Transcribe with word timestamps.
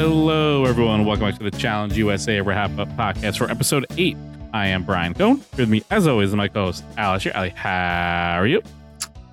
Hello, 0.00 0.64
everyone. 0.64 1.04
Welcome 1.04 1.28
back 1.28 1.38
to 1.38 1.50
the 1.50 1.58
Challenge 1.58 1.96
USA 1.96 2.40
Wrap 2.40 2.78
Up 2.78 2.86
Podcast 2.90 3.36
for 3.36 3.50
episode 3.50 3.84
eight. 3.96 4.16
I 4.52 4.68
am 4.68 4.84
Brian 4.84 5.12
Cohen. 5.12 5.42
With 5.56 5.68
me, 5.68 5.82
as 5.90 6.06
always, 6.06 6.28
is 6.28 6.36
my 6.36 6.46
co-host 6.46 6.84
Ali 6.96 7.14
Lasher, 7.14 7.32
Ali, 7.34 7.48
how 7.50 8.38
are 8.38 8.46
you? 8.46 8.62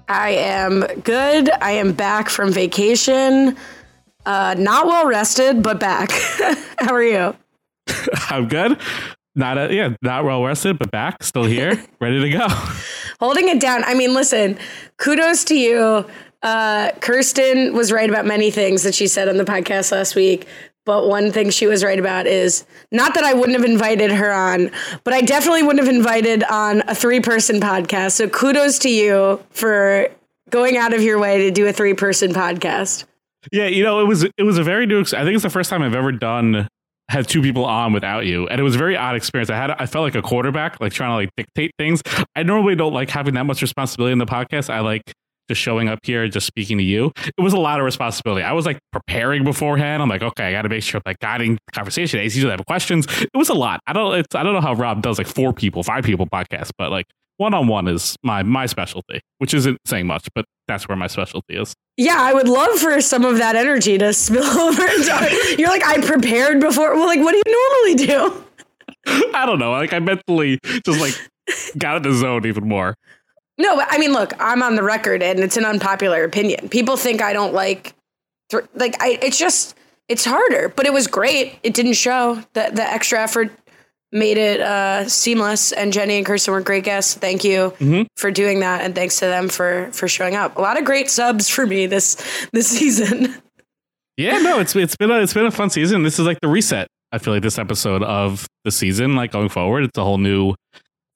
I 0.09 0.31
am 0.31 0.79
good. 1.03 1.51
I 1.61 1.69
am 1.73 1.93
back 1.93 2.29
from 2.29 2.51
vacation. 2.51 3.55
Uh, 4.25 4.55
not 4.57 4.87
well 4.87 5.05
rested, 5.05 5.61
but 5.61 5.79
back. 5.79 6.11
How 6.79 6.95
are 6.95 7.03
you? 7.03 7.35
I'm 8.31 8.47
good. 8.47 8.79
Not 9.35 9.59
a, 9.59 9.71
yeah, 9.71 9.95
not 10.01 10.25
well 10.25 10.43
rested, 10.43 10.79
but 10.79 10.89
back, 10.89 11.21
still 11.21 11.43
here, 11.43 11.79
ready 11.99 12.21
to 12.21 12.29
go. 12.31 12.47
Holding 13.19 13.49
it 13.49 13.59
down. 13.59 13.83
I 13.83 13.93
mean, 13.93 14.15
listen, 14.15 14.57
kudos 14.97 15.43
to 15.45 15.55
you. 15.55 16.07
Uh, 16.44 16.91
Kirsten 17.01 17.73
was 17.73 17.91
right 17.91 18.09
about 18.09 18.25
many 18.25 18.51
things 18.51 18.84
that 18.84 18.94
she 18.94 19.07
said 19.07 19.28
on 19.28 19.38
the 19.38 19.46
podcast 19.46 19.91
last 19.91 20.16
week. 20.16 20.47
But 20.85 21.07
one 21.07 21.31
thing 21.31 21.50
she 21.50 21.66
was 21.66 21.84
right 21.84 21.97
about 21.97 22.28
is 22.28 22.63
not 22.91 23.16
that 23.16 23.23
I 23.23 23.34
wouldn't 23.34 23.57
have 23.57 23.68
invited 23.68 24.12
her 24.12 24.31
on, 24.31 24.69
but 25.03 25.16
I 25.16 25.22
definitely 25.22 25.63
wouldn't 25.63 25.84
have 25.84 25.94
invited 25.94 26.44
on 26.44 26.84
a 26.88 26.94
three 26.94 27.19
person 27.19 27.59
podcast. 27.59 28.12
So 28.12 28.29
kudos 28.29 28.78
to 28.79 28.90
you 28.90 29.44
for 29.50 30.09
going 30.51 30.78
out 30.78 30.94
of 30.94 31.01
your 31.01 31.19
way 31.19 31.40
to 31.40 31.51
do 31.51 31.66
a 31.68 31.74
three 31.74 31.95
person 31.95 32.34
podcast. 32.34 33.06
Yeah, 33.51 33.66
you 33.66 33.84
know, 33.84 34.00
it 34.00 34.06
was 34.06 34.24
it 34.24 34.44
was 34.44 34.59
a 34.59 34.63
very 34.63 34.85
new. 34.85 35.01
I 35.01 35.24
think 35.24 35.34
it's 35.34 35.44
the 35.44 35.50
first 35.50 35.72
time 35.72 35.81
I've 35.81 35.95
ever 35.95 36.12
done 36.12 36.68
had 37.09 37.28
two 37.28 37.41
people 37.41 37.66
on 37.66 37.94
without 37.94 38.25
you, 38.25 38.47
and 38.47 38.59
it 38.59 38.63
was 38.63 38.75
a 38.75 38.78
very 38.78 38.95
odd 38.95 39.16
experience. 39.16 39.50
I 39.50 39.57
had 39.57 39.72
I 39.72 39.88
felt 39.88 40.03
like 40.03 40.16
a 40.16 40.22
quarterback, 40.22 40.79
like 40.79 40.94
trying 40.94 41.12
to 41.12 41.16
like 41.16 41.29
dictate 41.35 41.72
things. 41.79 42.01
I 42.35 42.44
normally 42.44 42.75
don't 42.75 42.94
like 42.94 43.09
having 43.09 43.34
that 43.35 43.45
much 43.45 43.62
responsibility 43.62 44.13
in 44.13 44.19
the 44.19 44.25
podcast. 44.25 44.69
I 44.69 44.81
like 44.81 45.13
just 45.50 45.61
showing 45.61 45.88
up 45.89 46.00
here, 46.03 46.28
just 46.28 46.47
speaking 46.47 46.78
to 46.78 46.83
you. 46.83 47.11
It 47.17 47.41
was 47.41 47.53
a 47.53 47.59
lot 47.59 47.79
of 47.79 47.85
responsibility. 47.85 48.44
I 48.44 48.53
was 48.53 48.66
like 48.66 48.79
preparing 48.91 49.44
beforehand. 49.44 50.01
I'm 50.01 50.09
like, 50.09 50.22
okay, 50.22 50.45
I 50.45 50.51
got 50.51 50.63
to 50.63 50.69
make 50.69 50.83
sure 50.83 50.97
I'm 50.97 51.03
like 51.06 51.19
guiding 51.19 51.53
the 51.56 51.72
conversation. 51.73 52.19
AC's 52.19 52.35
usually 52.35 52.51
have 52.51 52.66
questions. 52.66 53.06
It 53.22 53.29
was 53.35 53.50
a 53.50 53.53
lot. 53.53 53.79
I 53.88 53.94
don't. 53.94 54.16
It's 54.16 54.35
I 54.35 54.44
don't 54.44 54.53
know 54.53 54.61
how 54.61 54.73
Rob 54.73 55.01
does 55.01 55.17
like 55.17 55.28
four 55.28 55.53
people, 55.53 55.83
five 55.83 56.03
people 56.03 56.25
podcast, 56.28 56.72
but 56.78 56.91
like 56.91 57.06
one 57.38 57.53
on 57.53 57.67
one 57.67 57.88
is 57.88 58.16
my 58.23 58.44
my 58.44 58.66
specialty, 58.66 59.19
which 59.39 59.53
isn't 59.53 59.78
saying 59.85 60.07
much, 60.07 60.28
but 60.33 60.45
that's 60.67 60.88
where 60.88 60.95
my 60.95 61.07
specialty 61.07 61.56
is. 61.56 61.73
Yeah, 61.97 62.17
I 62.17 62.33
would 62.33 62.47
love 62.50 62.79
for 62.79 63.00
some 63.01 63.23
of 63.23 63.38
that 63.38 63.56
energy 63.56 63.97
to 63.97 64.13
spill 64.13 64.44
over. 64.59 64.81
into- 64.85 65.56
You're 65.59 65.69
like, 65.69 65.85
I 65.85 66.01
prepared 66.01 66.59
before. 66.59 66.94
Well, 66.95 67.06
like, 67.06 67.19
what 67.19 67.31
do 67.31 67.41
you 67.45 67.94
normally 67.95 68.06
do? 68.07 68.44
I 69.35 69.45
don't 69.45 69.59
know. 69.59 69.72
Like 69.72 69.94
I 69.94 70.00
mentally 70.00 70.59
just 70.85 71.00
like 71.00 71.13
got 71.77 71.97
in 71.97 72.03
the 72.03 72.13
zone 72.13 72.45
even 72.47 72.67
more. 72.67 72.95
No, 73.57 73.75
but 73.77 73.88
I 73.89 73.97
mean, 73.97 74.11
look, 74.11 74.33
I'm 74.39 74.61
on 74.61 74.75
the 74.75 74.83
record, 74.83 75.23
and 75.23 75.39
it's 75.39 75.57
an 75.57 75.66
unpopular 75.66 76.23
opinion. 76.23 76.69
People 76.69 76.97
think 76.97 77.21
I 77.21 77.33
don't 77.33 77.53
like, 77.53 77.93
th- 78.49 78.66
like, 78.73 79.01
I. 79.01 79.17
It's 79.21 79.38
just, 79.38 79.75
it's 80.09 80.25
harder, 80.25 80.69
but 80.69 80.85
it 80.85 80.93
was 80.93 81.07
great. 81.07 81.57
It 81.63 81.73
didn't 81.73 81.94
show 81.94 82.44
that 82.53 82.75
the 82.75 82.83
extra 82.83 83.21
effort 83.21 83.51
made 84.11 84.38
it 84.38 84.59
uh, 84.61 85.07
seamless. 85.07 85.71
And 85.71 85.94
Jenny 85.94 86.17
and 86.17 86.25
Kirsten 86.25 86.53
were 86.53 86.61
great 86.61 86.83
guests. 86.83 87.13
Thank 87.13 87.44
you 87.44 87.73
for 88.17 88.29
doing 88.29 88.59
that, 88.59 88.81
and 88.81 88.94
thanks 88.94 89.19
to 89.19 89.25
them 89.25 89.47
for 89.47 89.89
for 89.94 90.07
showing 90.07 90.35
up. 90.35 90.57
A 90.57 90.61
lot 90.61 90.77
of 90.77 90.83
great 90.85 91.09
subs 91.09 91.49
for 91.49 91.65
me 91.65 91.85
this 91.85 92.15
this 92.51 92.67
season. 92.77 93.35
Yeah, 94.18 94.39
no, 94.39 94.59
it's 94.59 94.75
it's 94.75 94.95
been 94.95 95.12
a 95.12 95.19
it's 95.21 95.33
been 95.33 95.45
a 95.45 95.51
fun 95.51 95.69
season. 95.69 96.03
This 96.03 96.19
is 96.19 96.25
like 96.25 96.39
the 96.41 96.47
reset. 96.50 96.88
I 97.12 97.18
feel 97.19 97.33
like 97.33 97.44
this 97.44 97.57
episode 97.57 98.03
of 98.03 98.47
the 98.65 98.71
season, 98.71 99.15
like 99.15 99.31
going 99.31 99.47
forward, 99.47 99.85
it's 99.85 99.97
a 99.97 100.03
whole 100.03 100.18
new 100.18 100.56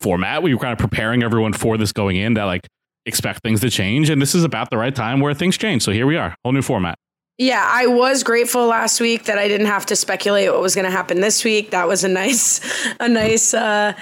format. 0.02 0.44
We 0.44 0.54
were 0.54 0.60
kind 0.60 0.74
of 0.74 0.80
preparing 0.80 1.24
everyone 1.24 1.54
for 1.54 1.78
this 1.78 1.92
going 1.92 2.16
in 2.16 2.36
that 2.36 2.44
like 2.44 2.68
expect 3.06 3.44
things 3.44 3.62
to 3.62 3.70
change, 3.70 4.10
and 4.10 4.22
this 4.22 4.36
is 4.36 4.44
about 4.44 4.70
the 4.70 4.78
right 4.78 4.96
time 4.96 5.20
where 5.20 5.34
things 5.34 5.58
change. 5.58 5.84
So 5.84 5.92
here 5.92 6.06
we 6.06 6.18
are, 6.18 6.36
whole 6.44 6.54
new 6.54 6.62
format. 6.62 6.98
Yeah, 7.40 7.66
I 7.66 7.88
was 7.88 8.24
grateful 8.24 8.68
last 8.68 9.00
week 9.00 9.24
that 9.24 9.38
I 9.38 9.48
didn't 9.48 9.68
have 9.68 9.86
to 9.86 9.96
speculate 9.96 10.52
what 10.52 10.62
was 10.62 10.76
going 10.76 10.84
to 10.84 10.92
happen 10.92 11.22
this 11.22 11.46
week. 11.46 11.72
That 11.72 11.88
was 11.88 12.04
a 12.04 12.10
nice, 12.10 12.60
a 13.00 13.08
nice 13.08 13.54
uh, 13.54 13.94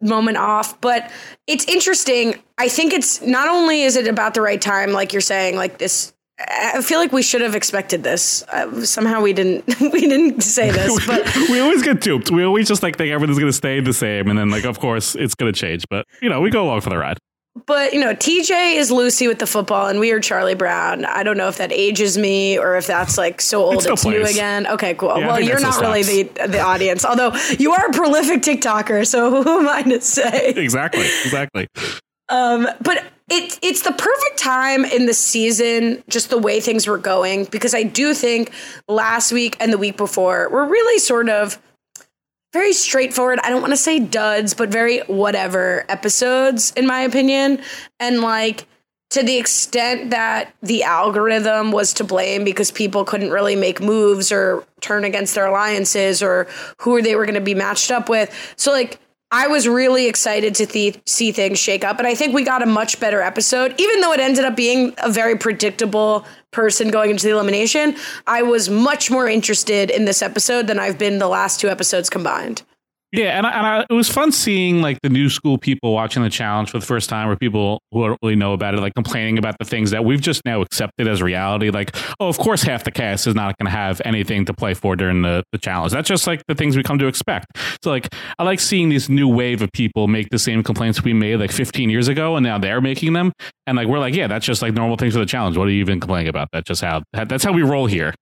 moment 0.00 0.38
off. 0.38 0.80
But 0.80 1.12
it's 1.46 1.66
interesting. 1.66 2.42
I 2.56 2.68
think 2.68 2.94
it's 2.94 3.20
not 3.20 3.48
only 3.48 3.82
is 3.82 3.96
it 3.96 4.08
about 4.08 4.32
the 4.32 4.40
right 4.40 4.60
time, 4.60 4.92
like 4.92 5.12
you're 5.12 5.20
saying, 5.20 5.56
like 5.56 5.76
this. 5.76 6.14
I 6.48 6.80
feel 6.82 6.98
like 6.98 7.12
we 7.12 7.22
should 7.22 7.40
have 7.42 7.54
expected 7.54 8.02
this. 8.02 8.42
Uh, 8.44 8.84
somehow 8.84 9.20
we 9.20 9.32
didn't. 9.32 9.64
We 9.92 10.00
didn't 10.02 10.42
say 10.42 10.70
this, 10.80 11.06
but 11.06 11.26
we 11.50 11.58
always 11.60 11.82
get 11.82 12.00
duped. 12.00 12.30
We 12.30 12.44
always 12.44 12.68
just 12.68 12.82
like 12.82 12.96
think 12.96 13.10
everything's 13.12 13.38
going 13.38 13.50
to 13.50 13.56
stay 13.56 13.80
the 13.80 13.92
same, 13.92 14.28
and 14.28 14.38
then 14.38 14.50
like 14.50 14.64
of 14.64 14.78
course 14.78 15.14
it's 15.14 15.34
going 15.34 15.52
to 15.52 15.58
change. 15.58 15.84
But 15.90 16.06
you 16.22 16.28
know, 16.28 16.40
we 16.40 16.50
go 16.50 16.64
along 16.64 16.80
for 16.82 16.90
the 16.90 16.98
ride. 16.98 17.18
but 17.66 17.92
you 17.92 18.00
know, 18.00 18.14
TJ 18.14 18.76
is 18.76 18.90
Lucy 18.90 19.26
with 19.26 19.38
the 19.38 19.46
football, 19.46 19.88
and 19.88 19.98
we 19.98 20.12
are 20.12 20.20
Charlie 20.20 20.54
Brown. 20.54 21.04
I 21.04 21.22
don't 21.24 21.36
know 21.36 21.48
if 21.48 21.56
that 21.58 21.72
ages 21.72 22.16
me 22.16 22.58
or 22.58 22.76
if 22.76 22.86
that's 22.86 23.18
like 23.18 23.40
so 23.40 23.64
old 23.64 23.82
still 23.82 23.94
it's 23.94 24.04
new 24.04 24.22
again. 24.24 24.66
Okay, 24.66 24.94
cool. 24.94 25.18
Yeah, 25.18 25.26
well, 25.26 25.40
you're 25.40 25.60
not 25.60 25.80
really 25.80 26.02
the 26.02 26.46
the 26.46 26.60
audience, 26.60 27.04
although 27.04 27.32
you 27.58 27.72
are 27.72 27.86
a 27.86 27.92
prolific 27.92 28.42
TikToker. 28.42 29.06
So 29.06 29.42
who 29.42 29.60
am 29.60 29.68
I 29.68 29.82
to 29.82 30.00
say? 30.00 30.50
Exactly. 30.50 31.06
Exactly. 31.24 31.66
Um, 32.28 32.68
but 32.82 33.04
it, 33.30 33.58
it's 33.62 33.82
the 33.82 33.92
perfect 33.92 34.38
time 34.38 34.84
in 34.84 35.06
the 35.06 35.14
season, 35.14 36.02
just 36.08 36.30
the 36.30 36.38
way 36.38 36.60
things 36.60 36.86
were 36.86 36.98
going, 36.98 37.44
because 37.44 37.74
I 37.74 37.84
do 37.84 38.12
think 38.12 38.52
last 38.88 39.32
week 39.32 39.56
and 39.60 39.72
the 39.72 39.78
week 39.78 39.96
before 39.96 40.48
were 40.50 40.64
really 40.66 40.98
sort 40.98 41.28
of 41.28 41.60
very 42.52 42.72
straightforward. 42.72 43.38
I 43.44 43.48
don't 43.48 43.60
want 43.60 43.72
to 43.72 43.76
say 43.76 44.00
duds, 44.00 44.54
but 44.54 44.70
very 44.70 44.98
whatever 45.00 45.84
episodes, 45.88 46.72
in 46.72 46.86
my 46.86 47.02
opinion. 47.02 47.62
And 48.00 48.20
like, 48.20 48.66
to 49.10 49.22
the 49.22 49.38
extent 49.38 50.10
that 50.10 50.54
the 50.62 50.82
algorithm 50.84 51.72
was 51.72 51.92
to 51.94 52.04
blame 52.04 52.44
because 52.44 52.70
people 52.70 53.04
couldn't 53.04 53.30
really 53.30 53.56
make 53.56 53.80
moves 53.80 54.30
or 54.30 54.64
turn 54.80 55.04
against 55.04 55.34
their 55.34 55.46
alliances 55.46 56.22
or 56.22 56.46
who 56.78 57.02
they 57.02 57.16
were 57.16 57.24
going 57.24 57.34
to 57.34 57.40
be 57.40 57.54
matched 57.54 57.90
up 57.90 58.08
with. 58.08 58.32
So, 58.56 58.70
like, 58.72 58.98
I 59.32 59.46
was 59.46 59.68
really 59.68 60.06
excited 60.06 60.56
to 60.56 60.66
th- 60.66 61.00
see 61.06 61.30
things 61.30 61.58
shake 61.58 61.84
up. 61.84 61.98
And 61.98 62.06
I 62.06 62.16
think 62.16 62.34
we 62.34 62.42
got 62.42 62.62
a 62.62 62.66
much 62.66 62.98
better 62.98 63.20
episode, 63.22 63.74
even 63.78 64.00
though 64.00 64.12
it 64.12 64.18
ended 64.18 64.44
up 64.44 64.56
being 64.56 64.92
a 64.98 65.10
very 65.10 65.36
predictable 65.36 66.26
person 66.50 66.90
going 66.90 67.10
into 67.10 67.26
the 67.26 67.32
elimination. 67.32 67.96
I 68.26 68.42
was 68.42 68.68
much 68.68 69.08
more 69.10 69.28
interested 69.28 69.90
in 69.90 70.04
this 70.04 70.20
episode 70.20 70.66
than 70.66 70.80
I've 70.80 70.98
been 70.98 71.18
the 71.18 71.28
last 71.28 71.60
two 71.60 71.68
episodes 71.68 72.10
combined. 72.10 72.62
Yeah, 73.12 73.36
and, 73.36 73.44
I, 73.44 73.50
and 73.50 73.66
I, 73.66 73.86
it 73.90 73.92
was 73.92 74.08
fun 74.08 74.30
seeing 74.30 74.82
like 74.82 75.00
the 75.02 75.08
new 75.08 75.28
school 75.28 75.58
people 75.58 75.92
watching 75.92 76.22
the 76.22 76.30
challenge 76.30 76.70
for 76.70 76.78
the 76.78 76.86
first 76.86 77.08
time, 77.08 77.28
or 77.28 77.34
people 77.34 77.82
who 77.90 78.06
don't 78.06 78.18
really 78.22 78.36
know 78.36 78.52
about 78.52 78.74
it, 78.74 78.80
like 78.80 78.94
complaining 78.94 79.36
about 79.36 79.56
the 79.58 79.64
things 79.64 79.90
that 79.90 80.04
we've 80.04 80.20
just 80.20 80.42
now 80.44 80.60
accepted 80.60 81.08
as 81.08 81.20
reality. 81.20 81.70
Like, 81.70 81.96
oh, 82.20 82.28
of 82.28 82.38
course, 82.38 82.62
half 82.62 82.84
the 82.84 82.92
cast 82.92 83.26
is 83.26 83.34
not 83.34 83.58
going 83.58 83.66
to 83.66 83.76
have 83.76 84.00
anything 84.04 84.44
to 84.44 84.54
play 84.54 84.74
for 84.74 84.94
during 84.94 85.22
the, 85.22 85.42
the 85.50 85.58
challenge. 85.58 85.92
That's 85.92 86.08
just 86.08 86.28
like 86.28 86.42
the 86.46 86.54
things 86.54 86.76
we 86.76 86.84
come 86.84 86.98
to 86.98 87.08
expect. 87.08 87.46
So, 87.82 87.90
like, 87.90 88.14
I 88.38 88.44
like 88.44 88.60
seeing 88.60 88.90
this 88.90 89.08
new 89.08 89.26
wave 89.26 89.60
of 89.60 89.72
people 89.72 90.06
make 90.06 90.30
the 90.30 90.38
same 90.38 90.62
complaints 90.62 91.02
we 91.02 91.12
made 91.12 91.36
like 91.40 91.50
15 91.50 91.90
years 91.90 92.06
ago, 92.06 92.36
and 92.36 92.44
now 92.44 92.58
they're 92.58 92.80
making 92.80 93.14
them. 93.14 93.32
And 93.66 93.76
like, 93.76 93.88
we're 93.88 93.98
like, 93.98 94.14
yeah, 94.14 94.28
that's 94.28 94.46
just 94.46 94.62
like 94.62 94.72
normal 94.72 94.96
things 94.96 95.14
for 95.14 95.20
the 95.20 95.26
challenge. 95.26 95.56
What 95.56 95.66
are 95.66 95.72
you 95.72 95.80
even 95.80 95.98
complaining 95.98 96.28
about? 96.28 96.48
That's 96.52 96.68
just 96.68 96.80
how 96.80 97.02
that's 97.12 97.42
how 97.42 97.52
we 97.52 97.62
roll 97.62 97.86
here. 97.86 98.14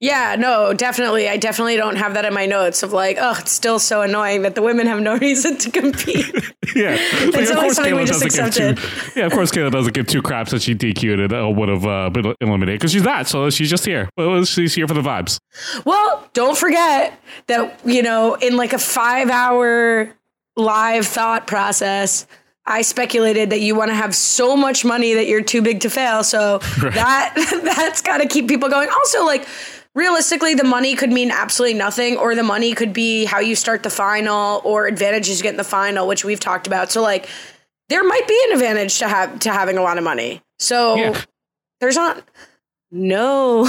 Yeah, 0.00 0.34
no, 0.38 0.72
definitely. 0.72 1.28
I 1.28 1.36
definitely 1.36 1.76
don't 1.76 1.96
have 1.96 2.14
that 2.14 2.24
in 2.24 2.32
my 2.32 2.46
notes 2.46 2.82
of 2.82 2.92
like, 2.94 3.18
oh, 3.20 3.36
it's 3.38 3.52
still 3.52 3.78
so 3.78 4.00
annoying 4.00 4.42
that 4.42 4.54
the 4.54 4.62
women 4.62 4.86
have 4.86 5.00
no 5.00 5.16
reason 5.18 5.56
to 5.58 5.70
compete. 5.70 6.34
Yeah, 6.76 6.90
Like, 6.92 7.34
It's 7.34 7.50
of 7.50 7.56
always 7.56 7.76
course 7.78 7.88
Kayla 7.88 8.06
just 8.06 8.22
doesn't 8.22 8.54
give 8.54 8.76
accepted. 8.76 8.76
two. 9.12 9.20
Yeah, 9.20 9.26
of 9.26 9.32
course 9.32 9.50
Kayla 9.50 9.72
doesn't 9.72 9.92
give 9.92 10.06
two 10.06 10.22
craps 10.22 10.52
that 10.52 10.62
she 10.62 10.74
DQ'd 10.76 11.32
and 11.32 11.56
would 11.56 11.68
have 11.68 11.84
uh, 11.84 12.10
been 12.10 12.32
eliminated 12.40 12.78
because 12.78 12.92
she's 12.92 13.02
not. 13.02 13.26
So 13.26 13.50
she's 13.50 13.68
just 13.68 13.84
here. 13.84 14.08
Well, 14.16 14.44
she's 14.44 14.74
here 14.74 14.86
for 14.86 14.94
the 14.94 15.00
vibes. 15.00 15.40
Well, 15.84 16.28
don't 16.32 16.56
forget 16.56 17.18
that, 17.48 17.80
you 17.84 18.02
know, 18.02 18.34
in 18.34 18.56
like 18.56 18.72
a 18.72 18.78
five 18.78 19.30
hour 19.30 20.14
live 20.56 21.06
thought 21.06 21.48
process, 21.48 22.26
I 22.64 22.82
speculated 22.82 23.50
that 23.50 23.60
you 23.60 23.74
want 23.74 23.90
to 23.90 23.94
have 23.96 24.14
so 24.14 24.56
much 24.56 24.84
money 24.84 25.14
that 25.14 25.26
you're 25.26 25.42
too 25.42 25.62
big 25.62 25.80
to 25.80 25.90
fail. 25.90 26.22
So 26.22 26.58
that 26.82 27.34
that's 27.64 28.00
got 28.00 28.18
to 28.18 28.28
keep 28.28 28.46
people 28.46 28.68
going. 28.68 28.88
Also, 28.90 29.24
like 29.24 29.44
realistically, 29.94 30.54
the 30.54 30.64
money 30.64 30.94
could 30.94 31.10
mean 31.10 31.30
absolutely 31.30 31.78
nothing, 31.78 32.16
or 32.16 32.34
the 32.34 32.42
money 32.42 32.74
could 32.74 32.92
be 32.92 33.24
how 33.24 33.38
you 33.40 33.54
start 33.54 33.82
the 33.82 33.90
final 33.90 34.60
or 34.64 34.86
advantages 34.86 35.38
you 35.38 35.42
get 35.42 35.50
in 35.50 35.56
the 35.56 35.64
final, 35.64 36.06
which 36.06 36.24
we've 36.24 36.40
talked 36.40 36.66
about. 36.66 36.90
So 36.90 37.02
like 37.02 37.28
there 37.88 38.04
might 38.04 38.26
be 38.28 38.40
an 38.48 38.52
advantage 38.54 38.98
to 39.00 39.08
have 39.08 39.38
to 39.40 39.52
having 39.52 39.76
a 39.78 39.82
lot 39.82 39.98
of 39.98 40.04
money. 40.04 40.40
So 40.58 40.96
Yeah. 40.96 41.20
there's 41.80 41.96
not 41.96 42.22
no 42.92 43.64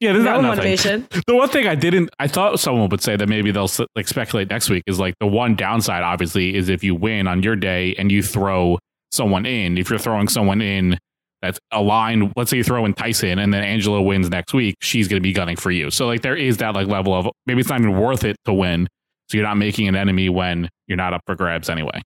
Yeah, 0.00 0.12
there's 0.12 0.24
no 0.24 0.40
not 0.40 0.56
motivation. 0.56 1.06
The 1.26 1.34
one 1.34 1.48
thing 1.48 1.66
I 1.66 1.74
didn't, 1.74 2.10
I 2.18 2.28
thought 2.28 2.58
someone 2.60 2.88
would 2.90 3.00
say 3.02 3.16
that 3.16 3.28
maybe 3.28 3.50
they'll 3.50 3.70
like 3.96 4.06
speculate 4.08 4.48
next 4.50 4.68
week 4.70 4.82
is 4.86 4.98
like 5.00 5.14
the 5.20 5.26
one 5.26 5.54
downside, 5.56 6.02
obviously, 6.02 6.54
is 6.54 6.68
if 6.68 6.82
you 6.84 6.94
win 6.94 7.26
on 7.26 7.42
your 7.42 7.56
day 7.56 7.94
and 7.98 8.10
you 8.12 8.22
throw 8.22 8.78
someone 9.10 9.44
in. 9.46 9.76
If 9.78 9.90
you're 9.90 9.98
throwing 9.98 10.28
someone 10.28 10.60
in 10.60 10.98
that's 11.42 11.58
aligned, 11.72 12.32
let's 12.36 12.50
say 12.50 12.56
you 12.56 12.64
throw 12.64 12.84
in 12.86 12.94
Tyson 12.94 13.38
and 13.38 13.52
then 13.52 13.62
Angela 13.64 14.00
wins 14.00 14.30
next 14.30 14.54
week, 14.54 14.76
she's 14.80 15.08
going 15.08 15.20
to 15.20 15.22
be 15.22 15.32
gunning 15.32 15.56
for 15.56 15.70
you. 15.70 15.90
So 15.90 16.06
like 16.06 16.22
there 16.22 16.36
is 16.36 16.58
that 16.58 16.74
like 16.74 16.86
level 16.86 17.12
of 17.12 17.28
maybe 17.46 17.60
it's 17.60 17.68
not 17.68 17.80
even 17.80 17.98
worth 17.98 18.24
it 18.24 18.36
to 18.44 18.54
win. 18.54 18.86
So 19.28 19.36
you're 19.38 19.46
not 19.46 19.56
making 19.56 19.88
an 19.88 19.96
enemy 19.96 20.28
when 20.28 20.68
you're 20.86 20.96
not 20.96 21.12
up 21.14 21.22
for 21.26 21.34
grabs 21.34 21.68
anyway. 21.68 22.00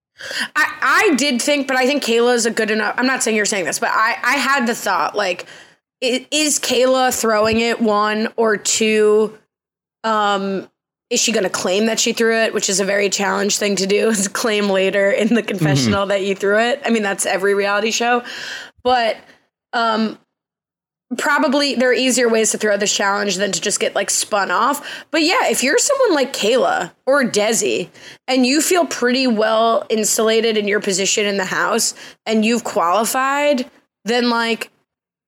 I, 0.55 0.73
I 0.81 1.15
did 1.17 1.43
think, 1.43 1.69
but 1.69 1.77
I 1.77 1.87
think 1.87 2.03
Kayla 2.03 2.35
is 2.35 2.47
a 2.47 2.51
good 2.51 2.71
enough. 2.71 2.95
I'm 2.99 3.07
not 3.07 3.23
saying 3.23 3.37
you're 3.37 3.45
saying 3.45 3.65
this, 3.65 3.79
but 3.79 3.91
I, 3.93 4.17
I 4.23 4.37
had 4.37 4.67
the 4.67 4.75
thought 4.75 5.15
like, 5.15 5.47
is 6.01 6.59
Kayla 6.59 7.19
throwing 7.19 7.61
it 7.61 7.81
one 7.81 8.29
or 8.37 8.57
two? 8.57 9.37
Um, 10.05 10.69
is 11.09 11.21
she 11.21 11.33
going 11.33 11.45
to 11.45 11.51
claim 11.51 11.87
that 11.87 12.01
she 12.01 12.13
threw 12.13 12.37
it, 12.37 12.53
which 12.53 12.69
is 12.69 12.81
a 12.81 12.85
very 12.85 13.09
challenge 13.09 13.59
thing 13.59 13.77
to 13.77 13.87
do? 13.87 14.09
Is 14.11 14.27
claim 14.29 14.69
later 14.69 15.11
in 15.11 15.35
the 15.35 15.43
confessional 15.43 16.07
that 16.07 16.25
you 16.25 16.35
threw 16.35 16.59
it. 16.59 16.83
I 16.85 16.91
mean, 16.91 17.03
that's 17.03 17.27
every 17.27 17.55
reality 17.55 17.93
show, 17.93 18.25
but 18.87 19.17
um, 19.73 20.17
probably 21.19 21.75
there 21.75 21.91
are 21.91 21.93
easier 21.93 22.29
ways 22.29 22.53
to 22.53 22.59
throw 22.59 22.77
this 22.77 22.95
challenge 22.95 23.35
than 23.35 23.51
to 23.51 23.61
just 23.61 23.81
get 23.81 23.97
like 23.97 24.11
spun 24.11 24.53
off. 24.53 25.05
But 25.11 25.23
yeah, 25.23 25.49
if 25.49 25.65
you're 25.65 25.77
someone 25.77 26.15
like 26.15 26.33
Kayla 26.33 26.93
or 27.05 27.25
Desi 27.25 27.89
and 28.29 28.47
you 28.47 28.61
feel 28.61 28.87
pretty 28.87 29.27
well 29.27 29.85
insulated 29.91 30.57
in 30.57 30.69
your 30.69 30.79
position 30.79 31.27
in 31.27 31.37
the 31.37 31.45
house 31.45 31.95
and 32.27 32.45
you've 32.45 32.63
qualified, 32.63 33.69
then 34.05 34.31
like 34.31 34.71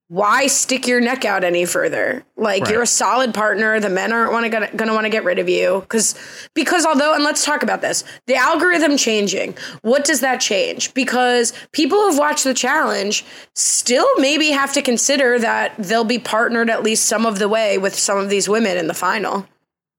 why 0.09 0.47
stick 0.47 0.87
your 0.87 0.99
neck 0.99 1.23
out 1.23 1.43
any 1.43 1.65
further? 1.65 2.25
Like 2.35 2.63
Right. 2.63 2.71
you're 2.71 2.81
a 2.81 2.87
solid 2.87 3.31
partner. 3.33 3.79
The 3.79 3.89
men 3.89 4.11
aren't 4.11 4.31
want 4.31 4.43
to 4.43 4.49
gonna, 4.49 4.69
gonna 4.75 4.93
want 4.93 5.05
to 5.05 5.09
get 5.09 5.23
rid 5.23 5.37
of 5.37 5.47
you 5.47 5.81
because 5.81 6.15
because 6.55 6.83
although 6.83 7.13
and 7.13 7.23
let's 7.23 7.45
talk 7.45 7.61
about 7.61 7.81
this, 7.81 8.03
the 8.25 8.35
algorithm 8.35 8.97
changing. 8.97 9.55
What 9.83 10.03
does 10.05 10.21
that 10.21 10.41
change? 10.41 10.95
Because 10.95 11.53
people 11.73 11.99
who've 11.99 12.17
watched 12.17 12.43
the 12.43 12.55
challenge 12.55 13.23
still 13.55 14.07
maybe 14.17 14.49
have 14.49 14.73
to 14.73 14.81
consider 14.81 15.37
that 15.39 15.75
they'll 15.77 16.03
be 16.03 16.19
partnered 16.19 16.71
at 16.71 16.81
least 16.81 17.05
some 17.05 17.27
of 17.27 17.37
the 17.37 17.47
way 17.47 17.77
with 17.77 17.93
some 17.93 18.17
of 18.17 18.29
these 18.29 18.49
women 18.49 18.77
in 18.77 18.87
the 18.87 18.95
final, 18.95 19.47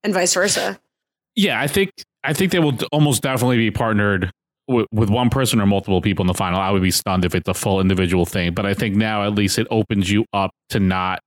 and 0.02 0.12
vice 0.12 0.34
versa. 0.34 0.80
Yeah, 1.36 1.60
I 1.60 1.68
think 1.68 1.92
I 2.24 2.32
think 2.32 2.50
they 2.50 2.58
will 2.58 2.76
almost 2.90 3.22
definitely 3.22 3.58
be 3.58 3.70
partnered 3.70 4.32
with, 4.70 5.10
one 5.10 5.30
person 5.30 5.60
or 5.60 5.66
multiple 5.66 6.00
people 6.00 6.22
in 6.22 6.26
the 6.26 6.34
final. 6.34 6.60
I 6.60 6.70
would 6.70 6.82
be 6.82 6.90
stunned 6.90 7.24
if 7.24 7.34
it's 7.34 7.48
a 7.48 7.54
full 7.54 7.80
individual 7.80 8.24
thing, 8.24 8.54
but 8.54 8.66
I 8.66 8.74
think 8.74 8.96
now 8.96 9.24
at 9.24 9.34
least 9.34 9.58
it 9.58 9.66
opens 9.70 10.10
you 10.10 10.24
up 10.32 10.52
to 10.70 10.80
not 10.80 11.20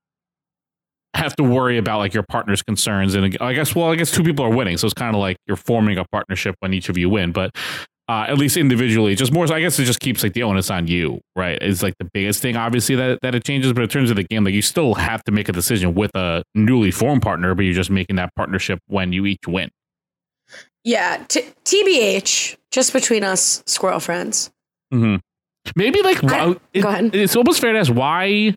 have 1.13 1.35
to 1.35 1.43
worry 1.43 1.77
about 1.77 1.99
like 1.99 2.13
your 2.13 2.23
partner's 2.23 2.63
concerns. 2.63 3.15
And 3.15 3.38
I 3.39 3.53
guess, 3.53 3.75
well, 3.75 3.91
I 3.91 3.95
guess 3.95 4.12
two 4.12 4.23
people 4.23 4.43
are 4.45 4.50
winning, 4.50 4.77
so 4.77 4.85
it's 4.85 4.93
kind 4.93 5.15
of 5.15 5.19
like 5.19 5.38
you're 5.47 5.57
forming 5.57 5.97
a 5.97 6.05
partnership 6.05 6.55
when 6.59 6.73
each 6.73 6.89
of 6.89 6.97
you 6.97 7.09
win, 7.09 7.31
but. 7.31 7.51
Uh, 8.09 8.25
at 8.27 8.38
least 8.38 8.57
individually, 8.57 9.15
just 9.15 9.31
more. 9.31 9.47
So 9.47 9.55
I 9.55 9.62
guess 9.62 9.79
it 9.79 9.85
just 9.85 10.01
keeps 10.01 10.23
like 10.23 10.33
the 10.33 10.43
onus 10.43 10.69
on 10.69 10.88
you, 10.88 11.21
right? 11.38 11.57
Is 11.63 11.81
like 11.81 11.93
the 12.00 12.09
biggest 12.13 12.41
thing, 12.41 12.57
obviously 12.57 12.97
that 12.97 13.19
that 13.21 13.33
it 13.33 13.45
changes. 13.45 13.71
But 13.71 13.83
in 13.83 13.88
terms 13.88 14.09
of 14.09 14.17
the 14.17 14.25
game, 14.25 14.43
like 14.43 14.53
you 14.53 14.62
still 14.62 14.95
have 14.95 15.23
to 15.23 15.31
make 15.31 15.47
a 15.47 15.53
decision 15.53 15.93
with 15.93 16.12
a 16.13 16.43
newly 16.53 16.91
formed 16.91 17.21
partner, 17.21 17.55
but 17.55 17.63
you're 17.63 17.73
just 17.73 17.89
making 17.89 18.17
that 18.17 18.35
partnership 18.35 18.79
when 18.88 19.13
you 19.13 19.25
each 19.25 19.47
win. 19.47 19.69
Yeah, 20.83 21.24
t- 21.27 21.45
TBH, 21.65 22.57
just 22.72 22.91
between 22.93 23.24
us, 23.24 23.63
squirrel 23.65 24.00
friends. 24.00 24.51
hmm 24.91 25.15
Maybe 25.77 26.01
like 26.01 26.22
I- 26.25 26.55
it- 26.74 26.81
go 26.81 26.89
ahead. 26.89 27.15
It's 27.15 27.36
almost 27.38 27.62
fair 27.62 27.72
to 27.74 27.79
ask 27.79 27.91
why. 27.93 28.53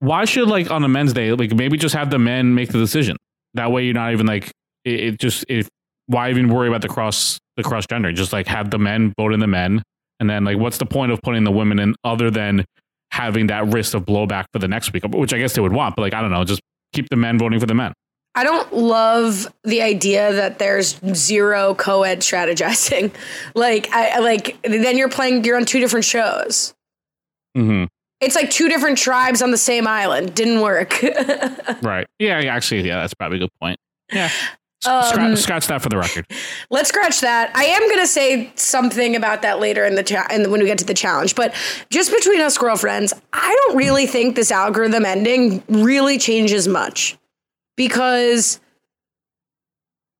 Why 0.00 0.24
should 0.24 0.48
like 0.48 0.70
on 0.70 0.82
a 0.84 0.88
men's 0.88 1.12
day, 1.12 1.32
like 1.32 1.54
maybe 1.54 1.76
just 1.78 1.94
have 1.94 2.10
the 2.10 2.18
men 2.18 2.54
make 2.54 2.70
the 2.70 2.78
decision. 2.78 3.16
That 3.54 3.70
way, 3.72 3.84
you're 3.84 3.94
not 3.94 4.12
even 4.12 4.26
like 4.26 4.50
it, 4.84 5.00
it 5.00 5.18
just 5.20 5.44
if 5.48 5.68
why 6.06 6.30
even 6.30 6.48
worry 6.48 6.68
about 6.68 6.82
the 6.82 6.88
cross 6.88 7.38
the 7.56 7.62
cross 7.62 7.86
gender? 7.86 8.12
Just 8.12 8.32
like 8.32 8.46
have 8.46 8.70
the 8.70 8.78
men 8.78 9.12
vote 9.18 9.32
in 9.32 9.40
the 9.40 9.46
men, 9.46 9.82
and 10.18 10.28
then 10.28 10.44
like 10.44 10.58
what's 10.58 10.78
the 10.78 10.86
point 10.86 11.10
of 11.12 11.20
putting 11.22 11.44
the 11.44 11.50
women 11.50 11.78
in 11.78 11.94
other 12.04 12.30
than 12.30 12.64
having 13.12 13.48
that 13.48 13.66
risk 13.72 13.92
of 13.94 14.04
blowback 14.04 14.44
for 14.52 14.58
the 14.58 14.68
next 14.68 14.92
week, 14.92 15.04
which 15.04 15.32
I 15.34 15.38
guess 15.38 15.54
they 15.54 15.60
would 15.62 15.72
want. 15.72 15.96
But 15.96 16.02
like 16.02 16.14
I 16.14 16.20
don't 16.22 16.30
know, 16.30 16.44
just 16.44 16.60
keep 16.94 17.08
the 17.10 17.16
men 17.16 17.38
voting 17.38 17.60
for 17.60 17.66
the 17.66 17.74
men. 17.74 17.92
I 18.34 18.44
don't 18.44 18.72
love 18.72 19.52
the 19.64 19.82
idea 19.82 20.32
that 20.32 20.58
there's 20.58 20.98
zero 21.14 21.74
co-ed 21.74 22.20
strategizing. 22.20 23.12
Like 23.54 23.90
I 23.92 24.18
like 24.20 24.56
then 24.62 24.96
you're 24.96 25.08
playing 25.08 25.44
you're 25.44 25.56
on 25.56 25.64
two 25.64 25.80
different 25.80 26.04
shows. 26.04 26.72
hmm 27.56 27.84
It's 28.20 28.34
like 28.36 28.50
two 28.50 28.68
different 28.68 28.98
tribes 28.98 29.42
on 29.42 29.50
the 29.50 29.58
same 29.58 29.86
island. 29.86 30.34
Didn't 30.34 30.60
work. 30.60 31.02
Right? 31.82 32.06
Yeah, 32.18 32.38
actually, 32.40 32.86
yeah, 32.86 33.00
that's 33.00 33.14
probably 33.14 33.38
a 33.38 33.40
good 33.40 33.50
point. 33.60 33.78
Yeah, 34.12 34.30
Um, 34.86 35.34
scratch, 35.36 35.66
that 35.68 35.82
for 35.82 35.88
the 35.88 35.96
record. 35.98 36.26
Let's 36.70 36.88
scratch 36.90 37.20
that. 37.20 37.50
I 37.56 37.64
am 37.64 37.80
going 37.88 38.00
to 38.00 38.06
say 38.06 38.52
something 38.54 39.16
about 39.16 39.42
that 39.42 39.60
later 39.60 39.84
in 39.84 39.94
the 39.94 40.02
cha- 40.02 40.26
in 40.30 40.50
when 40.50 40.60
we 40.60 40.66
get 40.66 40.78
to 40.78 40.84
the 40.84 40.94
challenge. 40.94 41.34
But 41.34 41.54
just 41.90 42.10
between 42.12 42.40
us 42.40 42.56
girlfriends, 42.58 43.12
I 43.32 43.54
don't 43.66 43.76
really 43.76 44.06
think 44.06 44.36
this 44.36 44.50
algorithm 44.50 45.04
ending 45.04 45.62
really 45.68 46.18
changes 46.18 46.68
much 46.68 47.16
because 47.80 48.60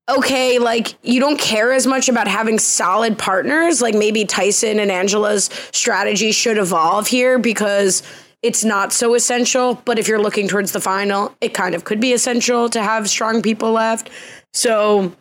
okay, 0.09 0.57
like 0.57 0.95
you 1.03 1.19
don't 1.19 1.39
care 1.39 1.71
as 1.71 1.85
much 1.85 2.09
about 2.09 2.27
having 2.27 2.57
solid 2.57 3.19
partners. 3.19 3.83
Like 3.83 3.93
maybe 3.93 4.25
Tyson 4.25 4.79
and 4.79 4.89
Angela's 4.89 5.51
strategy 5.71 6.31
should 6.31 6.57
evolve 6.57 7.05
here 7.05 7.37
because 7.37 8.01
it's 8.41 8.63
not 8.63 8.91
so 8.91 9.13
essential. 9.13 9.75
But 9.85 9.99
if 9.99 10.07
you're 10.07 10.19
looking 10.19 10.47
towards 10.47 10.71
the 10.71 10.79
final, 10.79 11.35
it 11.39 11.53
kind 11.53 11.75
of 11.75 11.83
could 11.83 11.99
be 11.99 12.13
essential 12.13 12.67
to 12.69 12.81
have 12.81 13.07
strong 13.07 13.43
people 13.43 13.73
left. 13.73 14.09
So, 14.53 15.15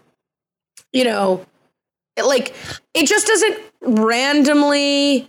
you 0.94 1.04
know, 1.04 1.44
it, 2.16 2.24
like 2.24 2.54
it 2.94 3.06
just 3.06 3.26
doesn't 3.26 3.58
randomly 3.82 5.28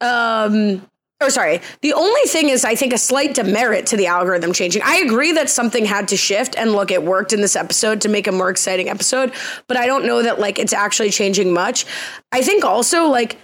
um 0.00 0.87
or 1.20 1.30
sorry. 1.30 1.60
The 1.82 1.92
only 1.94 2.22
thing 2.22 2.48
is 2.48 2.64
i 2.64 2.74
think 2.74 2.92
a 2.92 2.98
slight 2.98 3.34
demerit 3.34 3.86
to 3.86 3.96
the 3.96 4.06
algorithm 4.06 4.52
changing. 4.52 4.82
I 4.84 4.96
agree 4.96 5.32
that 5.32 5.50
something 5.50 5.84
had 5.84 6.08
to 6.08 6.16
shift 6.16 6.56
and 6.56 6.72
look 6.72 6.90
it 6.90 7.02
worked 7.02 7.32
in 7.32 7.40
this 7.40 7.56
episode 7.56 8.00
to 8.02 8.08
make 8.08 8.26
a 8.26 8.32
more 8.32 8.50
exciting 8.50 8.88
episode 8.88 9.32
but 9.66 9.76
i 9.76 9.86
don't 9.86 10.06
know 10.06 10.22
that 10.22 10.38
like 10.38 10.58
it's 10.58 10.72
actually 10.72 11.10
changing 11.10 11.52
much. 11.52 11.86
I 12.32 12.42
think 12.42 12.64
also 12.64 13.06
like 13.06 13.36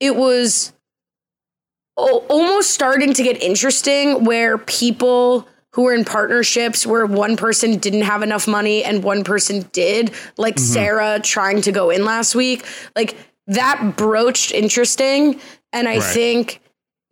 it 0.00 0.16
was 0.16 0.72
o- 1.96 2.24
almost 2.28 2.70
starting 2.70 3.14
to 3.14 3.22
get 3.22 3.42
interesting 3.42 4.24
where 4.24 4.58
people 4.58 5.48
who 5.74 5.84
were 5.84 5.94
in 5.94 6.04
partnerships 6.04 6.86
where 6.86 7.06
one 7.06 7.36
person 7.36 7.78
didn't 7.78 8.02
have 8.02 8.22
enough 8.22 8.46
money 8.46 8.84
and 8.84 9.02
one 9.02 9.24
person 9.24 9.64
did 9.72 10.10
like 10.36 10.56
mm-hmm. 10.56 10.64
sarah 10.64 11.20
trying 11.22 11.62
to 11.62 11.72
go 11.72 11.88
in 11.88 12.04
last 12.04 12.34
week. 12.34 12.66
Like 12.94 13.16
that 13.46 13.94
broached 13.96 14.52
interesting 14.52 15.40
and 15.72 15.88
i 15.88 15.94
Right. 15.96 16.02
think 16.02 16.60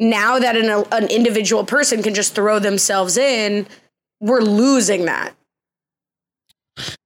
now 0.01 0.39
that 0.39 0.57
an, 0.57 0.85
an 0.91 1.09
individual 1.11 1.65
person 1.65 2.03
can 2.03 2.15
just 2.15 2.35
throw 2.35 2.59
themselves 2.59 3.17
in 3.17 3.67
we're 4.21 4.41
losing 4.41 5.05
that 5.05 5.35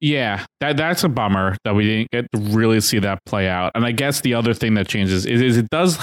Yeah, 0.01 0.45
that 0.61 0.77
that's 0.77 1.05
a 1.05 1.09
bummer 1.09 1.57
that 1.65 1.75
we 1.75 1.85
didn't 1.85 2.11
get 2.11 2.27
to 2.33 2.41
really 2.57 2.81
see 2.81 2.99
that 3.01 3.25
play 3.27 3.49
out. 3.49 3.73
And 3.75 3.85
I 3.85 3.93
guess 3.93 4.21
the 4.21 4.35
other 4.35 4.55
thing 4.55 4.75
that 4.75 4.87
changes 4.87 5.27
is, 5.27 5.43
is 5.43 5.57
it 5.57 5.69
does 5.71 5.99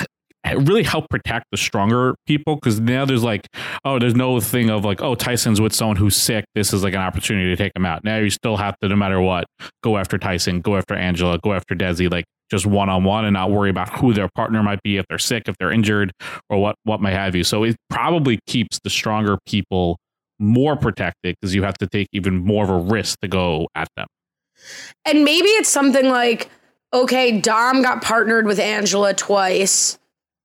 really 0.57 0.83
help 0.83 1.07
protect 1.10 1.45
the 1.51 1.57
stronger 1.57 2.15
people 2.25 2.55
because 2.55 2.79
now 2.79 3.05
there's 3.05 3.24
like, 3.24 3.48
oh, 3.86 4.00
there's 4.00 4.15
no 4.15 4.39
thing 4.39 4.69
of 4.69 4.83
like, 4.83 5.01
oh, 5.01 5.15
Tyson's 5.15 5.62
with 5.62 5.74
someone 5.74 5.98
who's 5.98 6.15
sick. 6.15 6.45
This 6.55 6.74
is 6.74 6.83
like 6.83 6.93
an 6.93 7.01
opportunity 7.01 7.50
to 7.50 7.55
take 7.55 7.71
him 7.75 7.86
out. 7.86 8.03
Now 8.03 8.17
you 8.17 8.29
still 8.29 8.57
have 8.57 8.75
to, 8.79 8.89
no 8.89 8.95
matter 8.95 9.21
what, 9.21 9.45
go 9.83 9.98
after 9.98 10.17
Tyson, 10.17 10.62
go 10.62 10.75
after 10.77 10.95
Angela, 10.95 11.38
go 11.38 11.53
after 11.53 11.75
Desi, 11.75 12.12
like 12.12 12.25
just 12.51 12.65
one 12.65 12.89
on 12.89 13.03
one, 13.03 13.25
and 13.25 13.34
not 13.34 13.50
worry 13.50 13.70
about 13.70 13.89
who 13.98 14.13
their 14.13 14.29
partner 14.36 14.62
might 14.62 14.84
be 14.84 14.98
if 14.98 15.05
they're 15.10 15.17
sick, 15.17 15.48
if 15.48 15.55
they're 15.58 15.72
injured, 15.72 16.12
or 16.50 16.60
what 16.60 16.75
what 16.84 17.01
might 17.01 17.13
have 17.13 17.36
you. 17.36 17.43
So 17.43 17.63
it 17.63 17.77
probably 17.89 18.39
keeps 18.46 18.79
the 18.84 18.89
stronger 18.89 19.38
people 19.48 19.98
more 20.38 20.75
protected 20.75 21.36
because 21.39 21.55
you 21.55 21.63
have 21.63 21.77
to 21.77 21.88
take 21.88 22.08
even 22.12 22.38
more 22.38 22.63
of 22.63 22.70
a 22.70 22.77
risk 22.77 23.20
to 23.22 23.27
go 23.27 23.67
at 23.75 23.88
them. 23.96 24.08
And 25.05 25.24
maybe 25.24 25.48
it's 25.48 25.70
something 25.70 26.10
like, 26.10 26.50
okay, 26.93 27.39
Dom 27.39 27.81
got 27.81 28.01
partnered 28.01 28.46
with 28.46 28.60
Angela 28.60 29.13
twice. 29.13 29.98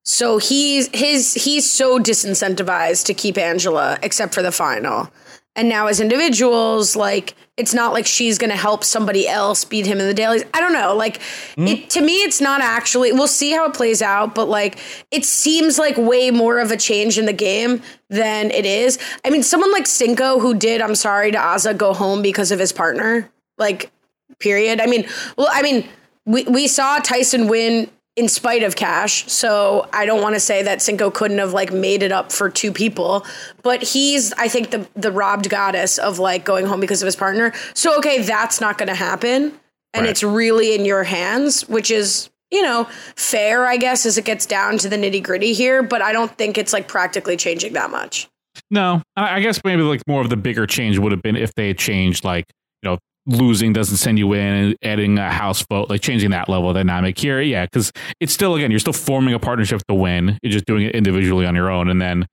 So 0.04 0.38
he's 0.38 0.88
his 0.94 1.34
he's 1.34 1.68
so 1.68 1.98
disincentivized 1.98 3.06
to 3.06 3.14
keep 3.14 3.36
Angela 3.36 3.98
except 4.02 4.34
for 4.34 4.42
the 4.42 4.52
final. 4.52 5.10
And 5.56 5.68
now 5.68 5.86
as 5.86 6.00
individuals, 6.00 6.94
like 6.94 7.34
it's 7.56 7.74
not 7.74 7.92
like 7.92 8.06
she's 8.06 8.38
gonna 8.38 8.54
help 8.56 8.84
somebody 8.84 9.26
else 9.26 9.64
beat 9.64 9.86
him 9.86 9.98
in 9.98 10.06
the 10.06 10.14
dailies. 10.14 10.44
I 10.54 10.60
don't 10.60 10.74
know. 10.74 10.94
Like 10.94 11.20
hmm? 11.56 11.66
it 11.66 11.90
to 11.90 12.00
me, 12.00 12.22
it's 12.22 12.40
not 12.40 12.60
actually 12.60 13.12
we'll 13.12 13.26
see 13.26 13.50
how 13.50 13.66
it 13.66 13.74
plays 13.74 14.02
out, 14.02 14.34
but 14.34 14.48
like 14.48 14.78
it 15.10 15.24
seems 15.24 15.78
like 15.78 15.96
way 15.96 16.30
more 16.30 16.60
of 16.60 16.70
a 16.70 16.76
change 16.76 17.18
in 17.18 17.26
the 17.26 17.32
game 17.32 17.82
than 18.10 18.52
it 18.52 18.66
is. 18.66 18.98
I 19.24 19.30
mean, 19.30 19.42
someone 19.42 19.72
like 19.72 19.86
Cinco 19.86 20.38
who 20.38 20.54
did 20.54 20.80
I'm 20.80 20.94
sorry 20.94 21.32
to 21.32 21.38
Aza 21.38 21.76
go 21.76 21.92
home 21.92 22.22
because 22.22 22.52
of 22.52 22.58
his 22.58 22.72
partner. 22.72 23.30
Like 23.58 23.90
period. 24.38 24.80
I 24.80 24.86
mean, 24.86 25.08
well, 25.36 25.48
I 25.50 25.62
mean, 25.62 25.88
we, 26.24 26.44
we 26.44 26.68
saw 26.68 26.98
Tyson 26.98 27.48
win 27.48 27.90
in 28.16 28.28
spite 28.28 28.62
of 28.62 28.76
cash. 28.76 29.30
So 29.30 29.88
I 29.92 30.06
don't 30.06 30.22
want 30.22 30.34
to 30.34 30.40
say 30.40 30.62
that 30.62 30.80
Cinco 30.82 31.10
couldn't 31.10 31.38
have 31.38 31.52
like 31.52 31.72
made 31.72 32.02
it 32.02 32.12
up 32.12 32.32
for 32.32 32.48
two 32.48 32.72
people, 32.72 33.24
but 33.62 33.82
he's 33.82 34.32
I 34.34 34.48
think 34.48 34.70
the 34.70 34.88
the 34.96 35.12
robbed 35.12 35.48
goddess 35.50 35.98
of 35.98 36.18
like 36.18 36.44
going 36.44 36.66
home 36.66 36.80
because 36.80 37.02
of 37.02 37.06
his 37.06 37.16
partner. 37.16 37.52
So 37.74 37.96
okay, 37.98 38.22
that's 38.22 38.60
not 38.60 38.78
going 38.78 38.88
to 38.88 38.94
happen 38.94 39.52
and 39.94 40.02
Right. 40.04 40.10
it's 40.10 40.22
really 40.22 40.74
in 40.74 40.84
your 40.84 41.04
hands, 41.04 41.68
which 41.68 41.90
is 41.90 42.30
you 42.52 42.62
know, 42.62 42.84
fair, 43.16 43.66
I 43.66 43.76
guess, 43.76 44.06
as 44.06 44.16
it 44.18 44.24
gets 44.24 44.46
down 44.46 44.78
to 44.78 44.88
the 44.88 44.94
nitty 44.96 45.20
gritty 45.22 45.52
here, 45.52 45.82
but 45.82 46.00
I 46.00 46.12
don't 46.12 46.30
think 46.38 46.56
it's 46.56 46.72
like 46.72 46.86
practically 46.86 47.36
changing 47.36 47.72
that 47.72 47.90
much. 47.90 48.28
No, 48.70 49.02
I 49.16 49.36
I 49.36 49.40
guess 49.40 49.60
maybe 49.64 49.82
like 49.82 50.00
more 50.06 50.20
of 50.20 50.30
the 50.30 50.36
bigger 50.36 50.64
change 50.66 50.98
would 50.98 51.10
have 51.12 51.22
been 51.22 51.34
if 51.36 51.54
they 51.54 51.68
had 51.68 51.78
changed 51.78 52.24
like 52.24 52.46
you 52.82 52.90
know 52.90 52.98
losing 53.26 53.72
doesn't 53.72 53.96
send 53.96 54.18
you 54.18 54.32
in 54.32 54.40
and 54.40 54.76
adding 54.82 55.18
a 55.18 55.30
house 55.30 55.64
vote 55.68 55.90
like 55.90 56.00
changing 56.00 56.30
that 56.30 56.48
level 56.48 56.72
dynamic 56.72 57.18
here. 57.18 57.40
Yeah, 57.40 57.66
because 57.66 57.92
it's 58.20 58.32
still 58.32 58.54
again 58.54 58.70
you're 58.70 58.80
still 58.80 58.92
forming 58.92 59.34
a 59.34 59.38
partnership 59.38 59.82
to 59.88 59.94
win. 59.94 60.38
You're 60.42 60.52
just 60.52 60.66
doing 60.66 60.86
it 60.86 60.94
individually 60.94 61.46
on 61.46 61.54
your 61.54 61.70
own, 61.70 61.88
and 61.88 62.00
then 62.00 62.26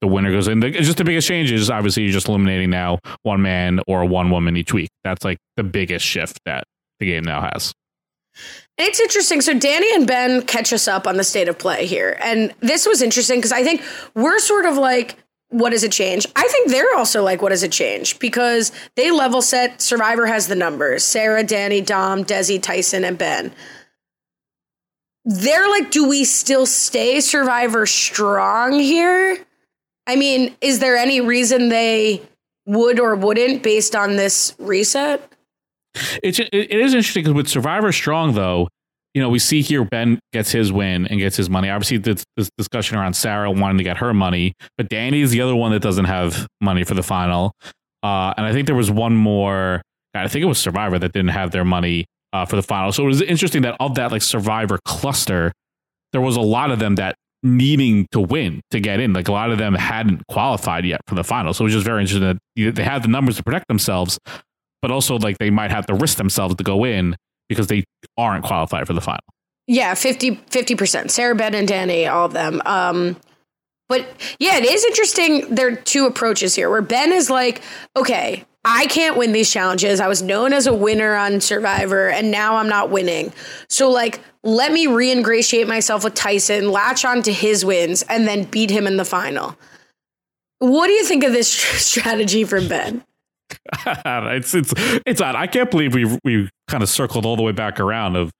the 0.00 0.06
winner 0.06 0.30
goes 0.30 0.48
in. 0.48 0.60
Just 0.60 0.96
the 0.96 1.04
biggest 1.04 1.28
change 1.28 1.52
is 1.52 1.68
obviously 1.68 2.04
you're 2.04 2.12
just 2.12 2.28
eliminating 2.28 2.70
now 2.70 2.98
one 3.22 3.42
man 3.42 3.80
or 3.86 4.04
one 4.04 4.30
woman 4.30 4.56
each 4.56 4.72
week. 4.72 4.88
That's 5.04 5.24
like 5.24 5.38
the 5.56 5.62
biggest 5.62 6.06
shift 6.06 6.40
that 6.46 6.64
the 7.00 7.06
game 7.06 7.24
now 7.24 7.42
has. 7.52 7.74
It's 8.78 8.98
interesting. 8.98 9.42
So 9.42 9.58
Danny 9.58 9.94
and 9.94 10.06
Ben 10.06 10.42
catch 10.42 10.72
us 10.72 10.88
up 10.88 11.06
on 11.06 11.16
the 11.16 11.24
state 11.24 11.48
of 11.48 11.58
play 11.58 11.84
here. 11.84 12.18
And 12.22 12.54
this 12.60 12.86
was 12.86 13.02
interesting 13.02 13.38
because 13.38 13.52
I 13.52 13.62
think 13.62 13.82
we're 14.14 14.38
sort 14.38 14.64
of 14.64 14.78
like, 14.78 15.16
what 15.50 15.70
does 15.70 15.84
it 15.84 15.92
change? 15.92 16.26
I 16.34 16.48
think 16.48 16.70
they're 16.70 16.96
also 16.96 17.22
like, 17.22 17.42
what 17.42 17.50
does 17.50 17.62
it 17.62 17.72
change? 17.72 18.18
Because 18.18 18.72
they 18.96 19.10
level 19.10 19.42
set, 19.42 19.82
Survivor 19.82 20.26
has 20.26 20.48
the 20.48 20.54
numbers 20.54 21.04
Sarah, 21.04 21.44
Danny, 21.44 21.80
Dom, 21.80 22.24
Desi, 22.24 22.60
Tyson, 22.60 23.04
and 23.04 23.18
Ben. 23.18 23.52
They're 25.24 25.68
like, 25.68 25.90
do 25.90 26.08
we 26.08 26.24
still 26.24 26.66
stay 26.66 27.20
Survivor 27.20 27.84
strong 27.86 28.78
here? 28.78 29.44
I 30.06 30.16
mean, 30.16 30.56
is 30.60 30.78
there 30.78 30.96
any 30.96 31.20
reason 31.20 31.68
they 31.68 32.22
would 32.66 32.98
or 32.98 33.14
wouldn't 33.14 33.62
based 33.62 33.94
on 33.94 34.16
this 34.16 34.54
reset? 34.58 35.30
It's 36.22 36.38
it, 36.38 36.52
is 36.52 36.94
interesting 36.94 37.24
because 37.24 37.34
with 37.34 37.48
Survivor 37.48 37.92
Strong 37.92 38.34
though, 38.34 38.68
you 39.14 39.20
know 39.20 39.28
we 39.28 39.38
see 39.38 39.62
here 39.62 39.84
Ben 39.84 40.18
gets 40.32 40.50
his 40.50 40.72
win 40.72 41.06
and 41.06 41.18
gets 41.18 41.36
his 41.36 41.50
money. 41.50 41.68
Obviously, 41.68 41.98
this, 41.98 42.24
this 42.36 42.50
discussion 42.56 42.96
around 42.98 43.14
Sarah 43.14 43.50
wanting 43.50 43.78
to 43.78 43.84
get 43.84 43.98
her 43.98 44.14
money, 44.14 44.54
but 44.76 44.88
Danny 44.88 45.20
is 45.20 45.30
the 45.30 45.40
other 45.40 45.56
one 45.56 45.72
that 45.72 45.80
doesn't 45.80 46.04
have 46.04 46.46
money 46.60 46.84
for 46.84 46.94
the 46.94 47.02
final. 47.02 47.52
Uh, 48.02 48.32
and 48.36 48.46
I 48.46 48.52
think 48.52 48.66
there 48.66 48.76
was 48.76 48.90
one 48.90 49.16
more. 49.16 49.82
I 50.14 50.28
think 50.28 50.42
it 50.42 50.46
was 50.46 50.58
Survivor 50.58 50.98
that 50.98 51.12
didn't 51.12 51.30
have 51.30 51.50
their 51.50 51.64
money 51.64 52.06
uh, 52.32 52.44
for 52.44 52.56
the 52.56 52.62
final. 52.62 52.92
So 52.92 53.04
it 53.04 53.06
was 53.06 53.22
interesting 53.22 53.62
that 53.62 53.76
of 53.80 53.94
that 53.96 54.10
like 54.10 54.22
Survivor 54.22 54.78
cluster, 54.84 55.52
there 56.12 56.20
was 56.20 56.36
a 56.36 56.40
lot 56.40 56.70
of 56.70 56.78
them 56.78 56.96
that 56.96 57.14
needing 57.42 58.06
to 58.12 58.20
win 58.20 58.60
to 58.70 58.80
get 58.80 59.00
in. 59.00 59.12
Like 59.12 59.28
a 59.28 59.32
lot 59.32 59.50
of 59.50 59.58
them 59.58 59.74
hadn't 59.74 60.26
qualified 60.28 60.84
yet 60.84 61.00
for 61.06 61.14
the 61.14 61.24
final. 61.24 61.54
So 61.54 61.62
it 61.62 61.66
was 61.66 61.74
just 61.74 61.86
very 61.86 62.02
interesting 62.02 62.38
that 62.54 62.74
they 62.74 62.84
had 62.84 63.02
the 63.02 63.08
numbers 63.08 63.36
to 63.36 63.42
protect 63.42 63.68
themselves, 63.68 64.18
but 64.82 64.90
also 64.90 65.18
like 65.18 65.38
they 65.38 65.50
might 65.50 65.70
have 65.70 65.86
to 65.86 65.94
risk 65.94 66.18
themselves 66.18 66.54
to 66.56 66.64
go 66.64 66.84
in 66.84 67.16
because 67.50 67.66
they 67.66 67.84
aren't 68.16 68.44
qualified 68.44 68.86
for 68.86 68.94
the 68.94 69.00
final. 69.00 69.20
Yeah, 69.66 69.94
50 69.94 70.36
percent. 70.76 71.10
Sarah, 71.10 71.34
Ben, 71.34 71.54
and 71.54 71.68
Danny, 71.68 72.06
all 72.06 72.24
of 72.24 72.32
them. 72.32 72.62
Um, 72.64 73.16
but 73.88 74.06
yeah, 74.38 74.56
it 74.56 74.64
is 74.64 74.84
interesting. 74.84 75.52
There 75.52 75.68
are 75.68 75.76
two 75.76 76.06
approaches 76.06 76.54
here 76.54 76.70
where 76.70 76.80
Ben 76.80 77.12
is 77.12 77.28
like, 77.28 77.60
okay, 77.96 78.44
I 78.64 78.86
can't 78.86 79.16
win 79.16 79.32
these 79.32 79.50
challenges. 79.50 80.00
I 80.00 80.06
was 80.06 80.22
known 80.22 80.52
as 80.52 80.66
a 80.66 80.72
winner 80.72 81.14
on 81.14 81.40
Survivor, 81.40 82.08
and 82.08 82.30
now 82.30 82.56
I'm 82.56 82.68
not 82.68 82.90
winning. 82.90 83.32
So 83.68 83.90
like, 83.90 84.20
let 84.44 84.72
me 84.72 84.86
re-ingratiate 84.86 85.66
myself 85.66 86.04
with 86.04 86.14
Tyson, 86.14 86.70
latch 86.70 87.04
on 87.04 87.22
to 87.22 87.32
his 87.32 87.64
wins, 87.64 88.02
and 88.02 88.28
then 88.28 88.44
beat 88.44 88.70
him 88.70 88.86
in 88.86 88.96
the 88.96 89.04
final. 89.04 89.56
What 90.60 90.86
do 90.86 90.92
you 90.92 91.04
think 91.04 91.24
of 91.24 91.32
this 91.32 91.50
strategy 91.52 92.44
from 92.44 92.68
Ben? 92.68 93.04
it's 93.84 94.54
it's 94.54 94.72
it's 95.06 95.20
odd. 95.20 95.36
I 95.36 95.46
can't 95.46 95.70
believe 95.70 95.94
we 95.94 96.04
we 96.24 96.48
kind 96.68 96.82
of 96.82 96.88
circled 96.88 97.26
all 97.26 97.36
the 97.36 97.42
way 97.42 97.52
back 97.52 97.80
around 97.80 98.16
of 98.16 98.30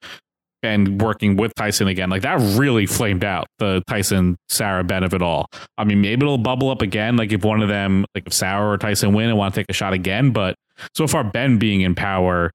and 0.63 1.01
working 1.01 1.37
with 1.37 1.55
Tyson 1.55 1.89
again. 1.89 2.11
Like 2.11 2.23
that 2.23 2.39
really 2.59 2.87
flamed 2.87 3.25
out 3.25 3.47
the 3.59 3.83
Tyson 3.89 4.37
Sarah 4.49 4.85
Ben 4.85 5.03
of 5.03 5.15
it 5.15 5.23
all. 5.23 5.47
I 5.79 5.85
mean, 5.85 6.01
maybe 6.01 6.25
it'll 6.25 6.39
bubble 6.39 6.71
up 6.71 6.83
again. 6.83 7.17
Like 7.17 7.33
if 7.33 7.45
one 7.45 7.63
of 7.63 7.69
them, 7.69 8.05
like 8.15 8.27
if 8.27 8.33
Sarah 8.33 8.71
or 8.71 8.79
Tyson 8.79 9.15
win 9.15 9.29
and 9.29 9.39
want 9.39 9.55
to 9.55 9.61
take 9.61 9.67
a 9.71 9.73
shot 9.73 9.93
again. 9.93 10.33
But 10.33 10.57
so 10.95 11.07
far, 11.07 11.25
Ben 11.25 11.59
being 11.59 11.81
in 11.81 11.95
power, 11.95 12.51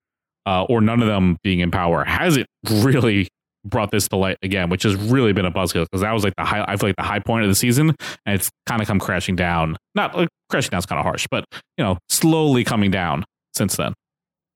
uh, 0.45 0.63
or 0.65 0.81
none 0.81 1.01
of 1.01 1.07
them 1.07 1.37
being 1.43 1.59
in 1.59 1.71
power, 1.71 2.03
hasn't 2.03 2.47
really 2.69 3.27
brought 3.65 3.91
this 3.91 4.07
to 4.09 4.15
light 4.15 4.37
again, 4.43 4.69
which 4.69 4.83
has 4.83 4.95
really 4.95 5.33
been 5.33 5.45
a 5.45 5.51
buzzkill 5.51 5.85
because 5.85 6.01
that 6.01 6.11
was 6.11 6.23
like 6.23 6.33
the 6.37 6.45
high. 6.45 6.63
I 6.67 6.77
feel 6.77 6.89
like 6.89 6.95
the 6.95 7.03
high 7.03 7.19
point 7.19 7.43
of 7.43 7.49
the 7.49 7.55
season, 7.55 7.95
and 8.25 8.35
it's 8.35 8.49
kind 8.65 8.81
of 8.81 8.87
come 8.87 8.99
crashing 8.99 9.35
down. 9.35 9.77
Not 9.95 10.15
like, 10.15 10.29
crashing 10.49 10.69
down 10.69 10.79
is 10.79 10.85
kind 10.85 10.99
of 10.99 11.05
harsh, 11.05 11.27
but 11.29 11.45
you 11.77 11.83
know, 11.83 11.97
slowly 12.09 12.63
coming 12.63 12.91
down 12.91 13.25
since 13.53 13.75
then. 13.75 13.93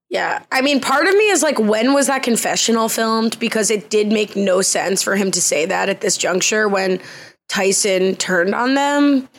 Yeah. 0.09 0.43
I 0.51 0.61
mean, 0.61 0.79
part 0.81 1.05
of 1.05 1.13
me 1.13 1.29
is 1.29 1.43
like, 1.43 1.59
when 1.59 1.93
was 1.93 2.07
that 2.07 2.23
confessional 2.23 2.89
filmed? 2.89 3.37
Because 3.39 3.69
it 3.69 3.91
did 3.91 4.11
make 4.11 4.35
no 4.35 4.61
sense 4.61 5.03
for 5.03 5.15
him 5.15 5.29
to 5.31 5.41
say 5.41 5.65
that 5.67 5.87
at 5.87 6.01
this 6.01 6.17
juncture 6.17 6.67
when 6.67 6.99
Tyson 7.47 8.15
turned 8.15 8.55
on 8.55 8.73
them. 8.73 9.29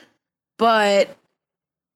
But 0.58 1.16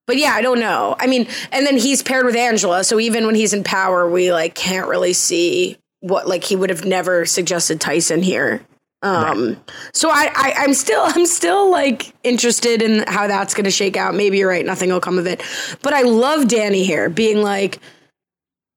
but 0.06 0.18
yeah, 0.18 0.32
I 0.34 0.42
don't 0.42 0.60
know. 0.60 0.96
I 0.98 1.06
mean, 1.06 1.26
and 1.50 1.66
then 1.66 1.78
he's 1.78 2.02
paired 2.02 2.26
with 2.26 2.36
Angela, 2.36 2.84
so 2.84 3.00
even 3.00 3.24
when 3.24 3.34
he's 3.34 3.54
in 3.54 3.64
power, 3.64 4.08
we 4.08 4.32
like 4.32 4.54
can't 4.54 4.86
really 4.86 5.14
see 5.14 5.78
what 6.04 6.28
like 6.28 6.44
he 6.44 6.54
would 6.54 6.68
have 6.68 6.84
never 6.84 7.24
suggested 7.24 7.80
Tyson 7.80 8.22
here. 8.22 8.60
Um, 9.02 9.60
so 9.92 10.08
I, 10.10 10.30
I, 10.34 10.54
I'm 10.58 10.72
still, 10.72 11.02
I'm 11.04 11.26
still 11.26 11.70
like 11.70 12.12
interested 12.22 12.82
in 12.82 13.04
how 13.06 13.26
that's 13.26 13.54
going 13.54 13.64
to 13.64 13.70
shake 13.70 13.96
out. 13.96 14.14
Maybe 14.14 14.38
you're 14.38 14.48
right. 14.48 14.64
Nothing 14.64 14.90
will 14.90 15.00
come 15.00 15.18
of 15.18 15.26
it, 15.26 15.42
but 15.82 15.92
I 15.92 16.02
love 16.02 16.48
Danny 16.48 16.84
here 16.84 17.08
being 17.08 17.42
like, 17.42 17.78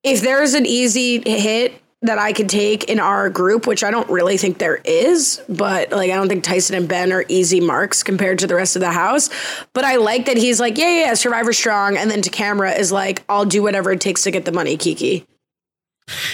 if 0.04 0.22
there's 0.22 0.54
an 0.54 0.66
easy 0.66 1.22
hit 1.30 1.82
that 2.04 2.20
I 2.20 2.32
could 2.32 2.48
take 2.48 2.86
in 2.86 3.00
our 3.00 3.30
group, 3.30 3.66
which 3.66 3.84
I 3.84 3.92
don't 3.92 4.10
really 4.10 4.38
think 4.38 4.60
there 4.60 4.80
is, 4.86 5.42
but 5.50 5.92
like 5.92 6.12
I 6.12 6.16
don't 6.16 6.30
think 6.30 6.44
Tyson 6.44 6.76
and 6.76 6.88
Ben 6.88 7.12
are 7.12 7.26
easy 7.28 7.60
marks 7.60 8.04
compared 8.04 8.40
to 8.40 8.48
the 8.48 8.56
rest 8.56 8.76
of 8.76 8.82
the 8.82 8.92
house. 8.92 9.30
But 9.74 9.84
I 9.84 9.96
like 9.96 10.28
that 10.28 10.38
he's 10.38 10.60
like, 10.60 10.78
yeah, 10.78 10.90
yeah, 10.90 11.06
yeah, 11.06 11.14
Survivor 11.16 11.52
strong, 11.52 11.98
and 11.98 12.10
then 12.10 12.22
to 12.22 12.30
camera 12.30 12.72
is 12.72 12.92
like, 12.92 13.24
I'll 13.28 13.46
do 13.46 13.64
whatever 13.64 13.92
it 13.92 14.00
takes 14.00 14.24
to 14.24 14.32
get 14.32 14.46
the 14.46 14.52
money, 14.52 14.78
Kiki. 14.78 15.26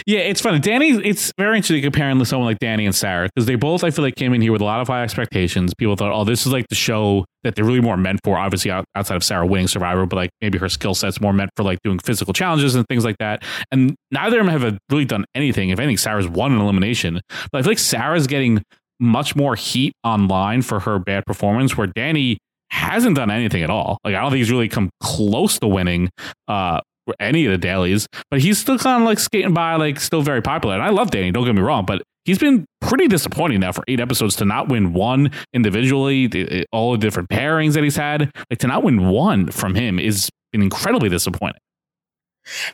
Yeah, 0.05 0.19
it's 0.19 0.41
funny. 0.41 0.59
Danny, 0.59 0.91
it's 0.91 1.31
very 1.37 1.57
interesting 1.57 1.81
comparing 1.81 2.19
to 2.19 2.25
someone 2.25 2.45
like 2.45 2.59
Danny 2.59 2.85
and 2.85 2.93
Sarah 2.93 3.29
because 3.33 3.45
they 3.45 3.55
both, 3.55 3.83
I 3.83 3.91
feel 3.91 4.03
like, 4.03 4.15
came 4.15 4.33
in 4.33 4.41
here 4.41 4.51
with 4.51 4.61
a 4.61 4.65
lot 4.65 4.81
of 4.81 4.87
high 4.87 5.03
expectations. 5.03 5.73
People 5.73 5.95
thought, 5.95 6.11
oh, 6.11 6.23
this 6.23 6.45
is 6.45 6.51
like 6.51 6.67
the 6.69 6.75
show 6.75 7.25
that 7.43 7.55
they're 7.55 7.65
really 7.65 7.81
more 7.81 7.97
meant 7.97 8.19
for. 8.23 8.37
Obviously, 8.37 8.71
outside 8.71 9.15
of 9.15 9.23
Sarah 9.23 9.45
winning 9.45 9.67
Survivor, 9.67 10.05
but 10.05 10.15
like 10.15 10.29
maybe 10.41 10.57
her 10.57 10.69
skill 10.69 10.93
set's 10.93 11.19
more 11.19 11.33
meant 11.33 11.51
for 11.55 11.63
like 11.63 11.79
doing 11.83 11.99
physical 11.99 12.33
challenges 12.33 12.75
and 12.75 12.85
things 12.87 13.03
like 13.05 13.17
that. 13.19 13.43
And 13.71 13.95
neither 14.11 14.39
of 14.39 14.45
them 14.45 14.61
have 14.61 14.77
really 14.89 15.05
done 15.05 15.25
anything. 15.35 15.69
If 15.69 15.79
anything, 15.79 15.97
Sarah's 15.97 16.27
won 16.27 16.53
an 16.53 16.59
elimination, 16.61 17.19
but 17.51 17.59
I 17.59 17.61
feel 17.61 17.71
like 17.71 17.79
Sarah's 17.79 18.27
getting 18.27 18.61
much 18.99 19.35
more 19.35 19.55
heat 19.55 19.93
online 20.03 20.61
for 20.61 20.79
her 20.81 20.99
bad 20.99 21.25
performance, 21.25 21.75
where 21.77 21.87
Danny 21.87 22.37
hasn't 22.69 23.15
done 23.15 23.29
anything 23.29 23.63
at 23.63 23.69
all. 23.69 23.99
Like 24.03 24.15
I 24.15 24.21
don't 24.21 24.31
think 24.31 24.39
he's 24.39 24.51
really 24.51 24.69
come 24.69 24.89
close 24.99 25.59
to 25.59 25.67
winning 25.67 26.09
uh 26.47 26.79
any 27.19 27.45
of 27.45 27.51
the 27.51 27.57
dailies, 27.57 28.07
but 28.31 28.41
he's 28.41 28.57
still 28.59 28.77
kind 28.77 29.01
of 29.03 29.05
like 29.07 29.19
skating 29.19 29.53
by, 29.53 29.75
like 29.75 29.99
still 29.99 30.21
very 30.21 30.41
popular. 30.41 30.75
And 30.75 30.83
I 30.83 30.89
love 30.89 31.11
Danny, 31.11 31.31
don't 31.31 31.45
get 31.45 31.55
me 31.55 31.61
wrong, 31.61 31.85
but 31.85 32.01
he's 32.25 32.39
been 32.39 32.65
pretty 32.81 33.07
disappointing 33.07 33.59
now 33.59 33.71
for 33.71 33.83
eight 33.87 33.99
episodes 33.99 34.35
to 34.37 34.45
not 34.45 34.69
win 34.69 34.93
one 34.93 35.31
individually. 35.53 36.27
the- 36.27 36.65
all 36.71 36.91
the 36.93 36.97
different 36.97 37.29
pairings 37.29 37.73
that 37.73 37.83
he's 37.83 37.95
had, 37.95 38.31
like 38.49 38.59
to 38.59 38.67
not 38.67 38.83
win 38.83 39.07
one 39.09 39.51
from 39.51 39.75
him 39.75 39.99
is 39.99 40.29
incredibly 40.53 41.09
disappointing. 41.09 41.59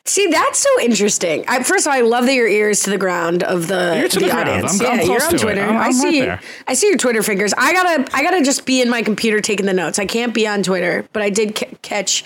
See, 0.05 0.27
that's 0.27 0.57
so 0.59 0.69
interesting. 0.81 1.45
I, 1.47 1.61
first 1.61 1.85
of 1.85 1.91
all, 1.91 1.97
I 1.97 2.01
love 2.01 2.25
that 2.25 2.33
your 2.33 2.47
ears 2.47 2.81
to 2.83 2.89
the 2.89 2.97
ground 2.97 3.43
of 3.43 3.67
the, 3.67 4.07
to 4.09 4.19
the, 4.19 4.25
the 4.25 4.31
audience. 4.35 4.81
I'm- 4.81 4.91
I'm 4.91 4.99
yeah, 4.99 5.05
close 5.05 5.21
you're 5.21 5.29
on. 5.29 5.37
Twitter. 5.37 5.61
I'm- 5.61 5.77
I 5.77 5.85
I'm 5.85 5.93
see. 5.93 6.27
right. 6.27 6.39
I 6.67 6.73
see 6.73 6.87
your 6.87 6.97
Twitter 6.97 7.21
fingers. 7.21 7.53
I 7.55 7.71
gotta, 7.73 8.15
I 8.15 8.23
gotta 8.23 8.41
just 8.43 8.65
be 8.65 8.81
in 8.81 8.89
my 8.89 9.03
computer 9.03 9.41
taking 9.41 9.67
the 9.67 9.73
notes. 9.73 9.99
I 9.99 10.05
can't 10.05 10.33
be 10.33 10.47
on 10.47 10.63
Twitter, 10.63 11.07
but 11.13 11.21
I 11.21 11.29
did 11.29 11.55
ca- 11.55 11.69
catch 11.83 12.23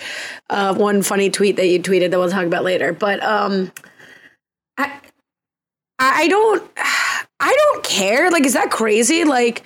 uh, 0.48 0.74
one 0.74 1.02
funny 1.02 1.28
tweet 1.28 1.56
that 1.56 1.66
you 1.66 1.78
tweeted 1.80 2.10
that 2.12 2.18
we'll 2.18 2.30
talk 2.30 2.46
about 2.46 2.64
later. 2.64 2.92
But 2.94 3.22
um, 3.22 3.70
I, 4.78 5.00
I 5.98 6.28
don't, 6.28 6.70
I 7.40 7.54
don't 7.54 7.84
care. 7.84 8.30
Like, 8.30 8.44
is 8.46 8.54
that 8.54 8.70
crazy? 8.70 9.24
Like. 9.24 9.62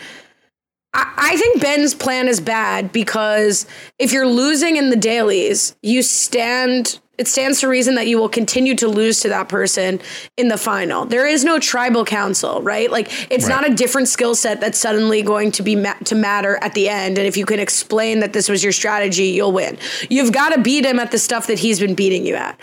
I 0.95 1.13
I 1.19 1.37
think 1.37 1.61
Ben's 1.61 1.95
plan 1.95 2.29
is 2.29 2.41
bad 2.41 2.93
because 2.93 3.67
if 3.99 4.11
you're 4.11 4.27
losing 4.27 4.77
in 4.77 4.89
the 4.89 4.97
dailies, 4.97 5.77
you 5.83 6.03
stand. 6.03 6.99
It 7.19 7.29
stands 7.29 7.61
to 7.61 7.69
reason 7.69 7.97
that 7.97 8.07
you 8.07 8.19
will 8.19 8.29
continue 8.29 8.75
to 8.77 8.89
lose 8.89 9.21
to 9.21 9.29
that 9.29 9.49
person 9.49 10.01
in 10.37 10.49
the 10.49 10.57
final. 10.57 11.05
There 11.05 11.27
is 11.27 11.45
no 11.45 11.59
tribal 11.59 12.05
council, 12.05 12.63
right? 12.63 12.91
Like 12.91 13.09
it's 13.31 13.49
Right. 13.49 13.63
not 13.63 13.71
a 13.71 13.75
different 13.75 14.09
skill 14.09 14.35
set 14.35 14.61
that's 14.61 14.79
suddenly 14.79 15.23
going 15.23 15.51
to 15.53 15.63
be 15.63 15.75
ma- 15.77 15.95
to 16.05 16.15
matter 16.15 16.59
at 16.63 16.75
the 16.75 16.89
end. 16.89 17.19
And 17.19 17.27
if 17.27 17.37
you 17.37 17.45
can 17.45 17.59
explain 17.59 18.21
that 18.21 18.33
this 18.33 18.49
was 18.49 18.63
your 18.63 18.73
strategy, 18.73 19.27
you'll 19.27 19.53
win. 19.53 19.77
You've 20.09 20.33
got 20.33 20.55
to 20.55 20.61
beat 20.61 20.87
him 20.87 20.99
at 20.99 21.11
the 21.11 21.19
stuff 21.19 21.49
that 21.49 21.59
he's 21.59 21.81
been 21.81 21.95
beating 21.95 22.25
you 22.25 22.35
at. 22.35 22.59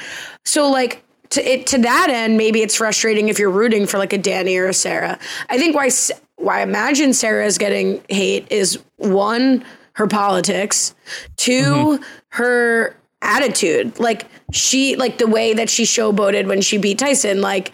So 0.45 0.69
like 0.69 1.03
to 1.31 1.41
it 1.41 1.67
to 1.67 1.77
that 1.79 2.07
end, 2.09 2.37
maybe 2.37 2.61
it's 2.61 2.75
frustrating 2.75 3.29
if 3.29 3.37
you're 3.39 3.51
rooting 3.51 3.85
for 3.87 3.97
like 3.97 4.13
a 4.13 4.17
Danny 4.17 4.57
or 4.57 4.67
a 4.67 4.73
Sarah. 4.73 5.19
I 5.49 5.57
think 5.57 5.75
why 5.75 5.89
why 6.37 6.59
I 6.59 6.63
imagine 6.63 7.13
Sarah 7.13 7.45
is 7.45 7.57
getting 7.57 8.01
hate 8.09 8.49
is 8.51 8.79
one 8.97 9.65
her 9.93 10.07
politics, 10.07 10.93
2 11.37 11.51
mm-hmm. 11.63 12.03
her 12.29 12.95
attitude. 13.25 13.99
Like 13.99 14.25
she 14.51 14.95
like 14.95 15.17
the 15.17 15.27
way 15.27 15.53
that 15.53 15.69
she 15.69 15.83
showboated 15.83 16.47
when 16.47 16.61
she 16.61 16.77
beat 16.77 16.99
Tyson. 16.99 17.41
Like 17.41 17.71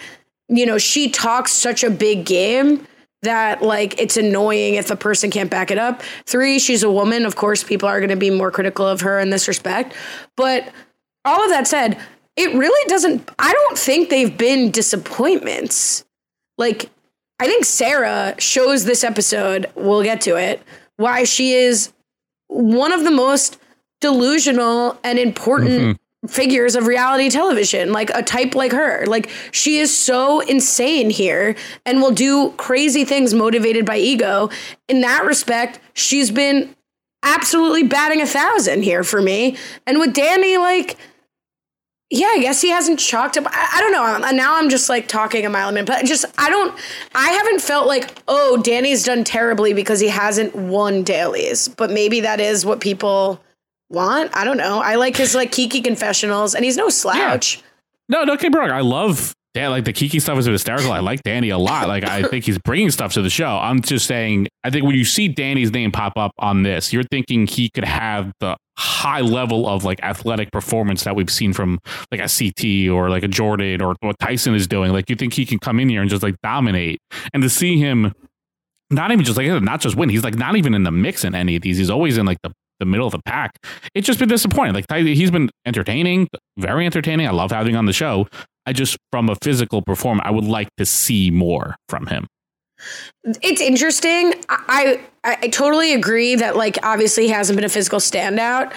you 0.47 0.65
know 0.65 0.77
she 0.77 1.09
talks 1.09 1.51
such 1.51 1.83
a 1.83 1.89
big 1.89 2.25
game 2.25 2.87
that 3.21 3.61
like 3.61 3.99
it's 3.99 4.17
annoying 4.17 4.75
if 4.75 4.89
a 4.89 4.95
person 4.95 5.29
can't 5.29 5.49
back 5.49 5.71
it 5.71 5.77
up. 5.77 6.01
Three, 6.25 6.59
she's 6.59 6.83
a 6.83 6.91
woman. 6.91 7.25
Of 7.25 7.35
course, 7.35 7.63
people 7.63 7.87
are 7.87 7.99
going 7.99 8.09
to 8.09 8.15
be 8.15 8.29
more 8.29 8.51
critical 8.51 8.87
of 8.87 9.01
her 9.01 9.19
in 9.19 9.29
this 9.29 9.47
respect. 9.47 9.95
But 10.35 10.71
all 11.23 11.43
of 11.43 11.49
that 11.51 11.67
said, 11.67 11.99
it 12.35 12.53
really 12.55 12.89
doesn't. 12.89 13.29
I 13.37 13.51
don't 13.51 13.77
think 13.77 14.09
they've 14.09 14.35
been 14.35 14.71
disappointments. 14.71 16.05
Like, 16.57 16.89
I 17.39 17.45
think 17.45 17.65
Sarah 17.65 18.35
shows 18.39 18.85
this 18.85 19.03
episode, 19.03 19.67
we'll 19.75 20.03
get 20.03 20.21
to 20.21 20.35
it, 20.37 20.61
why 20.97 21.23
she 21.23 21.53
is 21.53 21.91
one 22.47 22.91
of 22.91 23.03
the 23.03 23.11
most 23.11 23.60
delusional 24.01 24.99
and 25.03 25.17
important 25.17 25.69
mm-hmm. 25.69 26.27
figures 26.27 26.75
of 26.75 26.87
reality 26.87 27.29
television, 27.29 27.93
like 27.93 28.09
a 28.09 28.21
type 28.21 28.53
like 28.53 28.73
her. 28.73 29.05
Like, 29.05 29.29
she 29.51 29.77
is 29.77 29.95
so 29.95 30.41
insane 30.41 31.09
here 31.09 31.55
and 31.85 32.01
will 32.01 32.11
do 32.11 32.51
crazy 32.57 33.05
things 33.05 33.33
motivated 33.33 33.85
by 33.85 33.97
ego. 33.97 34.49
In 34.89 35.01
that 35.01 35.23
respect, 35.25 35.79
she's 35.93 36.29
been 36.29 36.75
absolutely 37.23 37.83
batting 37.83 38.21
a 38.21 38.27
thousand 38.27 38.83
here 38.83 39.03
for 39.03 39.21
me. 39.21 39.55
And 39.87 39.99
with 39.99 40.13
Danny, 40.13 40.57
like, 40.57 40.97
yeah, 42.13 42.27
I 42.27 42.39
guess 42.39 42.61
he 42.61 42.69
hasn't 42.69 42.99
chalked 42.99 43.37
up. 43.37 43.45
I, 43.47 43.69
I 43.75 43.79
don't 43.79 43.93
know. 43.93 44.03
I'm- 44.03 44.35
Now 44.35 44.57
I'm 44.57 44.69
just 44.69 44.89
like 44.89 45.07
talking 45.07 45.45
a 45.45 45.49
mile 45.49 45.69
a 45.69 45.71
minute, 45.71 45.87
but 45.87 46.03
just 46.05 46.25
I 46.37 46.49
don't. 46.49 46.77
I 47.15 47.31
haven't 47.31 47.61
felt 47.61 47.87
like 47.87 48.21
oh, 48.27 48.61
Danny's 48.61 49.03
done 49.03 49.23
terribly 49.23 49.73
because 49.73 50.01
he 50.01 50.09
hasn't 50.09 50.53
won 50.53 51.03
dailies. 51.03 51.69
But 51.69 51.89
maybe 51.89 52.19
that 52.19 52.41
is 52.41 52.65
what 52.65 52.81
people 52.81 53.41
want. 53.91 54.35
I 54.35 54.43
don't 54.43 54.57
know. 54.57 54.79
I 54.79 54.95
like 54.95 55.15
his 55.15 55.35
like 55.35 55.51
Kiki 55.51 55.81
confessionals, 55.81 56.55
and 56.55 56.65
he's 56.65 56.77
no 56.77 56.89
slouch. 56.89 57.61
No, 58.09 58.25
don't 58.25 58.39
get 58.39 58.51
me 58.51 58.59
wrong. 58.59 58.71
I 58.71 58.81
love 58.81 59.33
Dan. 59.53 59.71
Like 59.71 59.85
the 59.85 59.93
Kiki 59.93 60.19
stuff 60.19 60.37
is 60.37 60.45
hysterical. 60.45 60.91
I 60.91 60.99
like 60.99 61.23
Danny 61.23 61.49
a 61.49 61.57
lot. 61.57 61.87
Like 61.87 62.03
I 62.03 62.23
think 62.23 62.45
he's 62.45 62.57
bringing 62.59 62.91
stuff 62.91 63.13
to 63.13 63.21
the 63.21 63.29
show. 63.29 63.57
I'm 63.57 63.81
just 63.81 64.05
saying. 64.05 64.47
I 64.63 64.69
think 64.69 64.85
when 64.85 64.95
you 64.95 65.05
see 65.05 65.27
Danny's 65.27 65.71
name 65.71 65.91
pop 65.91 66.13
up 66.17 66.31
on 66.39 66.63
this, 66.63 66.91
you're 66.93 67.03
thinking 67.03 67.47
he 67.47 67.69
could 67.69 67.85
have 67.85 68.31
the 68.39 68.57
high 68.77 69.21
level 69.21 69.67
of 69.67 69.83
like 69.83 70.01
athletic 70.01 70.51
performance 70.51 71.03
that 71.03 71.15
we've 71.15 71.29
seen 71.29 71.53
from 71.53 71.79
like 72.11 72.19
a 72.19 72.27
CT 72.27 72.89
or 72.91 73.09
like 73.09 73.23
a 73.23 73.27
Jordan 73.27 73.81
or 73.81 73.95
what 73.99 74.17
Tyson 74.19 74.55
is 74.55 74.67
doing. 74.67 74.91
Like 74.91 75.09
you 75.09 75.15
think 75.15 75.33
he 75.33 75.45
can 75.45 75.59
come 75.59 75.79
in 75.79 75.89
here 75.89 76.01
and 76.01 76.09
just 76.09 76.23
like 76.23 76.35
dominate, 76.41 76.99
and 77.33 77.43
to 77.43 77.49
see 77.49 77.77
him 77.77 78.13
not 78.89 79.11
even 79.11 79.23
just 79.23 79.37
like 79.37 79.61
not 79.61 79.81
just 79.81 79.95
win. 79.95 80.09
He's 80.09 80.23
like 80.23 80.35
not 80.35 80.55
even 80.55 80.73
in 80.73 80.83
the 80.83 80.91
mix 80.91 81.23
in 81.23 81.33
any 81.33 81.55
of 81.55 81.61
these. 81.61 81.77
He's 81.77 81.89
always 81.89 82.17
in 82.17 82.25
like 82.25 82.37
the, 82.43 82.51
the 82.81 82.85
middle 82.85 83.05
of 83.05 83.13
the 83.13 83.21
pack. 83.25 83.51
It's 83.95 84.05
just 84.05 84.19
been 84.19 84.27
disappointing. 84.27 84.73
Like 84.73 84.85
he's 85.05 85.31
been 85.31 85.49
entertaining, 85.65 86.27
very 86.57 86.85
entertaining. 86.85 87.27
I 87.27 87.31
love 87.31 87.51
having 87.51 87.77
on 87.77 87.85
the 87.85 87.93
show. 87.93 88.27
I 88.65 88.73
just 88.73 88.97
from 89.11 89.29
a 89.29 89.35
physical 89.41 89.81
performance, 89.81 90.27
I 90.27 90.31
would 90.31 90.45
like 90.45 90.67
to 90.77 90.85
see 90.85 91.31
more 91.31 91.75
from 91.87 92.07
him. 92.07 92.27
It's 93.23 93.61
interesting. 93.61 94.33
I, 94.49 94.99
I 95.23 95.37
I 95.43 95.47
totally 95.49 95.93
agree 95.93 96.35
that 96.35 96.57
like 96.57 96.79
obviously 96.83 97.27
he 97.27 97.29
hasn't 97.29 97.55
been 97.55 97.65
a 97.65 97.69
physical 97.69 97.99
standout. 97.99 98.73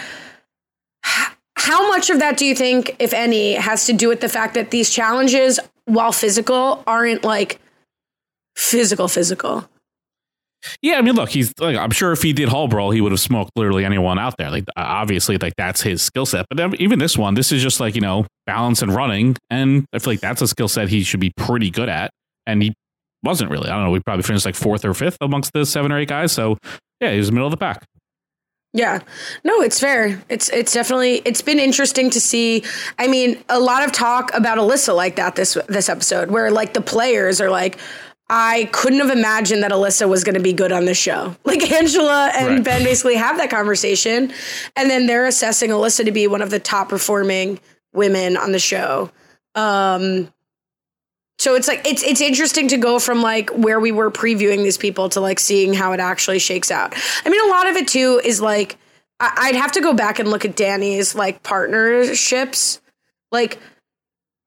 How 1.57 1.89
much 1.89 2.11
of 2.11 2.19
that 2.19 2.37
do 2.37 2.45
you 2.45 2.53
think, 2.53 2.95
if 2.99 3.11
any, 3.13 3.53
has 3.53 3.87
to 3.87 3.93
do 3.93 4.07
with 4.07 4.21
the 4.21 4.29
fact 4.29 4.53
that 4.53 4.69
these 4.69 4.91
challenges, 4.91 5.59
while 5.85 6.11
physical, 6.11 6.83
aren't 6.85 7.23
like 7.23 7.59
physical 8.55 9.07
physical? 9.07 9.67
Yeah, 10.81 10.97
I 10.97 11.01
mean, 11.01 11.15
look, 11.15 11.29
he's 11.29 11.53
like 11.59 11.77
I'm 11.77 11.91
sure 11.91 12.11
if 12.11 12.21
he 12.21 12.33
did 12.33 12.49
Hall 12.49 12.67
Brawl, 12.67 12.91
he 12.91 13.01
would 13.01 13.11
have 13.11 13.19
smoked 13.19 13.51
literally 13.55 13.85
anyone 13.85 14.19
out 14.19 14.35
there. 14.37 14.49
Like 14.49 14.65
obviously, 14.75 15.37
like 15.37 15.53
that's 15.57 15.81
his 15.81 16.01
skill 16.01 16.25
set. 16.25 16.45
But 16.49 16.79
even 16.79 16.99
this 16.99 17.17
one, 17.17 17.33
this 17.33 17.51
is 17.51 17.61
just 17.61 17.79
like 17.79 17.95
you 17.95 18.01
know 18.01 18.25
balance 18.45 18.81
and 18.81 18.93
running, 18.93 19.35
and 19.49 19.85
I 19.93 19.99
feel 19.99 20.13
like 20.13 20.21
that's 20.21 20.41
a 20.41 20.47
skill 20.47 20.67
set 20.67 20.89
he 20.89 21.03
should 21.03 21.19
be 21.19 21.31
pretty 21.35 21.69
good 21.69 21.89
at, 21.89 22.11
and 22.45 22.61
he 22.61 22.73
wasn't 23.23 23.51
really. 23.51 23.69
I 23.69 23.75
don't 23.75 23.85
know. 23.85 23.91
We 23.91 23.99
probably 23.99 24.23
finished 24.23 24.45
like 24.45 24.55
fourth 24.55 24.85
or 24.85 24.93
fifth 24.93 25.17
amongst 25.21 25.51
the 25.53 25.65
seven 25.65 25.91
or 25.91 25.99
eight 25.99 26.09
guys. 26.09 26.31
So 26.31 26.57
yeah, 27.01 27.11
he 27.11 27.17
was 27.17 27.31
middle 27.31 27.47
of 27.47 27.51
the 27.51 27.57
pack. 27.57 27.85
Yeah. 28.75 28.99
No, 29.45 29.61
it's 29.61 29.79
fair. 29.79 30.21
It's 30.27 30.49
it's 30.49 30.73
definitely 30.73 31.21
it's 31.23 31.41
been 31.41 31.59
interesting 31.59 32.09
to 32.09 32.19
see. 32.19 32.63
I 32.99 33.07
mean, 33.07 33.41
a 33.47 33.57
lot 33.57 33.85
of 33.85 33.93
talk 33.93 34.31
about 34.33 34.57
Alyssa 34.57 34.93
like 34.93 35.15
that 35.15 35.35
this 35.35 35.57
this 35.67 35.87
episode 35.87 36.29
where 36.29 36.51
like 36.51 36.73
the 36.73 36.81
players 36.81 37.39
are 37.39 37.49
like 37.49 37.79
I 38.27 38.69
couldn't 38.71 38.99
have 38.99 39.15
imagined 39.15 39.61
that 39.63 39.71
Alyssa 39.71 40.09
was 40.09 40.23
going 40.23 40.33
to 40.35 40.41
be 40.41 40.53
good 40.53 40.71
on 40.71 40.85
the 40.85 40.93
show. 40.95 41.35
Like 41.45 41.71
Angela 41.71 42.31
and 42.35 42.47
Right. 42.55 42.63
Ben 42.63 42.83
basically 42.83 43.15
have 43.15 43.37
that 43.37 43.49
conversation 43.51 44.33
and 44.75 44.89
then 44.89 45.05
they're 45.07 45.25
assessing 45.27 45.69
Alyssa 45.69 46.05
to 46.05 46.11
be 46.11 46.25
one 46.27 46.41
of 46.41 46.49
the 46.49 46.59
top 46.59 46.89
performing 46.89 47.59
women 47.93 48.35
on 48.37 48.51
the 48.51 48.59
show. 48.59 49.11
Um 49.53 50.31
so 51.37 51.53
it's 51.55 51.67
like 51.67 51.85
it's 51.85 52.01
it's 52.01 52.21
interesting 52.21 52.67
to 52.69 52.77
go 52.77 52.97
from 52.97 53.21
like 53.21 53.49
where 53.51 53.79
we 53.79 53.91
were 53.91 54.09
previewing 54.09 54.63
these 54.63 54.77
people 54.77 55.09
to 55.09 55.19
like 55.21 55.39
seeing 55.39 55.73
how 55.73 55.91
it 55.91 55.99
actually 55.99 56.39
shakes 56.39 56.71
out. 56.71 56.93
I 57.25 57.29
mean, 57.29 57.41
a 57.45 57.49
lot 57.51 57.67
of 57.67 57.75
it 57.75 57.87
too 57.89 58.21
is 58.23 58.39
like 58.41 58.77
I- 59.19 59.33
I'd 59.49 59.55
have 59.55 59.73
to 59.73 59.81
go 59.81 59.93
back 59.93 60.17
and 60.19 60.29
look 60.29 60.45
at 60.45 60.55
Danny's 60.55 61.13
like 61.13 61.43
partnerships. 61.43 62.81
Like 63.31 63.59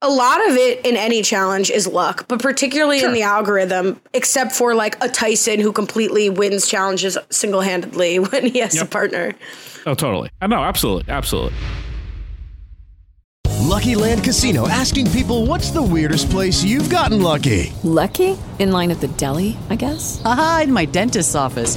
a 0.01 0.09
lot 0.09 0.49
of 0.49 0.57
it 0.57 0.87
in 0.87 0.97
any 0.97 1.23
challenge 1.23 1.71
is 1.71 1.87
luck, 1.87 2.27
but 2.29 2.41
particularly 2.41 3.03
in 3.03 3.13
the 3.13 3.23
algorithm, 3.23 4.01
except 4.15 4.53
for 4.53 4.75
like 4.75 5.03
a 5.03 5.09
Tyson 5.09 5.59
who 5.59 5.73
completely 5.73 6.31
wins 6.31 6.69
challenges 6.69 7.19
single 7.31 7.61
handedly 7.61 8.19
when 8.19 8.47
he 8.47 8.61
has 8.61 8.81
a 8.81 8.87
partner. 8.87 9.35
Oh, 9.87 9.95
totally. 9.95 10.29
Uh, 10.41 10.45
I 10.45 10.47
know, 10.47 10.63
absolutely, 10.63 11.13
absolutely. 11.13 11.55
Lucky 13.61 13.95
Land 13.95 14.25
Casino 14.25 14.69
asking 14.69 15.11
people 15.11 15.47
what's 15.47 15.71
the 15.71 15.83
weirdest 15.83 16.31
place 16.31 16.63
you've 16.63 16.89
gotten 16.89 17.21
lucky? 17.21 17.73
Lucky? 17.83 18.39
In 18.59 18.73
line 18.73 18.91
at 18.91 19.01
the 19.01 19.09
deli, 19.09 19.57
I 19.69 19.77
guess? 19.77 20.23
Aha, 20.25 20.63
in 20.65 20.73
my 20.73 20.85
dentist's 20.85 21.35
office. 21.35 21.77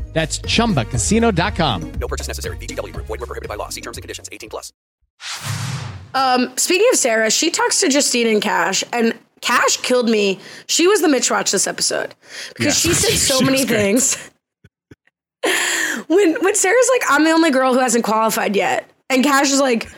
That's 0.13 0.39
chumbacasino.com. 0.39 1.91
No 1.93 2.07
purchase 2.07 2.27
necessary. 2.27 2.57
VGW 2.57 2.93
Group. 2.93 3.05
Void 3.07 3.21
were 3.21 3.27
prohibited 3.27 3.47
by 3.49 3.55
law. 3.55 3.69
See 3.69 3.81
terms 3.81 3.97
and 3.97 4.01
conditions. 4.03 4.27
18 4.31 4.49
plus. 4.49 4.73
Um, 6.13 6.51
speaking 6.57 6.87
of 6.91 6.97
Sarah, 6.97 7.31
she 7.31 7.49
talks 7.51 7.79
to 7.79 7.87
Justine 7.87 8.27
and 8.27 8.41
Cash, 8.41 8.83
and 8.91 9.17
Cash 9.39 9.77
killed 9.77 10.09
me. 10.09 10.39
She 10.67 10.85
was 10.87 11.01
the 11.01 11.07
Mitch 11.07 11.31
watch 11.31 11.51
this 11.51 11.65
episode 11.67 12.13
because 12.49 12.85
Yeah. 12.85 12.91
she 12.91 12.93
said 12.93 13.11
so 13.17 13.39
She 13.39 13.45
many 13.45 13.63
things. 13.65 14.17
when 16.07 16.35
when 16.43 16.55
Sarah's 16.55 16.89
like, 16.91 17.03
"I'm 17.09 17.23
the 17.23 17.31
only 17.31 17.51
girl 17.51 17.73
who 17.73 17.79
hasn't 17.79 18.03
qualified 18.03 18.55
yet," 18.55 18.89
and 19.09 19.23
Cash 19.23 19.51
is 19.51 19.59
like, 19.59 19.89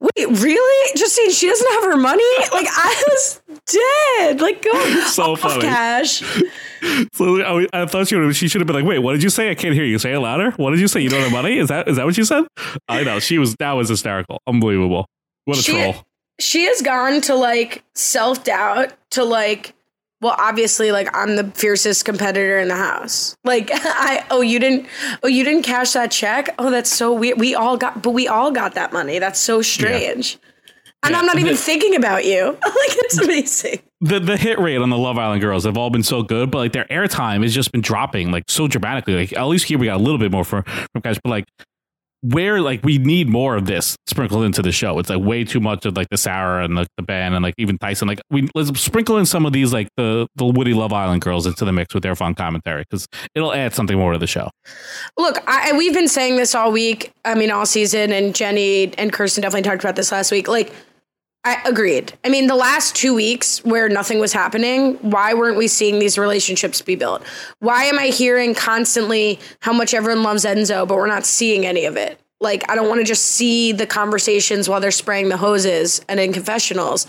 "Wait, 0.00 0.26
really, 0.28 0.92
Justine? 0.96 1.30
She 1.32 1.48
doesn't 1.48 1.72
have 1.72 1.84
her 1.84 1.96
money? 1.96 2.22
Like 2.52 2.68
I 2.70 3.02
was 3.08 3.40
dead. 3.66 4.40
Like 4.40 4.62
go 4.62 4.72
So 5.06 5.32
off, 5.32 5.40
funny. 5.40 5.62
Cash." 5.62 6.22
So 7.12 7.42
I, 7.42 7.66
I 7.72 7.86
thought 7.86 8.08
she 8.08 8.16
would. 8.16 8.36
She 8.36 8.48
should 8.48 8.60
have 8.60 8.66
been 8.66 8.76
like, 8.76 8.84
"Wait, 8.84 8.98
what 8.98 9.12
did 9.12 9.22
you 9.22 9.30
say? 9.30 9.50
I 9.50 9.54
can't 9.54 9.74
hear 9.74 9.84
you. 9.84 9.98
Say 9.98 10.12
it 10.12 10.18
louder. 10.18 10.50
What 10.52 10.70
did 10.70 10.80
you 10.80 10.88
say? 10.88 11.00
You 11.00 11.08
don't 11.08 11.22
have 11.22 11.32
money? 11.32 11.58
Is 11.58 11.68
that 11.68 11.88
is 11.88 11.96
that 11.96 12.04
what 12.04 12.16
you 12.16 12.24
said?" 12.24 12.44
I 12.88 13.02
know 13.02 13.18
she 13.18 13.38
was. 13.38 13.54
That 13.56 13.72
was 13.72 13.88
hysterical. 13.88 14.40
Unbelievable. 14.46 15.06
What 15.44 15.58
a 15.58 15.62
she, 15.62 15.72
troll. 15.72 15.94
She 16.38 16.64
has 16.64 16.82
gone 16.82 17.20
to 17.22 17.34
like 17.34 17.82
self 17.94 18.44
doubt 18.44 18.92
to 19.10 19.24
like, 19.24 19.74
well, 20.20 20.34
obviously, 20.38 20.92
like 20.92 21.08
I'm 21.16 21.36
the 21.36 21.44
fiercest 21.52 22.04
competitor 22.04 22.58
in 22.58 22.68
the 22.68 22.76
house. 22.76 23.36
Like 23.44 23.70
I, 23.74 24.24
oh, 24.30 24.40
you 24.40 24.58
didn't, 24.58 24.86
oh, 25.22 25.28
you 25.28 25.44
didn't 25.44 25.62
cash 25.62 25.92
that 25.92 26.10
check. 26.10 26.54
Oh, 26.58 26.70
that's 26.70 26.92
so 26.92 27.12
weird. 27.12 27.40
We 27.40 27.54
all 27.54 27.76
got, 27.76 28.02
but 28.02 28.10
we 28.10 28.28
all 28.28 28.50
got 28.50 28.74
that 28.74 28.92
money. 28.92 29.18
That's 29.18 29.40
so 29.40 29.62
strange. 29.62 30.38
And 31.02 31.12
Yeah, 31.12 31.20
I'm 31.20 31.26
not 31.26 31.38
even 31.38 31.56
thinking 31.56 31.94
about 31.94 32.24
you. 32.24 32.44
like 32.52 32.60
it's 32.62 33.18
amazing. 33.22 33.80
The 34.00 34.20
the 34.20 34.36
hit 34.36 34.58
rate 34.58 34.76
on 34.76 34.90
the 34.90 34.98
Love 34.98 35.18
Island 35.18 35.40
girls 35.40 35.64
have 35.64 35.76
all 35.76 35.90
been 35.90 36.02
so 36.02 36.22
good, 36.22 36.50
but 36.50 36.58
like 36.58 36.72
their 36.72 36.84
airtime 36.86 37.42
has 37.42 37.54
just 37.54 37.72
been 37.72 37.80
dropping 37.80 38.30
like 38.30 38.44
so 38.48 38.68
dramatically. 38.68 39.16
Like 39.16 39.32
at 39.32 39.44
least 39.44 39.66
here 39.66 39.78
we 39.78 39.86
got 39.86 39.96
a 39.96 40.02
little 40.02 40.18
bit 40.18 40.30
more 40.30 40.44
from 40.44 40.62
from 40.64 41.00
guys, 41.02 41.18
but 41.22 41.30
like 41.30 41.44
where 42.22 42.60
like 42.60 42.82
we 42.82 42.98
need 42.98 43.28
more 43.28 43.56
of 43.56 43.66
this 43.66 43.96
sprinkled 44.06 44.44
into 44.44 44.60
the 44.62 44.72
show. 44.72 44.98
It's 44.98 45.08
like 45.08 45.20
way 45.20 45.44
too 45.44 45.60
much 45.60 45.86
of 45.86 45.96
like 45.96 46.08
the 46.10 46.16
Sarah 46.16 46.64
and 46.64 46.76
the, 46.76 46.86
the 46.96 47.02
Ben 47.02 47.34
and 47.34 47.42
like 47.42 47.54
even 47.58 47.78
Tyson. 47.78 48.08
Like 48.08 48.20
we 48.30 48.48
let's 48.54 48.80
sprinkle 48.80 49.16
in 49.18 49.26
some 49.26 49.46
of 49.46 49.52
these 49.52 49.72
like 49.72 49.88
the 49.96 50.26
the 50.36 50.44
Woody 50.44 50.74
Love 50.74 50.92
Island 50.92 51.22
girls 51.22 51.46
into 51.46 51.64
the 51.64 51.72
mix 51.72 51.94
with 51.94 52.02
their 52.02 52.14
fun 52.14 52.34
commentary 52.34 52.82
because 52.82 53.06
it'll 53.34 53.52
add 53.52 53.74
something 53.74 53.96
more 53.96 54.12
to 54.12 54.18
the 54.18 54.26
show. 54.26 54.50
Look, 55.16 55.42
I, 55.46 55.72
we've 55.72 55.94
been 55.94 56.08
saying 56.08 56.36
this 56.36 56.54
all 56.54 56.72
week. 56.72 57.12
I 57.24 57.34
mean, 57.34 57.50
all 57.50 57.66
season, 57.66 58.12
and 58.12 58.34
Jenny 58.34 58.92
and 58.98 59.12
Kirsten 59.12 59.42
definitely 59.42 59.68
talked 59.68 59.82
about 59.82 59.96
this 59.96 60.12
last 60.12 60.30
week. 60.32 60.48
Like, 60.48 60.72
I 61.46 61.62
agreed. 61.64 62.12
I 62.24 62.28
mean, 62.28 62.48
the 62.48 62.56
last 62.56 62.96
two 62.96 63.14
weeks 63.14 63.64
where 63.64 63.88
nothing 63.88 64.18
was 64.18 64.32
happening, 64.32 64.94
why 64.94 65.32
weren't 65.32 65.56
we 65.56 65.68
seeing 65.68 66.00
these 66.00 66.18
relationships 66.18 66.82
be 66.82 66.96
built? 66.96 67.22
Why 67.60 67.84
am 67.84 68.00
I 68.00 68.06
hearing 68.06 68.52
constantly 68.52 69.38
how 69.60 69.72
much 69.72 69.94
everyone 69.94 70.24
loves 70.24 70.44
Enzo, 70.44 70.88
but 70.88 70.96
we're 70.96 71.06
not 71.06 71.24
seeing 71.24 71.64
any 71.64 71.84
of 71.84 71.96
it? 71.96 72.18
Like, 72.40 72.68
I 72.68 72.74
don't 72.74 72.88
want 72.88 73.00
to 73.00 73.04
just 73.04 73.24
see 73.24 73.70
the 73.70 73.86
conversations 73.86 74.68
while 74.68 74.80
they're 74.80 74.90
spraying 74.90 75.28
the 75.28 75.36
hoses 75.36 76.04
and 76.08 76.18
in 76.18 76.32
confessionals. 76.32 77.06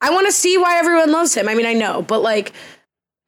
I 0.00 0.10
want 0.10 0.26
to 0.26 0.32
see 0.32 0.58
why 0.58 0.78
everyone 0.78 1.12
loves 1.12 1.36
him. 1.36 1.48
I 1.48 1.54
mean, 1.54 1.66
I 1.66 1.74
know, 1.74 2.02
but 2.02 2.20
like, 2.20 2.52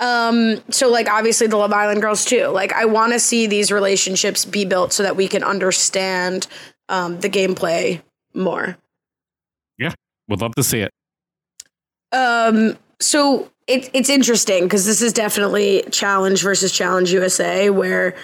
um, 0.00 0.60
so 0.68 0.90
like 0.90 1.08
obviously 1.08 1.46
the 1.46 1.58
Love 1.58 1.72
Island 1.72 2.02
girls 2.02 2.24
too. 2.24 2.48
Like, 2.48 2.72
I 2.72 2.86
want 2.86 3.12
to 3.12 3.20
see 3.20 3.46
these 3.46 3.70
relationships 3.70 4.44
be 4.44 4.64
built 4.64 4.92
so 4.92 5.04
that 5.04 5.14
we 5.14 5.28
can 5.28 5.44
understand 5.44 6.48
um, 6.88 7.20
the 7.20 7.30
gameplay 7.30 8.02
more. 8.34 8.76
Would 10.30 10.40
love 10.40 10.54
to 10.54 10.62
see 10.62 10.80
it. 10.80 10.92
Um, 12.12 12.78
so 13.00 13.50
it, 13.66 13.90
it's 13.92 14.08
interesting 14.08 14.64
because 14.64 14.86
this 14.86 15.02
is 15.02 15.12
definitely 15.12 15.84
challenge 15.90 16.42
versus 16.42 16.72
challenge 16.72 17.12
USA 17.12 17.70
where 17.70 18.14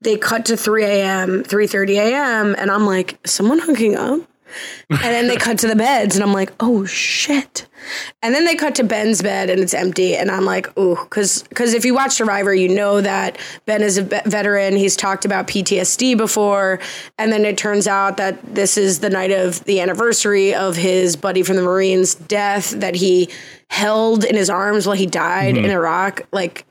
they 0.00 0.16
cut 0.16 0.46
to 0.46 0.56
3 0.56 0.84
a.m., 0.84 1.42
3.30 1.42 1.96
a.m. 1.96 2.54
And 2.58 2.70
I'm 2.70 2.86
like, 2.86 3.18
someone 3.26 3.58
hooking 3.58 3.96
up? 3.96 4.20
And 4.90 4.98
then 5.00 5.28
they 5.28 5.36
cut 5.36 5.58
to 5.60 5.68
the 5.68 5.76
beds 5.76 6.14
and 6.16 6.24
I'm 6.24 6.32
like, 6.32 6.52
oh 6.60 6.84
shit. 6.84 7.66
And 8.22 8.34
then 8.34 8.44
they 8.44 8.56
cut 8.56 8.74
to 8.76 8.84
Ben's 8.84 9.22
bed 9.22 9.50
and 9.50 9.60
it's 9.60 9.74
empty. 9.74 10.16
And 10.16 10.30
I'm 10.30 10.44
like, 10.44 10.76
ooh, 10.78 10.96
because 10.96 11.42
because 11.44 11.74
if 11.74 11.84
you 11.84 11.94
watch 11.94 12.12
Survivor, 12.12 12.54
you 12.54 12.68
know 12.68 13.00
that 13.00 13.38
Ben 13.66 13.82
is 13.82 13.98
a 13.98 14.02
ve- 14.02 14.20
veteran. 14.26 14.76
He's 14.76 14.96
talked 14.96 15.24
about 15.24 15.46
PTSD 15.46 16.16
before. 16.16 16.80
And 17.18 17.30
then 17.32 17.44
it 17.44 17.56
turns 17.58 17.86
out 17.86 18.16
that 18.16 18.38
this 18.54 18.76
is 18.76 19.00
the 19.00 19.10
night 19.10 19.30
of 19.30 19.62
the 19.64 19.80
anniversary 19.80 20.54
of 20.54 20.76
his 20.76 21.16
buddy 21.16 21.42
from 21.42 21.56
the 21.56 21.62
Marines' 21.62 22.14
death 22.14 22.70
that 22.80 22.94
he 22.96 23.28
held 23.70 24.24
in 24.24 24.36
his 24.36 24.48
arms 24.50 24.86
while 24.86 24.96
he 24.96 25.06
died 25.06 25.54
Mhm. 25.56 25.64
in 25.64 25.70
Iraq. 25.70 26.22
Like, 26.32 26.64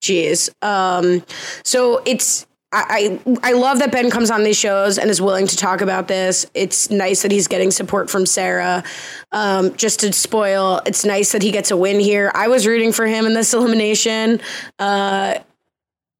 geez. 0.00 0.50
Um, 0.60 1.24
so 1.64 2.02
it's 2.04 2.46
I, 2.72 3.20
I 3.42 3.52
love 3.52 3.80
that 3.80 3.92
Ben 3.92 4.10
comes 4.10 4.30
on 4.30 4.44
these 4.44 4.56
shows 4.56 4.96
and 4.96 5.10
is 5.10 5.20
willing 5.20 5.46
to 5.46 5.56
talk 5.56 5.82
about 5.82 6.08
this. 6.08 6.46
It's 6.54 6.90
nice 6.90 7.22
that 7.22 7.30
he's 7.30 7.46
getting 7.46 7.70
support 7.70 8.08
from 8.08 8.24
Sarah. 8.24 8.82
Um, 9.30 9.76
just 9.76 10.00
to 10.00 10.12
spoil, 10.12 10.80
it's 10.86 11.04
nice 11.04 11.32
that 11.32 11.42
he 11.42 11.50
gets 11.50 11.70
a 11.70 11.76
win 11.76 12.00
here. 12.00 12.32
I 12.34 12.48
was 12.48 12.66
rooting 12.66 12.92
for 12.92 13.06
him 13.06 13.26
in 13.26 13.34
this 13.34 13.52
elimination. 13.54 14.40
Uh, 14.78 15.38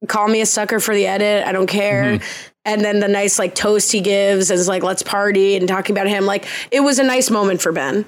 call 0.07 0.27
me 0.27 0.41
a 0.41 0.45
sucker 0.45 0.79
for 0.79 0.93
the 0.93 1.07
edit. 1.07 1.47
I 1.47 1.51
don't 1.51 1.67
care. 1.67 2.19
And 2.65 2.81
then 2.81 2.99
the 2.99 3.07
nice 3.07 3.39
like 3.39 3.55
toast 3.55 3.91
he 3.91 4.01
gives 4.01 4.51
is 4.51 4.67
like 4.67 4.83
let's 4.83 5.03
party 5.03 5.55
and 5.55 5.67
talking 5.67 5.95
about 5.95 6.07
him. 6.07 6.25
Like 6.25 6.45
it 6.71 6.79
was 6.81 6.99
a 6.99 7.03
nice 7.03 7.29
moment 7.29 7.61
for 7.61 7.71
Ben. 7.71 8.05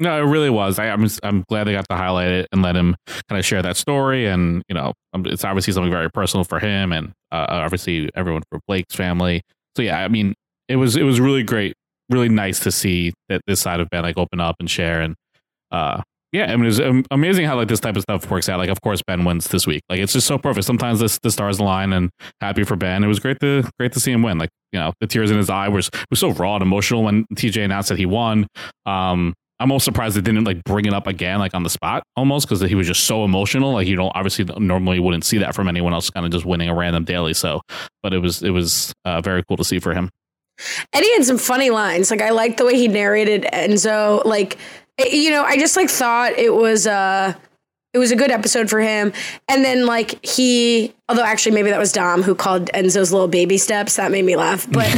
No, 0.00 0.16
it 0.18 0.26
really 0.26 0.50
was. 0.50 0.78
I, 0.78 0.88
I'm 0.88 1.06
I'm 1.22 1.44
glad 1.48 1.64
they 1.64 1.72
got 1.72 1.86
to 1.90 1.96
highlight 1.96 2.28
it 2.30 2.48
and 2.52 2.62
let 2.62 2.74
him 2.74 2.96
kind 3.28 3.38
of 3.38 3.44
share 3.44 3.62
that 3.62 3.76
story. 3.76 4.26
And 4.26 4.62
you 4.68 4.74
know, 4.74 4.94
um, 5.12 5.26
it's 5.26 5.44
obviously 5.44 5.74
something 5.74 5.92
very 5.92 6.10
personal 6.10 6.44
for 6.44 6.58
him, 6.58 6.92
and 6.92 7.12
uh, 7.30 7.46
obviously 7.48 8.08
everyone 8.14 8.42
for 8.50 8.60
Blake's 8.66 8.94
family. 8.94 9.42
So 9.76 9.82
yeah, 9.82 10.02
I 10.02 10.08
mean, 10.08 10.34
it 10.68 10.76
was 10.76 10.96
it 10.96 11.02
was 11.02 11.20
really 11.20 11.42
great, 11.42 11.74
really 12.08 12.30
nice 12.30 12.60
to 12.60 12.72
see 12.72 13.12
that 13.28 13.42
this 13.46 13.60
side 13.60 13.80
of 13.80 13.90
Ben 13.90 14.02
like 14.02 14.16
open 14.16 14.40
up 14.40 14.56
and 14.58 14.70
share. 14.70 15.02
And 15.02 15.16
uh, 15.70 16.02
Yeah, 16.32 16.52
I 16.52 16.56
mean, 16.56 16.66
it's 16.66 16.80
um, 16.80 17.04
amazing 17.10 17.46
how 17.46 17.56
like 17.56 17.68
this 17.68 17.80
type 17.80 17.96
of 17.96 18.02
stuff 18.02 18.30
works 18.30 18.48
out. 18.48 18.58
Like, 18.58 18.70
of 18.70 18.80
course, 18.80 19.02
Ben 19.06 19.24
wins 19.24 19.48
this 19.48 19.66
week. 19.66 19.82
Like, 19.90 20.00
it's 20.00 20.12
just 20.14 20.26
so 20.26 20.38
perfect. 20.38 20.66
Sometimes 20.66 21.00
this 21.00 21.18
the 21.22 21.30
stars 21.30 21.58
align, 21.58 21.92
and 21.92 22.10
happy 22.40 22.64
for 22.64 22.76
Ben. 22.76 23.04
It 23.04 23.08
was 23.08 23.20
great 23.20 23.40
to 23.40 23.64
great 23.78 23.92
to 23.92 24.00
see 24.00 24.12
him 24.12 24.22
win. 24.22 24.38
Like, 24.38 24.50
you 24.72 24.78
know, 24.80 24.92
the 25.00 25.06
tears 25.06 25.30
in 25.30 25.36
his 25.36 25.50
eye 25.50 25.68
was 25.68 25.90
was 26.08 26.20
so 26.20 26.30
raw 26.32 26.54
and 26.54 26.62
emotional 26.62 27.02
when 27.04 27.26
TJ 27.34 27.64
announced 27.64 27.90
that 27.90 27.98
he 27.98 28.06
won. 28.06 28.46
Um, 28.86 29.34
I'm 29.60 29.70
almost 29.70 29.84
surprised 29.84 30.16
they 30.16 30.22
didn't 30.22 30.44
like 30.44 30.64
bring 30.64 30.86
it 30.86 30.94
up 30.94 31.06
again, 31.06 31.38
like 31.38 31.54
on 31.54 31.62
the 31.62 31.70
spot, 31.70 32.02
almost 32.16 32.48
because 32.48 32.60
he 32.62 32.74
was 32.74 32.86
just 32.86 33.04
so 33.04 33.24
emotional. 33.24 33.72
Like, 33.74 33.86
you 33.86 33.94
don't 33.94 34.10
obviously 34.14 34.44
normally 34.58 34.98
wouldn't 34.98 35.24
see 35.24 35.38
that 35.38 35.54
from 35.54 35.68
anyone 35.68 35.92
else, 35.92 36.08
kind 36.10 36.24
of 36.26 36.32
just 36.32 36.44
winning 36.46 36.68
a 36.68 36.74
random 36.74 37.04
daily. 37.04 37.34
So, 37.34 37.60
but 38.02 38.12
it 38.12 38.18
was 38.18 38.42
it 38.42 38.50
was 38.50 38.92
uh, 39.04 39.20
very 39.20 39.42
cool 39.46 39.56
to 39.58 39.64
see 39.64 39.78
for 39.78 39.92
him. 39.94 40.08
And 40.92 41.04
he 41.04 41.12
had 41.14 41.24
some 41.24 41.38
funny 41.38 41.70
lines. 41.70 42.10
Like 42.10 42.20
I 42.22 42.30
liked 42.30 42.56
the 42.58 42.64
way 42.66 42.74
he 42.74 42.88
narrated 42.88 43.46
Enzo. 43.52 44.24
Like 44.24 44.58
it- 44.98 45.12
you 45.12 45.30
know, 45.30 45.42
I 45.44 45.56
just 45.56 45.76
like 45.76 45.88
thought 45.90 46.32
it 46.32 46.54
was 46.54 46.86
uh 46.86 47.34
it 47.92 47.98
was 47.98 48.12
a 48.12 48.16
good 48.16 48.30
episode 48.30 48.70
for 48.70 48.80
him. 48.80 49.12
And 49.48 49.64
then 49.64 49.84
like 49.86 50.24
he 50.24 50.94
although 51.08 51.24
actually 51.24 51.52
maybe 51.52 51.70
that 51.70 51.78
was 51.78 51.92
Dom 51.92 52.22
who 52.22 52.34
called 52.34 52.70
Enzo's 52.72 53.12
little 53.12 53.28
baby 53.28 53.58
steps. 53.58 53.96
That 53.96 54.10
made 54.10 54.24
me 54.24 54.36
laugh. 54.36 54.66
But 54.70 54.88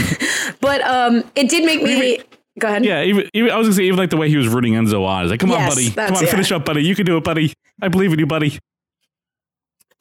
but 0.60 0.82
um 0.82 1.24
it 1.36 1.48
did 1.48 1.64
make 1.64 1.82
me 1.82 2.20
go 2.58 2.68
ahead. 2.68 2.84
Yeah, 2.84 3.02
even, 3.02 3.28
even 3.34 3.50
I 3.50 3.56
was 3.56 3.66
gonna 3.66 3.76
say 3.76 3.84
even 3.84 3.98
like 3.98 4.10
the 4.10 4.16
way 4.16 4.28
he 4.28 4.36
was 4.36 4.48
rooting 4.48 4.74
Enzo 4.74 5.04
on. 5.04 5.22
He's 5.22 5.30
like, 5.30 5.40
"Come 5.40 5.52
on, 5.52 5.68
buddy, 5.68 5.90
come 5.90 6.14
on, 6.14 6.22
yeah. 6.22 6.30
finish 6.30 6.52
up, 6.52 6.64
buddy. 6.64 6.84
You 6.84 6.94
can 6.94 7.06
do 7.06 7.16
it, 7.16 7.24
buddy. 7.24 7.52
I 7.80 7.88
believe 7.88 8.12
in 8.12 8.18
you, 8.18 8.26
buddy." 8.26 8.58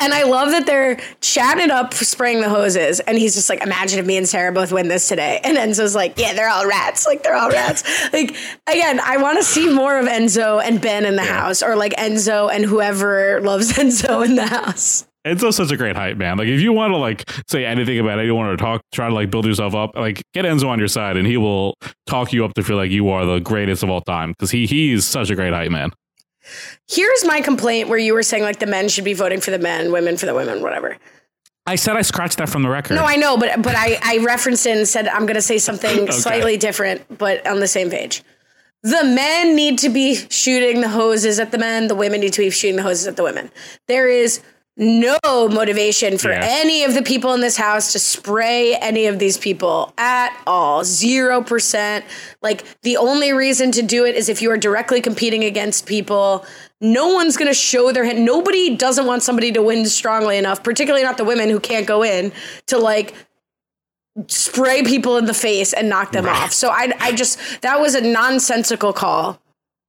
And 0.01 0.15
I 0.15 0.23
love 0.23 0.49
that 0.49 0.65
they're 0.65 0.99
chatting 1.21 1.69
up 1.69 1.93
spraying 1.93 2.41
the 2.41 2.49
hoses. 2.49 2.99
And 3.01 3.19
he's 3.19 3.35
just 3.35 3.49
like, 3.49 3.61
imagine 3.61 3.99
if 3.99 4.05
me 4.07 4.17
and 4.17 4.27
Sarah 4.27 4.51
both 4.51 4.71
win 4.71 4.87
this 4.87 5.07
today. 5.07 5.39
And 5.43 5.57
Enzo's 5.57 5.93
like, 5.93 6.17
yeah, 6.17 6.33
they're 6.33 6.49
all 6.49 6.67
rats. 6.67 7.05
Like, 7.05 7.21
they're 7.21 7.35
all 7.35 7.51
rats. 7.51 7.83
like, 8.13 8.35
again, 8.65 8.99
I 8.99 9.17
want 9.17 9.37
to 9.37 9.43
see 9.43 9.71
more 9.71 9.99
of 9.99 10.07
Enzo 10.07 10.59
and 10.59 10.81
Ben 10.81 11.05
in 11.05 11.17
the 11.17 11.23
house, 11.23 11.61
or 11.61 11.75
like 11.75 11.93
Enzo 11.93 12.51
and 12.51 12.65
whoever 12.65 13.41
loves 13.41 13.73
Enzo 13.77 14.25
in 14.25 14.35
the 14.35 14.47
house. 14.47 15.05
Enzo's 15.25 15.55
such 15.55 15.71
a 15.71 15.77
great 15.77 15.95
hype 15.95 16.17
man. 16.17 16.37
Like 16.37 16.47
if 16.47 16.61
you 16.61 16.73
want 16.73 16.93
to 16.93 16.97
like 16.97 17.29
say 17.47 17.65
anything 17.65 17.99
about 17.99 18.19
it, 18.19 18.25
you 18.25 18.33
want 18.33 18.57
to 18.57 18.63
talk, 18.63 18.81
try 18.91 19.07
to 19.07 19.13
like 19.13 19.29
build 19.29 19.45
yourself 19.45 19.75
up, 19.75 19.95
like 19.95 20.23
get 20.33 20.45
Enzo 20.45 20.67
on 20.67 20.79
your 20.79 20.87
side, 20.87 21.15
and 21.17 21.27
he 21.27 21.37
will 21.37 21.75
talk 22.07 22.33
you 22.33 22.43
up 22.43 22.53
to 22.55 22.63
feel 22.63 22.77
like 22.77 22.91
you 22.91 23.09
are 23.09 23.25
the 23.25 23.39
greatest 23.39 23.83
of 23.83 23.89
all 23.89 24.01
time 24.01 24.31
because 24.31 24.51
he 24.51 24.65
he 24.65 24.93
is 24.93 25.05
such 25.05 25.29
a 25.29 25.35
great 25.35 25.53
hype 25.53 25.69
man. 25.71 25.91
Here's 26.89 27.23
my 27.25 27.41
complaint 27.41 27.87
where 27.87 27.99
you 27.99 28.13
were 28.13 28.23
saying 28.23 28.43
like 28.43 28.59
the 28.59 28.65
men 28.65 28.89
should 28.89 29.03
be 29.05 29.13
voting 29.13 29.41
for 29.41 29.51
the 29.51 29.59
men, 29.59 29.91
women 29.91 30.17
for 30.17 30.25
the 30.25 30.33
women, 30.33 30.61
whatever. 30.61 30.97
I 31.67 31.75
said 31.75 31.95
I 31.95 32.01
scratched 32.01 32.37
that 32.39 32.49
from 32.49 32.63
the 32.63 32.69
record. 32.69 32.95
No, 32.95 33.03
I 33.05 33.15
know, 33.15 33.37
but 33.37 33.61
but 33.61 33.75
I, 33.77 33.99
I 34.03 34.17
referenced 34.23 34.65
it 34.65 34.75
and 34.75 34.87
said 34.87 35.07
I'm 35.07 35.21
going 35.27 35.35
to 35.35 35.41
say 35.41 35.59
something 35.59 35.99
Okay. 36.03 36.11
slightly 36.11 36.57
different, 36.57 37.17
but 37.17 37.45
on 37.45 37.59
the 37.59 37.67
same 37.67 37.91
page. 37.91 38.23
The 38.83 39.03
men 39.03 39.55
need 39.55 39.77
to 39.79 39.89
be 39.89 40.15
shooting 40.15 40.81
the 40.81 40.89
hoses 40.89 41.39
at 41.39 41.51
the 41.51 41.59
men. 41.59 41.87
The 41.87 41.93
women 41.93 42.19
need 42.21 42.33
to 42.33 42.41
be 42.41 42.49
shooting 42.49 42.77
the 42.77 42.81
hoses 42.81 43.05
at 43.05 43.15
the 43.15 43.21
women. 43.23 43.51
There 43.87 44.07
is 44.09 44.41
no 44.77 45.17
motivation 45.49 46.17
for 46.17 46.29
Yeah. 46.31 46.39
any 46.43 46.83
of 46.83 46.93
the 46.93 47.01
people 47.01 47.33
in 47.33 47.41
this 47.41 47.57
house 47.57 47.91
to 47.93 47.99
spray 47.99 48.75
any 48.75 49.05
of 49.07 49.19
these 49.19 49.37
people 49.37 49.93
at 49.97 50.35
all. 50.47 50.83
Zero 50.83 51.41
percent. 51.41 52.05
Like 52.41 52.63
the 52.81 52.97
only 52.97 53.31
reason 53.33 53.71
to 53.73 53.81
do 53.81 54.05
it 54.05 54.15
is 54.15 54.29
if 54.29 54.41
you 54.41 54.49
are 54.51 54.57
directly 54.57 55.01
competing 55.01 55.43
against 55.43 55.85
people. 55.85 56.45
No 56.83 57.09
one's 57.09 57.37
going 57.37 57.47
to 57.49 57.53
show 57.53 57.91
their 57.91 58.05
hand. 58.05 58.25
Nobody 58.25 58.75
doesn't 58.75 59.05
want 59.05 59.21
somebody 59.21 59.51
to 59.51 59.61
win 59.61 59.85
strongly 59.85 60.37
enough, 60.39 60.63
particularly 60.63 61.03
not 61.03 61.17
the 61.17 61.23
women 61.25 61.47
who 61.49 61.59
can't 61.59 61.85
go 61.85 62.01
in 62.03 62.31
to 62.67 62.79
like 62.79 63.13
spray 64.27 64.83
people 64.83 65.17
in 65.17 65.25
the 65.25 65.33
face 65.33 65.73
and 65.73 65.89
knock 65.89 66.11
them 66.11 66.27
off. 66.27 66.51
So 66.51 66.69
I, 66.69 66.91
I 66.99 67.11
just 67.11 67.61
that 67.61 67.79
was 67.79 67.93
a 67.95 68.01
nonsensical 68.01 68.93
call. 68.93 69.39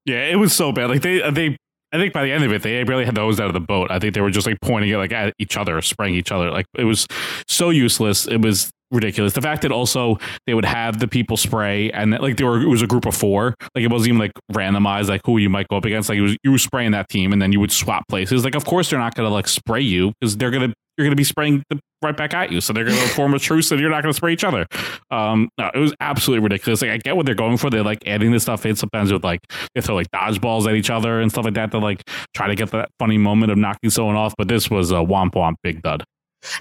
Yeah, 0.05 0.25
it 0.27 0.37
was 0.37 0.55
so 0.55 0.71
bad. 0.73 0.90
Like 0.90 1.03
they 1.03 1.31
they 1.31 1.57
I 1.93 1.99
think 1.99 2.13
by 2.13 2.25
the 2.25 2.33
end 2.33 2.43
of 2.45 2.53
it, 2.53 2.63
they 2.63 2.83
barely 2.85 3.05
had 3.05 3.15
the 3.15 3.21
hose 3.21 3.39
out 3.39 3.49
of 3.49 3.53
the 3.53 3.61
boat. 3.61 3.91
I 3.91 3.99
think 3.99 4.15
they 4.15 4.23
were 4.23 4.31
just 4.31 4.47
like 4.47 4.61
pointing 4.63 4.91
it 4.91 4.97
like 4.97 5.13
at 5.13 5.35
each 5.39 5.57
other, 5.57 5.81
spraying 5.83 6.15
each 6.15 6.33
other. 6.33 6.51
Like 6.51 6.67
it 6.75 6.85
was 6.85 7.07
so 7.47 7.71
useless. 7.71 8.27
It 8.27 8.41
was 8.41 8.71
ridiculous. 8.93 9.33
The 9.33 9.41
fact 9.41 9.63
that 9.63 9.73
also 9.73 10.19
they 10.47 10.55
would 10.55 10.65
have 10.65 11.01
the 11.01 11.09
people 11.09 11.37
spray 11.37 11.91
and 11.91 12.13
like 12.13 12.37
there 12.37 12.47
were 12.47 12.61
it 12.61 12.69
was 12.69 12.83
a 12.83 12.87
group 12.87 13.07
of 13.07 13.17
four. 13.17 13.55
Like 13.75 13.85
it 13.85 13.91
wasn't 13.91 14.09
even 14.09 14.19
like 14.19 14.33
randomized 14.53 15.09
like 15.09 15.23
who 15.25 15.39
you 15.39 15.51
might 15.51 15.69
go 15.69 15.77
up 15.77 15.85
against. 15.85 16.09
Like 16.09 16.19
it 16.19 16.23
was 16.23 16.37
you 16.43 16.53
were 16.53 16.59
spraying 16.59 16.93
that 16.93 17.09
team 17.09 17.33
and 17.33 17.41
then 17.41 17.53
you 17.53 17.61
would 17.61 17.73
swap 17.73 18.07
places. 18.09 18.45
Like 18.45 18.55
of 18.55 18.65
course 18.65 18.91
they're 18.91 18.99
not 18.99 19.15
gonna 19.15 19.31
like 19.31 19.49
spray 19.49 19.81
you 19.81 20.13
because 20.21 20.37
they're 20.37 20.51
gonna 20.51 20.73
you're 20.99 21.07
gonna 21.07 21.17
be 21.17 21.25
spraying 21.25 21.63
the, 21.71 21.81
right 22.03 22.17
back 22.17 22.35
at 22.35 22.53
you. 22.53 22.61
So 22.61 22.73
they're 22.73 22.85
gonna 22.85 22.97
form 23.09 23.33
a 23.35 23.39
truce 23.39 23.71
and 23.71 23.81
you're 23.81 23.91
not 23.91 24.03
gonna 24.03 24.13
spray 24.13 24.33
each 24.33 24.45
other. 24.45 24.67
Um 25.11 25.49
no, 25.59 25.71
it 25.75 25.79
was 25.79 25.95
absolutely 26.01 26.43
ridiculous. 26.43 26.83
Like 26.83 26.91
I 26.91 26.99
get 26.99 27.17
what 27.17 27.27
they're 27.27 27.35
going 27.35 27.57
for. 27.57 27.71
They're 27.71 27.83
like 27.83 28.07
adding 28.07 28.31
this 28.31 28.43
stuff 28.43 28.67
in 28.67 28.77
sometimes 28.77 29.13
with 29.13 29.25
like 29.25 29.41
they 29.75 29.81
throw 29.81 29.95
like 29.95 30.11
dodgeballs 30.11 30.67
at 30.67 30.75
each 30.75 30.91
other 30.91 31.21
and 31.21 31.31
stuff 31.31 31.45
like 31.45 31.55
that 31.55 31.71
to 31.71 31.79
like 31.79 32.03
try 32.35 32.49
to 32.49 32.55
get 32.55 32.71
that 32.73 32.91
funny 32.99 33.19
moment 33.19 33.53
of 33.53 33.59
knocking 33.59 33.91
someone 33.91 34.17
off. 34.17 34.35
But 34.37 34.49
this 34.49 34.71
was 34.71 34.91
a 34.91 34.97
womp 34.97 35.33
womp 35.33 35.55
big 35.63 35.83
dud. 35.83 36.05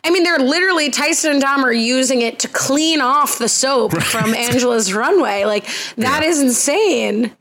I 0.03 0.11
mean, 0.11 0.23
they're 0.23 0.39
literally 0.39 0.89
Tyson 0.89 1.31
and 1.31 1.41
Dom 1.41 1.65
are 1.65 1.73
using 1.73 2.21
it 2.21 2.39
to 2.39 2.47
clean 2.47 3.01
off 3.01 3.39
the 3.39 3.49
soap 3.49 3.93
from 4.01 4.33
Angela's 4.35 4.93
runway. 4.93 5.45
Like 5.45 5.67
that 5.97 6.23
is 6.23 6.41
insane. 6.41 7.35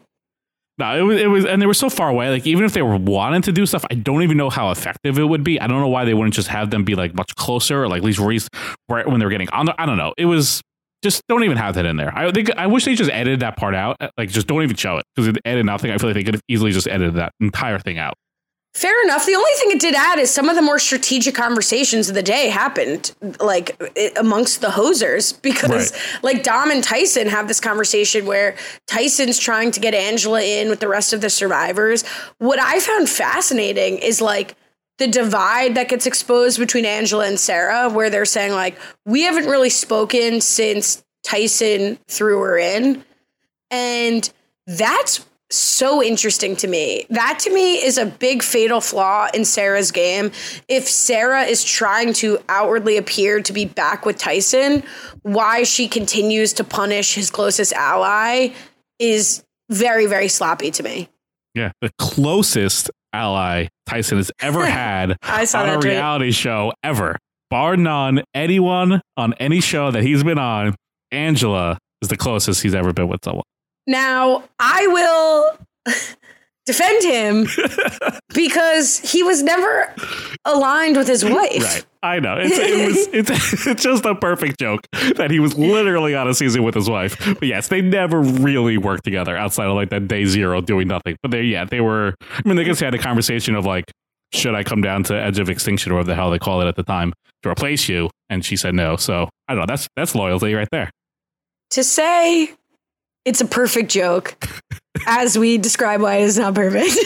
No, 0.79 0.97
it 0.97 1.03
was 1.03 1.21
it 1.21 1.27
was, 1.27 1.45
and 1.45 1.61
they 1.61 1.67
were 1.67 1.75
so 1.75 1.91
far 1.91 2.09
away. 2.09 2.31
Like 2.31 2.47
even 2.47 2.65
if 2.65 2.73
they 2.73 2.81
were 2.81 2.97
wanting 2.97 3.43
to 3.43 3.53
do 3.53 3.67
stuff, 3.67 3.85
I 3.91 3.95
don't 3.95 4.23
even 4.23 4.39
know 4.39 4.49
how 4.49 4.71
effective 4.71 5.19
it 5.19 5.25
would 5.25 5.45
be. 5.45 5.61
I 5.61 5.67
don't 5.67 5.81
know 5.81 5.89
why 5.89 6.07
they 6.07 6.15
wouldn't 6.15 6.35
just 6.35 6.49
have 6.49 6.71
them 6.71 6.85
be 6.85 6.95
like 6.95 7.15
much 7.15 7.37
closer, 7.37 7.83
or 7.83 7.89
like 7.89 8.03
at 8.03 8.05
least 8.05 8.49
right 8.89 9.07
when 9.07 9.21
they 9.21 9.27
were 9.27 9.31
getting 9.31 9.51
on. 9.51 9.67
The, 9.67 9.79
I 9.79 9.85
don't 9.85 9.99
know. 9.99 10.15
It 10.17 10.25
was 10.25 10.63
just 11.03 11.23
don't 11.29 11.45
even 11.45 11.59
have 11.59 11.75
that 11.75 11.85
in 11.85 11.99
there. 11.99 12.17
I 12.17 12.31
think 12.33 12.51
I 12.57 12.67
wish 12.67 12.87
they 12.87 12.95
just 12.95 13.11
edited 13.11 13.41
that 13.41 13.59
part 13.59 13.75
out. 13.75 13.99
Like 14.17 14.31
just 14.31 14.47
don't 14.47 14.63
even 14.63 14.77
show 14.77 14.97
it 14.97 15.05
because 15.15 15.29
it 15.29 15.37
added 15.45 15.67
nothing. 15.67 15.91
I 15.91 15.99
feel 15.99 16.09
like 16.09 16.15
they 16.15 16.25
could 16.25 16.35
have 16.35 16.43
easily 16.49 16.73
just 16.73 16.89
edited 16.89 17.17
that 17.17 17.33
entire 17.41 17.79
thing 17.79 17.99
out. 17.99 18.15
Fair 18.73 19.03
enough. 19.03 19.27
The 19.27 19.35
only 19.35 19.51
thing 19.57 19.73
it 19.73 19.81
did 19.81 19.95
add 19.97 20.19
is 20.21 20.31
some 20.31 20.49
of 20.49 20.55
the 20.55 20.63
more 20.63 20.79
strategic 20.79 21.35
conversations 21.35 22.09
of 22.09 22.15
the 22.15 22.23
day 22.23 22.49
happened 22.49 23.13
like 23.41 23.77
i- 23.97 24.13
amongst 24.17 24.61
the 24.61 24.69
hosers 24.69 25.41
because 25.43 25.93
like 26.23 26.45
Dom 26.45 26.71
and 26.71 26.83
Tyson 26.83 27.27
have 27.27 27.49
this 27.49 27.59
conversation 27.59 28.27
where 28.27 28.55
Tyson's 28.87 29.39
trying 29.41 29.73
to 29.73 29.81
get 29.81 29.93
Angela 29.93 30.41
in 30.43 30.69
with 30.69 30.79
the 30.79 30.87
rest 30.89 31.13
of 31.13 31.21
the 31.21 31.31
survivors. 31.31 32.07
What 32.39 32.61
I 32.61 32.79
found 32.79 33.09
fascinating 33.11 33.99
is 33.99 34.21
like 34.21 34.55
the 34.99 35.09
divide 35.09 35.75
that 35.75 35.89
gets 35.89 36.07
exposed 36.07 36.59
between 36.59 36.85
Angela 36.85 37.27
and 37.27 37.41
Sarah 37.41 37.89
where 37.91 38.09
they're 38.09 38.25
saying 38.25 38.53
like 38.53 38.79
we 39.05 39.23
haven't 39.23 39.47
really 39.47 39.71
spoken 39.71 40.41
since 40.41 41.03
Tyson 41.25 41.99
threw 42.07 42.41
her 42.43 42.57
in. 42.57 43.05
And 43.73 44.31
that's 44.67 45.27
so 45.51 46.03
interesting 46.03 46.57
to 46.57 46.69
me. 46.69 47.07
That 47.11 47.39
to 47.41 47.53
me 47.53 47.77
is 47.85 47.99
a 47.99 48.07
big 48.07 48.43
fatal 48.43 48.81
flaw 48.81 49.29
in 49.35 49.45
Sarah's 49.45 49.91
game. 49.91 50.31
If 50.69 50.89
Sarah 50.89 51.43
is 51.43 51.65
trying 51.65 52.13
to 52.15 52.39
outwardly 52.49 52.97
appear 52.97 53.41
to 53.43 53.53
be 53.53 53.65
back 53.65 54.07
with 54.07 54.17
Tyson, 54.17 54.83
why 55.23 55.65
she 55.65 55.89
continues 55.89 56.53
to 56.55 56.65
punish 56.65 57.15
his 57.15 57.31
closest 57.31 57.73
ally 57.73 58.51
is 58.99 59.43
very, 59.71 60.07
very 60.07 60.29
sloppy 60.29 60.71
to 60.73 60.83
me. 60.83 61.09
Yeah, 61.55 61.73
the 61.81 61.91
closest 61.99 62.91
ally 63.13 63.67
Tyson 63.87 64.19
has 64.19 64.31
ever 64.41 64.65
had 64.71 65.17
I 65.23 65.45
saw 65.45 65.61
on 65.61 65.67
that 65.67 65.79
a 65.79 65.81
tweet. 65.81 65.93
reality 65.95 66.31
show 66.31 66.73
ever, 66.85 67.17
bar 67.49 67.77
none. 67.77 68.23
Anyone 68.35 69.01
on 69.17 69.35
any 69.41 69.61
show 69.61 69.91
that 69.91 70.03
he's 70.05 70.23
been 70.23 70.39
on, 70.39 70.77
Angela 71.11 71.79
is 72.03 72.09
the 72.09 72.17
closest 72.17 72.63
he's 72.63 72.75
ever 72.75 72.93
been 72.93 73.09
with 73.09 73.21
someone. 73.25 73.43
Now, 73.87 74.45
I 74.59 74.87
will 74.87 75.59
defend 76.67 77.03
him 77.03 77.47
because 78.35 78.99
he 78.99 79.23
was 79.23 79.43
never 79.43 79.93
aligned 80.45 80.97
with 80.97 81.09
his 81.09 81.25
wife. 81.25 81.63
Right. 81.63 81.87
I 82.03 82.19
know. 82.21 82.37
It's, 82.39 82.57
it 82.57 82.87
was, 82.87 83.09
it's, 83.13 83.67
it's 83.67 83.83
just 83.83 84.05
a 84.05 84.15
perfect 84.15 84.59
joke 84.59 84.81
that 85.17 85.31
he 85.31 85.41
was 85.41 85.59
literally 85.59 86.15
on 86.15 86.29
a 86.29 86.35
season 86.35 86.63
with 86.63 86.75
his 86.75 86.89
wife. 86.89 87.19
But 87.19 87.43
yes, 87.43 87.69
they 87.69 87.83
never 87.83 88.21
really 88.21 88.79
worked 88.79 89.05
together 89.05 89.37
outside 89.37 89.67
of 89.67 89.75
like 89.75 89.91
that 89.91 90.09
day 90.09 90.25
zero 90.25 90.61
doing 90.61 90.89
nothing. 90.89 91.17
But 91.23 91.33
they, 91.33 91.43
yeah, 91.43 91.65
they 91.65 91.81
were, 91.81 92.15
I 92.21 92.43
mean, 92.45 92.57
they 92.57 92.65
just 92.65 92.81
had 92.81 92.95
a 92.95 92.99
conversation 92.99 93.55
of 93.55 93.67
like, 93.67 93.85
should 94.33 94.55
I 94.55 94.63
come 94.63 94.81
down 94.81 95.03
to 95.05 95.15
edge 95.15 95.39
of 95.39 95.51
extinction 95.51 95.93
or 95.93 95.97
whatever 95.97 96.13
the 96.13 96.15
hell 96.15 96.31
they 96.31 96.39
call 96.39 96.61
it 96.61 96.69
at 96.69 96.77
the 96.77 96.85
time 96.85 97.13
to 97.43 97.51
replace 97.51 97.89
you? 97.89 98.11
And 98.29 98.45
she 98.45 98.57
said 98.57 98.75
no. 98.75 98.97
So 98.97 99.29
I 99.49 99.55
don't 99.55 99.63
know. 99.63 99.67
That's, 99.67 99.89
that's 99.97 100.15
loyalty 100.15 100.55
right 100.55 100.69
there. 100.71 100.91
To 101.71 101.85
say 101.85 102.55
it's 103.31 103.41
a 103.41 103.47
perfect 103.47 103.91
joke, 103.91 104.37
as 105.07 105.39
we 105.39 105.57
describe 105.57 106.03
why 106.03 106.17
it's 106.17 106.37
not 106.37 106.53
perfect, 106.53 106.91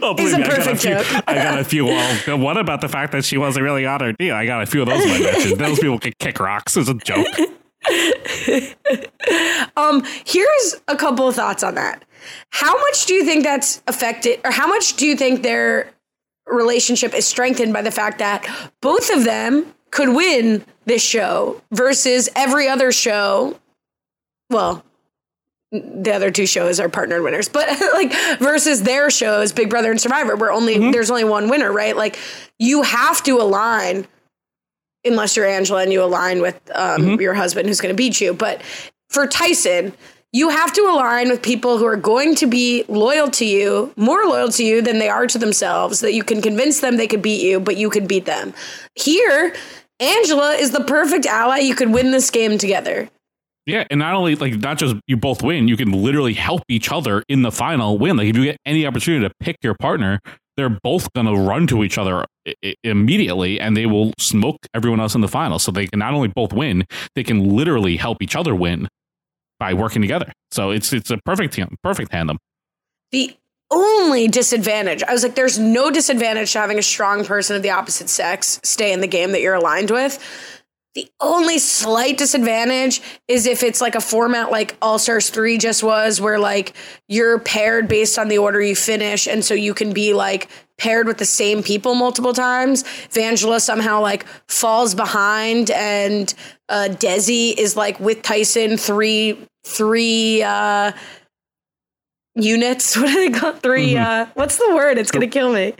Oh, 0.00 0.14
is 0.16 0.16
believe 0.16 0.34
a 0.34 0.38
me, 0.38 0.44
I 0.44 0.48
perfect 0.48 0.80
few, 0.80 0.90
joke. 0.90 1.06
I 1.26 1.34
got 1.34 1.58
a 1.58 1.64
few. 1.64 1.86
Well, 1.86 2.38
what 2.38 2.56
about 2.56 2.80
the 2.80 2.88
fact 2.88 3.10
that 3.12 3.24
she 3.24 3.36
wasn't 3.36 3.64
really 3.64 3.84
on 3.84 4.00
her 4.00 4.12
deal? 4.12 4.34
I 4.34 4.46
got 4.46 4.62
a 4.62 4.66
few 4.66 4.82
of 4.82 4.88
those 4.88 5.04
mentions. 5.04 5.58
Those 5.58 5.80
people 5.80 5.98
could 5.98 6.16
kick 6.18 6.38
rocks 6.38 6.76
as 6.76 6.88
a 6.88 6.94
joke. 6.94 7.26
um, 9.76 10.04
here's 10.24 10.76
a 10.86 10.96
couple 10.96 11.26
of 11.26 11.34
thoughts 11.34 11.64
on 11.64 11.74
that. 11.74 12.04
How 12.50 12.78
much 12.78 13.06
do 13.06 13.14
you 13.14 13.24
think 13.24 13.42
that's 13.42 13.82
affected, 13.88 14.40
or 14.44 14.52
how 14.52 14.68
much 14.68 14.94
do 14.96 15.06
you 15.06 15.16
think 15.16 15.42
their 15.42 15.90
relationship 16.46 17.12
is 17.12 17.26
strengthened 17.26 17.72
by 17.72 17.82
the 17.82 17.90
fact 17.90 18.18
that 18.18 18.46
both 18.80 19.10
of 19.10 19.24
them 19.24 19.74
could 19.90 20.10
win 20.10 20.64
this 20.84 21.02
show 21.02 21.60
versus 21.72 22.28
every 22.36 22.68
other 22.68 22.92
show? 22.92 23.58
Well, 24.50 24.84
the 25.70 26.12
other 26.14 26.30
two 26.30 26.46
shows 26.46 26.80
are 26.80 26.88
partnered 26.88 27.22
winners, 27.22 27.48
but 27.48 27.68
like 27.92 28.12
versus 28.38 28.82
their 28.82 29.10
shows, 29.10 29.52
Big 29.52 29.68
Brother 29.70 29.90
and 29.90 30.00
Survivor, 30.00 30.34
where 30.36 30.50
only 30.52 30.76
Mm-hmm. 30.76 30.90
there's 30.92 31.10
only 31.10 31.24
one 31.24 31.48
winner, 31.50 31.72
right? 31.72 31.96
Like 31.96 32.18
you 32.58 32.82
have 32.82 33.22
to 33.24 33.32
align, 33.40 34.06
unless 35.04 35.36
you're 35.36 35.46
Angela 35.46 35.82
and 35.82 35.92
you 35.92 36.02
align 36.02 36.40
with 36.42 36.58
um, 36.74 37.02
Mm-hmm. 37.02 37.20
your 37.20 37.34
husband 37.34 37.68
who's 37.68 37.80
going 37.80 37.92
to 37.94 37.96
beat 37.96 38.20
you. 38.20 38.32
But 38.34 38.62
for 39.10 39.26
Tyson, 39.26 39.92
you 40.32 40.50
have 40.50 40.72
to 40.74 40.82
align 40.82 41.30
with 41.30 41.40
people 41.42 41.78
who 41.78 41.86
are 41.86 41.96
going 41.96 42.34
to 42.36 42.46
be 42.46 42.84
loyal 42.88 43.30
to 43.30 43.46
you, 43.46 43.92
more 43.96 44.24
loyal 44.26 44.48
to 44.50 44.64
you 44.64 44.82
than 44.82 44.98
they 44.98 45.08
are 45.08 45.26
to 45.26 45.38
themselves. 45.38 46.00
That 46.00 46.12
you 46.12 46.22
can 46.22 46.42
convince 46.42 46.80
them 46.80 46.96
they 46.96 47.06
could 47.06 47.22
beat 47.22 47.42
you, 47.42 47.60
but 47.60 47.76
you 47.78 47.88
could 47.88 48.06
beat 48.08 48.26
them. 48.26 48.52
Here, 48.94 49.54
Angela 50.00 50.52
is 50.54 50.70
the 50.70 50.84
perfect 50.84 51.24
ally. 51.26 51.58
You 51.58 51.74
could 51.74 51.90
win 51.92 52.10
this 52.10 52.30
game 52.30 52.58
together. 52.58 53.08
Yeah, 53.68 53.84
and 53.90 53.98
not 53.98 54.14
only 54.14 54.34
like 54.34 54.54
not 54.54 54.78
just 54.78 54.96
you 55.06 55.18
both 55.18 55.42
win, 55.42 55.68
you 55.68 55.76
can 55.76 55.92
literally 55.92 56.32
help 56.32 56.62
each 56.70 56.90
other 56.90 57.22
in 57.28 57.42
the 57.42 57.52
final 57.52 57.98
win. 57.98 58.16
Like 58.16 58.28
if 58.28 58.36
you 58.36 58.44
get 58.44 58.56
any 58.64 58.86
opportunity 58.86 59.28
to 59.28 59.34
pick 59.40 59.56
your 59.62 59.74
partner, 59.74 60.20
they're 60.56 60.78
both 60.82 61.12
going 61.12 61.26
to 61.26 61.34
run 61.34 61.66
to 61.66 61.84
each 61.84 61.98
other 61.98 62.24
i- 62.46 62.74
immediately, 62.82 63.60
and 63.60 63.76
they 63.76 63.84
will 63.84 64.14
smoke 64.18 64.56
everyone 64.72 65.00
else 65.00 65.14
in 65.14 65.20
the 65.20 65.28
final. 65.28 65.58
So 65.58 65.70
they 65.70 65.86
can 65.86 65.98
not 65.98 66.14
only 66.14 66.28
both 66.28 66.54
win, 66.54 66.86
they 67.14 67.22
can 67.22 67.56
literally 67.56 67.98
help 67.98 68.22
each 68.22 68.34
other 68.34 68.54
win 68.54 68.88
by 69.60 69.74
working 69.74 70.00
together. 70.00 70.32
So 70.50 70.70
it's 70.70 70.94
it's 70.94 71.10
a 71.10 71.18
perfect 71.26 71.58
perfect 71.84 72.10
tandem. 72.10 72.38
The 73.12 73.36
only 73.70 74.28
disadvantage, 74.28 75.02
I 75.02 75.12
was 75.12 75.22
like, 75.22 75.34
there's 75.34 75.58
no 75.58 75.90
disadvantage 75.90 76.52
to 76.54 76.58
having 76.58 76.78
a 76.78 76.82
strong 76.82 77.22
person 77.26 77.54
of 77.54 77.62
the 77.62 77.70
opposite 77.70 78.08
sex 78.08 78.60
stay 78.64 78.94
in 78.94 79.02
the 79.02 79.06
game 79.06 79.32
that 79.32 79.42
you're 79.42 79.52
aligned 79.54 79.90
with. 79.90 80.18
The 80.94 81.08
only 81.20 81.58
slight 81.58 82.18
disadvantage 82.18 83.00
is 83.28 83.46
if 83.46 83.62
it's 83.62 83.80
like 83.80 83.94
a 83.94 84.00
format 84.00 84.50
like 84.50 84.76
All 84.82 84.98
Stars 84.98 85.30
3 85.30 85.58
just 85.58 85.82
was, 85.82 86.20
where 86.20 86.38
like 86.38 86.74
you're 87.08 87.38
paired 87.38 87.88
based 87.88 88.18
on 88.18 88.28
the 88.28 88.38
order 88.38 88.60
you 88.60 88.74
finish. 88.74 89.26
And 89.26 89.44
so 89.44 89.54
you 89.54 89.74
can 89.74 89.92
be 89.92 90.14
like 90.14 90.48
paired 90.78 91.06
with 91.06 91.18
the 91.18 91.24
same 91.24 91.62
people 91.62 91.94
multiple 91.94 92.32
times. 92.32 92.84
Vangela 93.10 93.60
somehow 93.60 94.00
like 94.00 94.26
falls 94.48 94.94
behind 94.94 95.70
and 95.70 96.32
uh, 96.68 96.88
Desi 96.90 97.54
is 97.56 97.76
like 97.76 98.00
with 98.00 98.22
Tyson 98.22 98.76
three, 98.76 99.38
three, 99.64 100.42
uh, 100.42 100.92
units. 102.34 102.96
What 102.96 103.08
do 103.08 103.30
they 103.30 103.38
call 103.38 103.52
three? 103.52 103.96
Uh, 103.96 104.26
what's 104.34 104.56
the 104.56 104.74
word? 104.74 104.98
It's 104.98 105.10
gonna 105.10 105.26
kill 105.26 105.52
me. 105.52 105.74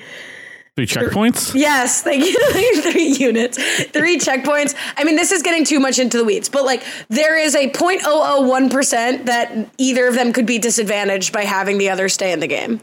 Three 0.79 0.87
checkpoints. 0.87 1.57
Yes, 1.57 2.03
thank 2.05 2.25
you. 2.25 2.83
three 2.93 3.09
units, 3.09 3.59
three 3.87 4.17
checkpoints. 4.17 4.77
I 4.97 5.03
mean, 5.03 5.17
this 5.17 5.33
is 5.33 5.43
getting 5.43 5.65
too 5.65 5.81
much 5.81 5.99
into 5.99 6.17
the 6.19 6.25
weeds, 6.25 6.49
but 6.49 6.65
like 6.65 6.85
there 7.09 7.37
is 7.37 7.57
a 7.57 7.69
0.001 7.69 8.71
percent 8.71 9.27
that 9.27 9.71
either 9.77 10.07
of 10.07 10.15
them 10.15 10.33
could 10.33 10.47
be 10.47 10.61
disadvantaged 10.61 11.33
by 11.33 11.43
having 11.43 11.79
the 11.79 11.91
other 11.91 12.09
stay 12.09 12.31
in 12.31 12.39
the 12.39 12.47
game. 12.47 12.81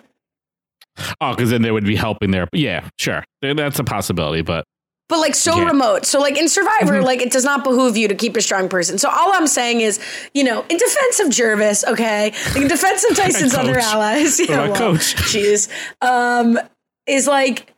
Oh, 1.21 1.33
because 1.33 1.49
then 1.51 1.61
they 1.61 1.71
would 1.71 1.85
be 1.85 1.95
helping 1.95 2.31
there. 2.31 2.49
Yeah, 2.51 2.89
sure, 2.97 3.23
that's 3.41 3.79
a 3.79 3.85
possibility, 3.85 4.41
but 4.41 4.65
But 5.07 5.19
like 5.19 5.33
so 5.35 5.57
Yeah. 5.57 5.67
remote. 5.67 6.05
So 6.05 6.19
like 6.19 6.37
in 6.37 6.49
Survivor, 6.49 7.01
like 7.01 7.21
it 7.21 7.31
does 7.31 7.45
not 7.45 7.63
behoove 7.63 7.95
you 7.95 8.09
to 8.09 8.15
keep 8.15 8.35
a 8.35 8.41
strong 8.41 8.67
person. 8.67 8.97
So 8.97 9.07
all 9.09 9.31
I'm 9.31 9.47
saying 9.47 9.79
is, 9.79 10.01
you 10.33 10.43
know, 10.43 10.65
in 10.67 10.75
defense 10.75 11.21
of 11.21 11.27
Gervase, 11.27 11.87
okay, 11.93 12.33
like 12.47 12.61
in 12.61 12.67
defense 12.67 13.05
of 13.09 13.15
Tyson's 13.15 13.53
other 13.53 13.77
allies, 13.79 14.37
What 14.49 14.49
about 14.49 14.75
Coach? 14.75 15.15
jeez, 15.15 15.69
um, 16.01 16.59
is 17.07 17.25
like 17.27 17.71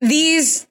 these. 0.00 0.66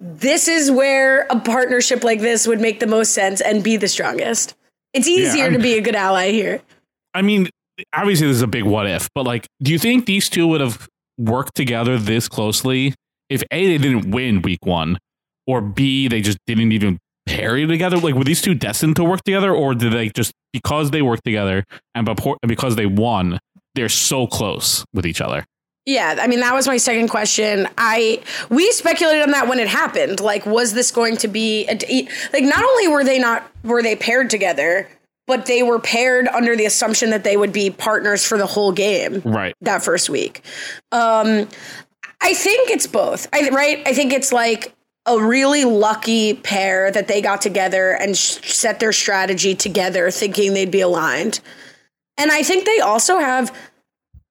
This 0.00 0.48
is 0.48 0.70
where 0.70 1.20
a 1.30 1.38
partnership 1.38 2.02
like 2.02 2.20
this 2.20 2.48
would 2.48 2.60
make 2.60 2.80
the 2.80 2.86
most 2.88 3.12
sense 3.12 3.40
and 3.40 3.62
be 3.62 3.76
the 3.76 3.86
strongest. 3.86 4.54
It's 4.92 5.06
easier 5.06 5.44
I'm- 5.44 5.52
to 5.52 5.58
be 5.60 5.74
a 5.74 5.80
good 5.80 5.94
ally 5.94 6.32
here. 6.32 6.60
I 7.14 7.22
mean, 7.22 7.48
obviously 7.92 8.26
this 8.26 8.36
is 8.36 8.42
a 8.42 8.46
big 8.48 8.64
what 8.64 8.88
if, 8.88 9.08
but 9.14 9.24
like, 9.24 9.46
do 9.62 9.70
you 9.70 9.78
think 9.78 10.06
these 10.06 10.28
two 10.28 10.48
would 10.48 10.60
have 10.60 10.88
worked 11.18 11.54
together 11.54 11.96
this 11.98 12.28
closely 12.28 12.94
if 13.28 13.42
A 13.52 13.66
they 13.66 13.78
didn't 13.78 14.10
win 14.10 14.42
week 14.42 14.64
one, 14.64 14.98
or 15.46 15.60
B 15.60 16.08
they 16.08 16.20
just 16.22 16.38
didn't 16.46 16.72
even 16.72 16.98
pair 17.26 17.56
together? 17.66 17.98
Like, 17.98 18.14
were 18.14 18.24
these 18.24 18.42
two 18.42 18.54
destined 18.54 18.96
to 18.96 19.04
work 19.04 19.22
together, 19.24 19.54
or 19.54 19.74
did 19.74 19.92
they 19.92 20.08
just 20.08 20.32
because 20.52 20.90
they 20.90 21.02
worked 21.02 21.24
together 21.24 21.64
and 21.94 22.08
because 22.46 22.76
they 22.76 22.86
won, 22.86 23.38
they're 23.74 23.88
so 23.88 24.26
close 24.26 24.84
with 24.92 25.06
each 25.06 25.20
other? 25.20 25.44
Yeah, 25.84 26.16
I 26.20 26.28
mean 26.28 26.40
that 26.40 26.54
was 26.54 26.66
my 26.68 26.76
second 26.76 27.08
question. 27.08 27.68
I 27.76 28.22
we 28.50 28.70
speculated 28.72 29.22
on 29.22 29.32
that 29.32 29.48
when 29.48 29.58
it 29.58 29.66
happened. 29.68 30.20
Like, 30.20 30.46
was 30.46 30.74
this 30.74 30.90
going 30.92 31.16
to 31.18 31.28
be 31.28 31.66
a 31.68 31.74
like? 32.32 32.44
Not 32.44 32.62
only 32.64 32.88
were 32.88 33.02
they 33.02 33.18
not 33.18 33.50
were 33.64 33.82
they 33.82 33.96
paired 33.96 34.30
together, 34.30 34.88
but 35.26 35.46
they 35.46 35.62
were 35.64 35.80
paired 35.80 36.28
under 36.28 36.54
the 36.54 36.66
assumption 36.66 37.10
that 37.10 37.24
they 37.24 37.36
would 37.36 37.52
be 37.52 37.70
partners 37.70 38.24
for 38.24 38.38
the 38.38 38.46
whole 38.46 38.70
game 38.70 39.22
Right. 39.24 39.54
that 39.60 39.82
first 39.82 40.08
week. 40.08 40.42
Um, 40.92 41.48
I 42.20 42.34
think 42.34 42.70
it's 42.70 42.86
both. 42.86 43.26
I 43.32 43.48
right. 43.50 43.82
I 43.84 43.92
think 43.92 44.12
it's 44.12 44.32
like 44.32 44.72
a 45.06 45.18
really 45.20 45.64
lucky 45.64 46.34
pair 46.34 46.92
that 46.92 47.08
they 47.08 47.20
got 47.20 47.40
together 47.42 47.90
and 47.90 48.16
sh- 48.16 48.38
set 48.54 48.78
their 48.78 48.92
strategy 48.92 49.56
together, 49.56 50.12
thinking 50.12 50.54
they'd 50.54 50.70
be 50.70 50.80
aligned. 50.80 51.40
And 52.16 52.30
I 52.30 52.44
think 52.44 52.66
they 52.66 52.78
also 52.78 53.18
have 53.18 53.52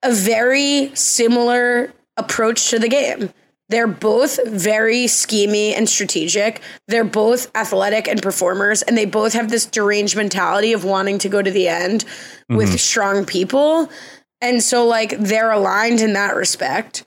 a 0.04 0.12
very 0.12 0.92
similar 0.96 1.94
approach 2.18 2.70
to 2.70 2.80
the 2.80 2.90
game. 2.90 3.32
They're 3.70 3.88
both 3.88 4.40
very 4.48 5.06
schemy 5.06 5.72
and 5.72 5.88
strategic. 5.88 6.62
They're 6.90 7.06
both 7.06 7.50
athletic 7.56 8.08
and 8.08 8.22
performers, 8.22 8.82
and 8.82 8.98
they 8.98 9.06
both 9.06 9.32
have 9.34 9.50
this 9.50 9.66
deranged 9.66 10.18
mentality 10.18 10.74
of 10.74 10.84
wanting 10.84 11.20
to 11.20 11.30
go 11.30 11.42
to 11.42 11.52
the 11.52 11.70
end 11.70 12.04
with 12.50 12.72
Mhm. 12.72 12.80
strong 12.80 13.26
people. 13.26 13.90
And 14.42 14.62
so, 14.62 14.86
like, 14.86 15.18
they're 15.20 15.52
aligned 15.52 16.02
in 16.02 16.14
that 16.14 16.36
respect. 16.36 17.04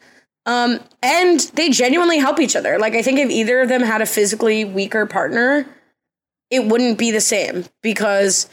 Um, 0.46 0.80
and 1.02 1.40
they 1.54 1.68
genuinely 1.68 2.18
help 2.18 2.40
each 2.40 2.56
other. 2.56 2.78
Like, 2.78 2.94
I 2.94 3.02
think 3.02 3.18
if 3.18 3.30
either 3.30 3.60
of 3.60 3.68
them 3.68 3.82
had 3.82 4.00
a 4.00 4.06
physically 4.06 4.64
weaker 4.64 5.04
partner, 5.04 5.66
it 6.50 6.66
wouldn't 6.66 6.96
be 6.96 7.10
the 7.10 7.20
same 7.20 7.64
because 7.82 8.48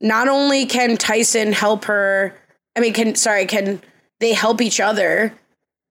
not 0.00 0.28
only 0.28 0.66
can 0.66 0.96
Tyson 0.96 1.52
help 1.52 1.84
her, 1.84 2.34
I 2.76 2.80
mean, 2.80 2.92
can, 2.92 3.14
sorry, 3.14 3.46
can 3.46 3.80
they 4.20 4.32
help 4.32 4.60
each 4.60 4.80
other 4.80 5.34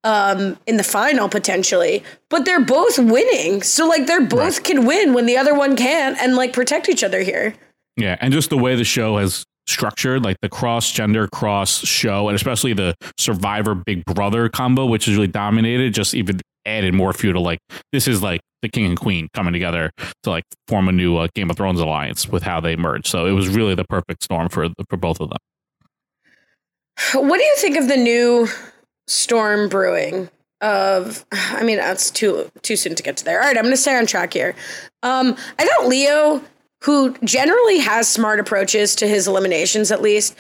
um, 0.04 0.58
in 0.68 0.78
the 0.78 0.84
final 0.84 1.30
potentially, 1.30 2.04
but 2.30 2.46
they're 2.46 2.64
both 2.64 3.00
winning. 3.00 3.62
So, 3.62 3.88
like, 3.88 4.06
they're 4.06 4.26
both 4.26 4.64
can 4.64 4.86
win 4.86 5.14
when 5.14 5.26
the 5.26 5.38
other 5.38 5.56
one 5.56 5.76
can't 5.76 6.18
and, 6.20 6.36
like, 6.36 6.54
protect 6.54 6.90
each 6.90 7.04
other 7.04 7.22
here. 7.22 7.56
Yeah, 7.96 8.18
and 8.20 8.34
just 8.34 8.50
the 8.50 8.58
way 8.58 8.76
the 8.76 8.84
show 8.84 9.18
has 9.18 9.46
structured, 9.68 10.24
like 10.24 10.38
the 10.42 10.50
cross 10.50 10.92
gender 10.92 11.28
cross 11.28 11.80
show, 11.86 12.28
and 12.28 12.36
especially 12.36 12.74
the 12.74 12.96
Survivor 13.18 13.76
Big 13.76 14.04
Brother 14.06 14.50
combo, 14.50 14.86
which 14.86 15.08
is 15.08 15.16
really 15.16 15.28
dominated, 15.28 15.94
just 15.94 16.14
even 16.14 16.40
added 16.66 16.94
more 16.94 17.14
fuel 17.14 17.34
to 17.34 17.40
like 17.40 17.60
this 17.92 18.08
is 18.08 18.24
like 18.24 18.42
the 18.62 18.70
king 18.70 18.86
and 18.86 18.98
queen 18.98 19.28
coming 19.34 19.52
together 19.54 19.92
to 20.24 20.30
like 20.30 20.44
form 20.68 20.88
a 20.88 20.92
new 20.92 21.18
uh, 21.18 21.28
Game 21.36 21.50
of 21.50 21.58
Thrones 21.58 21.80
alliance 21.80 22.28
with 22.28 22.44
how 22.44 22.60
they 22.60 22.76
merge. 22.76 23.08
So 23.08 23.26
it 23.26 23.32
was 23.32 23.48
really 23.48 23.76
the 23.76 23.86
perfect 23.86 24.24
storm 24.24 24.50
for 24.50 24.70
for 24.90 24.98
both 24.98 25.20
of 25.20 25.30
them. 25.30 25.38
What 27.14 27.38
do 27.38 27.44
you 27.44 27.56
think 27.58 27.78
of 27.78 27.88
the 27.88 27.98
new 27.98 28.48
storm 29.08 29.70
brewing? 29.70 30.30
Of, 30.62 31.26
I 31.32 31.64
mean, 31.64 31.78
that's 31.78 32.10
too 32.10 32.50
too 32.62 32.78
soon 32.78 32.96
to 32.96 33.04
get 33.04 33.18
to 33.18 33.26
there. 33.26 33.42
All 33.42 33.48
right, 33.48 33.58
I'm 33.58 33.64
going 33.64 33.74
to 33.74 33.82
stay 33.82 33.98
on 33.98 34.06
track 34.06 34.32
here. 34.32 34.56
Um, 35.02 35.36
I 35.60 35.66
thought 35.66 35.88
Leo, 35.88 36.42
who 36.84 37.18
generally 37.24 37.80
has 37.80 38.08
smart 38.08 38.40
approaches 38.40 38.96
to 38.96 39.08
his 39.08 39.28
eliminations, 39.28 39.92
at 39.92 40.02
least, 40.02 40.36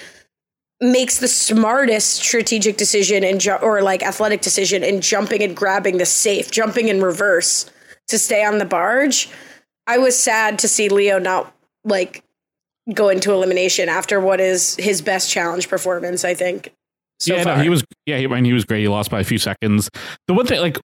makes 0.80 1.20
the 1.20 1.28
smartest 1.28 2.22
strategic 2.22 2.78
decision 2.78 3.24
and 3.24 3.42
ju- 3.42 3.56
or 3.56 3.82
like 3.82 4.02
athletic 4.04 4.42
decision 4.42 4.84
in 4.84 5.02
jumping 5.02 5.44
and 5.44 5.56
grabbing 5.56 5.98
the 5.98 6.06
safe, 6.06 6.52
jumping 6.52 6.88
in 6.88 7.02
reverse 7.02 7.70
to 8.08 8.18
stay 8.18 8.46
on 8.46 8.58
the 8.60 8.66
barge. 8.66 9.30
I 9.88 9.98
was 9.98 10.18
sad 10.18 10.60
to 10.60 10.68
see 10.68 10.89
Leo 10.89 11.20
not 11.20 11.54
like 11.84 12.23
go 12.93 13.10
into 13.10 13.32
elimination 13.32 13.89
after 13.89 14.19
what 14.19 14.39
is 14.39 14.76
his 14.78 15.02
best 15.02 15.30
challenge 15.30 15.69
performance. 15.69 16.26
I 16.26 16.34
think. 16.34 16.74
So 17.19 17.36
yeah, 17.36 17.43
far. 17.43 17.58
no, 17.58 17.63
he 17.63 17.69
was. 17.69 17.84
Yeah, 18.06 18.17
he, 18.17 18.26
I 18.26 18.28
mean, 18.28 18.46
he 18.46 18.54
was 18.54 18.65
great. 18.65 18.82
He 18.82 18.88
lost 18.88 19.10
by 19.12 19.19
a 19.19 19.24
few 19.24 19.38
seconds. 19.38 19.89
The 20.28 20.34
one 20.34 20.46
thing, 20.46 20.60
like, 20.60 20.78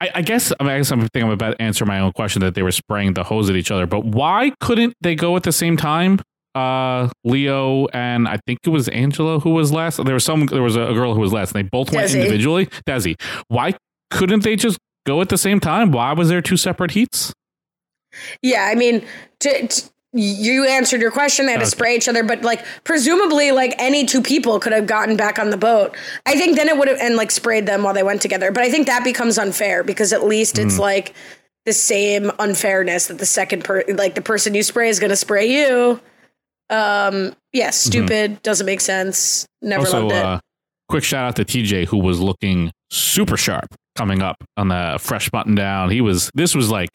I, 0.00 0.10
I 0.16 0.22
guess, 0.22 0.52
I, 0.60 0.62
mean, 0.62 0.72
I 0.72 0.76
guess 0.78 0.90
I'm 0.90 1.00
thinking 1.00 1.24
I'm 1.24 1.30
about 1.30 1.52
to 1.52 1.62
answer 1.62 1.86
my 1.86 2.00
own 2.00 2.12
question 2.12 2.40
that 2.40 2.54
they 2.54 2.62
were 2.62 2.72
spraying 2.72 3.14
the 3.14 3.24
hose 3.24 3.48
at 3.48 3.56
each 3.56 3.70
other. 3.70 3.86
But 3.86 4.04
why 4.04 4.52
couldn't 4.60 4.94
they 5.00 5.14
go 5.14 5.36
at 5.36 5.42
the 5.44 5.52
same 5.52 5.76
time? 5.76 6.20
Uh, 6.54 7.10
Leo 7.24 7.86
and 7.88 8.26
I 8.26 8.38
think 8.46 8.60
it 8.64 8.70
was 8.70 8.88
Angela 8.88 9.40
who 9.40 9.50
was 9.50 9.72
last. 9.72 10.02
There 10.02 10.14
was 10.14 10.24
some. 10.24 10.46
There 10.46 10.62
was 10.62 10.76
a, 10.76 10.82
a 10.82 10.94
girl 10.94 11.14
who 11.14 11.20
was 11.20 11.32
last, 11.32 11.54
and 11.54 11.64
they 11.64 11.68
both 11.68 11.92
went 11.92 12.10
Desi. 12.10 12.16
individually. 12.16 12.66
Desi, 12.86 13.14
why 13.48 13.74
couldn't 14.10 14.42
they 14.42 14.56
just 14.56 14.78
go 15.06 15.20
at 15.20 15.28
the 15.28 15.38
same 15.38 15.60
time? 15.60 15.92
Why 15.92 16.12
was 16.12 16.28
there 16.28 16.40
two 16.40 16.56
separate 16.56 16.92
heats? 16.92 17.32
Yeah, 18.42 18.64
I 18.70 18.74
mean, 18.74 19.04
to, 19.40 19.66
to- 19.66 19.90
you 20.18 20.64
answered 20.66 21.00
your 21.00 21.10
question. 21.10 21.46
They 21.46 21.52
had 21.52 21.60
to 21.60 21.66
spray 21.66 21.94
each 21.96 22.08
other, 22.08 22.24
but 22.24 22.42
like 22.42 22.64
presumably, 22.84 23.52
like 23.52 23.74
any 23.78 24.04
two 24.06 24.22
people 24.22 24.58
could 24.58 24.72
have 24.72 24.86
gotten 24.86 25.16
back 25.16 25.38
on 25.38 25.50
the 25.50 25.56
boat. 25.56 25.96
I 26.24 26.34
think 26.36 26.56
then 26.56 26.68
it 26.68 26.78
would 26.78 26.88
have 26.88 26.98
and 27.00 27.16
like 27.16 27.30
sprayed 27.30 27.66
them 27.66 27.82
while 27.82 27.94
they 27.94 28.02
went 28.02 28.22
together. 28.22 28.50
But 28.50 28.64
I 28.64 28.70
think 28.70 28.86
that 28.86 29.04
becomes 29.04 29.38
unfair 29.38 29.84
because 29.84 30.12
at 30.12 30.24
least 30.24 30.58
it's 30.58 30.76
Mm. 30.76 30.80
like 30.80 31.14
the 31.66 31.72
same 31.72 32.30
unfairness 32.38 33.08
that 33.08 33.18
the 33.18 33.26
second 33.26 33.64
per 33.64 33.84
like 33.88 34.14
the 34.14 34.22
person 34.22 34.54
you 34.54 34.62
spray 34.62 34.88
is 34.88 34.98
going 35.00 35.10
to 35.10 35.16
spray 35.16 35.46
you. 35.46 36.00
Um, 36.70 37.34
yeah, 37.52 37.70
stupid, 37.70 38.42
doesn't 38.42 38.66
make 38.66 38.80
sense. 38.80 39.46
Never 39.62 39.80
also, 39.84 40.00
loved 40.02 40.12
it. 40.12 40.24
uh, 40.24 40.40
quick 40.88 41.04
shout 41.04 41.24
out 41.28 41.36
to 41.36 41.44
TJ 41.44 41.86
who 41.86 41.98
was 41.98 42.20
looking 42.20 42.72
super 42.90 43.36
sharp 43.36 43.74
coming 43.96 44.22
up 44.22 44.36
on 44.56 44.68
the 44.68 44.96
fresh 45.00 45.28
button 45.30 45.54
down. 45.54 45.90
He 45.90 46.00
was 46.00 46.30
this 46.34 46.54
was 46.54 46.70
like 46.70 46.90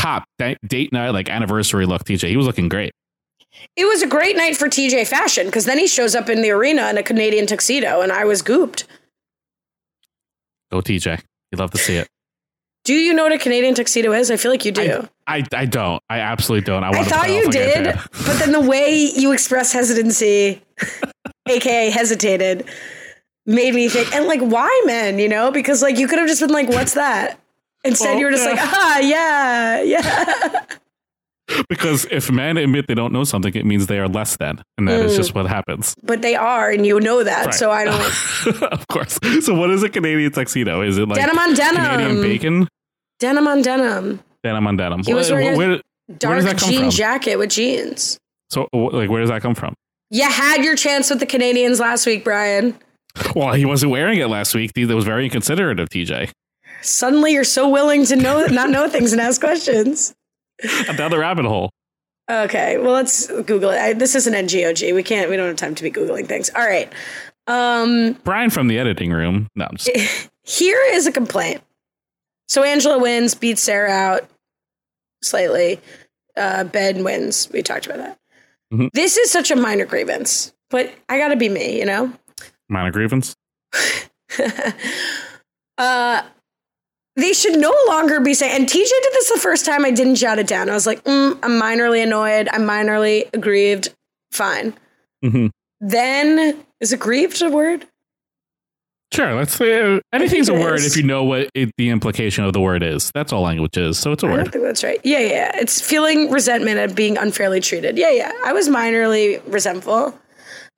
top 0.00 0.24
date 0.38 0.92
night, 0.92 1.10
like 1.10 1.28
anniversary 1.28 1.86
look. 1.86 2.04
TJ, 2.04 2.28
he 2.28 2.36
was 2.36 2.46
looking 2.46 2.68
great. 2.68 2.92
It 3.76 3.84
was 3.84 4.02
a 4.02 4.06
great 4.06 4.36
night 4.36 4.56
for 4.56 4.68
TJ 4.68 5.06
Fashion 5.06 5.46
because 5.46 5.64
then 5.64 5.78
he 5.78 5.86
shows 5.86 6.14
up 6.14 6.28
in 6.28 6.40
the 6.42 6.50
arena 6.50 6.88
in 6.88 6.98
a 6.98 7.02
Canadian 7.02 7.46
tuxedo, 7.46 8.00
and 8.00 8.12
I 8.12 8.24
was 8.24 8.42
gooped. 8.42 8.84
Go 10.70 10.80
TJ. 10.80 11.20
You'd 11.50 11.58
love 11.58 11.72
to 11.72 11.78
see 11.78 11.96
it. 11.96 12.08
Do 12.84 12.94
you 12.94 13.12
know 13.12 13.24
what 13.24 13.32
a 13.32 13.38
Canadian 13.38 13.74
tuxedo 13.74 14.12
is? 14.12 14.30
I 14.30 14.36
feel 14.38 14.50
like 14.50 14.64
you 14.64 14.72
do. 14.72 15.06
I, 15.26 15.44
I 15.52 15.66
don't. 15.66 16.02
I 16.08 16.20
absolutely 16.20 16.64
don't. 16.64 16.82
I, 16.82 16.88
I, 16.88 17.04
thought 17.04 17.28
you 17.28 17.50
did, 17.50 17.84
but 18.12 18.38
then 18.38 18.52
the 18.52 18.60
way 18.60 19.12
you 19.14 19.32
express 19.32 19.70
hesitancy, 19.70 20.62
aka 21.48 21.90
hesitated, 21.90 22.64
made 23.44 23.74
me 23.74 23.90
think. 23.90 24.14
And 24.14 24.24
like, 24.26 24.40
why 24.40 24.82
men? 24.86 25.18
You 25.18 25.28
know, 25.28 25.50
because 25.50 25.82
like 25.82 25.98
you 25.98 26.08
could 26.08 26.18
have 26.18 26.26
just 26.26 26.40
been 26.40 26.50
like, 26.50 26.70
"What's 26.70 26.94
that?" 26.94 27.39
Instead, 27.84 28.10
Well, 28.10 28.18
you 28.18 28.24
were 28.26 28.30
just 28.32 28.44
yeah. 28.44 28.50
like, 28.50 28.60
"Ah, 28.62 28.98
yeah, 29.00 29.82
yeah." 29.82 30.62
Because 31.68 32.06
if 32.12 32.30
men 32.30 32.56
admit 32.56 32.86
they 32.86 32.94
don't 32.94 33.12
know 33.12 33.24
something, 33.24 33.52
it 33.54 33.66
means 33.66 33.88
they 33.88 33.98
are 33.98 34.06
less 34.06 34.36
than, 34.36 34.62
and 34.78 34.86
that 34.86 35.00
is 35.00 35.14
Mm. 35.14 35.16
just 35.16 35.34
what 35.34 35.46
happens. 35.46 35.96
But 36.00 36.22
they 36.22 36.36
are, 36.36 36.70
and 36.70 36.86
you 36.86 37.00
know 37.00 37.24
that. 37.24 37.46
Right. 37.46 37.54
So 37.54 37.72
I 37.72 37.84
don't. 37.86 38.62
of 38.72 38.86
course. 38.86 39.18
So, 39.40 39.54
what 39.54 39.70
is 39.70 39.82
a 39.82 39.88
Canadian 39.88 40.30
tuxedo? 40.30 40.80
Is 40.82 40.96
it 40.96 41.08
like 41.08 41.18
Denim 41.18 41.36
on 41.38 41.54
denim. 41.54 41.82
Canadian 41.84 42.22
bacon? 42.22 42.68
denim 43.18 43.48
on 43.48 43.62
denim, 43.62 44.20
Denim 44.44 44.66
on 44.66 44.76
denim. 44.76 45.02
He 45.04 45.12
was 45.12 45.28
Where- 45.30 45.40
wearing 45.40 45.54
a 45.54 45.58
where, 45.58 45.68
where 45.70 45.80
dark 46.18 46.36
does 46.36 46.44
that 46.44 46.58
come 46.58 46.70
jean 46.70 46.80
from? 46.82 46.90
jacket 46.90 47.36
with 47.36 47.50
jeans. 47.50 48.16
So, 48.48 48.68
like, 48.72 49.10
where 49.10 49.20
does 49.20 49.30
that 49.30 49.42
come 49.42 49.56
from? 49.56 49.74
You 50.10 50.30
had 50.30 50.62
your 50.64 50.76
chance 50.76 51.10
with 51.10 51.18
the 51.18 51.26
Canadians 51.26 51.80
last 51.80 52.06
week, 52.06 52.22
Brian. 52.22 52.76
Well, 53.34 53.54
he 53.54 53.64
wasn't 53.64 53.90
wearing 53.90 54.20
it 54.20 54.28
last 54.28 54.54
week. 54.54 54.72
That 54.74 54.86
was 54.94 55.04
very 55.04 55.24
inconsiderate 55.24 55.80
of 55.80 55.88
TJ. 55.88 56.30
Suddenly, 56.82 57.32
you're 57.32 57.44
so 57.44 57.68
willing 57.68 58.04
to 58.06 58.16
know 58.16 58.46
not 58.46 58.70
know 58.70 58.88
things 58.88 59.12
and 59.12 59.20
ask 59.20 59.40
questions. 59.40 60.14
Down 60.96 61.10
the 61.10 61.18
rabbit 61.18 61.44
hole. 61.46 61.70
Okay, 62.30 62.78
well, 62.78 62.92
let's 62.92 63.26
Google 63.26 63.70
it. 63.70 63.78
I, 63.80 63.92
this 63.92 64.14
is 64.14 64.26
an 64.26 64.34
NGOG. 64.34 64.94
We 64.94 65.02
can't. 65.02 65.28
We 65.30 65.36
don't 65.36 65.48
have 65.48 65.56
time 65.56 65.74
to 65.74 65.82
be 65.82 65.90
googling 65.90 66.26
things. 66.26 66.50
All 66.54 66.64
right. 66.64 66.92
Um, 67.46 68.12
Brian 68.22 68.50
from 68.50 68.68
the 68.68 68.78
editing 68.78 69.10
room. 69.10 69.48
No, 69.56 69.64
I'm 69.68 69.76
just, 69.76 70.30
here 70.44 70.78
is 70.92 71.06
a 71.06 71.12
complaint. 71.12 71.62
So 72.48 72.62
Angela 72.62 72.98
wins, 73.00 73.34
beats 73.34 73.62
Sarah 73.62 73.90
out 73.90 74.28
slightly. 75.22 75.80
Uh, 76.36 76.64
ben 76.64 77.02
wins. 77.02 77.48
We 77.52 77.62
talked 77.62 77.86
about 77.86 77.98
that. 77.98 78.18
Mhm. 78.72 78.90
This 78.92 79.16
is 79.16 79.30
such 79.30 79.50
a 79.50 79.56
minor 79.56 79.84
grievance, 79.84 80.52
but 80.70 80.92
I 81.08 81.18
got 81.18 81.28
to 81.28 81.36
be 81.36 81.48
me, 81.48 81.78
you 81.78 81.84
know. 81.86 82.12
minor 82.68 82.92
grievance. 82.92 83.34
uh, 85.78 86.22
they 87.22 87.32
should 87.32 87.58
no 87.58 87.74
longer 87.88 88.20
be 88.20 88.34
saying. 88.34 88.52
And 88.56 88.68
TJ 88.68 88.72
did 88.72 89.12
this 89.12 89.30
the 89.30 89.38
first 89.38 89.66
time. 89.66 89.84
I 89.84 89.90
didn't 89.90 90.16
jot 90.16 90.38
it 90.38 90.46
down. 90.46 90.68
I 90.70 90.74
was 90.74 90.86
like, 90.86 91.02
mm, 91.04 91.38
I'm 91.42 91.60
minorly 91.60 92.02
annoyed. 92.02 92.48
I'm 92.52 92.62
minorly 92.62 93.28
aggrieved. 93.34 93.94
Fine. 94.30 94.74
Mm-hmm. 95.24 95.48
Then 95.80 96.64
is 96.80 96.92
aggrieved 96.92 97.42
a 97.42 97.50
word? 97.50 97.86
Sure. 99.12 99.34
Let's 99.34 99.54
say 99.56 100.00
anything's 100.12 100.48
a 100.48 100.54
word 100.54 100.78
is. 100.78 100.86
if 100.86 100.96
you 100.96 101.02
know 101.02 101.24
what 101.24 101.50
it, 101.52 101.72
the 101.76 101.88
implication 101.88 102.44
of 102.44 102.52
the 102.52 102.60
word 102.60 102.82
is. 102.84 103.10
That's 103.12 103.32
all 103.32 103.42
language 103.42 103.76
is. 103.76 103.98
So 103.98 104.12
it's 104.12 104.22
a 104.22 104.28
I 104.28 104.30
word. 104.30 104.52
think 104.52 104.64
that's 104.64 104.84
right. 104.84 105.00
Yeah, 105.02 105.18
yeah. 105.18 105.50
It's 105.56 105.80
feeling 105.80 106.30
resentment 106.30 106.78
at 106.78 106.94
being 106.94 107.18
unfairly 107.18 107.60
treated. 107.60 107.98
Yeah, 107.98 108.10
yeah. 108.10 108.32
I 108.44 108.52
was 108.52 108.68
minorly 108.68 109.42
resentful. 109.52 110.16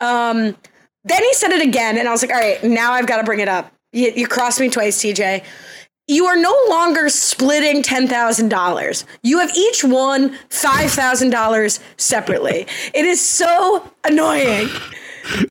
Um, 0.01 0.57
then 1.05 1.23
he 1.23 1.35
said 1.35 1.51
it 1.51 1.63
again, 1.67 1.99
and 1.99 2.09
I 2.09 2.13
was 2.13 2.23
like, 2.23 2.31
all 2.31 2.41
right, 2.41 2.63
now 2.65 2.93
I've 2.93 3.07
got 3.07 3.19
to 3.19 3.25
bring 3.25 3.41
it 3.41 3.49
up. 3.49 3.71
You, 3.93 4.13
you 4.15 4.27
crossed 4.27 4.61
me 4.61 4.71
twice, 4.71 5.03
TJ. 5.03 5.45
You 6.09 6.27
are 6.27 6.37
no 6.37 6.55
longer 6.69 7.09
splitting 7.09 7.83
$10,000. 7.83 9.05
You 9.23 9.39
have 9.39 9.51
each 9.57 9.85
won 9.85 10.31
$5,000 10.51 11.81
separately. 11.97 12.67
it 12.93 13.05
is 13.05 13.21
so 13.25 13.89
annoying. 14.05 14.69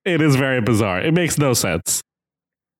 It 0.04 0.22
is 0.22 0.36
very 0.36 0.60
bizarre. 0.62 1.00
It 1.02 1.14
makes 1.14 1.38
no 1.38 1.54
sense. 1.54 2.02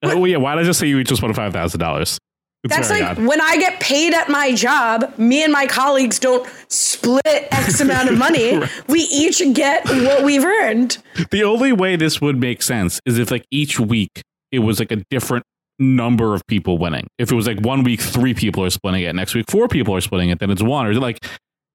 Uh, 0.04 0.10
well, 0.16 0.28
yeah. 0.28 0.38
Why 0.38 0.56
did 0.56 0.62
I 0.62 0.66
just 0.66 0.80
say 0.80 0.88
you 0.88 1.00
each 1.00 1.08
just 1.08 1.22
won 1.22 1.34
five 1.34 1.54
thousand 1.54 1.80
dollars? 1.80 2.18
It's 2.64 2.76
That's 2.76 2.90
like 2.90 3.04
odd. 3.04 3.18
when 3.26 3.40
I 3.40 3.56
get 3.58 3.80
paid 3.80 4.14
at 4.14 4.30
my 4.30 4.54
job, 4.54 5.18
me 5.18 5.44
and 5.44 5.54
my 5.54 5.66
colleagues 5.68 6.20
don't 6.20 6.48
split 6.68 7.22
X 7.26 7.80
amount 7.82 8.10
of 8.10 8.18
money. 8.18 8.60
We 8.88 9.00
each 9.02 9.42
get 9.54 9.88
what 9.88 10.24
we've 10.24 10.44
earned. 10.44 10.98
The 11.32 11.44
only 11.44 11.72
way 11.72 11.96
this 11.96 12.20
would 12.20 12.38
make 12.40 12.62
sense 12.62 13.00
is 13.06 13.18
if 13.18 13.32
like 13.32 13.46
each 13.52 13.80
week 13.80 14.22
it 14.52 14.60
was 14.60 14.80
like 14.80 14.92
a 14.92 14.98
different 15.10 15.46
number 15.80 16.36
of 16.36 16.46
people 16.48 16.78
winning. 16.78 17.08
If 17.18 17.32
it 17.32 17.36
was 17.36 17.48
like 17.48 17.60
one 17.62 17.84
week 17.84 18.02
three 18.02 18.34
people 18.34 18.64
are 18.64 18.70
splitting 18.70 19.04
it, 19.04 19.16
next 19.16 19.34
week 19.36 19.50
four 19.50 19.68
people 19.68 19.96
are 19.96 20.02
splitting 20.02 20.30
it, 20.30 20.40
then 20.40 20.52
it's 20.52 20.64
one. 20.64 20.86
Or 20.86 20.94
like 20.96 21.26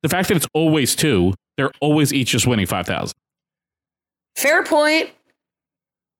the 0.02 0.08
fact 0.08 0.28
that 0.28 0.36
it's 0.36 0.48
always 0.54 0.94
two, 0.94 1.34
they're 1.56 1.72
always 1.80 2.12
each 2.12 2.30
just 2.30 2.46
winning 2.46 2.66
five 2.66 2.86
thousand. 2.86 3.16
Fair 4.36 4.64
point. 4.64 5.10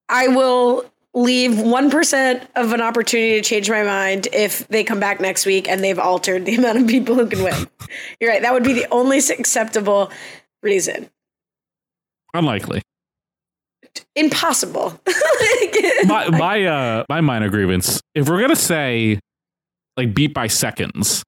I 0.09 0.29
will 0.29 0.85
leave 1.17 1.53
1% 1.53 2.47
of 2.57 2.73
an 2.73 2.81
opportunity 2.81 3.41
to 3.41 3.43
change 3.43 3.71
my 3.71 3.83
mind 3.83 4.29
if 4.33 4.69
they 4.69 4.85
come 4.85 5.01
back 5.01 5.19
next 5.19 5.47
week 5.47 5.67
and 5.67 5.83
they've 5.83 5.99
altered 5.99 6.45
the 6.45 6.55
amount 6.59 6.79
of 6.79 6.87
people 6.87 7.15
who 7.15 7.27
can 7.27 7.43
win. 7.43 7.69
You're 8.21 8.31
right. 8.31 8.43
That 8.43 8.53
would 8.53 8.65
be 8.65 8.75
the 8.75 8.87
only 8.91 9.19
acceptable 9.19 10.11
reason. 10.63 11.09
Unlikely. 12.35 12.83
Impossible. 14.15 15.01
my 16.07 16.29
my 16.31 16.65
uh 16.65 17.05
my 17.09 17.21
minor 17.21 17.49
grievance. 17.49 18.01
If 18.15 18.29
we're 18.29 18.41
gonna 18.41 18.57
say 18.57 19.21
like 19.97 20.15
beat 20.15 20.35
by 20.35 20.47
seconds, 20.47 21.23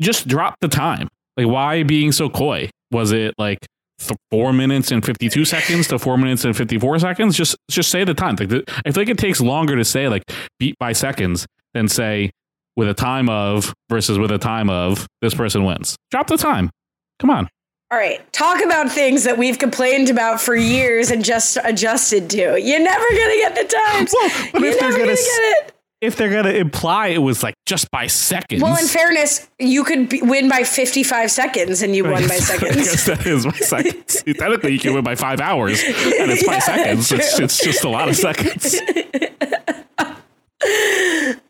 just 0.00 0.28
drop 0.28 0.56
the 0.60 0.68
time. 0.68 1.08
Like 1.36 1.46
why 1.46 1.82
being 1.82 2.12
so 2.12 2.28
coy? 2.28 2.70
Was 2.90 3.12
it 3.12 3.34
like 3.38 3.58
th- 3.98 4.18
four 4.30 4.52
minutes 4.52 4.90
and 4.90 5.04
fifty 5.04 5.28
two 5.28 5.44
seconds 5.44 5.88
to 5.88 5.98
four 5.98 6.16
minutes 6.18 6.44
and 6.44 6.56
fifty 6.56 6.78
four 6.78 6.98
seconds? 6.98 7.36
Just 7.36 7.56
just 7.70 7.90
say 7.90 8.04
the 8.04 8.14
time. 8.14 8.36
Like 8.36 8.52
I 8.84 8.90
feel 8.90 9.02
like 9.02 9.08
it 9.08 9.18
takes 9.18 9.40
longer 9.40 9.76
to 9.76 9.84
say 9.84 10.08
like 10.08 10.22
beat 10.58 10.76
by 10.78 10.92
seconds 10.92 11.46
than 11.74 11.88
say 11.88 12.30
with 12.76 12.88
a 12.88 12.94
time 12.94 13.28
of 13.28 13.72
versus 13.88 14.18
with 14.18 14.30
a 14.30 14.38
time 14.38 14.70
of 14.70 15.06
this 15.22 15.34
person 15.34 15.64
wins. 15.64 15.96
Drop 16.10 16.26
the 16.26 16.36
time. 16.36 16.70
Come 17.18 17.30
on. 17.30 17.48
All 17.90 17.98
right, 17.98 18.32
talk 18.32 18.64
about 18.64 18.90
things 18.90 19.22
that 19.24 19.38
we've 19.38 19.58
complained 19.60 20.10
about 20.10 20.40
for 20.40 20.56
years 20.56 21.10
and 21.12 21.24
just 21.24 21.56
adjusted 21.62 22.28
to. 22.30 22.60
You're 22.60 22.80
never 22.80 23.04
gonna 23.10 23.36
get 23.36 23.54
the 23.54 23.76
times. 23.92 24.14
But 24.52 24.60
You're 24.60 24.72
if 24.72 24.80
they're 24.80 24.88
never 24.90 24.98
gonna 24.98 24.98
gonna 24.98 25.12
s- 25.12 25.24
get 25.38 25.66
it. 25.68 25.72
If 26.00 26.16
they're 26.16 26.30
gonna 26.30 26.50
imply 26.54 27.08
it 27.08 27.18
was 27.18 27.42
like 27.44 27.54
just 27.64 27.88
by 27.92 28.08
seconds. 28.08 28.60
Well, 28.60 28.76
in 28.76 28.86
fairness, 28.86 29.48
you 29.60 29.84
could 29.84 30.08
be, 30.08 30.20
win 30.20 30.48
by 30.48 30.64
55 30.64 31.30
seconds 31.30 31.80
and 31.82 31.94
you 31.94 32.02
won 32.04 32.14
by 32.14 32.34
I 32.34 32.38
guess 32.38 32.46
seconds. 32.48 33.04
that 33.06 33.24
is 33.26 33.46
by 33.46 33.52
seconds. 33.84 34.22
Technically, 34.24 34.72
you 34.72 34.78
can 34.80 34.92
win 34.92 35.04
by 35.04 35.14
five 35.14 35.40
hours, 35.40 35.80
and 35.84 36.30
it's 36.30 36.44
by 36.44 36.54
Yeah, 36.54 36.58
seconds. 36.58 37.12
It's, 37.12 37.38
it's 37.38 37.58
just 37.64 37.84
a 37.84 37.88
lot 37.88 38.08
of 38.08 38.16
seconds. 38.16 38.76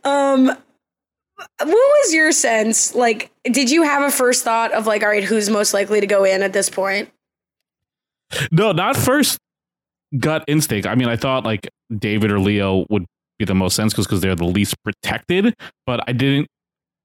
Um, 0.04 0.52
what 1.36 1.68
was 1.68 2.14
your 2.14 2.32
sense? 2.32 2.94
Like, 2.94 3.30
did 3.44 3.70
you 3.70 3.82
have 3.82 4.02
a 4.02 4.10
first 4.10 4.44
thought 4.44 4.72
of 4.72 4.86
like, 4.86 5.02
all 5.02 5.08
right, 5.08 5.24
who's 5.24 5.50
most 5.50 5.74
likely 5.74 6.00
to 6.00 6.06
go 6.06 6.24
in 6.24 6.42
at 6.42 6.52
this 6.52 6.70
point? 6.70 7.10
No, 8.50 8.72
not 8.72 8.96
first 8.96 9.38
gut 10.18 10.44
instinct. 10.48 10.86
I 10.86 10.94
mean, 10.94 11.08
I 11.08 11.16
thought 11.16 11.44
like 11.44 11.68
David 11.96 12.32
or 12.32 12.40
Leo 12.40 12.86
would 12.90 13.04
be 13.38 13.44
the 13.44 13.54
most 13.54 13.76
sense 13.76 13.94
because 13.94 14.20
they're 14.20 14.34
the 14.34 14.44
least 14.44 14.74
protected. 14.82 15.54
But 15.86 16.00
I 16.08 16.12
didn't. 16.12 16.48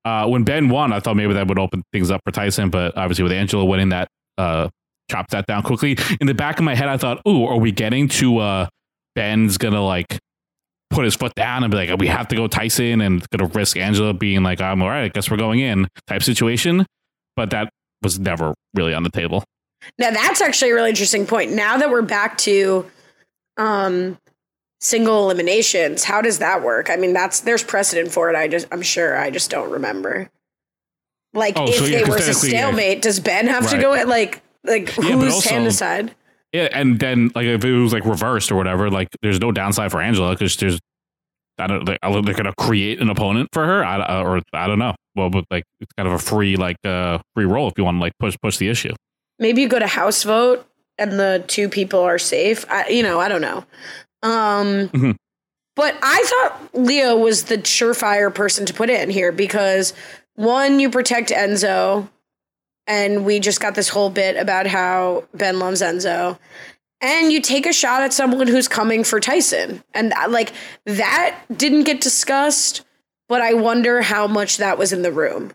Uh, 0.03 0.27
when 0.27 0.43
Ben 0.43 0.69
won, 0.69 0.91
I 0.93 0.99
thought 0.99 1.15
maybe 1.15 1.33
that 1.33 1.47
would 1.47 1.59
open 1.59 1.83
things 1.91 2.09
up 2.09 2.21
for 2.25 2.31
Tyson. 2.31 2.69
But 2.69 2.97
obviously, 2.97 3.23
with 3.23 3.33
Angela 3.33 3.65
winning, 3.65 3.89
that 3.89 4.07
uh, 4.37 4.69
chopped 5.09 5.31
that 5.31 5.45
down 5.45 5.61
quickly. 5.61 5.97
In 6.19 6.27
the 6.27 6.33
back 6.33 6.57
of 6.57 6.65
my 6.65 6.73
head, 6.73 6.87
I 6.87 6.97
thought, 6.97 7.21
"Ooh, 7.27 7.45
are 7.45 7.57
we 7.57 7.71
getting 7.71 8.07
to 8.09 8.39
uh, 8.39 8.67
Ben's 9.13 9.57
gonna 9.57 9.85
like 9.85 10.17
put 10.91 11.05
his 11.05 11.15
foot 11.15 11.33
down 11.35 11.63
and 11.63 11.71
be 11.71 11.77
like, 11.77 11.97
we 11.99 12.07
have 12.07 12.27
to 12.27 12.35
go 12.35 12.47
Tyson 12.47 13.01
and 13.01 13.27
gonna 13.29 13.49
risk 13.53 13.77
Angela 13.77 14.13
being 14.13 14.43
like, 14.43 14.61
I'm 14.61 14.81
all 14.81 14.89
right, 14.89 15.05
I 15.05 15.07
guess 15.09 15.31
we're 15.31 15.37
going 15.37 15.59
in 15.59 15.87
type 16.07 16.21
situation." 16.23 16.85
But 17.35 17.49
that 17.51 17.69
was 18.03 18.19
never 18.19 18.53
really 18.75 18.93
on 18.93 19.03
the 19.03 19.09
table. 19.09 19.43
Now 19.97 20.11
that's 20.11 20.41
actually 20.41 20.71
a 20.71 20.75
really 20.75 20.89
interesting 20.89 21.25
point. 21.25 21.51
Now 21.53 21.77
that 21.77 21.89
we're 21.89 22.01
back 22.03 22.37
to 22.39 22.85
um 23.57 24.17
single 24.79 25.23
eliminations, 25.25 26.03
how 26.03 26.21
does 26.21 26.39
that 26.39 26.63
work? 26.63 26.89
I 26.89 26.95
mean, 26.97 27.13
that's 27.13 27.39
there's 27.41 27.63
precedent 27.63 28.11
for 28.11 28.29
it. 28.29 28.35
I 28.35 28.47
just 28.47 28.67
I'm 28.71 28.81
sure 28.81 29.17
I 29.17 29.29
just 29.31 29.49
don't 29.49 29.71
remember. 29.71 30.29
Like 31.33 31.57
Oh, 31.57 31.67
if 31.67 31.75
so 31.75 31.85
yeah, 31.85 32.03
they 32.03 32.09
were 32.09 32.17
a 32.17 32.33
stalemate, 32.33 33.01
does 33.01 33.19
Ben 33.19 33.47
have 33.47 33.69
to 33.69 33.77
go 33.79 33.93
at 33.93 34.07
like 34.07 34.41
like 34.63 34.89
Yeah, 34.97 35.03
but 35.03 35.05
whose 35.05 35.33
also- 35.35 35.49
hand 35.49 35.67
aside? 35.67 36.15
Yeah, 36.53 36.67
and 36.73 36.99
then 36.99 37.31
like 37.33 37.45
if 37.45 37.63
it 37.63 37.71
was 37.73 37.93
like 37.93 38.05
reversed 38.05 38.51
or 38.51 38.55
whatever, 38.55 38.89
like 38.89 39.07
there's 39.21 39.39
no 39.39 39.51
downside 39.51 39.91
for 39.91 40.01
Angela 40.01 40.31
because 40.31 40.55
there's 40.57 40.79
I 41.57 41.67
don't 41.67 41.87
like 41.87 41.99
they're 42.25 42.33
gonna 42.33 42.53
create 42.57 42.99
an 43.01 43.09
opponent 43.09 43.49
for 43.53 43.65
her, 43.65 43.83
I, 43.85 44.01
uh, 44.01 44.23
or 44.23 44.41
I 44.53 44.67
don't 44.67 44.79
know. 44.79 44.95
Well, 45.15 45.29
but 45.29 45.45
like 45.51 45.63
it's 45.79 45.91
kind 45.97 46.07
of 46.07 46.13
a 46.13 46.19
free 46.19 46.55
like 46.57 46.77
uh 46.85 47.19
free 47.35 47.45
roll 47.45 47.67
if 47.67 47.73
you 47.77 47.83
want 47.85 47.97
to 47.97 48.01
like 48.01 48.13
push 48.19 48.35
push 48.41 48.57
the 48.57 48.67
issue. 48.69 48.93
Maybe 49.39 49.61
you 49.61 49.67
go 49.69 49.79
to 49.79 49.87
house 49.87 50.23
vote 50.23 50.65
and 50.97 51.13
the 51.19 51.43
two 51.47 51.69
people 51.69 51.99
are 52.01 52.19
safe. 52.19 52.65
I, 52.69 52.87
you 52.89 53.01
know, 53.03 53.19
I 53.19 53.27
don't 53.29 53.41
know. 53.41 53.65
Um, 54.23 54.89
Mhm. 54.89 55.15
but 55.75 55.95
I 56.01 56.23
thought 56.25 56.69
Leo 56.73 57.15
was 57.17 57.45
the 57.45 57.57
surefire 57.59 58.33
person 58.33 58.65
to 58.65 58.73
put 58.73 58.89
in 58.89 59.09
here 59.09 59.31
because 59.31 59.93
one, 60.35 60.79
you 60.79 60.89
protect 60.89 61.29
Enzo, 61.29 62.07
and 62.91 63.23
we 63.23 63.39
just 63.39 63.61
got 63.61 63.73
this 63.73 63.87
whole 63.87 64.09
bit 64.09 64.35
about 64.35 64.67
how 64.67 65.23
Ben 65.33 65.59
loves 65.59 65.81
Enzo. 65.81 66.37
And 66.99 67.31
you 67.31 67.39
take 67.41 67.65
a 67.65 67.71
shot 67.71 68.03
at 68.03 68.11
someone 68.11 68.47
who's 68.47 68.67
coming 68.67 69.05
for 69.05 69.21
Tyson. 69.21 69.81
And 69.93 70.11
uh, 70.11 70.27
like 70.29 70.51
that 70.85 71.39
didn't 71.55 71.85
get 71.85 72.01
discussed, 72.01 72.83
but 73.29 73.41
I 73.41 73.53
wonder 73.53 74.01
how 74.01 74.27
much 74.27 74.57
that 74.57 74.77
was 74.77 74.91
in 74.91 75.03
the 75.03 75.11
room. 75.11 75.53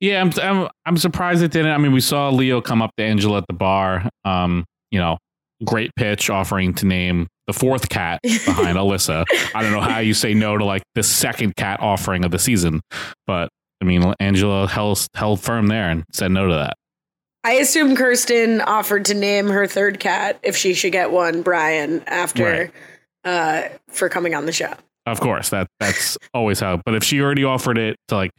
Yeah, 0.00 0.20
I'm, 0.20 0.32
I'm 0.42 0.68
I'm 0.84 0.96
surprised 0.96 1.40
it 1.40 1.52
didn't. 1.52 1.70
I 1.70 1.78
mean, 1.78 1.92
we 1.92 2.00
saw 2.00 2.30
Leo 2.30 2.60
come 2.60 2.82
up 2.82 2.90
to 2.96 3.04
Angela 3.04 3.38
at 3.38 3.46
the 3.46 3.54
bar. 3.54 4.10
Um, 4.24 4.64
you 4.90 4.98
know, 4.98 5.18
great 5.64 5.92
pitch 5.94 6.28
offering 6.28 6.74
to 6.74 6.86
name 6.86 7.28
the 7.46 7.52
fourth 7.52 7.88
cat 7.88 8.20
behind 8.22 8.76
Alyssa. 8.76 9.24
I 9.54 9.62
don't 9.62 9.72
know 9.72 9.80
how 9.80 10.00
you 10.00 10.14
say 10.14 10.34
no 10.34 10.58
to 10.58 10.64
like 10.64 10.82
the 10.96 11.04
second 11.04 11.54
cat 11.54 11.78
offering 11.80 12.24
of 12.24 12.32
the 12.32 12.40
season, 12.40 12.80
but 13.26 13.48
I 13.82 13.84
mean, 13.84 14.14
Angela 14.20 14.68
held 14.68 15.06
held 15.14 15.40
firm 15.40 15.66
there 15.66 15.90
and 15.90 16.04
said 16.12 16.30
no 16.30 16.46
to 16.46 16.54
that. 16.54 16.74
I 17.44 17.54
assume 17.54 17.96
Kirsten 17.96 18.60
offered 18.60 19.06
to 19.06 19.14
name 19.14 19.48
her 19.48 19.66
third 19.66 19.98
cat 19.98 20.38
if 20.44 20.56
she 20.56 20.72
should 20.72 20.92
get 20.92 21.10
one, 21.10 21.42
Brian, 21.42 22.04
after 22.06 22.70
uh, 23.24 23.62
for 23.88 24.08
coming 24.08 24.36
on 24.36 24.46
the 24.46 24.52
show. 24.52 24.72
Of 25.04 25.18
course, 25.18 25.48
that 25.48 25.66
that's 25.80 26.16
always 26.32 26.60
how. 26.60 26.80
But 26.86 26.94
if 26.94 27.02
she 27.02 27.20
already 27.20 27.42
offered 27.42 27.76
it 27.76 27.96
to 28.06 28.14
like, 28.14 28.30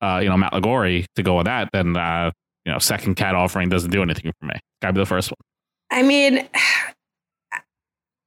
uh, 0.00 0.20
you 0.22 0.28
know, 0.28 0.36
Matt 0.36 0.52
Lagori 0.52 1.06
to 1.16 1.24
go 1.24 1.38
with 1.38 1.46
that, 1.46 1.70
then 1.72 1.96
uh, 1.96 2.30
you 2.64 2.70
know, 2.70 2.78
second 2.78 3.16
cat 3.16 3.34
offering 3.34 3.68
doesn't 3.68 3.90
do 3.90 4.02
anything 4.02 4.32
for 4.38 4.46
me. 4.46 4.54
Gotta 4.80 4.92
be 4.92 5.00
the 5.00 5.06
first 5.06 5.30
one. 5.30 5.36
I 5.90 6.04
mean, 6.04 6.48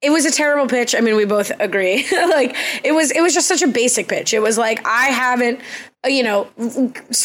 it 0.05 0.11
was 0.11 0.23
a 0.23 0.31
terrible 0.31 0.67
pitch. 0.67 0.93
I 0.93 0.99
mean, 0.99 1.15
we 1.15 1.25
both 1.25 1.51
agree. 1.59 2.05
like 2.11 2.55
it 2.83 2.91
was, 2.91 3.09
it 3.09 3.21
was 3.21 3.33
just 3.33 3.47
such 3.47 3.63
a 3.63 3.67
basic 3.67 4.07
pitch. 4.07 4.35
It 4.35 4.39
was 4.39 4.55
like 4.55 4.85
I 4.85 5.05
haven't, 5.07 5.59
you 6.05 6.21
know, 6.21 6.47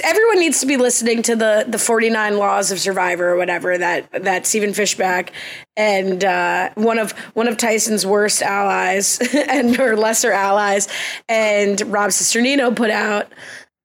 everyone 0.03 0.41
needs 0.41 0.61
to 0.61 0.67
be 0.67 0.79
listening 0.79 1.21
to 1.25 1.37
the 1.37 1.67
the 1.69 1.79
forty 1.79 2.09
nine 2.09 2.39
laws 2.39 2.73
of 2.73 2.81
Survivor 2.81 3.29
or 3.29 3.37
whatever 3.37 3.77
that 3.77 4.11
that 4.25 4.47
Stephen 4.47 4.71
Fishbach 4.71 5.29
and 5.77 6.25
uh, 6.25 6.71
one 6.77 6.99
of 6.99 7.13
one 7.35 7.49
of 7.49 7.59
Tyson's 7.59 8.07
worst 8.07 8.41
allies 8.41 9.19
and 9.49 9.77
her 9.77 9.95
lesser 9.95 10.33
allies 10.33 10.89
and 11.29 11.79
Rob 11.93 12.11
Cesternino 12.11 12.75
put 12.75 12.91
out 12.91 13.31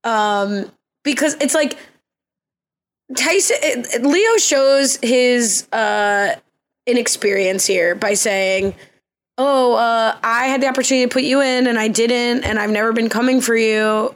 um, 0.05 0.71
because 1.03 1.35
it's 1.41 1.53
like 1.53 1.77
Tyson 3.17 3.57
it- 3.61 4.05
Leo 4.05 4.37
shows 4.37 4.97
his 5.01 5.67
uh 5.73 6.35
inexperience 6.87 7.65
here 7.65 7.95
by 7.95 8.13
saying, 8.13 8.75
"Oh, 9.37 9.73
uh 9.73 10.17
I 10.23 10.47
had 10.47 10.61
the 10.61 10.67
opportunity 10.67 11.07
to 11.07 11.13
put 11.13 11.23
you 11.23 11.41
in 11.41 11.67
and 11.67 11.77
I 11.79 11.87
didn't 11.87 12.43
and 12.43 12.59
I've 12.59 12.71
never 12.71 12.93
been 12.93 13.09
coming 13.09 13.41
for 13.41 13.55
you." 13.55 14.15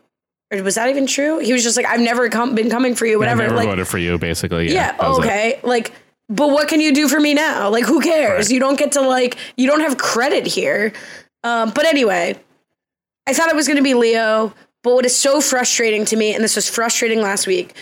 Or 0.52 0.64
was 0.64 0.76
that 0.76 0.90
even 0.90 1.06
true? 1.06 1.38
He 1.40 1.54
was 1.54 1.64
just 1.64 1.78
like, 1.78 1.86
"I've 1.86 2.00
never 2.00 2.28
come, 2.30 2.56
been 2.56 2.70
coming 2.70 2.96
for 2.96 3.06
you, 3.06 3.20
whatever." 3.20 3.44
I 3.44 3.46
never 3.46 3.56
like 3.58 3.68
voted 3.68 3.88
for 3.88 3.98
you, 4.00 4.18
basically. 4.18 4.68
Yeah. 4.68 4.96
yeah, 5.00 5.08
was 5.10 5.20
it. 5.20 5.22
okay. 5.22 5.60
Like 5.64 5.94
but 6.30 6.50
what 6.50 6.68
can 6.68 6.80
you 6.80 6.94
do 6.94 7.08
for 7.08 7.20
me 7.20 7.34
now? 7.34 7.70
Like 7.70 7.86
who 7.86 8.02
cares? 8.02 8.52
You 8.52 8.60
don't 8.60 8.78
get 8.78 8.94
to 8.94 9.02
like 9.02 9.38
you 9.58 9.68
don't 9.68 9.82
have 9.82 9.98
credit 9.98 10.46
here. 10.46 10.94
Um 11.44 11.72
but 11.72 11.86
anyway, 11.86 12.36
I 13.28 13.34
thought 13.34 13.50
it 13.50 13.56
was 13.56 13.68
going 13.68 13.78
to 13.78 13.84
be 13.84 13.94
Leo, 13.96 14.54
but 14.84 14.94
what 14.94 15.06
is 15.06 15.16
so 15.16 15.42
frustrating 15.42 16.06
to 16.06 16.16
me 16.16 16.34
and 16.34 16.44
this 16.44 16.56
was 16.56 16.70
frustrating 16.70 17.22
last 17.22 17.48
week 17.48 17.76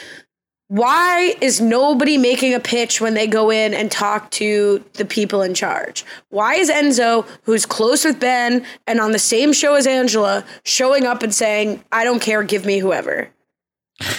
why 0.70 1.34
is 1.40 1.62
nobody 1.62 2.18
making 2.18 2.54
a 2.54 2.60
pitch 2.60 3.00
when 3.00 3.14
they 3.14 3.26
go 3.26 3.50
in 3.50 3.74
and 3.74 3.90
talk 3.90 4.30
to 4.32 4.84
the 4.94 5.06
people 5.06 5.42
in 5.42 5.54
charge? 5.54 6.06
Why 6.30 6.56
is 6.56 6.70
Enzo, 6.70 7.26
who's 7.44 7.66
close 7.66 8.04
with 8.04 8.20
Ben 8.20 8.66
and 8.86 9.00
on 9.00 9.12
the 9.12 9.20
same 9.20 9.54
show 9.54 9.76
as 9.76 9.88
Angela, 9.88 10.44
showing 10.66 11.06
up 11.06 11.24
and 11.24 11.34
saying, 11.34 11.84
I 11.92 12.04
don't 12.04 12.22
care, 12.22 12.44
give 12.44 12.66
me 12.66 12.80
whoever? 12.80 13.30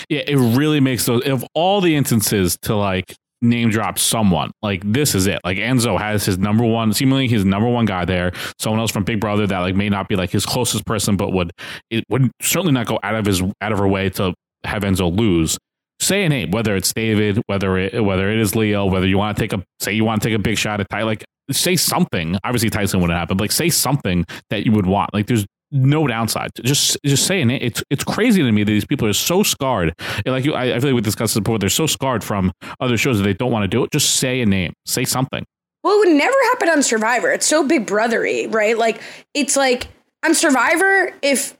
Yeah, 0.08 0.22
it 0.26 0.36
really 0.36 0.80
makes 0.80 1.06
those 1.06 1.26
of 1.26 1.44
all 1.54 1.80
the 1.80 1.94
instances 1.94 2.56
to 2.62 2.74
like 2.74 3.14
name 3.42 3.70
drop 3.70 3.98
someone. 3.98 4.50
Like 4.62 4.82
this 4.84 5.14
is 5.14 5.26
it. 5.26 5.40
Like 5.44 5.58
Enzo 5.58 5.98
has 5.98 6.24
his 6.24 6.38
number 6.38 6.64
one, 6.64 6.92
seemingly 6.94 7.28
his 7.28 7.44
number 7.44 7.68
one 7.68 7.84
guy 7.84 8.04
there. 8.04 8.32
Someone 8.58 8.80
else 8.80 8.90
from 8.90 9.04
Big 9.04 9.20
Brother 9.20 9.46
that 9.46 9.58
like 9.60 9.76
may 9.76 9.88
not 9.88 10.08
be 10.08 10.16
like 10.16 10.30
his 10.30 10.46
closest 10.46 10.86
person, 10.86 11.16
but 11.16 11.32
would 11.32 11.52
it 11.90 12.04
would 12.08 12.30
certainly 12.40 12.72
not 12.72 12.86
go 12.86 12.98
out 13.02 13.14
of 13.14 13.26
his 13.26 13.42
out 13.60 13.72
of 13.72 13.78
her 13.78 13.86
way 13.86 14.10
to 14.10 14.34
have 14.64 14.82
Enzo 14.82 15.14
lose. 15.14 15.58
Say 16.00 16.24
a 16.24 16.28
name, 16.28 16.50
whether 16.52 16.76
it's 16.76 16.92
David, 16.92 17.42
whether 17.46 17.76
it 17.76 18.04
whether 18.04 18.30
it 18.30 18.38
is 18.38 18.54
Leo, 18.54 18.86
whether 18.86 19.06
you 19.06 19.18
want 19.18 19.36
to 19.36 19.42
take 19.42 19.52
a 19.52 19.64
say 19.80 19.92
you 19.92 20.04
want 20.04 20.22
to 20.22 20.28
take 20.28 20.36
a 20.36 20.42
big 20.42 20.56
shot 20.56 20.80
at 20.80 20.88
Ty, 20.88 21.02
like 21.02 21.24
say 21.50 21.76
something. 21.76 22.36
Obviously 22.44 22.70
Tyson 22.70 23.00
wouldn't 23.00 23.18
happen. 23.18 23.36
Like 23.36 23.52
say 23.52 23.68
something 23.68 24.24
that 24.50 24.64
you 24.64 24.72
would 24.72 24.86
want. 24.86 25.12
Like 25.12 25.26
there's 25.26 25.46
no 25.70 26.06
downside. 26.06 26.50
Just 26.62 26.96
just 27.04 27.26
saying 27.26 27.50
it. 27.50 27.62
It's 27.62 27.82
it's 27.90 28.04
crazy 28.04 28.42
to 28.42 28.52
me 28.52 28.64
that 28.64 28.70
these 28.70 28.86
people 28.86 29.08
are 29.08 29.12
so 29.12 29.42
scarred. 29.42 29.92
And 30.24 30.34
Like 30.34 30.44
you, 30.44 30.54
I, 30.54 30.76
I 30.76 30.80
feel 30.80 30.90
like 30.90 30.94
we 30.94 31.00
discussed 31.00 31.34
this 31.34 31.42
before. 31.42 31.58
They're 31.58 31.68
so 31.68 31.86
scarred 31.86 32.24
from 32.24 32.52
other 32.80 32.96
shows 32.96 33.18
that 33.18 33.24
they 33.24 33.34
don't 33.34 33.52
want 33.52 33.64
to 33.64 33.68
do 33.68 33.84
it. 33.84 33.90
Just 33.92 34.16
say 34.16 34.40
a 34.40 34.46
name. 34.46 34.72
Say 34.86 35.04
something. 35.04 35.44
Well, 35.82 35.94
it 35.94 36.08
would 36.08 36.16
never 36.16 36.36
happen 36.50 36.68
on 36.70 36.82
Survivor. 36.82 37.30
It's 37.32 37.46
so 37.46 37.66
big 37.66 37.86
brothery, 37.86 38.52
right? 38.52 38.76
Like 38.76 39.00
it's 39.34 39.56
like 39.56 39.88
on 40.24 40.34
Survivor, 40.34 41.12
if 41.22 41.56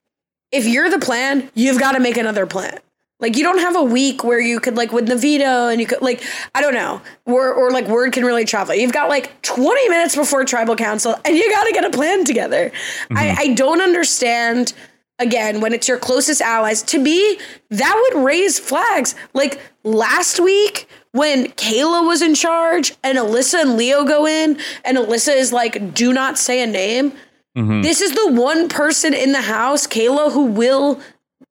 if 0.53 0.67
you're 0.67 0.91
the 0.91 0.99
plan, 0.99 1.51
you've 1.55 1.79
got 1.79 1.93
to 1.93 2.01
make 2.01 2.17
another 2.17 2.47
plan. 2.47 2.79
Like 3.21 3.37
you 3.37 3.43
don't 3.43 3.59
have 3.59 3.75
a 3.75 3.83
week 3.83 4.23
where 4.23 4.39
you 4.39 4.61
could 4.61 4.77
like 4.77 4.93
with 4.93 5.07
the 5.07 5.17
veto 5.17 5.69
and 5.69 5.81
you 5.81 5.87
could 5.87 6.03
like 6.03 6.23
I 6.55 6.61
don't 6.61 6.75
know 6.75 7.03
or 7.25 7.53
or 7.53 7.71
like 7.71 7.89
word 7.89 8.13
can 8.13 8.25
really 8.25 8.45
travel. 8.45 8.75
You've 8.75 8.93
got 8.93 9.09
like 9.09 9.43
20 9.43 9.89
minutes 9.89 10.15
before 10.15 10.45
tribal 10.45 10.77
council 10.77 11.17
and 11.25 11.37
you 11.37 11.51
got 11.51 11.65
to 11.65 11.73
get 11.73 11.85
a 11.85 11.91
plan 11.91 12.25
together. 12.25 12.71
I, 13.11 13.27
mm-hmm. 13.27 13.39
I 13.39 13.55
don't 13.55 13.81
understand 13.81 14.73
again 15.19 15.61
when 15.61 15.73
it's 15.73 15.89
your 15.89 15.99
closest 15.99 16.41
allies. 16.41 16.83
To 16.85 16.99
me, 16.99 17.39
that 17.71 18.11
would 18.15 18.25
raise 18.25 18.61
flags. 18.61 19.17
Like 19.35 19.61
last 19.83 20.39
week 20.39 20.89
when 21.13 21.47
Kayla 21.53 22.07
was 22.07 22.23
in 22.23 22.37
charge 22.37 22.95
and 23.03 23.19
Alyssa 23.19 23.63
and 23.63 23.77
Leo 23.77 24.05
go 24.05 24.27
in 24.27 24.61
and 24.85 24.97
Alyssa 24.97 25.35
is 25.35 25.53
like, 25.53 25.93
"Do 25.93 26.13
not 26.13 26.39
say 26.39 26.63
a 26.63 26.67
name." 26.67 27.13
Mm-hmm. 27.57 27.83
This 27.83 28.01
is 28.01 28.13
the 28.13 28.33
one 28.33 28.69
person 28.69 29.13
in 29.13 29.33
the 29.33 29.41
house, 29.41 29.89
Kayla, 29.89 30.33
who 30.33 30.45
will 30.45 31.01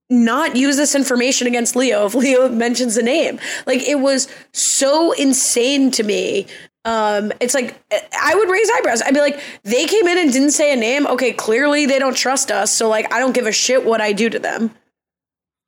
not 0.10 0.55
use 0.55 0.78
this 0.78 0.95
information 0.95 1.47
against 1.47 1.76
Leo 1.76 2.05
if 2.05 2.16
Leo 2.16 2.49
mentions 2.66 2.95
the 2.95 3.03
name. 3.03 3.39
Like 3.66 3.82
it 3.82 3.99
was 3.99 4.28
so 4.53 5.12
insane 5.14 5.91
to 5.91 6.03
me. 6.03 6.47
Um, 6.86 7.34
it's 7.41 7.53
like 7.53 7.78
I 8.18 8.34
would 8.34 8.49
raise 8.49 8.70
eyebrows. 8.78 9.01
I'd 9.01 9.14
be 9.14 9.20
like, 9.20 9.41
they 9.64 9.86
came 9.86 10.08
in 10.08 10.18
and 10.18 10.32
didn't 10.32 10.51
say 10.51 10.72
a 10.72 10.76
name. 10.78 11.05
Okay, 11.08 11.34
clearly 11.34 11.86
they 11.86 11.99
don't 11.99 12.16
trust 12.16 12.49
us. 12.49 12.72
So 12.72 12.88
like, 12.88 13.12
I 13.14 13.20
don't 13.20 13.34
give 13.34 13.45
a 13.45 13.51
shit 13.51 13.86
what 13.86 13.99
I 13.99 14.14
do 14.14 14.30
to 14.30 14.39
them. 14.39 14.72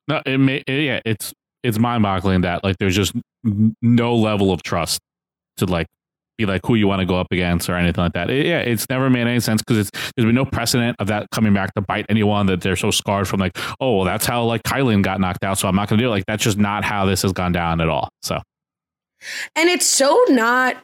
No, 0.08 0.22
it 0.24 0.38
may, 0.38 0.62
yeah, 0.66 1.00
it's 1.04 1.32
it's 1.62 1.78
mind 1.78 2.02
boggling 2.02 2.40
that 2.40 2.64
like 2.64 2.78
there's 2.78 2.96
just 2.96 3.12
no 3.44 4.16
level 4.16 4.52
of 4.52 4.62
trust 4.62 5.00
to 5.58 5.66
like 5.66 5.86
be 6.46 6.52
like 6.52 6.60
who 6.64 6.74
you 6.74 6.86
want 6.88 7.00
to 7.00 7.06
go 7.06 7.18
up 7.18 7.28
against 7.30 7.68
or 7.68 7.74
anything 7.76 8.02
like 8.02 8.12
that. 8.14 8.30
It- 8.30 8.46
yeah, 8.46 8.58
it's 8.60 8.88
never 8.88 9.08
made 9.10 9.26
any 9.26 9.40
sense 9.40 9.62
because 9.62 9.78
it's 9.78 9.90
there's 10.16 10.26
been 10.26 10.34
no 10.34 10.44
precedent 10.44 10.96
of 10.98 11.06
that 11.08 11.28
coming 11.30 11.52
back 11.54 11.72
to 11.74 11.80
bite 11.80 12.06
anyone 12.08 12.46
that 12.46 12.60
they're 12.60 12.76
so 12.76 12.90
scarred 12.90 13.28
from 13.28 13.40
like 13.40 13.56
oh 13.80 13.96
well 13.96 14.04
that's 14.04 14.26
how 14.26 14.44
like 14.44 14.62
Kyland 14.62 15.02
got 15.02 15.20
knocked 15.20 15.44
out 15.44 15.58
so 15.58 15.68
I'm 15.68 15.76
not 15.76 15.88
gonna 15.88 16.00
do 16.02 16.06
it 16.06 16.10
like 16.10 16.26
that's 16.26 16.42
just 16.42 16.58
not 16.58 16.84
how 16.84 17.04
this 17.06 17.22
has 17.22 17.32
gone 17.32 17.52
down 17.52 17.80
at 17.80 17.88
all. 17.88 18.08
So 18.22 18.40
And 19.56 19.68
it's 19.68 19.86
so 19.86 20.18
not 20.28 20.76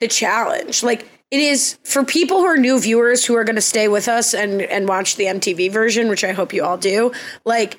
the 0.00 0.08
challenge. 0.08 0.82
Like 0.82 1.08
it 1.30 1.40
is 1.40 1.78
for 1.82 2.04
people 2.04 2.38
who 2.38 2.44
are 2.46 2.56
new 2.56 2.80
viewers 2.80 3.24
who 3.24 3.34
are 3.34 3.44
going 3.44 3.56
to 3.56 3.60
stay 3.62 3.88
with 3.88 4.08
us 4.08 4.32
and 4.32 4.62
and 4.62 4.88
watch 4.88 5.16
the 5.16 5.24
MTV 5.24 5.72
version, 5.72 6.08
which 6.08 6.22
I 6.22 6.32
hope 6.32 6.52
you 6.52 6.62
all 6.64 6.78
do. 6.78 7.12
Like 7.44 7.78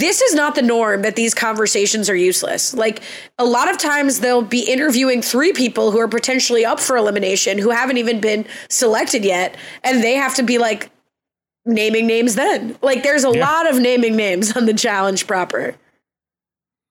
this 0.00 0.22
is 0.22 0.34
not 0.34 0.54
the 0.54 0.62
norm 0.62 1.02
that 1.02 1.16
these 1.16 1.34
conversations 1.34 2.08
are 2.08 2.16
useless. 2.16 2.72
Like 2.72 3.02
a 3.38 3.44
lot 3.44 3.70
of 3.70 3.76
times 3.76 4.20
they'll 4.20 4.40
be 4.40 4.60
interviewing 4.62 5.20
three 5.20 5.52
people 5.52 5.90
who 5.90 5.98
are 5.98 6.08
potentially 6.08 6.64
up 6.64 6.80
for 6.80 6.96
elimination 6.96 7.58
who 7.58 7.68
haven't 7.70 7.98
even 7.98 8.18
been 8.20 8.46
selected 8.70 9.22
yet 9.24 9.54
and 9.84 10.02
they 10.02 10.14
have 10.14 10.34
to 10.36 10.42
be 10.42 10.56
like 10.56 10.90
naming 11.66 12.06
names 12.06 12.34
then. 12.36 12.76
Like 12.80 13.02
there's 13.02 13.24
a 13.24 13.30
Yeah. 13.34 13.44
lot 13.46 13.68
of 13.70 13.80
naming 13.80 14.16
names 14.16 14.56
on 14.56 14.64
the 14.64 14.72
challenge 14.72 15.26
proper. 15.26 15.74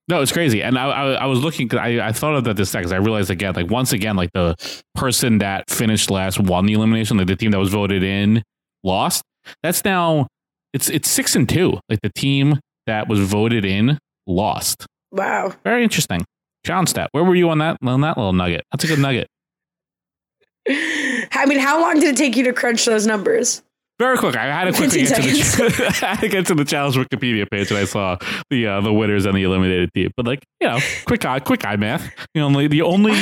No, 0.08 0.22
it's 0.22 0.32
crazy. 0.32 0.62
And 0.62 0.78
I, 0.78 0.90
I, 0.90 1.12
I 1.14 1.26
was 1.26 1.40
looking, 1.42 1.74
I, 1.76 2.08
I 2.08 2.12
thought 2.12 2.36
of 2.36 2.44
that 2.44 2.56
this 2.56 2.72
because 2.72 2.92
I 2.92 2.98
realized 2.98 3.30
again, 3.32 3.54
like 3.56 3.72
once 3.72 3.94
again, 3.94 4.16
like 4.16 4.32
the 4.34 4.56
person 4.94 5.40
that 5.40 5.70
finished 5.70 6.12
last 6.12 6.40
won 6.40 6.66
the 6.68 6.74
elimination, 6.74 7.18
like 7.18 7.28
the 7.28 7.36
team 7.36 7.52
that 7.52 7.60
was 7.60 7.70
voted 7.70 8.04
in 8.04 8.44
lost. 8.84 9.24
That's 9.64 9.84
now 9.86 10.28
it's 10.74 10.90
it's 10.90 11.10
six 11.10 11.36
and 11.36 11.48
two. 11.50 11.80
Like 11.90 12.02
the 12.02 12.10
team 12.10 12.60
that 12.88 13.08
was 13.08 13.20
voted 13.20 13.66
in 13.66 13.98
lost. 14.28 14.86
Wow. 15.12 15.54
Very 15.64 15.84
interesting. 15.84 16.26
John 16.64 16.86
Stat, 16.88 17.10
where 17.12 17.24
were 17.24 17.36
you 17.36 17.50
on 17.50 17.58
that 17.60 17.78
on 17.84 18.02
that 18.02 18.18
little 18.18 18.34
nugget? 18.34 18.64
That's 18.72 18.84
a 18.84 18.88
good 18.88 19.00
nugget. 19.00 19.28
I 20.70 21.46
mean, 21.48 21.60
how 21.60 21.82
long 21.82 21.96
did 22.00 22.04
it 22.14 22.18
take 22.18 22.36
you 22.36 22.44
to 22.44 22.54
crunch 22.54 22.86
those 22.86 23.08
numbers? 23.08 23.64
Very 24.00 24.18
quick. 24.18 24.36
I 24.36 24.46
had 24.46 24.66
to 24.66 24.74
quickly 24.74 25.04
get 25.04 25.16
to 25.16 25.22
the 25.22 25.98
I 26.04 26.06
had 26.16 26.20
to 26.22 26.28
get 26.28 26.46
to 26.48 26.56
the 26.56 26.66
challenge 26.66 26.96
Wikipedia 26.96 27.48
page, 27.50 27.70
and 27.70 27.78
I 27.80 27.86
saw 27.86 28.18
the 28.50 28.66
uh, 28.68 28.82
the 28.82 28.92
winners 28.94 29.26
and 29.26 29.36
the 29.36 29.44
eliminated 29.44 29.94
team. 29.94 30.12
But 30.18 30.26
like 30.26 30.44
you 30.60 30.68
know, 30.68 30.80
quick 31.06 31.24
eye, 31.26 31.40
quick 31.40 31.66
eye 31.66 31.76
math. 31.76 32.10
The 32.34 32.42
only 32.42 32.68
the 32.68 32.82
only 32.82 33.14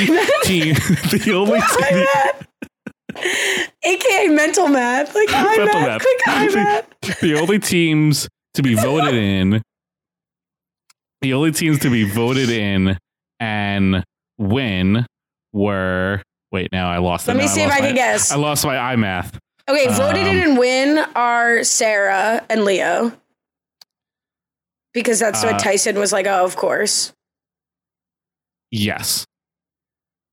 team, 0.42 0.74
the 1.12 1.32
only 1.34 1.60
team, 1.60 3.22
AKA 3.84 4.28
mental 4.28 4.68
math. 4.68 5.14
Like 5.14 5.28
eye 5.32 5.56
Mental 5.56 5.80
math, 5.80 5.86
math. 5.86 6.02
quick 6.02 6.20
eye 6.26 6.48
math. 6.54 7.20
the 7.20 7.34
only 7.38 7.58
teams 7.58 8.28
to 8.54 8.62
be 8.62 8.74
voted 8.74 9.14
in, 9.14 9.62
the 11.20 11.34
only 11.34 11.52
teams 11.52 11.78
to 11.80 11.90
be 11.90 12.04
voted 12.04 12.48
in 12.50 12.98
and 13.38 14.04
win 14.38 15.06
were. 15.52 16.22
Wait, 16.52 16.72
now 16.72 16.90
I 16.90 16.98
lost. 16.98 17.28
it. 17.28 17.32
Let 17.32 17.36
me 17.36 17.44
Now 17.46 17.52
see 17.52 17.62
if 17.62 17.70
I 17.70 17.78
my- 17.78 17.86
can 17.86 17.94
guess. 17.94 18.32
I 18.32 18.36
lost 18.36 18.64
my 18.64 18.76
eye 18.76 18.96
math. 18.96 19.38
Okay, 19.68 19.86
voted 19.88 20.26
in 20.26 20.38
Um, 20.42 20.48
and 20.50 20.58
win 20.58 20.98
are 21.14 21.62
Sarah 21.62 22.44
and 22.50 22.64
Leo. 22.64 23.12
Because 24.92 25.20
that's 25.20 25.44
Uh, 25.44 25.48
what 25.52 25.60
Tyson 25.62 25.96
was 25.96 26.12
like, 26.12 26.26
oh, 26.26 26.44
of 26.44 26.56
course. 26.56 27.12
Yes, 28.72 29.24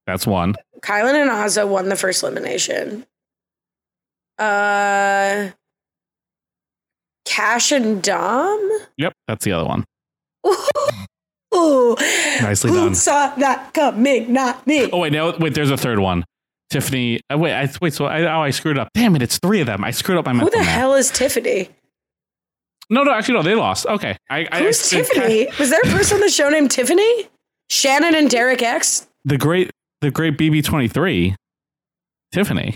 that's 0.07 0.25
one. 0.25 0.55
Kyland 0.81 1.21
and 1.21 1.29
Azah 1.29 1.67
won 1.67 1.89
the 1.89 1.95
first 1.95 2.23
elimination. 2.23 3.05
Uh 4.39 5.49
Cash 7.27 7.71
and 7.71 8.01
Dom? 8.01 8.69
Yep, 8.97 9.13
that's 9.27 9.43
the 9.45 9.51
other 9.51 9.67
one. 9.67 9.83
Ooh. 11.55 11.95
Nicely 12.41 12.69
Who 12.71 12.75
done. 12.85 12.95
saw 12.95 13.33
that 13.35 13.73
coming? 13.73 14.31
Not 14.31 14.65
me. 14.67 14.89
Oh 14.91 14.99
wait, 14.99 15.13
no, 15.13 15.35
wait. 15.39 15.53
There's 15.53 15.71
a 15.71 15.77
third 15.77 15.99
one. 15.99 16.23
Tiffany. 16.69 17.19
Uh, 17.31 17.37
wait, 17.37 17.53
I, 17.53 17.69
wait. 17.81 17.93
So 17.93 18.05
I, 18.05 18.21
oh, 18.23 18.41
I 18.41 18.49
screwed 18.51 18.77
up. 18.77 18.89
Damn 18.93 19.15
it! 19.15 19.21
It's 19.21 19.39
three 19.39 19.61
of 19.61 19.67
them. 19.67 19.83
I 19.83 19.91
screwed 19.91 20.17
up 20.17 20.25
my 20.25 20.33
Who 20.33 20.49
the 20.49 20.63
hell 20.63 20.93
is 20.93 21.09
Tiffany? 21.09 21.69
No, 22.89 23.03
no, 23.03 23.11
actually, 23.13 23.35
no. 23.35 23.43
They 23.43 23.55
lost. 23.55 23.85
Okay. 23.85 24.17
I, 24.29 24.47
I, 24.51 24.59
Who's 24.63 24.93
I- 24.93 24.97
Tiffany? 25.01 25.47
Was 25.59 25.69
there 25.69 25.79
a 25.83 25.87
person 25.87 26.15
on 26.15 26.21
the 26.21 26.29
show 26.29 26.49
named 26.49 26.71
Tiffany? 26.71 27.27
Shannon 27.69 28.15
and 28.15 28.29
Derek 28.29 28.61
X? 28.61 29.07
The 29.25 29.37
great, 29.37 29.71
the 30.01 30.11
great 30.11 30.37
BB 30.37 30.63
twenty 30.63 30.87
three. 30.87 31.35
Tiffany. 32.33 32.75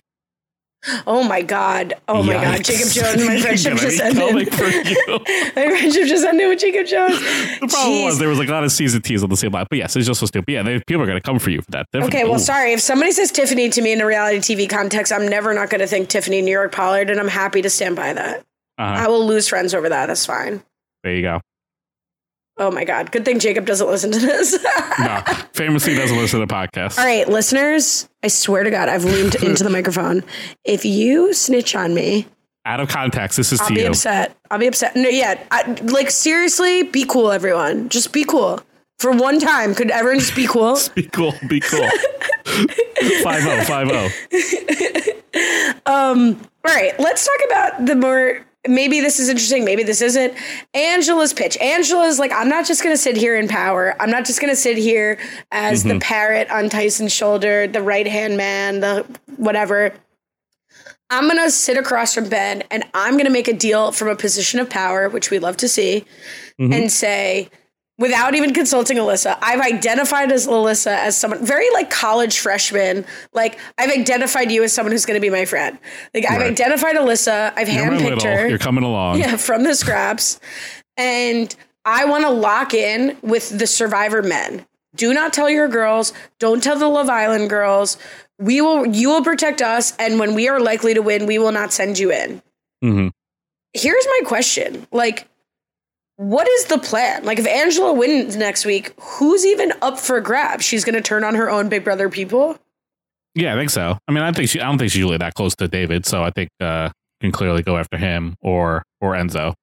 Oh 1.06 1.24
my 1.24 1.42
god. 1.42 1.94
Oh 2.08 2.24
my 2.24 2.34
god. 2.34 2.64
Jacob 2.64 2.90
Jones, 2.90 3.24
my 3.26 3.40
friendship 3.40 3.78
just 3.78 4.02
ended. 4.02 4.18
coming 4.18 4.46
for 4.50 4.66
you. 4.66 5.20
my 5.56 5.78
friendship 5.78 6.08
just 6.08 6.26
ended 6.26 6.48
with 6.48 6.60
Jacob 6.60 6.88
Jones. 6.88 7.20
The 7.20 7.68
problem 7.70 7.92
Jeez. 7.92 8.06
was 8.06 8.20
there 8.20 8.30
was 8.30 8.40
like 8.40 8.50
a 8.50 8.52
lot 8.52 8.64
of 8.64 8.72
season 8.72 9.02
T's 9.02 9.24
on 9.24 9.30
the 9.30 9.38
same 9.38 9.52
line. 9.52 9.68
But 9.70 9.78
yes, 9.78 9.96
it's 9.96 10.08
just 10.08 10.20
so 10.20 10.26
stupid. 10.26 10.52
Yeah, 10.52 10.64
they, 10.64 10.80
people 10.80 11.04
are 11.04 11.06
going 11.06 11.20
to 11.20 11.24
come 11.24 11.38
for 11.38 11.52
you 11.52 11.62
for 11.62 11.72
that. 11.72 11.86
Tiffany. 11.92 12.08
Okay, 12.08 12.24
well, 12.24 12.36
Ooh. 12.36 12.40
sorry. 12.40 12.74
If 12.74 12.82
somebody 12.82 13.12
says 13.12 13.32
Tiffany 13.32 13.70
to 13.70 13.82
me 13.82 13.92
in 13.92 14.02
a 14.02 14.06
reality 14.06 14.40
TV 14.40 14.68
context, 14.68 15.14
I'm 15.14 15.28
never 15.28 15.54
not 15.54 15.70
going 15.70 15.82
to 15.82 15.88
think 15.88 16.10
Tiffany 16.10 16.42
New 16.42 16.52
York 16.52 16.72
Pollard, 16.72 17.10
and 17.10 17.20
I'm 17.20 17.28
happy 17.28 17.62
to 17.62 17.70
stand 17.70 17.96
by 17.96 18.14
that. 18.14 18.40
Uh-huh. 18.80 19.06
I 19.06 19.08
will 19.08 19.26
lose 19.26 19.48
friends 19.48 19.76
over 19.76 19.90
that. 19.90 20.08
That's 20.08 20.26
fine. 20.26 20.64
There 21.04 21.14
you 21.14 21.22
go. 21.22 21.42
Oh 22.62 22.70
my 22.70 22.86
God. 22.86 23.12
Good 23.12 23.26
thing 23.26 23.40
Jacob 23.40 23.66
doesn't 23.66 23.88
listen 23.88 24.12
to 24.12 24.20
this. 24.20 24.64
No, 25.00 25.24
famously 25.54 25.96
doesn't 25.96 26.16
listen 26.16 26.42
to 26.42 26.48
podcasts. 26.48 27.00
All 27.00 27.06
right, 27.06 27.28
listeners, 27.28 28.08
I 28.22 28.28
swear 28.28 28.64
to 28.64 28.70
God, 28.70 28.88
I've 28.88 29.04
leaned 29.04 29.34
into 29.44 29.64
the 29.64 29.70
microphone. 29.72 30.24
If 30.64 30.86
you 30.86 31.34
snitch 31.34 31.76
on 31.76 31.96
me, 31.96 32.28
Out 32.66 32.80
of 32.80 32.90
context, 32.90 33.38
this 33.38 33.52
is 33.52 33.62
I'll 33.62 33.68
to 33.70 33.74
be 33.74 33.82
you. 33.82 33.88
upset. 33.88 34.38
I'll 34.52 34.60
be 34.60 34.68
upset. 34.68 34.96
No, 34.96 35.10
yeah. 35.10 35.42
I, 35.50 35.72
like, 35.86 36.12
seriously, 36.12 36.84
be 36.84 37.06
cool, 37.06 37.32
everyone. 37.32 37.90
Just 37.90 38.14
be 38.14 38.26
cool. 38.26 38.60
For 39.00 39.12
one 39.12 39.40
time, 39.40 39.74
could 39.74 39.90
everyone 39.90 40.20
just 40.20 40.36
be 40.36 40.46
cool? 40.46 40.76
just 40.76 40.94
Be 40.96 41.04
cool. 41.08 41.34
Be 41.48 41.62
cool. 41.62 41.90
Five 43.24 43.42
zero. 43.42 43.64
Five 43.64 43.90
oh. 43.90 44.10
zero. 44.32 45.16
Um, 45.88 46.40
all 46.64 46.76
right, 46.76 47.00
let's 47.00 47.26
talk 47.26 47.40
about 47.48 47.86
the 47.88 47.96
more 47.96 48.46
maybe 48.68 49.00
this 49.02 49.20
is 49.20 49.30
interesting, 49.30 49.66
maybe 49.66 49.84
this 49.84 50.02
isn't. 50.02 50.34
Angela's 50.74 51.34
pitch. 51.34 51.58
Angela's 51.58 52.20
like, 52.20 52.32
I'm 52.32 52.50
not 52.50 52.66
just 52.66 52.84
gonna 52.84 52.98
sit 52.98 53.18
here 53.18 53.38
in 53.38 53.48
power. 53.48 53.96
I'm 54.00 54.12
not 54.12 54.26
just 54.26 54.40
gonna 54.40 54.56
sit 54.56 54.78
here 54.78 55.18
as 55.52 55.84
the 55.84 55.96
Mhm. 55.96 56.02
parrot 56.02 56.50
on 56.52 56.70
Tyson's 56.70 57.12
shoulder, 57.14 57.68
the 57.68 57.82
right 57.82 58.08
hand 58.08 58.38
man, 58.38 58.80
the 58.80 59.06
whatever. 59.38 59.94
I'm 61.10 61.28
gonna 61.28 61.52
sit 61.52 61.76
across 61.78 62.14
from 62.14 62.30
Ben 62.30 62.64
and 62.72 62.84
I'm 62.94 63.18
gonna 63.18 63.30
make 63.32 63.48
a 63.48 63.54
deal 63.54 63.92
from 63.92 64.08
a 64.08 64.16
position 64.16 64.60
of 64.60 64.70
power, 64.70 65.10
which 65.10 65.30
we 65.30 65.40
love 65.40 65.58
to 65.58 65.68
see, 65.68 66.06
Mhm. 66.60 66.74
and 66.74 66.92
say, 66.92 67.50
without 68.02 68.34
even 68.34 68.54
consulting 68.54 68.98
Alyssa, 68.98 69.38
I've 69.42 69.62
identified 69.62 70.32
as 70.32 70.48
Alyssa 70.48 70.88
as 70.88 71.16
someone 71.16 71.46
very 71.46 71.70
like 71.72 71.90
college 71.90 72.40
freshman. 72.40 73.06
Like 73.32 73.60
I've 73.78 73.92
identified 73.92 74.52
you 74.52 74.64
as 74.64 74.74
someone 74.74 74.92
who's 74.92 75.06
gonna 75.06 75.20
be 75.20 75.30
my 75.30 75.46
friend. 75.46 75.78
Like 76.14 76.30
I've 76.30 76.42
identified 76.42 76.96
Alyssa. 76.96 77.54
I've 77.56 77.70
You're 77.70 77.86
handpicked 77.86 78.24
her. 78.24 78.48
You're 78.48 78.58
coming 78.58 78.84
along. 78.84 79.20
Yeah, 79.20 79.38
from 79.38 79.64
the 79.64 79.76
scraps. 79.76 80.40
And 80.98 81.56
I 81.86 82.06
want 82.06 82.26
to 82.26 82.32
lock 82.32 82.74
in 82.74 83.18
with 83.22 83.58
the 83.58 83.68
survivor 83.68 84.22
men. 84.22 84.66
Do 84.96 85.14
not 85.14 85.32
tell 85.32 85.50
your 85.50 85.68
girls. 85.68 86.12
Don't 86.40 86.62
tell 86.62 86.78
the 86.78 86.88
Love 86.88 87.10
Island 87.10 87.50
girls. 87.50 87.98
We 88.40 88.60
will 88.62 88.88
you 88.88 89.10
will 89.10 89.24
protect 89.24 89.62
us 89.62 89.96
and 89.98 90.20
when 90.20 90.34
we 90.34 90.50
are 90.50 90.60
likely 90.60 90.96
to 90.96 91.02
win, 91.02 91.28
we 91.28 91.38
will 91.38 91.52
not 91.52 91.72
send 91.72 92.00
you 92.00 92.12
in. 92.12 92.42
Mm-hmm. 92.84 93.08
Here's 93.74 94.06
my 94.06 94.22
question. 94.26 94.88
Like 94.92 95.28
what 96.22 96.48
is 96.48 96.66
the 96.66 96.78
plan? 96.78 97.24
Like 97.26 97.40
if 97.40 97.48
Angela 97.48 97.94
wins 97.94 98.36
next 98.36 98.64
week, 98.66 98.94
who's 99.00 99.44
even 99.46 99.74
up 99.82 100.00
for 100.00 100.22
grabs? 100.22 100.64
She's 100.64 100.86
going 100.86 100.94
to 100.96 101.02
turn 101.02 101.24
on 101.24 101.34
her 101.36 101.50
own 101.50 101.68
Big 101.68 101.84
Brother 101.84 102.10
people? 102.10 102.60
Yeah, 103.34 103.54
I 103.56 103.58
think 103.58 103.72
so. 103.72 103.98
I 104.08 104.12
mean, 104.12 104.24
I 104.24 104.32
think 104.32 104.50
she. 104.50 104.60
I 104.60 104.66
don't 104.68 104.78
think 104.78 104.92
she's 104.92 105.02
really 105.02 105.18
that 105.18 105.34
close 105.34 105.56
to 105.56 105.68
David, 105.68 106.06
so 106.06 106.22
I 106.24 106.30
think 106.32 106.50
uh, 106.60 106.90
can 107.22 107.32
clearly 107.32 107.64
go 107.64 107.78
after 107.78 107.98
him 107.98 108.36
or 108.42 108.84
or 109.00 109.14
Enzo 109.14 109.54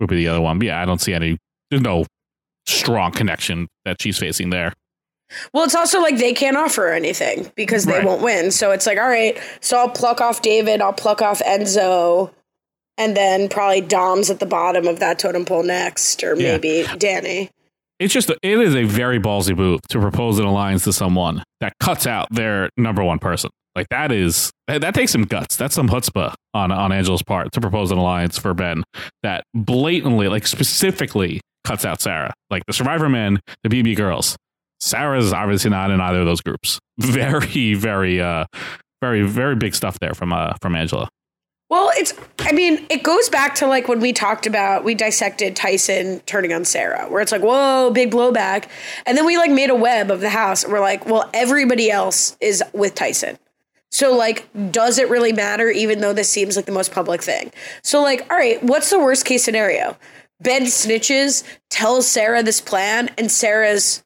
would 0.00 0.10
be 0.10 0.16
the 0.16 0.28
other 0.28 0.40
one. 0.40 0.58
But 0.58 0.66
yeah, 0.66 0.82
I 0.82 0.84
don't 0.84 1.00
see 1.00 1.14
any. 1.14 1.38
There's 1.70 1.82
no 1.82 2.04
strong 2.66 3.12
connection 3.12 3.68
that 3.84 4.02
she's 4.02 4.18
facing 4.18 4.50
there. 4.50 4.72
Well, 5.54 5.64
it's 5.64 5.74
also 5.74 6.00
like 6.02 6.18
they 6.18 6.34
can't 6.34 6.56
offer 6.58 6.88
anything 6.88 7.50
because 7.56 7.86
they 7.86 7.92
Right. 7.94 8.04
won't 8.04 8.22
win. 8.22 8.50
So 8.50 8.70
it's 8.70 8.86
like, 8.86 8.98
all 8.98 9.08
right, 9.08 9.38
so 9.60 9.78
I'll 9.78 9.88
pluck 9.88 10.20
off 10.20 10.42
David, 10.42 10.82
I'll 10.82 10.92
pluck 10.92 11.22
off 11.22 11.40
Enzo, 11.40 12.30
and 12.98 13.16
then 13.16 13.48
probably 13.48 13.80
Dom's 13.80 14.30
at 14.30 14.40
the 14.40 14.46
bottom 14.46 14.86
of 14.86 15.00
that 15.00 15.18
totem 15.18 15.44
pole 15.44 15.62
next, 15.62 16.22
or 16.22 16.34
Yeah. 16.36 16.52
maybe 16.52 16.84
Danny. 16.98 17.50
It's 17.98 18.12
just 18.12 18.30
it 18.30 18.38
is 18.42 18.74
a 18.74 18.84
very 18.84 19.20
ballsy 19.20 19.56
move 19.56 19.80
to 19.90 20.00
propose 20.00 20.38
an 20.38 20.44
alliance 20.44 20.84
to 20.84 20.92
someone 20.92 21.42
that 21.60 21.72
cuts 21.78 22.06
out 22.06 22.26
their 22.32 22.68
number 22.76 23.04
one 23.04 23.18
person. 23.20 23.50
Like 23.76 23.86
that 23.90 24.10
is 24.12 24.50
that, 24.66 24.80
that 24.80 24.94
takes 24.94 25.12
some 25.12 25.22
guts. 25.22 25.56
That's 25.56 25.74
some 25.74 25.88
chutzpah 25.88 26.34
on 26.52 26.72
on 26.72 26.90
Angela's 26.92 27.22
part 27.22 27.52
to 27.52 27.60
propose 27.60 27.90
an 27.90 27.98
alliance 27.98 28.36
for 28.38 28.54
Ben 28.54 28.82
that 29.22 29.44
blatantly, 29.54 30.28
like 30.28 30.46
specifically, 30.46 31.40
cuts 31.64 31.84
out 31.84 32.00
Sarah. 32.00 32.34
Like 32.50 32.64
the 32.66 32.72
Survivor 32.72 33.08
men, 33.08 33.40
the 33.62 33.68
BB 33.70 33.96
girls. 33.96 34.36
Sarah's 34.80 35.32
obviously 35.32 35.70
not 35.70 35.90
in 35.92 36.00
either 36.00 36.20
of 36.20 36.26
those 36.26 36.40
groups. 36.40 36.80
Very, 36.98 37.74
very, 37.74 38.20
uh, 38.20 38.44
very, 39.00 39.22
very 39.22 39.54
big 39.54 39.74
stuff 39.76 39.96
there 40.00 40.12
from 40.14 40.32
uh 40.32 40.54
from 40.60 40.74
Angela. 40.74 41.08
Well, 41.72 41.90
it's, 41.94 42.12
I 42.40 42.52
mean, 42.52 42.84
it 42.90 43.02
goes 43.02 43.30
back 43.30 43.54
to 43.54 43.66
like 43.66 43.88
when 43.88 43.98
we 43.98 44.12
talked 44.12 44.46
about, 44.46 44.84
we 44.84 44.94
dissected 44.94 45.56
Tyson 45.56 46.20
turning 46.26 46.52
on 46.52 46.66
Sarah, 46.66 47.06
where 47.08 47.22
it's 47.22 47.32
like, 47.32 47.40
whoa, 47.40 47.90
big 47.90 48.10
blowback. 48.10 48.68
And 49.06 49.16
then 49.16 49.24
we 49.24 49.38
like 49.38 49.50
made 49.50 49.70
a 49.70 49.74
web 49.74 50.10
of 50.10 50.20
the 50.20 50.28
house. 50.28 50.64
And 50.64 50.70
we're 50.70 50.80
like, 50.80 51.06
well, 51.06 51.30
everybody 51.32 51.90
else 51.90 52.36
is 52.42 52.62
with 52.74 52.94
Tyson. 52.94 53.38
So, 53.90 54.14
like, 54.14 54.46
does 54.70 54.98
it 54.98 55.08
really 55.08 55.32
matter, 55.32 55.70
even 55.70 56.02
though 56.02 56.12
this 56.12 56.28
seems 56.28 56.56
like 56.56 56.66
the 56.66 56.72
most 56.72 56.92
public 56.92 57.22
thing? 57.22 57.50
So, 57.82 58.02
like, 58.02 58.30
all 58.30 58.36
right, 58.36 58.62
what's 58.62 58.90
the 58.90 58.98
worst 58.98 59.24
case 59.24 59.42
scenario? 59.42 59.96
Ben 60.42 60.64
snitches, 60.64 61.42
tells 61.70 62.06
Sarah 62.06 62.42
this 62.42 62.60
plan, 62.60 63.08
and 63.16 63.32
Sarah's 63.32 64.04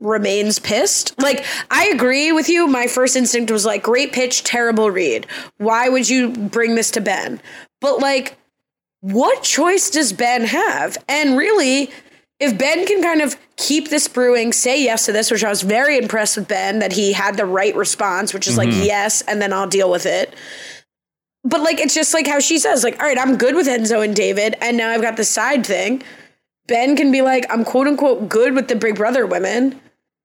remains 0.00 0.58
pissed. 0.58 1.20
Like, 1.20 1.44
I 1.70 1.86
agree 1.88 2.32
with 2.32 2.48
you. 2.48 2.66
My 2.66 2.86
first 2.86 3.16
instinct 3.16 3.50
was 3.50 3.64
like, 3.66 3.82
great 3.82 4.12
pitch, 4.12 4.42
terrible 4.44 4.90
read. 4.90 5.26
Why 5.58 5.88
would 5.88 6.08
you 6.08 6.30
bring 6.30 6.74
this 6.74 6.90
to 6.92 7.00
Ben? 7.00 7.40
But, 7.80 7.98
like, 8.00 8.36
what 9.00 9.42
choice 9.42 9.90
does 9.90 10.12
Ben 10.12 10.44
have? 10.44 10.96
And 11.08 11.36
really, 11.36 11.90
if 12.38 12.56
Ben 12.58 12.86
can 12.86 13.02
kind 13.02 13.20
of 13.20 13.36
keep 13.56 13.88
this 13.90 14.08
brewing, 14.08 14.52
say 14.52 14.82
yes 14.82 15.04
to 15.06 15.12
this, 15.12 15.30
which 15.30 15.44
I 15.44 15.50
was 15.50 15.62
very 15.62 15.98
impressed 15.98 16.36
with 16.38 16.48
Ben 16.48 16.78
that 16.78 16.92
he 16.92 17.12
had 17.12 17.36
the 17.36 17.44
right 17.46 17.74
response, 17.76 18.32
which 18.32 18.48
is 18.48 18.56
like 18.56 18.70
Mhm. 18.70 18.84
yes, 18.86 19.20
and 19.22 19.40
then 19.42 19.52
I'll 19.52 19.66
deal 19.66 19.90
with 19.90 20.06
it. 20.06 20.32
But 21.44 21.60
like 21.62 21.80
it's 21.80 21.94
just 21.94 22.12
like 22.14 22.26
how 22.26 22.38
she 22.40 22.58
says, 22.58 22.84
like, 22.84 22.98
all 23.00 23.06
right, 23.06 23.18
I'm 23.18 23.36
good 23.36 23.54
with 23.54 23.66
Enzo 23.66 24.02
and 24.04 24.14
David, 24.16 24.56
and 24.62 24.76
now 24.76 24.90
I've 24.90 25.02
got 25.02 25.16
the 25.18 25.24
side 25.24 25.66
thing. 25.66 26.02
Ben 26.68 26.96
can 26.96 27.10
be 27.10 27.20
like, 27.22 27.46
I'm 27.50 27.64
quote 27.64 27.86
unquote 27.86 28.28
good 28.28 28.54
with 28.54 28.68
the 28.68 28.76
Big 28.76 28.96
Brother 28.96 29.26
women, 29.26 29.80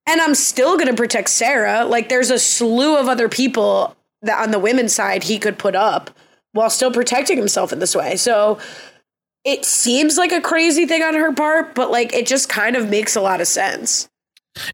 and 0.07 0.21
I'm 0.21 0.35
still 0.35 0.77
gonna 0.77 0.93
protect 0.93 1.29
Sarah. 1.29 1.85
Like 1.85 2.09
there's 2.09 2.29
a 2.29 2.39
slew 2.39 2.97
of 2.97 3.07
other 3.07 3.29
people 3.29 3.95
that 4.21 4.41
on 4.41 4.51
the 4.51 4.59
women's 4.59 4.93
side 4.93 5.23
he 5.23 5.37
could 5.37 5.57
put 5.57 5.75
up 5.75 6.09
while 6.53 6.69
still 6.69 6.91
protecting 6.91 7.37
himself 7.37 7.73
in 7.73 7.79
this 7.79 7.95
way. 7.95 8.15
So 8.15 8.59
it 9.43 9.65
seems 9.65 10.17
like 10.17 10.31
a 10.31 10.41
crazy 10.41 10.85
thing 10.85 11.03
on 11.03 11.13
her 11.13 11.31
part, 11.33 11.75
but 11.75 11.91
like 11.91 12.13
it 12.13 12.25
just 12.25 12.49
kind 12.49 12.75
of 12.75 12.89
makes 12.89 13.15
a 13.15 13.21
lot 13.21 13.41
of 13.41 13.47
sense. 13.47 14.07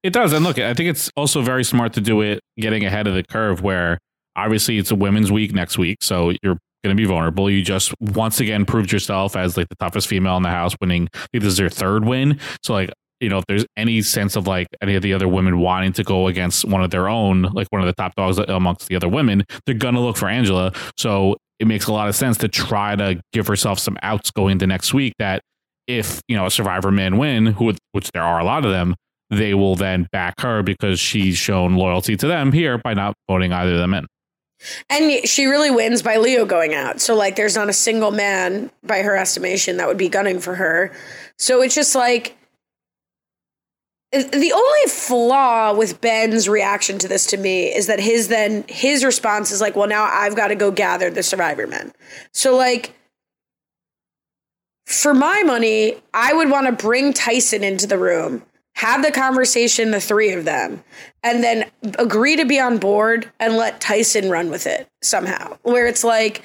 It 0.03 0.13
does. 0.13 0.31
And 0.31 0.45
look, 0.45 0.59
I 0.59 0.73
think 0.73 0.89
it's 0.89 1.09
also 1.17 1.41
very 1.41 1.63
smart 1.63 1.93
to 1.93 2.01
do 2.01 2.21
it 2.21 2.39
getting 2.57 2.85
ahead 2.85 3.07
of 3.07 3.15
the 3.15 3.23
curve 3.23 3.61
where 3.61 3.97
obviously 4.35 4.77
it's 4.77 4.91
a 4.91 4.95
women's 4.95 5.31
week 5.31 5.53
next 5.53 5.77
week. 5.77 5.97
So 6.01 6.29
you're 6.43 6.57
going 6.83 6.95
to 6.95 7.01
be 7.01 7.05
vulnerable. 7.05 7.49
You 7.49 7.63
just 7.63 7.93
once 7.99 8.39
again 8.39 8.65
proved 8.65 8.91
yourself 8.91 9.35
as 9.35 9.57
like 9.57 9.69
the 9.69 9.75
toughest 9.75 10.07
female 10.07 10.37
in 10.37 10.43
the 10.43 10.49
house, 10.49 10.75
winning. 10.79 11.09
I 11.13 11.27
think 11.31 11.43
this 11.43 11.53
is 11.53 11.59
your 11.59 11.69
third 11.69 12.05
win. 12.05 12.39
So 12.63 12.73
like 12.73 12.91
you 13.21 13.29
know, 13.29 13.37
if 13.37 13.45
there's 13.47 13.65
any 13.77 14.01
sense 14.01 14.35
of 14.35 14.47
like 14.47 14.67
any 14.81 14.95
of 14.95 15.03
the 15.03 15.13
other 15.13 15.27
women 15.27 15.59
wanting 15.59 15.93
to 15.93 16.03
go 16.03 16.27
against 16.27 16.65
one 16.65 16.83
of 16.83 16.89
their 16.89 17.07
own, 17.07 17.43
like 17.53 17.67
one 17.69 17.81
of 17.81 17.87
the 17.87 17.93
top 17.93 18.15
dogs 18.15 18.37
amongst 18.39 18.87
the 18.87 18.95
other 18.95 19.07
women, 19.07 19.45
they're 19.65 19.75
gonna 19.75 20.01
look 20.01 20.17
for 20.17 20.27
Angela. 20.27 20.73
So 20.97 21.37
it 21.59 21.67
makes 21.67 21.85
a 21.85 21.93
lot 21.93 22.09
of 22.09 22.15
sense 22.15 22.37
to 22.37 22.47
try 22.47 22.95
to 22.95 23.21
give 23.31 23.47
herself 23.47 23.77
some 23.77 23.97
outs 24.01 24.31
going 24.31 24.53
into 24.53 24.67
next 24.67 24.93
week. 24.93 25.13
That 25.19 25.41
if 25.87 26.21
you 26.27 26.35
know 26.35 26.47
a 26.47 26.51
survivor 26.51 26.91
man 26.91 27.17
win, 27.17 27.45
who 27.45 27.75
which 27.91 28.11
there 28.11 28.23
are 28.23 28.39
a 28.39 28.43
lot 28.43 28.65
of 28.65 28.71
them, 28.71 28.95
they 29.29 29.53
will 29.53 29.75
then 29.75 30.07
back 30.11 30.41
her 30.41 30.63
because 30.63 30.99
she's 30.99 31.37
shown 31.37 31.75
loyalty 31.75 32.17
to 32.17 32.27
them 32.27 32.51
here 32.51 32.79
by 32.79 32.95
not 32.95 33.13
voting 33.29 33.53
either 33.53 33.73
of 33.73 33.77
them 33.77 33.93
in. 33.93 34.07
And 34.89 35.27
she 35.27 35.45
really 35.45 35.71
wins 35.71 36.01
by 36.01 36.17
Leo 36.17 36.45
going 36.45 36.73
out. 36.73 37.01
So 37.01 37.15
like 37.15 37.35
there's 37.35 37.55
not 37.55 37.69
a 37.69 37.73
single 37.73 38.11
man 38.11 38.71
by 38.83 39.01
her 39.01 39.15
estimation 39.15 39.77
that 39.77 39.87
would 39.87 39.97
be 39.97 40.09
gunning 40.09 40.39
for 40.39 40.55
her. 40.55 40.91
So 41.37 41.61
it's 41.61 41.73
just 41.73 41.95
like 41.95 42.35
the 44.11 44.51
only 44.53 44.85
flaw 44.89 45.73
with 45.73 46.01
Ben's 46.01 46.49
reaction 46.49 46.97
to 46.99 47.07
this 47.07 47.25
to 47.27 47.37
me 47.37 47.73
is 47.73 47.87
that 47.87 47.99
his 47.99 48.27
then 48.27 48.65
his 48.67 49.05
response 49.05 49.51
is 49.51 49.61
like, 49.61 49.75
well 49.75 49.87
now 49.87 50.03
I've 50.03 50.35
got 50.35 50.49
to 50.49 50.55
go 50.55 50.69
gather 50.71 51.09
the 51.09 51.23
survivor 51.23 51.65
men. 51.65 51.93
So 52.33 52.55
like 52.55 52.93
for 54.85 55.13
my 55.13 55.43
money, 55.43 55.95
I 56.13 56.33
would 56.33 56.49
want 56.49 56.65
to 56.67 56.73
bring 56.73 57.13
Tyson 57.13 57.63
into 57.63 57.87
the 57.87 57.97
room, 57.97 58.43
have 58.75 59.03
the 59.03 59.11
conversation, 59.11 59.91
the 59.91 60.01
three 60.01 60.33
of 60.33 60.43
them, 60.43 60.83
and 61.23 61.41
then 61.41 61.71
agree 61.97 62.35
to 62.35 62.45
be 62.45 62.59
on 62.59 62.77
board 62.77 63.31
and 63.39 63.55
let 63.55 63.79
Tyson 63.79 64.29
run 64.29 64.49
with 64.49 64.67
it 64.67 64.89
somehow. 65.01 65.57
Where 65.63 65.87
it's 65.87 66.03
like, 66.03 66.41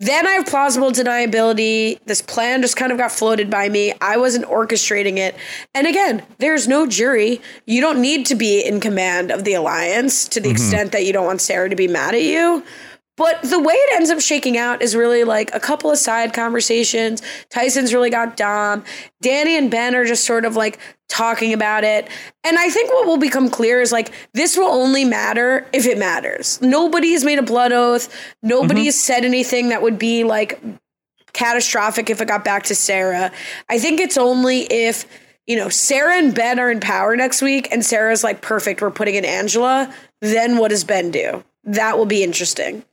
then 0.00 0.26
I 0.26 0.32
have 0.32 0.46
plausible 0.46 0.90
deniability. 0.90 1.98
This 2.04 2.20
plan 2.20 2.62
just 2.62 2.76
kind 2.76 2.92
of 2.92 2.98
got 2.98 3.12
floated 3.12 3.48
by 3.48 3.68
me. 3.68 3.92
I 4.00 4.16
wasn't 4.16 4.46
orchestrating 4.46 5.18
it. 5.18 5.34
And 5.74 5.86
again, 5.86 6.22
there's 6.38 6.66
no 6.66 6.86
jury. 6.86 7.40
You 7.66 7.80
don't 7.80 8.00
need 8.00 8.26
to 8.26 8.34
be 8.34 8.60
in 8.60 8.80
command 8.80 9.30
of 9.30 9.44
the 9.44 9.54
alliance 9.54 10.26
to 10.28 10.40
the 10.40 10.48
Mhm. 10.48 10.52
extent 10.52 10.92
that 10.92 11.04
you 11.04 11.12
don't 11.12 11.26
want 11.26 11.40
Sarah 11.40 11.70
to 11.70 11.76
be 11.76 11.88
mad 11.88 12.14
at 12.14 12.22
you. 12.22 12.64
But 13.16 13.42
the 13.42 13.60
way 13.60 13.74
it 13.74 13.96
ends 13.96 14.10
up 14.10 14.20
shaking 14.20 14.58
out 14.58 14.82
is 14.82 14.96
really 14.96 15.22
like 15.22 15.54
a 15.54 15.60
couple 15.60 15.90
of 15.90 15.98
side 15.98 16.32
conversations. 16.32 17.22
Tyson's 17.48 17.94
really 17.94 18.10
got 18.10 18.36
Dom. 18.36 18.84
Danny 19.22 19.56
and 19.56 19.70
Ben 19.70 19.94
are 19.94 20.04
just 20.04 20.24
sort 20.24 20.44
of 20.44 20.56
like 20.56 20.78
talking 21.08 21.52
about 21.52 21.84
it. 21.84 22.08
And 22.42 22.58
I 22.58 22.68
think 22.70 22.90
what 22.90 23.06
will 23.06 23.18
become 23.18 23.48
clear 23.48 23.80
is 23.80 23.92
like 23.92 24.10
this 24.32 24.56
will 24.56 24.70
only 24.70 25.04
matter 25.04 25.66
if 25.72 25.86
it 25.86 25.96
matters. 25.96 26.60
Nobody's 26.60 27.24
made 27.24 27.38
a 27.38 27.42
blood 27.42 27.72
oath. 27.72 28.12
Nobody 28.42 28.80
mm-hmm. 28.80 28.86
has 28.86 29.00
said 29.00 29.24
anything 29.24 29.68
that 29.68 29.80
would 29.80 29.98
be 29.98 30.24
like 30.24 30.60
catastrophic 31.32 32.10
if 32.10 32.20
it 32.20 32.26
got 32.26 32.44
back 32.44 32.64
to 32.64 32.74
Sarah. 32.74 33.30
I 33.68 33.78
think 33.78 34.00
it's 34.00 34.18
only 34.18 34.62
if, 34.62 35.04
you 35.46 35.56
know, 35.56 35.68
Sarah 35.68 36.16
and 36.16 36.34
Ben 36.34 36.58
are 36.58 36.70
in 36.70 36.80
power 36.80 37.14
next 37.14 37.42
week 37.42 37.68
and 37.70 37.84
Sarah's 37.84 38.24
like, 38.24 38.40
perfect, 38.40 38.82
we're 38.82 38.90
putting 38.90 39.14
in 39.14 39.24
Angela. 39.24 39.92
Then 40.20 40.58
what 40.58 40.70
does 40.70 40.82
Ben 40.82 41.12
do? 41.12 41.44
That 41.62 41.96
will 41.96 42.06
be 42.06 42.24
interesting. 42.24 42.84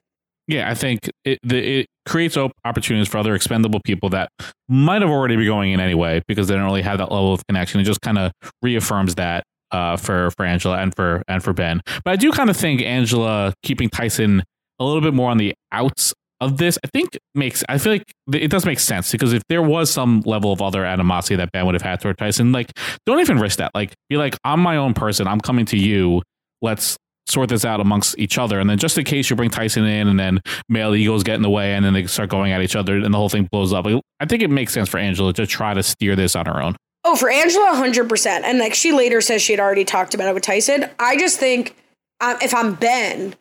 Yeah, 0.51 0.69
I 0.69 0.73
think 0.73 1.09
it 1.23 1.39
the, 1.43 1.79
it 1.79 1.87
creates 2.05 2.35
op- 2.35 2.51
opportunities 2.65 3.07
for 3.07 3.19
other 3.19 3.35
expendable 3.35 3.79
people 3.85 4.09
that 4.09 4.29
might 4.67 5.01
have 5.01 5.09
already 5.09 5.37
been 5.37 5.45
going 5.45 5.71
in 5.71 5.79
anyway 5.79 6.21
because 6.27 6.49
they 6.49 6.55
don't 6.55 6.65
really 6.65 6.81
have 6.81 6.97
that 6.97 7.09
level 7.09 7.33
of 7.33 7.41
connection. 7.47 7.79
It 7.79 7.85
just 7.85 8.01
kind 8.01 8.17
of 8.17 8.33
reaffirms 8.61 9.15
that 9.15 9.45
uh, 9.71 9.95
for 9.95 10.29
for 10.31 10.45
Angela 10.45 10.77
and 10.77 10.93
for 10.93 11.23
and 11.29 11.41
for 11.41 11.53
Ben. 11.53 11.79
But 12.03 12.11
I 12.11 12.15
do 12.17 12.33
kind 12.33 12.49
of 12.49 12.57
think 12.57 12.81
Angela 12.81 13.53
keeping 13.63 13.87
Tyson 13.87 14.43
a 14.77 14.83
little 14.83 14.99
bit 14.99 15.13
more 15.13 15.31
on 15.31 15.37
the 15.37 15.53
outs 15.71 16.13
of 16.41 16.57
this. 16.57 16.77
I 16.83 16.87
think 16.87 17.17
makes 17.33 17.63
I 17.69 17.77
feel 17.77 17.93
like 17.93 18.11
it 18.33 18.51
does 18.51 18.65
make 18.65 18.81
sense 18.81 19.09
because 19.09 19.31
if 19.31 19.43
there 19.47 19.61
was 19.61 19.89
some 19.89 20.21
level 20.25 20.51
of 20.51 20.61
other 20.61 20.83
animosity 20.83 21.37
that 21.37 21.53
Ben 21.53 21.65
would 21.65 21.75
have 21.75 21.81
had 21.81 22.01
toward 22.01 22.17
Tyson, 22.17 22.51
like 22.51 22.73
don't 23.05 23.21
even 23.21 23.39
risk 23.39 23.59
that. 23.59 23.71
Like 23.73 23.93
be 24.09 24.17
like, 24.17 24.35
I'm 24.43 24.59
my 24.59 24.75
own 24.75 24.93
person. 24.95 25.27
I'm 25.29 25.39
coming 25.39 25.63
to 25.67 25.77
you. 25.77 26.23
Let's 26.61 26.97
sort 27.31 27.49
this 27.49 27.65
out 27.65 27.79
amongst 27.79 28.17
each 28.19 28.37
other. 28.37 28.59
And 28.59 28.69
then 28.69 28.77
just 28.77 28.97
in 28.97 29.03
case 29.03 29.29
you 29.29 29.35
bring 29.35 29.49
Tyson 29.49 29.85
in 29.85 30.07
and 30.07 30.19
then 30.19 30.39
male 30.69 30.93
egos 30.93 31.23
get 31.23 31.35
in 31.35 31.41
the 31.41 31.49
way 31.49 31.73
and 31.73 31.83
then 31.83 31.93
they 31.93 32.05
start 32.07 32.29
going 32.29 32.51
at 32.51 32.61
each 32.61 32.75
other 32.75 32.95
and 32.95 33.13
the 33.13 33.17
whole 33.17 33.29
thing 33.29 33.47
blows 33.51 33.73
up. 33.73 33.85
I 34.19 34.25
think 34.25 34.43
it 34.43 34.49
makes 34.49 34.73
sense 34.73 34.89
for 34.89 34.97
Angela 34.97 35.33
to 35.33 35.47
try 35.47 35.73
to 35.73 35.83
steer 35.83 36.15
this 36.15 36.35
on 36.35 36.45
her 36.45 36.61
own. 36.61 36.75
Oh, 37.03 37.15
for 37.15 37.29
Angela, 37.29 37.71
100%. 37.73 38.27
And 38.43 38.59
like 38.59 38.73
she 38.73 38.91
later 38.91 39.21
says 39.21 39.41
she 39.41 39.53
had 39.53 39.59
already 39.59 39.85
talked 39.85 40.13
about 40.13 40.27
it 40.27 40.33
with 40.33 40.43
Tyson. 40.43 40.85
I 40.99 41.17
just 41.17 41.39
think 41.39 41.75
um, 42.19 42.37
if 42.41 42.53
I'm 42.53 42.75
Ben, 42.75 43.35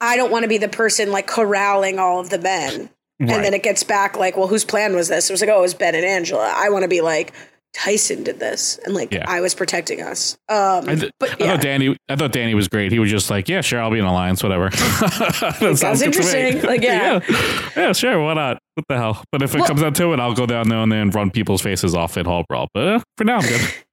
I 0.00 0.16
don't 0.16 0.30
want 0.30 0.42
to 0.42 0.48
be 0.48 0.58
the 0.58 0.68
person 0.68 1.12
like 1.12 1.26
corralling 1.26 1.98
all 1.98 2.20
of 2.20 2.30
the 2.30 2.38
men. 2.38 2.90
Right. 3.20 3.30
And 3.30 3.44
then 3.44 3.54
it 3.54 3.62
gets 3.62 3.84
back 3.84 4.16
like, 4.16 4.36
well, 4.36 4.48
whose 4.48 4.64
plan 4.64 4.96
was 4.96 5.08
this? 5.08 5.30
It 5.30 5.32
was 5.32 5.40
like, 5.40 5.50
oh, 5.50 5.58
it 5.58 5.62
was 5.62 5.74
Ben 5.74 5.94
and 5.94 6.04
Angela. 6.04 6.52
I 6.52 6.68
want 6.70 6.82
to 6.82 6.88
be 6.88 7.00
like, 7.00 7.32
Tyson 7.74 8.22
did 8.22 8.38
this. 8.40 8.78
And 8.84 8.94
like, 8.94 9.12
Yeah. 9.12 9.24
I 9.26 9.40
was 9.40 9.54
protecting 9.54 10.00
us. 10.00 10.36
Um, 10.48 10.88
I, 10.88 10.94
th- 10.94 11.10
but 11.18 11.30
I 11.32 11.36
yeah. 11.44 11.52
thought 11.52 11.62
Danny. 11.62 11.96
I 12.08 12.16
thought 12.16 12.32
Danny 12.32 12.54
was 12.54 12.68
great. 12.68 12.92
He 12.92 12.98
was 12.98 13.10
just 13.10 13.30
like, 13.30 13.48
"Yeah, 13.48 13.60
sure, 13.62 13.80
I'll 13.80 13.90
be 13.90 13.98
in 13.98 14.04
alliance, 14.04 14.42
whatever." 14.42 14.70
that 14.70 15.56
Sounds 15.58 15.80
sounds 15.80 16.02
good 16.02 16.12
to 16.12 16.20
me. 16.20 16.26
interesting. 16.26 16.62
Like, 16.62 16.82
yeah. 16.82 17.20
yeah, 17.28 17.70
yeah, 17.76 17.92
sure, 17.92 18.22
why 18.22 18.34
not? 18.34 18.58
What 18.74 18.84
the 18.88 18.96
hell? 18.96 19.24
But 19.32 19.42
if 19.42 19.54
it 19.54 19.58
Well- 19.58 19.66
comes 19.66 19.80
down 19.82 19.94
to 19.94 20.12
it, 20.12 20.20
I'll 20.20 20.34
go 20.34 20.46
down 20.46 20.68
there 20.68 20.78
and 20.78 20.90
then 20.92 21.10
run 21.10 21.30
people's 21.30 21.62
faces 21.62 21.94
off 21.94 22.16
in 22.16 22.26
Hall 22.26 22.44
Brawl. 22.48 22.68
But 22.74 22.86
uh, 22.86 23.00
for 23.16 23.24
now, 23.24 23.36
I'm 23.38 23.42
good. 23.48 23.60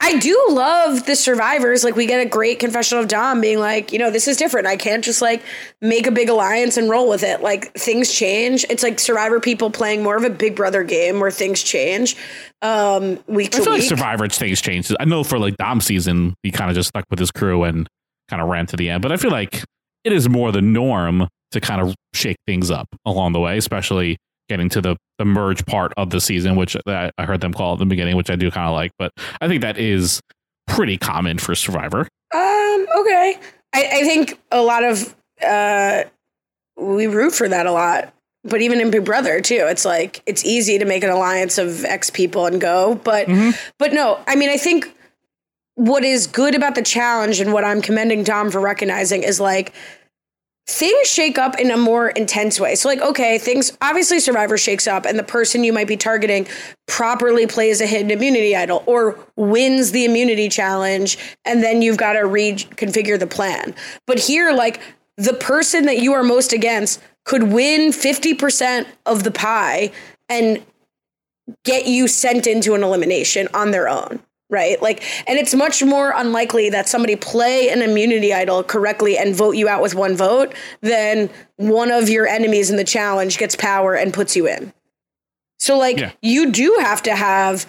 I 0.00 0.18
do 0.18 0.38
love 0.50 1.06
the 1.06 1.16
survivors. 1.16 1.82
Like 1.84 1.96
we 1.96 2.06
get 2.06 2.20
a 2.20 2.28
great 2.28 2.58
confession 2.58 2.98
of 2.98 3.08
Dom 3.08 3.40
being 3.40 3.58
like, 3.58 3.92
you 3.92 3.98
know, 3.98 4.10
this 4.10 4.28
is 4.28 4.36
different. 4.36 4.66
I 4.66 4.76
can't 4.76 5.02
just 5.02 5.22
like 5.22 5.42
make 5.80 6.06
a 6.06 6.10
big 6.10 6.28
alliance 6.28 6.76
and 6.76 6.90
roll 6.90 7.08
with 7.08 7.22
it. 7.22 7.40
Like 7.40 7.72
things 7.74 8.12
change. 8.12 8.66
It's 8.68 8.82
like 8.82 8.98
survivor 8.98 9.40
people 9.40 9.70
playing 9.70 10.02
more 10.02 10.16
of 10.16 10.24
a 10.24 10.30
big 10.30 10.56
brother 10.56 10.84
game 10.84 11.20
where 11.20 11.30
things 11.30 11.62
change. 11.62 12.16
Um 12.60 13.18
week 13.26 13.54
I 13.54 13.58
to 13.58 13.64
feel 13.64 13.72
like 13.72 13.80
week. 13.80 13.88
Survivor 13.88 14.28
things 14.28 14.60
changed. 14.60 14.94
I 15.00 15.04
know 15.04 15.24
for 15.24 15.38
like 15.38 15.56
Dom 15.56 15.80
season, 15.80 16.34
he 16.42 16.50
kind 16.50 16.70
of 16.70 16.76
just 16.76 16.90
stuck 16.90 17.04
with 17.10 17.18
his 17.18 17.30
crew 17.30 17.64
and 17.64 17.88
kind 18.28 18.42
of 18.42 18.48
ran 18.48 18.66
to 18.66 18.76
the 18.76 18.90
end. 18.90 19.02
But 19.02 19.12
I 19.12 19.16
feel 19.16 19.30
like 19.30 19.64
it 20.04 20.12
is 20.12 20.28
more 20.28 20.52
the 20.52 20.62
norm 20.62 21.28
to 21.52 21.60
kind 21.60 21.80
of 21.80 21.94
shake 22.14 22.38
things 22.46 22.70
up 22.70 22.88
along 23.06 23.32
the 23.32 23.40
way, 23.40 23.56
especially 23.56 24.18
getting 24.52 24.68
to 24.68 24.82
the 24.82 24.96
the 25.18 25.24
merge 25.24 25.64
part 25.64 25.94
of 25.96 26.10
the 26.10 26.20
season, 26.20 26.56
which 26.56 26.76
I 26.86 27.10
I 27.16 27.24
heard 27.24 27.40
them 27.40 27.54
call 27.54 27.72
at 27.72 27.78
the 27.78 27.86
beginning, 27.86 28.16
which 28.16 28.30
I 28.30 28.36
do 28.36 28.50
kind 28.50 28.68
of 28.68 28.74
like. 28.74 28.92
But 28.98 29.12
I 29.40 29.48
think 29.48 29.62
that 29.62 29.78
is 29.78 30.20
pretty 30.66 30.98
common 30.98 31.38
for 31.38 31.54
Survivor. 31.54 32.00
Um, 32.34 32.86
okay. 32.98 33.38
I, 33.74 33.88
I 33.92 34.04
think 34.04 34.38
a 34.50 34.62
lot 34.62 34.84
of 34.84 35.16
uh 35.44 36.04
we 36.76 37.06
root 37.06 37.34
for 37.34 37.48
that 37.48 37.66
a 37.66 37.72
lot. 37.72 38.12
But 38.44 38.60
even 38.60 38.80
in 38.80 38.90
Big 38.90 39.04
Brother 39.04 39.40
too, 39.40 39.66
it's 39.68 39.84
like 39.84 40.22
it's 40.26 40.44
easy 40.44 40.78
to 40.78 40.84
make 40.84 41.02
an 41.02 41.10
alliance 41.10 41.58
of 41.58 41.84
X 41.84 42.10
people 42.10 42.46
and 42.46 42.60
go. 42.60 42.96
But 42.96 43.28
but 43.78 43.92
no, 43.92 44.20
I 44.26 44.36
mean 44.36 44.50
I 44.50 44.58
think 44.58 44.94
what 45.76 46.04
is 46.04 46.26
good 46.26 46.54
about 46.54 46.74
the 46.74 46.82
challenge 46.82 47.40
and 47.40 47.52
what 47.52 47.64
I'm 47.64 47.80
commending 47.80 48.24
Dom 48.24 48.50
for 48.50 48.60
recognizing 48.60 49.22
is 49.22 49.40
like 49.40 49.72
things 50.66 51.08
shake 51.08 51.38
up 51.38 51.58
in 51.58 51.70
a 51.70 51.76
more 51.76 52.10
intense 52.10 52.60
way. 52.60 52.74
So, 52.74 52.88
like, 52.88 53.00
okay, 53.00 53.38
things 53.38 53.76
obviously 53.82 54.20
Survivor 54.20 54.56
shakes 54.56 54.86
up, 54.86 55.04
and 55.04 55.18
the 55.18 55.24
person 55.24 55.64
you 55.64 55.72
might 55.72 55.88
be 55.88 55.96
targeting 55.96 56.46
properly 56.86 57.46
plays 57.46 57.80
a 57.80 57.86
hidden 57.86 58.10
immunity 58.10 58.54
idol 58.54 58.82
or 58.86 59.18
wins 59.36 59.92
the 59.92 60.04
immunity 60.04 60.48
challenge, 60.48 61.18
and 61.44 61.62
then 61.62 61.82
you've 61.82 61.96
got 61.96 62.12
to 62.14 62.20
reconfigure 62.20 63.18
the 63.18 63.26
plan. 63.26 63.74
But 64.06 64.18
here, 64.18 64.52
like, 64.52 64.80
the 65.16 65.34
person 65.34 65.86
that 65.86 65.98
you 65.98 66.12
are 66.12 66.22
most 66.22 66.52
against 66.52 67.02
could 67.24 67.44
win 67.44 67.92
50% 67.92 68.86
of 69.06 69.24
the 69.24 69.30
pie 69.30 69.92
and 70.28 70.64
get 71.64 71.86
you 71.86 72.08
sent 72.08 72.46
into 72.46 72.74
an 72.74 72.82
elimination 72.82 73.48
on 73.52 73.72
their 73.72 73.88
own 73.88 74.20
right? 74.52 74.80
Like 74.80 75.02
and 75.28 75.36
it's 75.38 75.54
much 75.54 75.82
more 75.82 76.12
unlikely 76.14 76.70
that 76.70 76.88
somebody 76.88 77.16
play 77.16 77.70
an 77.70 77.82
immunity 77.82 78.32
idol 78.32 78.62
correctly 78.62 79.18
and 79.18 79.34
vote 79.34 79.56
you 79.56 79.68
out 79.68 79.82
with 79.82 79.96
one 79.96 80.14
vote 80.14 80.54
than 80.82 81.28
one 81.56 81.90
of 81.90 82.08
your 82.08 82.28
enemies 82.28 82.70
in 82.70 82.76
the 82.76 82.84
challenge 82.84 83.38
gets 83.38 83.56
power 83.56 83.94
and 83.94 84.14
puts 84.14 84.36
you 84.36 84.46
in. 84.46 84.72
So 85.58 85.76
like 85.78 85.98
Yeah. 85.98 86.12
you 86.22 86.52
do 86.52 86.76
have 86.80 87.02
to 87.04 87.16
have 87.16 87.66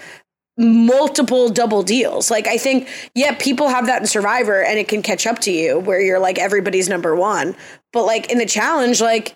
multiple 0.58 1.50
double 1.50 1.82
deals. 1.82 2.30
Like 2.30 2.46
i 2.48 2.58
think 2.60 2.88
yeah 3.16 3.34
people 3.40 3.70
have 3.70 3.88
that 3.88 4.02
in 4.02 4.08
survivor 4.08 4.62
and 4.62 4.78
it 4.78 4.88
can 4.88 5.02
catch 5.02 5.26
up 5.26 5.40
to 5.40 5.52
you 5.52 5.80
where 5.80 6.00
you're 6.02 6.20
like 6.20 6.38
everybody's 6.38 6.88
number 6.90 7.16
one. 7.16 7.56
But 7.92 8.04
like 8.04 8.30
in 8.32 8.38
the 8.38 8.46
challenge 8.46 9.02
like 9.02 9.36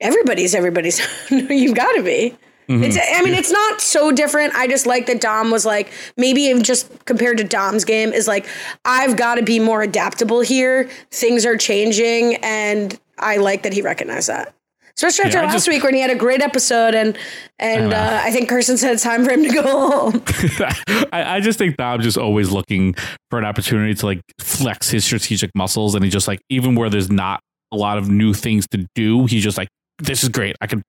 everybody's 0.00 0.54
everybody's. 0.54 1.00
You've 1.30 1.74
got 1.74 1.92
to 1.96 2.02
be 2.02 2.36
Mhm. 2.70 2.84
it's 2.84 2.96
i 2.96 3.20
mean 3.22 3.34
it's 3.34 3.50
not 3.50 3.80
so 3.80 4.12
different. 4.12 4.54
I 4.54 4.68
just 4.68 4.86
like 4.86 5.06
that 5.06 5.20
dom 5.20 5.50
was 5.50 5.66
like 5.66 5.92
maybe 6.16 6.42
even 6.42 6.62
just 6.62 7.04
compared 7.04 7.38
to 7.38 7.44
dom's 7.44 7.84
game 7.84 8.12
is 8.12 8.28
like 8.28 8.46
i've 8.84 9.16
got 9.16 9.34
to 9.36 9.42
be 9.42 9.58
more 9.58 9.82
adaptable 9.82 10.40
here. 10.40 10.88
Things 11.10 11.44
are 11.44 11.56
changing 11.56 12.36
and 12.36 12.98
i 13.18 13.36
like 13.38 13.64
that 13.64 13.72
he 13.72 13.82
recognized 13.82 14.28
that. 14.28 14.54
Especially 14.96 15.24
after 15.26 15.38
Yeah, 15.38 15.44
last 15.44 15.52
just- 15.54 15.68
week 15.68 15.82
when 15.82 15.94
he 15.94 16.00
had 16.00 16.10
a 16.10 16.14
great 16.14 16.42
episode 16.42 16.94
and 16.94 17.16
and 17.58 17.92
I 17.94 17.96
uh, 17.96 18.20
i 18.24 18.30
think 18.30 18.48
kirsten 18.48 18.76
said 18.76 18.92
it's 18.92 19.02
time 19.02 19.24
for 19.24 19.30
him 19.32 19.42
to 19.44 19.50
go 19.50 19.62
home. 19.62 20.22
I, 21.12 21.36
I 21.36 21.40
just 21.40 21.58
think 21.58 21.76
Dom's 21.76 22.04
just 22.04 22.18
always 22.18 22.50
looking 22.50 22.94
for 23.30 23.38
an 23.38 23.44
opportunity 23.44 23.94
to 23.94 24.06
like 24.06 24.20
flex 24.40 24.90
his 24.90 25.04
strategic 25.04 25.50
muscles, 25.56 25.94
and 25.94 26.04
he 26.04 26.10
just 26.10 26.28
like 26.28 26.40
even 26.50 26.74
where 26.76 26.88
there's 26.90 27.10
not 27.10 27.40
a 27.72 27.76
lot 27.76 27.98
of 27.98 28.08
new 28.08 28.32
things 28.34 28.66
to 28.68 28.86
do, 28.94 29.26
he's 29.26 29.42
just 29.42 29.56
like 29.58 29.68
this 29.98 30.22
is 30.22 30.28
great. 30.28 30.54
I 30.60 30.66
can 30.66 30.82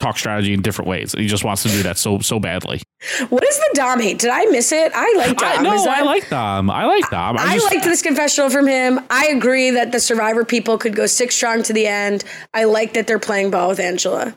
talk 0.00 0.18
strategy 0.18 0.52
in 0.52 0.62
different 0.62 0.88
ways. 0.88 1.12
He 1.12 1.26
just 1.26 1.44
wants 1.44 1.62
to 1.64 1.68
do 1.68 1.82
that 1.82 1.98
so 1.98 2.18
so 2.20 2.38
badly. 2.38 2.80
What 3.28 3.44
is 3.44 3.58
the 3.58 3.70
Dom 3.74 4.00
hate? 4.00 4.18
Did 4.18 4.30
I 4.30 4.44
miss 4.46 4.72
it? 4.72 4.92
I 4.94 5.14
like 5.16 5.36
Dom. 5.36 5.58
I, 5.58 5.62
no, 5.62 5.84
that- 5.84 5.98
I 5.98 6.02
like 6.02 6.28
Dom. 6.28 6.70
I 6.70 6.84
like 6.84 7.10
Dom. 7.10 7.38
I, 7.38 7.42
I, 7.42 7.54
just, 7.54 7.72
liked 7.72 7.84
this 7.84 8.02
confessional 8.02 8.50
from 8.50 8.66
him. 8.66 9.00
I 9.10 9.26
agree 9.28 9.70
that 9.70 9.92
the 9.92 10.00
Survivor 10.00 10.44
people 10.44 10.78
could 10.78 10.94
go 10.94 11.06
six 11.06 11.34
strong 11.34 11.62
to 11.64 11.72
the 11.72 11.86
end. 11.86 12.24
I 12.54 12.64
like 12.64 12.94
that 12.94 13.06
they're 13.06 13.18
playing 13.18 13.50
ball 13.50 13.68
with 13.68 13.80
Angela. 13.80 14.36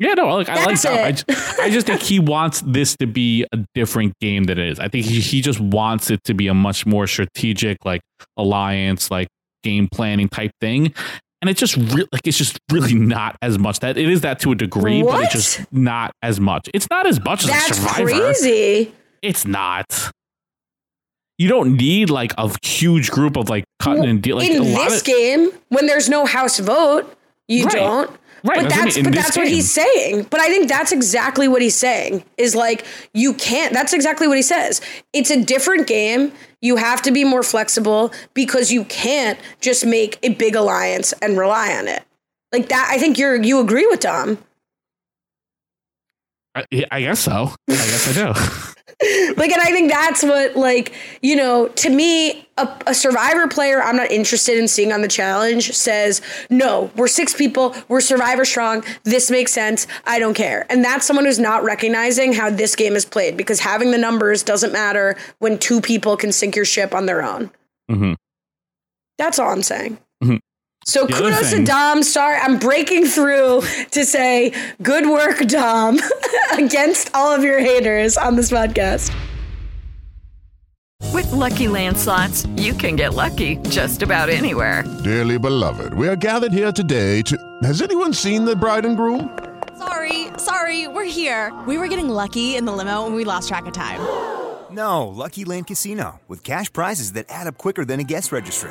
Yeah, 0.00 0.14
no, 0.14 0.26
like 0.34 0.48
I 0.48 0.64
like 0.64 0.80
Dom. 0.80 0.94
I, 0.94 1.08
it. 1.08 1.24
ju- 1.26 1.36
I 1.62 1.70
just 1.70 1.86
think 1.86 2.02
he 2.02 2.18
wants 2.18 2.62
this 2.66 2.96
to 2.96 3.06
be 3.06 3.46
a 3.52 3.58
different 3.74 4.18
game 4.20 4.44
than 4.44 4.58
it 4.58 4.68
is. 4.68 4.80
I 4.80 4.88
think 4.88 5.06
he, 5.06 5.20
he 5.20 5.40
just 5.40 5.60
wants 5.60 6.10
it 6.10 6.22
to 6.24 6.34
be 6.34 6.48
a 6.48 6.54
much 6.54 6.84
more 6.84 7.06
strategic, 7.06 7.84
like 7.84 8.00
alliance, 8.36 9.10
like 9.10 9.28
game 9.62 9.88
planning 9.90 10.28
type 10.28 10.50
thing. 10.60 10.92
And 11.44 11.50
it's 11.50 11.60
just 11.60 11.76
re- 11.76 12.06
like 12.10 12.26
it's 12.26 12.38
just 12.38 12.58
really 12.72 12.94
not 12.94 13.36
as 13.42 13.58
much. 13.58 13.80
That 13.80 13.98
it 13.98 14.08
is 14.08 14.22
that 14.22 14.38
to 14.40 14.52
a 14.52 14.54
degree, 14.54 15.02
but 15.02 15.24
it's 15.24 15.32
just 15.34 15.70
not 15.70 16.10
as 16.22 16.40
much. 16.40 16.70
It's 16.72 16.88
not 16.88 17.06
as 17.06 17.22
much 17.22 17.44
as 17.44 17.50
a 17.50 17.52
That's 17.52 17.76
survivor. 17.76 18.08
crazy. 18.08 18.94
It's 19.20 19.44
not. 19.44 20.10
You 21.36 21.48
don't 21.48 21.76
need 21.76 22.08
like 22.08 22.32
a 22.38 22.50
huge 22.64 23.10
group 23.10 23.36
of 23.36 23.50
like 23.50 23.64
cutting 23.78 24.06
and 24.06 24.22
deal. 24.22 24.36
Like 24.38 24.50
in 24.52 24.62
a 24.62 24.64
lot 24.64 24.88
this 24.88 25.00
of, 25.00 25.06
game, 25.06 25.50
when 25.68 25.86
there's 25.86 26.08
no 26.08 26.24
house 26.24 26.58
vote, 26.60 27.14
you 27.46 27.64
Right. 27.66 27.74
don't. 27.74 28.10
Right, 28.46 28.60
But 28.62 28.70
that's 28.70 28.96
what 28.96 29.04
but 29.04 29.14
that's 29.14 29.36
what 29.36 29.48
he's 29.48 29.70
saying. 29.72 30.26
But 30.30 30.40
I 30.40 30.48
think 30.48 30.68
that's 30.68 30.92
exactly 30.92 31.46
what 31.48 31.60
he's 31.60 31.74
saying. 31.74 32.24
Is 32.38 32.54
like 32.54 32.86
you 33.12 33.34
can't. 33.34 33.74
That's 33.74 33.92
exactly 33.92 34.28
what 34.28 34.36
he 34.38 34.42
says. 34.42 34.80
It's 35.12 35.30
a 35.30 35.42
different 35.42 35.86
game. 35.86 36.32
You 36.64 36.76
have 36.76 37.02
to 37.02 37.12
be 37.12 37.24
more 37.24 37.42
flexible 37.42 38.10
because 38.32 38.72
you 38.72 38.84
can't 38.86 39.38
just 39.60 39.84
make 39.84 40.18
a 40.22 40.30
big 40.30 40.56
alliance 40.56 41.12
and 41.20 41.36
rely 41.36 41.76
on 41.76 41.86
it. 41.88 42.02
Like 42.54 42.70
that. 42.70 42.88
I 42.90 42.96
think 42.96 43.18
you're 43.18 43.36
you 43.36 43.60
agree 43.60 43.86
with 43.86 44.00
Dom. 44.00 44.38
I, 46.54 46.64
I 46.90 47.02
guess 47.02 47.20
so. 47.20 47.32
I 47.68 47.74
guess 47.74 48.16
I 48.16 48.32
do. 48.32 48.72
like 49.36 49.50
and 49.50 49.62
i 49.62 49.70
think 49.70 49.90
that's 49.90 50.22
what 50.22 50.56
like 50.56 50.92
you 51.22 51.34
know 51.34 51.68
to 51.68 51.88
me 51.88 52.46
a, 52.58 52.68
a 52.86 52.94
survivor 52.94 53.48
player 53.48 53.82
i'm 53.82 53.96
not 53.96 54.10
interested 54.10 54.58
in 54.58 54.68
seeing 54.68 54.92
on 54.92 55.00
the 55.00 55.08
challenge 55.08 55.72
says 55.72 56.20
no 56.50 56.90
we're 56.94 57.08
six 57.08 57.34
people 57.34 57.74
we're 57.88 58.00
survivor 58.00 58.44
strong 58.44 58.84
this 59.04 59.30
makes 59.30 59.52
sense 59.52 59.86
i 60.06 60.18
don't 60.18 60.34
care. 60.34 60.66
And 60.70 60.84
that's 60.84 61.06
someone 61.06 61.24
who's 61.24 61.38
not 61.38 61.64
recognizing 61.64 62.32
how 62.32 62.50
this 62.50 62.76
game 62.76 62.94
is 62.94 63.04
played 63.04 63.36
because 63.36 63.60
having 63.60 63.90
the 63.90 63.98
numbers 63.98 64.42
doesn't 64.42 64.72
matter 64.72 65.16
when 65.38 65.58
two 65.58 65.80
people 65.80 66.16
can 66.16 66.30
sink 66.30 66.54
your 66.54 66.64
ship 66.64 66.94
on 66.94 67.06
their 67.06 67.22
own. 67.22 67.50
Hmm 67.88 68.14
that's 69.16 69.38
all 69.38 69.50
i'm 69.50 69.62
saying. 69.62 69.98
So 70.84 71.06
The 71.06 71.12
kudos 71.14 71.38
to 71.50 71.56
thing- 71.56 71.64
Dom. 71.64 72.02
Sorry, 72.02 72.36
I'm 72.38 72.58
breaking 72.58 73.06
through 73.06 73.62
to 73.90 74.04
say 74.04 74.52
good 74.82 75.06
work, 75.06 75.38
Dom, 75.46 75.98
against 76.52 77.10
all 77.14 77.32
of 77.34 77.42
your 77.42 77.58
haters 77.60 78.16
on 78.16 78.36
this 78.36 78.50
podcast. 78.50 79.10
With 81.12 81.30
Lucky 81.32 81.68
Land 81.68 81.96
slots, 81.96 82.46
you 82.56 82.72
can 82.74 82.96
get 82.96 83.14
lucky 83.14 83.56
just 83.68 84.02
about 84.02 84.28
anywhere. 84.30 84.82
Dearly 85.04 85.38
beloved, 85.38 85.94
we 85.94 86.08
are 86.08 86.16
gathered 86.16 86.52
here 86.52 86.72
today 86.72 87.22
to. 87.22 87.36
Has 87.62 87.82
anyone 87.82 88.12
seen 88.12 88.44
the 88.44 88.56
bride 88.56 88.84
and 88.84 88.96
groom? 88.96 89.38
Sorry, 89.78 90.28
sorry, 90.38 90.88
we're 90.88 91.04
here. 91.04 91.52
We 91.66 91.78
were 91.78 91.88
getting 91.88 92.08
lucky 92.08 92.56
in 92.56 92.64
the 92.64 92.72
limo 92.72 93.06
and 93.06 93.14
we 93.14 93.24
lost 93.24 93.48
track 93.48 93.66
of 93.66 93.72
time. 93.72 94.00
No, 94.72 95.06
Lucky 95.06 95.44
Land 95.44 95.66
Casino, 95.68 96.20
with 96.26 96.42
cash 96.42 96.72
prizes 96.72 97.12
that 97.12 97.26
add 97.28 97.46
up 97.46 97.58
quicker 97.58 97.84
than 97.84 98.00
a 98.00 98.04
guest 98.04 98.32
registry. 98.32 98.70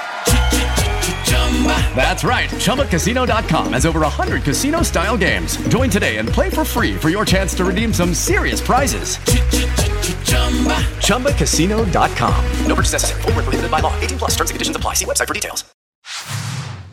That's 1.95 2.23
right, 2.23 2.49
ChumbaCasino.com 2.49 3.73
has 3.73 3.85
over 3.85 3.99
100 3.99 4.41
casino 4.41 4.81
style 4.81 5.17
games. 5.17 5.57
Join 5.67 5.91
today 5.91 6.17
and 6.17 6.27
play 6.27 6.49
for 6.49 6.65
free 6.65 6.97
for 6.97 7.09
your 7.09 7.25
chance 7.25 7.53
to 7.55 7.63
redeem 7.65 7.93
some 7.93 8.15
serious 8.15 8.59
prizes. 8.59 9.17
ChumbaCasino.com. 11.05 12.45
No 12.65 12.75
purchase 12.75 12.93
necessary. 12.93 13.21
Void 13.21 13.35
where 13.35 13.43
prohibited 13.43 13.69
by 13.69 13.79
law. 13.79 13.93
18 13.99 14.17
plus. 14.17 14.31
Terms 14.31 14.49
and 14.49 14.55
conditions 14.55 14.75
apply. 14.75 14.95
See 14.95 15.05
website 15.05 15.27
for 15.27 15.35
details. 15.35 15.63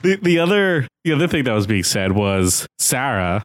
The 0.03 0.17
the 0.23 0.39
other 0.39 0.87
the 1.05 1.13
other 1.13 1.27
thing 1.27 1.45
that 1.45 1.53
was 1.53 1.67
being 1.67 1.83
said 1.83 2.13
was 2.13 2.67
Sarah 2.79 3.43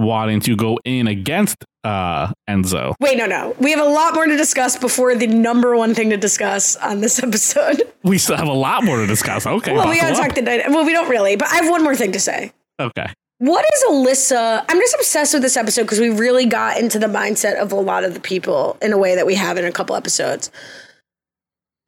wanting 0.00 0.40
to 0.40 0.56
go 0.56 0.78
in 0.84 1.06
against 1.06 1.64
uh 1.84 2.32
Enzo. 2.48 2.94
Wait, 3.00 3.16
no, 3.16 3.26
no. 3.26 3.54
We 3.58 3.70
have 3.70 3.80
a 3.80 3.88
lot 3.88 4.14
more 4.14 4.26
to 4.26 4.36
discuss 4.36 4.76
before 4.76 5.14
the 5.14 5.26
number 5.26 5.76
one 5.76 5.94
thing 5.94 6.10
to 6.10 6.16
discuss 6.16 6.76
on 6.76 7.00
this 7.00 7.18
episode. 7.22 7.82
We 8.02 8.18
still 8.18 8.36
have 8.36 8.48
a 8.48 8.52
lot 8.52 8.84
more 8.84 8.96
to 8.98 9.06
discuss. 9.06 9.46
Okay. 9.46 9.72
well, 9.72 9.88
we 9.88 9.96
gotta 9.96 10.14
buckle 10.14 10.26
talk 10.26 10.34
the 10.34 10.42
night. 10.42 10.64
Well, 10.68 10.84
we 10.84 10.92
don't 10.92 11.08
really, 11.08 11.36
but 11.36 11.48
I 11.48 11.56
have 11.56 11.70
one 11.70 11.82
more 11.82 11.94
thing 11.94 12.12
to 12.12 12.20
say. 12.20 12.52
Okay. 12.78 13.06
What 13.38 13.64
is 13.74 13.84
Alyssa? 13.88 14.64
I'm 14.68 14.78
just 14.78 14.94
obsessed 14.96 15.32
with 15.32 15.42
this 15.42 15.56
episode 15.56 15.82
because 15.82 15.98
we 15.98 16.10
really 16.10 16.44
got 16.44 16.78
into 16.78 16.98
the 16.98 17.06
mindset 17.06 17.56
of 17.56 17.72
a 17.72 17.76
lot 17.76 18.04
of 18.04 18.12
the 18.12 18.20
people 18.20 18.76
in 18.82 18.92
a 18.92 18.98
way 18.98 19.14
that 19.14 19.26
we 19.26 19.34
have 19.34 19.56
in 19.56 19.64
a 19.64 19.72
couple 19.72 19.96
episodes. 19.96 20.50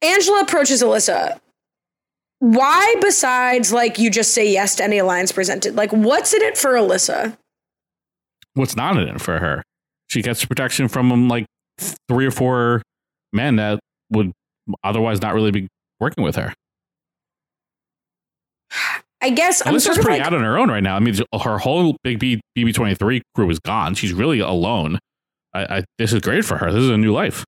Angela 0.01 0.41
approaches 0.41 0.81
Alyssa. 0.81 1.39
Why, 2.39 2.95
besides 3.01 3.71
like 3.71 3.99
you 3.99 4.09
just 4.09 4.33
say 4.33 4.51
yes 4.51 4.75
to 4.77 4.83
any 4.83 4.97
alliance 4.97 5.31
presented? 5.31 5.75
Like, 5.75 5.91
what's 5.91 6.33
in 6.33 6.41
it 6.41 6.57
for 6.57 6.71
Alyssa? 6.71 7.37
What's 8.55 8.75
not 8.75 8.97
in 8.97 9.07
it 9.07 9.21
for 9.21 9.39
her? 9.39 9.63
She 10.07 10.21
gets 10.21 10.45
protection 10.45 10.87
from 10.87 11.11
um, 11.11 11.27
like 11.27 11.45
three 12.07 12.25
or 12.25 12.31
four 12.31 12.81
men 13.31 13.55
that 13.55 13.79
would 14.11 14.31
otherwise 14.83 15.21
not 15.21 15.33
really 15.33 15.51
be 15.51 15.67
working 15.99 16.23
with 16.23 16.35
her. 16.35 16.53
I 19.21 19.29
guess 19.29 19.65
I'm 19.65 19.79
sort 19.79 19.95
pretty 19.95 20.19
like, 20.19 20.21
out 20.21 20.33
on 20.33 20.43
her 20.43 20.57
own 20.57 20.69
right 20.69 20.83
now. 20.83 20.97
I 20.97 20.99
mean, 20.99 21.15
her 21.41 21.57
whole 21.57 21.95
big 22.03 22.19
B- 22.19 22.41
BB23 22.57 23.21
crew 23.33 23.49
is 23.49 23.59
gone. 23.59 23.95
She's 23.95 24.11
really 24.11 24.39
alone. 24.39 24.99
I, 25.53 25.77
I, 25.77 25.83
this 25.97 26.11
is 26.11 26.19
great 26.19 26.43
for 26.43 26.57
her. 26.57 26.71
This 26.71 26.83
is 26.83 26.89
a 26.89 26.97
new 26.97 27.13
life. 27.13 27.45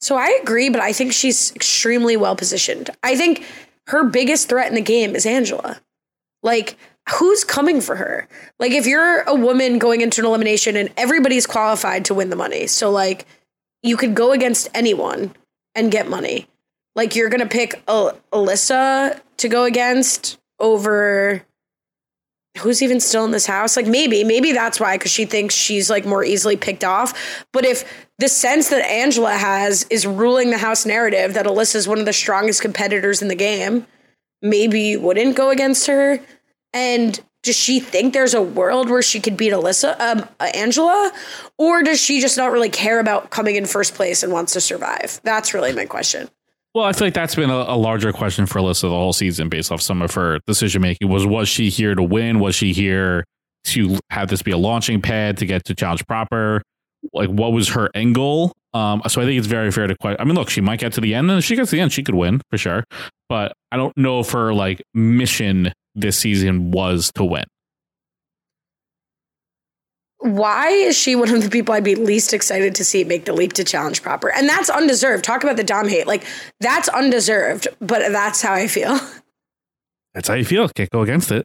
So 0.00 0.16
I 0.16 0.38
agree, 0.42 0.68
but 0.68 0.80
I 0.80 0.92
think 0.92 1.12
she's 1.12 1.52
extremely 1.56 2.16
well 2.16 2.36
positioned. 2.36 2.90
I 3.02 3.16
think 3.16 3.44
her 3.88 4.04
biggest 4.04 4.48
threat 4.48 4.68
in 4.68 4.74
the 4.74 4.80
game 4.80 5.16
is 5.16 5.26
Angela. 5.26 5.80
Like, 6.44 6.76
who's 7.10 7.44
coming 7.44 7.80
for 7.80 7.96
her? 7.96 8.28
Like, 8.58 8.72
if 8.72 8.86
you're 8.86 9.20
a 9.22 9.34
woman 9.34 9.78
going 9.78 10.00
into 10.00 10.20
an 10.20 10.26
elimination 10.26 10.76
and 10.76 10.90
everybody's 10.96 11.46
qualified 11.46 12.04
to 12.06 12.14
win 12.14 12.30
the 12.30 12.36
money, 12.36 12.66
so 12.66 12.90
like, 12.90 13.26
you 13.82 13.96
could 13.96 14.14
go 14.14 14.32
against 14.32 14.68
anyone 14.74 15.34
and 15.74 15.92
get 15.92 16.08
money. 16.08 16.48
Like, 16.94 17.14
you're 17.14 17.28
gonna 17.28 17.46
pick 17.46 17.82
Al- 17.88 18.18
Alyssa 18.32 19.20
to 19.36 19.48
go 19.48 19.64
against 19.64 20.38
over 20.58 21.44
who's 22.58 22.82
even 22.82 23.00
still 23.00 23.24
in 23.24 23.30
this 23.30 23.46
house? 23.46 23.76
Like 23.76 23.86
maybe, 23.86 24.24
maybe 24.24 24.52
that's 24.52 24.80
why, 24.80 24.96
because 24.96 25.10
she 25.10 25.24
thinks 25.24 25.54
she's 25.54 25.90
like 25.90 26.06
more 26.06 26.24
easily 26.24 26.56
picked 26.56 26.84
off. 26.84 27.44
But 27.52 27.64
if 27.64 28.06
the 28.18 28.28
sense 28.28 28.70
that 28.70 28.84
Angela 28.84 29.34
has 29.34 29.86
is 29.90 30.06
ruling 30.06 30.50
the 30.50 30.58
house 30.58 30.86
narrative 30.86 31.34
that 31.34 31.46
alyssa 31.46 31.76
is 31.76 31.88
one 31.88 31.98
of 31.98 32.06
the 32.06 32.12
strongest 32.12 32.62
competitors 32.62 33.22
in 33.22 33.28
the 33.28 33.34
game, 33.34 33.86
maybe 34.42 34.80
you 34.80 35.00
wouldn't 35.00 35.36
go 35.36 35.50
against 35.50 35.86
her. 35.86 36.20
And 36.76 37.18
does 37.42 37.56
she 37.56 37.80
think 37.80 38.12
there's 38.12 38.34
a 38.34 38.42
world 38.42 38.90
where 38.90 39.00
she 39.00 39.18
could 39.18 39.34
beat 39.34 39.54
Alyssa, 39.54 39.98
um, 39.98 40.28
uh, 40.38 40.50
Angela, 40.54 41.10
or 41.56 41.82
does 41.82 41.98
she 41.98 42.20
just 42.20 42.36
not 42.36 42.52
really 42.52 42.68
care 42.68 43.00
about 43.00 43.30
coming 43.30 43.56
in 43.56 43.64
first 43.64 43.94
place 43.94 44.22
and 44.22 44.30
wants 44.30 44.52
to 44.52 44.60
survive? 44.60 45.18
That's 45.24 45.54
really 45.54 45.72
my 45.72 45.86
question. 45.86 46.28
Well, 46.74 46.84
I 46.84 46.92
feel 46.92 47.06
like 47.06 47.14
that's 47.14 47.34
been 47.34 47.48
a, 47.48 47.54
a 47.54 47.78
larger 47.78 48.12
question 48.12 48.44
for 48.44 48.58
Alyssa 48.58 48.82
the 48.82 48.90
whole 48.90 49.14
season 49.14 49.48
based 49.48 49.72
off 49.72 49.80
some 49.80 50.02
of 50.02 50.12
her 50.12 50.38
decision 50.46 50.82
making. 50.82 51.08
Was 51.08 51.24
was 51.24 51.48
she 51.48 51.70
here 51.70 51.94
to 51.94 52.02
win? 52.02 52.40
Was 52.40 52.54
she 52.54 52.74
here 52.74 53.24
to 53.66 53.98
have 54.10 54.28
this 54.28 54.42
be 54.42 54.50
a 54.50 54.58
launching 54.58 55.00
pad 55.00 55.38
to 55.38 55.46
get 55.46 55.64
to 55.64 55.74
challenge 55.74 56.06
proper? 56.06 56.60
Like, 57.14 57.30
what 57.30 57.52
was 57.52 57.70
her 57.70 57.88
end 57.94 58.16
goal? 58.16 58.52
Um, 58.74 59.00
so 59.08 59.22
I 59.22 59.24
think 59.24 59.38
it's 59.38 59.46
very 59.46 59.70
fair 59.70 59.86
to 59.86 59.96
question. 59.96 60.20
I 60.20 60.24
mean, 60.24 60.34
look, 60.34 60.50
she 60.50 60.60
might 60.60 60.80
get 60.80 60.92
to 60.92 61.00
the 61.00 61.14
end, 61.14 61.30
and 61.30 61.38
if 61.38 61.44
she 61.46 61.56
gets 61.56 61.70
to 61.70 61.76
the 61.76 61.80
end, 61.80 61.94
she 61.94 62.02
could 62.02 62.14
win 62.14 62.42
for 62.50 62.58
sure. 62.58 62.84
But 63.30 63.54
I 63.72 63.78
don't 63.78 63.96
know 63.96 64.20
if 64.20 64.32
her 64.32 64.52
like 64.52 64.82
mission 64.92 65.72
this 65.96 66.16
season 66.16 66.70
was 66.70 67.10
to 67.16 67.24
win. 67.24 67.44
why 70.26 70.68
is 70.68 70.96
she 70.96 71.14
one 71.14 71.32
of 71.32 71.42
the 71.42 71.50
people 71.50 71.74
I'd 71.74 71.84
be 71.84 71.94
least 71.94 72.34
excited 72.34 72.74
to 72.76 72.84
see 72.84 73.04
make 73.04 73.26
the 73.26 73.32
leap 73.32 73.52
to 73.54 73.64
challenge 73.64 74.02
proper? 74.02 74.32
And 74.32 74.48
that's 74.48 74.68
undeserved. 74.68 75.24
Talk 75.24 75.44
about 75.44 75.56
the 75.56 75.64
Dom 75.64 75.88
hate. 75.88 76.06
Like, 76.06 76.24
that's 76.60 76.88
undeserved, 76.88 77.68
but 77.80 78.10
that's 78.10 78.42
how 78.42 78.52
I 78.52 78.66
feel. 78.66 78.98
That's 80.14 80.28
how 80.28 80.34
you 80.34 80.46
feel. 80.46 80.66
Can't 80.70 80.88
go 80.88 81.02
against 81.02 81.30
it. 81.30 81.44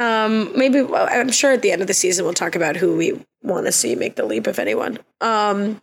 Um, 0.00 0.50
maybe 0.58 0.82
well, 0.82 1.06
I'm 1.08 1.30
sure 1.30 1.52
at 1.52 1.62
the 1.62 1.70
end 1.70 1.80
of 1.80 1.86
the 1.86 1.94
season 1.94 2.24
we'll 2.24 2.34
talk 2.34 2.56
about 2.56 2.74
who 2.74 2.96
we 2.96 3.24
want 3.44 3.66
to 3.66 3.72
see 3.72 3.94
make 3.94 4.16
the 4.16 4.24
leap, 4.24 4.48
if 4.48 4.58
anyone. 4.58 4.98
Um, 5.20 5.80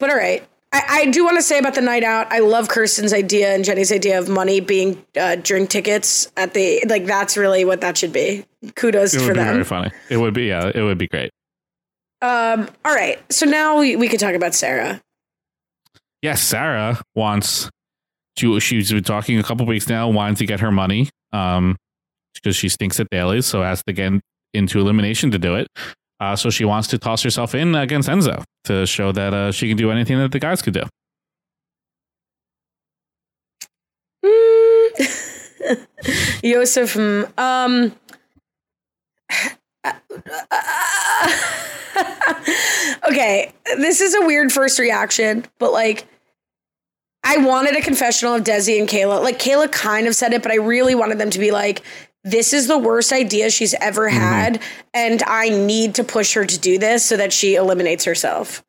but 0.00 0.08
all 0.08 0.16
right. 0.16 0.48
I, 0.70 0.82
I 0.88 1.06
do 1.06 1.24
want 1.24 1.36
to 1.38 1.42
say 1.42 1.58
about 1.58 1.74
the 1.74 1.80
night 1.80 2.04
out. 2.04 2.30
I 2.30 2.40
love 2.40 2.68
Kirsten's 2.68 3.12
idea 3.14 3.54
and 3.54 3.64
Jenny's 3.64 3.90
idea 3.90 4.18
of 4.18 4.28
money 4.28 4.60
being 4.60 5.02
uh, 5.18 5.36
drink 5.36 5.70
tickets 5.70 6.30
at 6.36 6.52
the 6.54 6.84
like. 6.88 7.06
That's 7.06 7.36
really 7.36 7.64
what 7.64 7.80
that 7.80 7.96
should 7.96 8.12
be. 8.12 8.44
Kudos 8.74 9.14
It 9.14 9.20
for 9.20 9.26
would 9.28 9.34
be 9.34 9.38
them. 9.40 9.52
very 9.54 9.64
funny. 9.64 9.90
It 10.10 10.18
would 10.18 10.34
be 10.34 10.44
yeah. 10.44 10.70
It 10.74 10.82
would 10.82 10.98
be 10.98 11.08
great. 11.08 11.30
Um, 12.20 12.68
all 12.84 12.94
right. 12.94 13.18
So 13.32 13.46
now 13.46 13.78
we, 13.78 13.96
we 13.96 14.08
could 14.08 14.20
talk 14.20 14.34
about 14.34 14.54
Sarah. 14.54 15.00
Yes, 16.20 16.42
Sarah 16.42 17.00
wants 17.14 17.70
to. 18.36 18.58
She's 18.60 18.90
been 18.92 19.04
talking 19.04 19.38
a 19.38 19.42
couple 19.42 19.64
weeks 19.66 19.88
now, 19.88 20.10
wanting 20.10 20.34
to 20.36 20.46
get 20.46 20.60
her 20.60 20.72
money, 20.72 21.08
um, 21.32 21.76
because 22.34 22.56
she 22.56 22.68
stinks 22.68 22.98
at 23.00 23.08
dailies, 23.10 23.46
so 23.46 23.62
has 23.62 23.82
to 23.84 23.92
get 23.92 24.12
into 24.52 24.80
elimination 24.80 25.30
to 25.30 25.38
do 25.38 25.54
it. 25.54 25.68
Uh, 26.20 26.34
so 26.34 26.50
she 26.50 26.64
wants 26.64 26.88
to 26.88 26.98
toss 26.98 27.22
herself 27.22 27.54
in 27.54 27.74
against 27.74 28.08
Enzo 28.08 28.42
to 28.64 28.86
show 28.86 29.12
that 29.12 29.32
uh, 29.32 29.52
she 29.52 29.68
can 29.68 29.76
do 29.76 29.90
anything 29.90 30.18
that 30.18 30.32
the 30.32 30.38
guys 30.38 30.62
could 30.62 30.74
do. 30.74 30.82
Yosef, 36.42 36.94
hmm, 36.94 37.22
um, 37.38 37.94
okay, 43.08 43.52
this 43.76 44.00
is 44.00 44.14
a 44.14 44.26
weird 44.26 44.52
first 44.52 44.78
reaction, 44.78 45.44
but 45.58 45.72
like, 45.72 46.06
I 47.24 47.38
wanted 47.38 47.76
a 47.76 47.82
confessional 47.82 48.34
of 48.34 48.44
Desi 48.44 48.78
and 48.78 48.88
Kayla. 48.88 49.22
Like, 49.22 49.38
Kayla 49.38 49.70
kind 49.70 50.06
of 50.06 50.14
said 50.14 50.32
it, 50.32 50.42
but 50.42 50.52
I 50.52 50.56
really 50.56 50.94
wanted 50.94 51.18
them 51.18 51.30
to 51.30 51.38
be 51.38 51.50
like, 51.50 51.82
this 52.30 52.52
is 52.52 52.66
the 52.66 52.78
worst 52.78 53.12
idea 53.12 53.50
she's 53.50 53.74
ever 53.74 54.08
had, 54.08 54.60
and 54.94 55.22
I 55.26 55.48
need 55.48 55.94
to 55.96 56.04
push 56.04 56.34
her 56.34 56.44
to 56.44 56.58
do 56.58 56.78
this 56.78 57.04
so 57.04 57.16
that 57.16 57.32
she 57.32 57.54
eliminates 57.54 58.04
herself. 58.04 58.62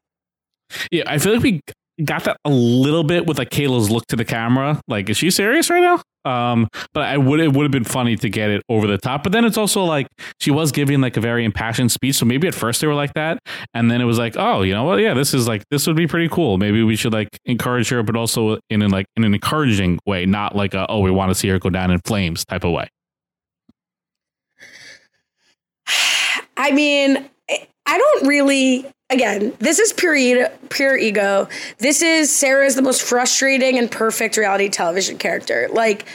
Yeah, 0.91 1.03
I 1.07 1.18
feel 1.18 1.34
like 1.34 1.43
we 1.43 1.62
got 2.03 2.24
that 2.24 2.38
a 2.45 2.49
little 2.49 3.03
bit 3.03 3.26
with 3.26 3.38
like 3.38 3.49
Kayla's 3.49 3.89
look 3.89 4.05
to 4.07 4.16
the 4.16 4.26
camera. 4.26 4.80
Like, 4.88 5.10
is 5.10 5.18
she 5.18 5.32
serious 5.32 5.70
right 5.70 5.82
now? 5.82 6.01
Um, 6.26 6.68
but 6.93 7.03
I 7.03 7.18
would 7.18 7.39
it 7.39 7.53
would 7.53 7.64
have 7.64 7.72
been 7.72 7.86
funny 7.86 8.16
to 8.18 8.30
get 8.30 8.49
it 8.49 8.62
over 8.70 8.88
the 8.88 8.97
top. 8.97 9.24
But 9.24 9.32
then 9.32 9.45
it's 9.45 9.57
also 9.57 9.84
like 9.84 10.07
she 10.39 10.51
was 10.51 10.72
giving 10.72 11.01
like 11.01 11.18
a 11.18 11.22
very 11.22 11.45
impassioned 11.45 11.91
speech. 11.91 12.16
So 12.16 12.26
maybe 12.26 12.47
at 12.47 12.53
first 12.53 12.82
they 12.82 12.88
were 12.88 12.93
like 12.93 13.14
that, 13.14 13.39
and 13.74 13.89
then 13.89 14.01
it 14.01 14.05
was 14.05 14.20
like, 14.20 14.36
oh, 14.38 14.62
you 14.62 14.74
know 14.74 14.84
what? 14.84 14.99
Yeah, 14.99 15.14
this 15.14 15.34
is 15.34 15.47
like 15.47 15.64
this 15.72 15.88
would 15.88 15.95
be 15.95 16.07
pretty 16.07 16.30
cool. 16.30 16.57
Maybe 16.57 16.84
we 16.84 16.95
should 16.95 17.14
like 17.14 17.30
encourage 17.45 17.89
her, 17.89 18.03
but 18.03 18.16
also 18.16 18.60
in 18.70 18.82
an 18.82 18.91
like 18.91 19.05
in 19.16 19.24
an 19.24 19.34
encouraging 19.34 19.99
way, 20.05 20.26
not 20.26 20.55
like 20.55 20.74
a, 20.74 20.86
oh, 20.89 20.99
we 20.99 21.12
want 21.12 21.32
to 21.32 21.36
see 21.36 21.47
her 21.49 21.60
go 21.60 21.70
down 21.70 21.91
in 21.91 21.99
flames 22.05 22.45
type 22.45 22.64
of 22.64 22.72
way. 22.72 22.88
I 26.60 26.72
mean, 26.72 27.28
I 27.86 27.97
don't 27.97 28.28
really. 28.28 28.86
Again, 29.12 29.53
this 29.57 29.80
is 29.80 29.91
pure 29.91 30.49
pure 30.70 30.95
ego. 30.95 31.47
This 31.80 32.03
is 32.03 32.36
Sarah's 32.36 32.76
the 32.76 32.84
most 32.84 33.01
frustrating 33.01 33.80
and 33.80 33.89
perfect 33.89 34.38
reality 34.38 34.70
television 34.70 35.18
character. 35.18 35.68
Like, 35.72 36.05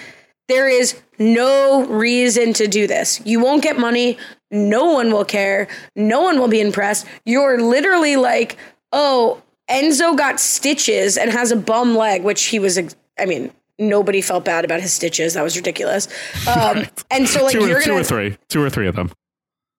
there 0.47 0.69
is 0.69 1.01
no 1.19 1.85
reason 1.87 2.53
to 2.53 2.69
do 2.69 2.87
this. 2.87 3.21
You 3.25 3.41
won't 3.41 3.65
get 3.65 3.79
money. 3.79 4.17
No 4.53 4.93
one 4.93 5.11
will 5.11 5.25
care. 5.25 5.67
No 5.97 6.23
one 6.23 6.39
will 6.39 6.47
be 6.47 6.61
impressed. 6.61 7.07
You're 7.25 7.61
literally 7.61 8.15
like, 8.15 8.57
oh, 8.93 9.43
Enzo 9.69 10.17
got 10.17 10.39
stitches 10.39 11.17
and 11.17 11.33
has 11.33 11.51
a 11.51 11.57
bum 11.57 11.97
leg, 11.97 12.23
which 12.23 12.45
he 12.45 12.61
was. 12.61 12.79
I 13.19 13.27
mean, 13.27 13.51
nobody 13.77 14.21
felt 14.21 14.45
bad 14.45 14.65
about 14.65 14.81
his 14.81 14.93
stitches. 14.93 15.35
That 15.35 15.43
was 15.43 15.57
ridiculous. 15.57 16.07
Um, 16.47 16.85
and 17.11 17.29
so, 17.29 17.43
like, 17.43 17.53
two, 17.55 17.65
or, 17.65 17.69
you're 17.69 17.81
two 17.81 17.91
gonna 17.91 18.03
or 18.03 18.05
three, 18.05 18.37
two 18.49 18.63
or 18.63 18.71
three 18.71 18.87
of 18.87 18.95
them. 18.95 19.11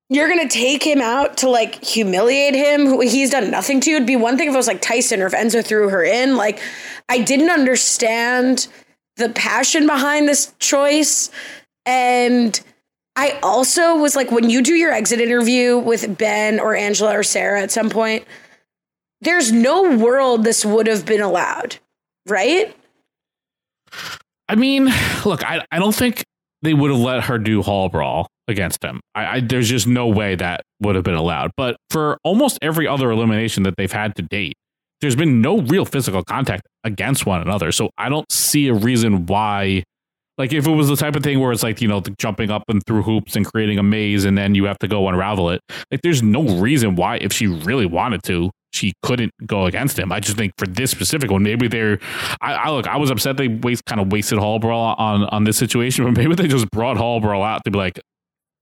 You're 0.09 0.27
gonna 0.27 0.47
take 0.47 0.83
him 0.83 1.01
out 1.01 1.37
to 1.37 1.49
like 1.49 1.83
humiliate 1.83 2.55
him? 2.55 2.85
Who 2.85 3.01
he's 3.01 3.31
done 3.31 3.49
nothing 3.51 3.79
to 3.81 3.89
you. 3.89 3.97
it'd 3.97 4.07
be 4.07 4.15
one 4.15 4.37
thing 4.37 4.47
if 4.47 4.53
it 4.53 4.57
was 4.57 4.67
like 4.67 4.81
tyson 4.81 5.21
or 5.21 5.27
if 5.27 5.33
enzo 5.33 5.65
threw 5.65 5.89
her 5.89 6.03
in. 6.03 6.35
Like 6.35 6.59
i 7.09 7.19
didn't 7.19 7.49
understand 7.49 8.67
the 9.17 9.29
passion 9.29 9.87
behind 9.87 10.27
this 10.27 10.53
choice. 10.59 11.31
And 11.85 12.59
i 13.15 13.39
also 13.41 13.95
was 13.95 14.15
like 14.15 14.31
when 14.31 14.49
you 14.49 14.61
do 14.61 14.73
your 14.73 14.91
exit 14.91 15.21
interview 15.21 15.77
with 15.77 16.17
ben 16.17 16.59
or 16.59 16.75
angela 16.75 17.17
or 17.17 17.23
sarah 17.23 17.61
at 17.61 17.71
some 17.71 17.89
point 17.89 18.25
there's 19.21 19.51
no 19.51 19.95
world 19.95 20.43
this 20.43 20.65
would 20.65 20.87
have 20.87 21.05
been 21.05 21.21
allowed 21.21 21.77
right? 22.25 22.75
I 24.47 24.55
mean, 24.55 24.89
look, 25.25 25.43
I, 25.43 25.65
I 25.71 25.79
don't 25.79 25.95
think 25.95 26.23
they 26.61 26.73
would 26.73 26.91
have 26.91 26.99
let 26.99 27.25
her 27.25 27.37
do 27.37 27.61
Hall 27.61 27.89
Brawl 27.89 28.27
against 28.47 28.83
him. 28.83 29.01
I, 29.13 29.25
I 29.25 29.39
there's 29.39 29.69
just 29.69 29.87
no 29.87 30.07
way 30.07 30.35
that 30.35 30.61
would 30.81 30.95
have 30.95 31.03
been 31.03 31.15
allowed. 31.15 31.51
But 31.57 31.77
for 31.89 32.17
almost 32.23 32.59
every 32.61 32.87
other 32.87 33.11
elimination 33.11 33.63
that 33.63 33.75
they've 33.77 33.91
had 33.91 34.15
to 34.15 34.21
date, 34.21 34.53
there's 35.01 35.15
been 35.15 35.41
no 35.41 35.61
real 35.61 35.85
physical 35.85 36.23
contact 36.23 36.63
against 36.83 37.25
one 37.25 37.41
another. 37.41 37.71
So 37.71 37.89
I 37.97 38.09
don't 38.09 38.29
see 38.31 38.67
a 38.67 38.73
reason 38.73 39.25
why. 39.25 39.83
Like 40.37 40.51
if 40.51 40.67
it 40.67 40.71
was 40.71 40.89
the 40.89 40.97
type 40.97 41.15
of 41.15 41.23
thing 41.23 41.39
where 41.39 41.53
it's 41.53 41.63
like 41.63 41.81
you 41.81 41.87
know 41.87 42.01
jumping 42.19 42.51
up 42.51 42.63
and 42.67 42.81
through 42.85 43.03
hoops 43.03 43.37
and 43.37 43.45
creating 43.45 43.79
a 43.79 43.83
maze 43.83 44.25
and 44.25 44.37
then 44.37 44.53
you 44.53 44.65
have 44.65 44.77
to 44.79 44.87
go 44.87 45.07
unravel 45.07 45.49
it. 45.51 45.61
Like 45.91 46.01
there's 46.01 46.21
no 46.21 46.43
reason 46.57 46.95
why 46.95 47.17
if 47.17 47.31
she 47.31 47.47
really 47.47 47.85
wanted 47.85 48.21
to 48.23 48.51
she 48.75 48.93
couldn't 49.01 49.33
go 49.45 49.65
against 49.65 49.97
him. 49.97 50.11
I 50.11 50.19
just 50.19 50.37
think 50.37 50.53
for 50.57 50.67
this 50.67 50.91
specific 50.91 51.31
one, 51.31 51.43
maybe 51.43 51.67
they're. 51.67 51.99
I, 52.41 52.53
I 52.53 52.69
look. 52.69 52.87
I 52.87 52.97
was 52.97 53.09
upset 53.09 53.37
they 53.37 53.47
waste 53.47 53.85
kind 53.85 54.01
of 54.01 54.11
wasted 54.11 54.39
Hallbrawl 54.39 54.99
on 54.99 55.23
on 55.25 55.43
this 55.43 55.57
situation, 55.57 56.05
but 56.13 56.17
maybe 56.17 56.35
they 56.35 56.47
just 56.47 56.69
brought 56.71 56.97
Hallbrawl 56.97 57.45
out 57.45 57.63
to 57.65 57.71
be 57.71 57.77
like, 57.77 57.99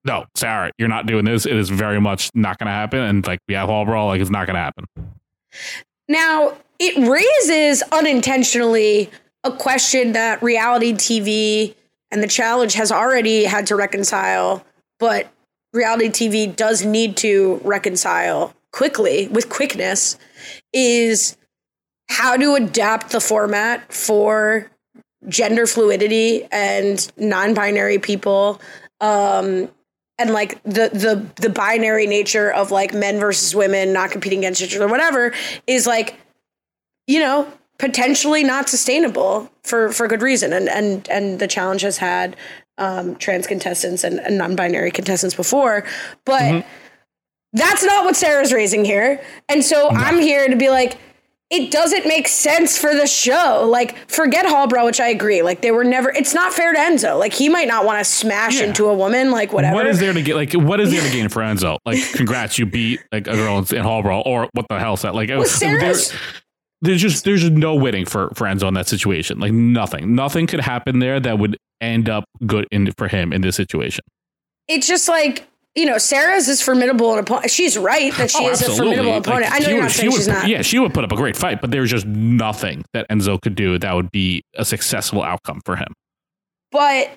no, 0.05 0.26
Sarah, 0.36 0.72
you're 0.78 0.89
not 0.89 1.05
doing 1.05 1.26
this. 1.26 1.45
It 1.45 1.55
is 1.55 1.70
very 1.70 1.99
much 1.99 2.30
not 2.34 2.57
going 2.57 2.68
to 2.68 2.74
happen. 2.74 2.99
And 2.99 3.26
like 3.26 3.39
we 3.47 3.55
have 3.55 3.70
Hallbrawl, 3.70 4.07
like 4.07 4.22
it's 4.22 4.30
not 4.30 4.47
going 4.47 4.55
to 4.55 4.61
happen. 4.61 4.86
Now, 6.07 6.57
it 6.80 6.97
raises 7.07 7.82
unintentionally 7.91 9.09
a 9.43 9.51
question 9.51 10.14
that 10.14 10.41
reality 10.43 10.93
TV 10.93 11.76
and 12.11 12.22
the 12.22 12.28
challenge 12.28 12.74
has 12.74 12.91
already 12.91 13.45
had 13.45 13.68
to 13.68 13.76
reconcile, 13.76 14.66
but 14.99 15.32
reality 15.72 16.09
TV 16.09 16.53
does 16.53 16.86
need 16.86 17.18
to 17.18 17.59
reconcile 17.64 18.53
quickly 18.74 19.30
with 19.30 19.47
quickness 19.47 20.17
is 20.74 21.38
how 22.09 22.36
to 22.36 22.55
adapt 22.55 23.11
the 23.11 23.21
format 23.21 23.93
for 23.93 24.69
gender 25.30 25.65
fluidity 25.65 26.43
and 26.51 27.09
non-binary 27.15 27.97
people 27.97 28.59
um 28.99 29.69
and 30.19 30.32
like 30.32 30.61
the 30.63 30.89
the 30.91 31.26
the 31.41 31.49
binary 31.49 32.07
nature 32.07 32.51
of 32.51 32.71
like 32.71 32.93
men 32.93 33.21
versus 33.21 33.55
women 33.55 33.93
not 33.93 34.11
competing 34.11 34.39
against 34.39 34.61
each 34.61 34.76
other 34.76 34.89
whatever 34.89 35.34
is 35.65 35.88
like 35.88 36.19
you 37.07 37.21
know 37.21 37.49
potentially 37.84 38.43
not 38.43 38.69
sustainable 38.69 39.51
for 39.63 39.91
for 39.91 40.07
good 40.07 40.21
reason. 40.21 40.53
And 40.53 40.69
and 40.69 41.09
and 41.09 41.39
the 41.39 41.47
challenge 41.47 41.82
has 41.82 41.97
had 41.97 42.36
um 42.78 43.15
trans 43.17 43.47
contestants 43.47 44.03
and, 44.03 44.19
and 44.19 44.38
non-binary 44.38 44.91
contestants 44.91 45.36
before 45.36 45.86
but 46.26 46.65
that's 47.54 47.84
not 47.84 48.04
what 48.06 48.16
sarah's 48.16 48.51
raising 48.51 48.84
here 48.84 49.22
and 49.49 49.64
so 49.64 49.89
i'm 49.89 50.20
here 50.20 50.47
to 50.47 50.56
be 50.56 50.70
like 50.70 50.97
it 51.49 51.70
doesn't 51.70 52.08
make 52.08 52.28
sense 52.28 52.80
for 52.80 52.95
the 52.95 53.06
show. 53.06 53.68
Like, 53.70 53.95
forget 54.10 54.43
Hallbrawl, 54.47 54.86
which 54.86 54.99
I 54.99 55.10
agree. 55.10 55.43
Like, 55.43 55.62
they 55.62 55.70
were 55.70 55.84
never. 55.84 56.10
It's 56.10 56.34
not 56.34 56.51
fair 56.51 56.74
to 56.74 56.80
Enzo. 56.80 57.20
Like, 57.20 57.32
he 57.32 57.47
might 57.47 57.68
not 57.68 57.86
want 57.86 57.99
to 57.99 58.06
smash 58.06 58.60
into 58.60 58.86
a 58.88 58.93
woman. 58.95 59.30
Like, 59.30 59.54
whatever. 59.54 59.76
What 59.76 59.86
is 59.86 59.99
there 59.99 60.14
to 60.14 60.22
get? 60.24 60.36
Like, 60.36 60.54
what 60.54 60.80
is 60.80 60.89
there 60.89 61.01
to 61.04 61.10
gain 61.12 61.30
for 61.30 61.43
Enzo? 61.43 61.78
Like, 61.86 62.01
congrats, 62.14 62.58
you 62.58 62.66
beat 62.66 63.01
like 63.12 63.28
a 63.28 63.34
girl 63.36 63.60
in 63.60 63.66
Hallbrawl, 63.66 64.24
or 64.26 64.49
what 64.54 64.66
the 64.68 64.80
hell's 64.80 65.04
that? 65.04 65.14
Like, 65.14 65.30
Well, 65.30 65.39
there- 65.41 65.47
Sarah's- 65.47 66.12
there's 66.82 67.01
just 67.01 67.24
there's 67.24 67.41
just 67.41 67.54
no 67.54 67.76
winning 67.76 68.06
for 68.06 68.32
for 68.34 68.47
Enzo 68.47 68.68
in 68.68 68.74
that 68.74 68.88
situation. 68.88 69.38
Like, 69.39 69.51
nothing, 69.51 70.16
nothing 70.16 70.47
could 70.47 70.62
happen 70.62 70.97
there 70.97 71.20
that 71.20 71.38
would 71.38 71.58
end 71.82 72.10
up 72.10 72.24
good 72.47 72.68
in 72.72 72.91
for 72.97 73.08
him 73.10 73.32
in 73.32 73.41
this 73.41 73.56
situation. 73.56 74.04
It's 74.68 74.88
just 74.88 75.08
like 75.08 75.47
you 75.76 75.86
know, 75.86 75.97
Sarah's 75.97 76.47
is 76.47 76.61
formidable 76.61 77.13
an 77.13 77.19
opponent. 77.19 77.49
She's 77.51 77.78
right 77.78 78.13
that 78.17 78.30
she 78.32 78.38
Oh, 78.45 78.49
is 78.49 78.61
a 78.61 78.65
absolutely. 78.65 78.95
formidable 78.97 79.11
Like, 79.17 79.28
opponent. 79.28 79.51
I 79.53 79.59
know 79.59 79.67
you're 79.69 79.76
would- 79.78 79.82
not 79.84 79.91
she 79.91 79.97
saying 79.97 80.11
would 80.11 80.17
she's 80.17 80.28
not. 80.28 80.47
Yeah, 80.47 80.61
she 80.61 80.78
would 80.80 80.93
put 80.93 81.03
up 81.03 81.11
a 81.11 81.15
great 81.15 81.36
fight, 81.36 81.61
but 81.61 81.71
there's 81.71 81.89
just 81.89 82.05
nothing 82.05 82.84
that 82.93 83.07
Enzo 83.09 83.41
could 83.41 83.55
do 83.55 83.78
that 83.80 83.93
would 83.95 84.11
be 84.11 84.43
a 84.55 84.65
successful 84.65 85.24
outcome 85.24 85.61
for 85.65 85.76
him. 85.76 85.93
But 86.71 87.09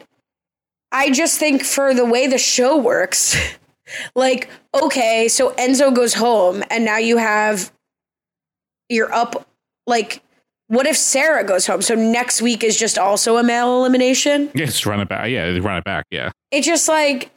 I 0.92 1.10
just 1.10 1.38
think 1.38 1.64
for 1.64 1.92
the 1.94 2.06
way 2.06 2.26
the 2.26 2.38
show 2.38 2.76
works, 2.78 3.36
like, 4.14 4.48
okay, 4.74 5.28
so 5.28 5.50
Enzo 5.52 5.94
goes 5.94 6.14
home 6.14 6.62
and 6.70 6.84
now 6.84 6.96
you 6.98 7.18
have, 7.18 7.70
you're 8.88 9.12
up, 9.12 9.46
like, 9.86 10.22
what 10.68 10.86
if 10.86 10.96
Sarah 10.96 11.44
goes 11.44 11.66
home? 11.66 11.82
So 11.82 11.94
next 11.94 12.40
week 12.42 12.64
is 12.64 12.76
just 12.76 12.98
also 12.98 13.36
a 13.36 13.42
male 13.42 13.76
elimination? 13.78 14.50
Yeah, 14.54 14.66
just 14.66 14.84
run 14.86 15.00
it 15.00 15.08
back. 15.08 15.28
Yeah, 15.30 15.44
run 15.58 15.76
it 15.78 15.84
back. 15.84 16.06
Yeah. 16.10 16.30
It's 16.50 16.66
just 16.66 16.88
like, 16.88 17.30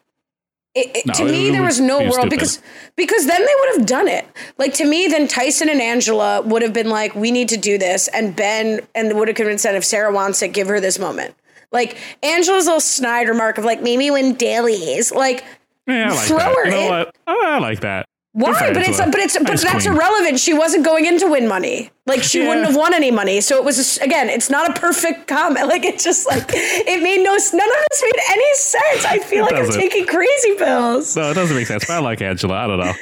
it, 0.81 0.95
it- 0.97 1.05
No, 1.05 1.13
to 1.13 1.25
me, 1.25 1.49
there 1.51 1.63
was 1.63 1.79
no 1.79 1.99
world 2.09 2.29
because 2.29 2.61
because 2.95 3.25
then 3.27 3.39
they 3.39 3.53
would 3.61 3.77
have 3.77 3.85
done 3.87 4.07
it. 4.07 4.25
Like 4.57 4.73
to 4.75 4.85
me, 4.85 5.07
then 5.07 5.27
Tyson 5.27 5.69
and 5.69 5.81
Angela 5.81 6.41
would 6.41 6.61
have 6.61 6.73
been 6.73 6.89
like, 6.89 7.15
"We 7.15 7.31
need 7.31 7.49
to 7.49 7.57
do 7.57 7.77
this," 7.77 8.07
and 8.09 8.35
Ben 8.35 8.81
and 8.95 9.17
would 9.17 9.27
have 9.27 9.37
convinced 9.37 9.63
that 9.63 9.75
if 9.75 9.85
Sarah 9.85 10.11
wants 10.11 10.41
it, 10.41 10.49
give 10.49 10.67
her 10.67 10.79
this 10.79 10.99
moment. 10.99 11.35
Like 11.71 11.97
Angela's 12.23 12.65
little 12.65 12.79
snide 12.81 13.29
remark 13.29 13.57
of 13.59 13.63
like 13.65 13.81
maybe 13.81 14.09
win 14.09 14.33
dailies. 14.33 15.11
Like 15.11 15.43
Yeah, 15.87 16.07
I 16.11 16.15
like 16.15 16.27
throw 16.27 16.37
that. 16.39 16.55
her 16.55 16.65
You 16.65 16.71
know 16.71 16.81
in. 16.81 16.89
what? 16.89 17.15
I 17.27 17.59
like 17.59 17.81
that. 17.81 18.08
Why? 18.39 18.71
But 18.73 18.83
it's 18.87 18.97
but 18.97 19.15
it's 19.15 19.37
but 19.37 19.47
Nice 19.49 19.63
that's 19.63 19.83
queen. 19.85 19.95
irrelevant. 19.95 20.39
She 20.39 20.53
wasn't 20.53 20.85
going 20.85 21.05
in 21.05 21.19
to 21.19 21.27
win 21.27 21.47
money. 21.47 21.91
Like 22.05 22.23
she 22.23 22.39
wouldn't 22.39 22.65
have 22.65 22.75
won 22.75 22.93
any 22.93 23.11
money. 23.11 23.41
So 23.41 23.57
it 23.57 23.65
was 23.65 23.75
just, 23.75 24.01
again, 24.01 24.29
it's 24.29 24.49
not 24.49 24.69
a 24.69 24.79
perfect 24.79 25.27
comment. 25.27 25.67
Like 25.69 25.83
it's 25.83 26.03
just 26.03 26.25
like 26.25 26.45
it 26.53 27.03
made 27.03 27.17
no 27.23 27.31
none 27.31 27.69
of 27.69 27.85
this 27.91 28.03
made 28.03 28.21
any 28.31 28.53
sense. 28.55 29.05
I 29.05 29.19
feel 29.19 29.45
It 29.45 29.51
like 29.51 29.63
I'm 29.63 29.71
taking 29.71 30.05
crazy 30.05 30.55
pills. 30.55 31.15
No, 31.17 31.31
it 31.31 31.33
doesn't 31.33 31.55
make 31.55 31.67
sense. 31.67 31.85
But 31.85 31.93
I 31.95 31.99
like 31.99 32.21
Angela. 32.21 32.55
I 32.55 32.67
don't 32.67 32.79
know. 32.79 32.93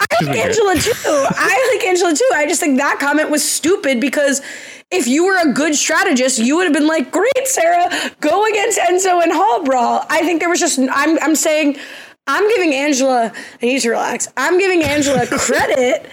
I 0.00 0.24
like 0.24 0.36
Angela 0.36 0.74
too. 0.76 0.92
I 1.06 1.74
like 1.76 1.86
Angela 1.88 2.14
too. 2.14 2.30
I 2.34 2.46
just 2.46 2.60
think 2.60 2.78
that 2.78 2.98
comment 3.00 3.30
was 3.30 3.42
stupid 3.48 4.00
because 4.00 4.42
if 4.90 5.06
you 5.06 5.24
were 5.24 5.38
a 5.38 5.52
good 5.52 5.74
strategist, 5.74 6.38
you 6.38 6.56
would 6.56 6.64
have 6.64 6.72
been 6.74 6.86
like, 6.86 7.10
"Great, 7.10 7.46
Sarah, 7.46 7.88
go 8.20 8.44
against 8.46 8.78
Enzo 8.78 9.22
and 9.22 9.32
Hall 9.32 9.64
Brawl." 9.64 10.04
I 10.10 10.20
think 10.22 10.40
there 10.40 10.50
was 10.50 10.60
just 10.60 10.78
I'm 10.78 11.18
I'm 11.22 11.34
saying 11.34 11.78
I'm 12.26 12.48
giving 12.50 12.74
Angela. 12.74 13.32
I 13.62 13.66
need 13.66 13.80
to 13.80 13.90
relax. 13.90 14.28
I'm 14.36 14.58
giving 14.58 14.82
Angela 14.82 15.26
credit. 15.30 16.06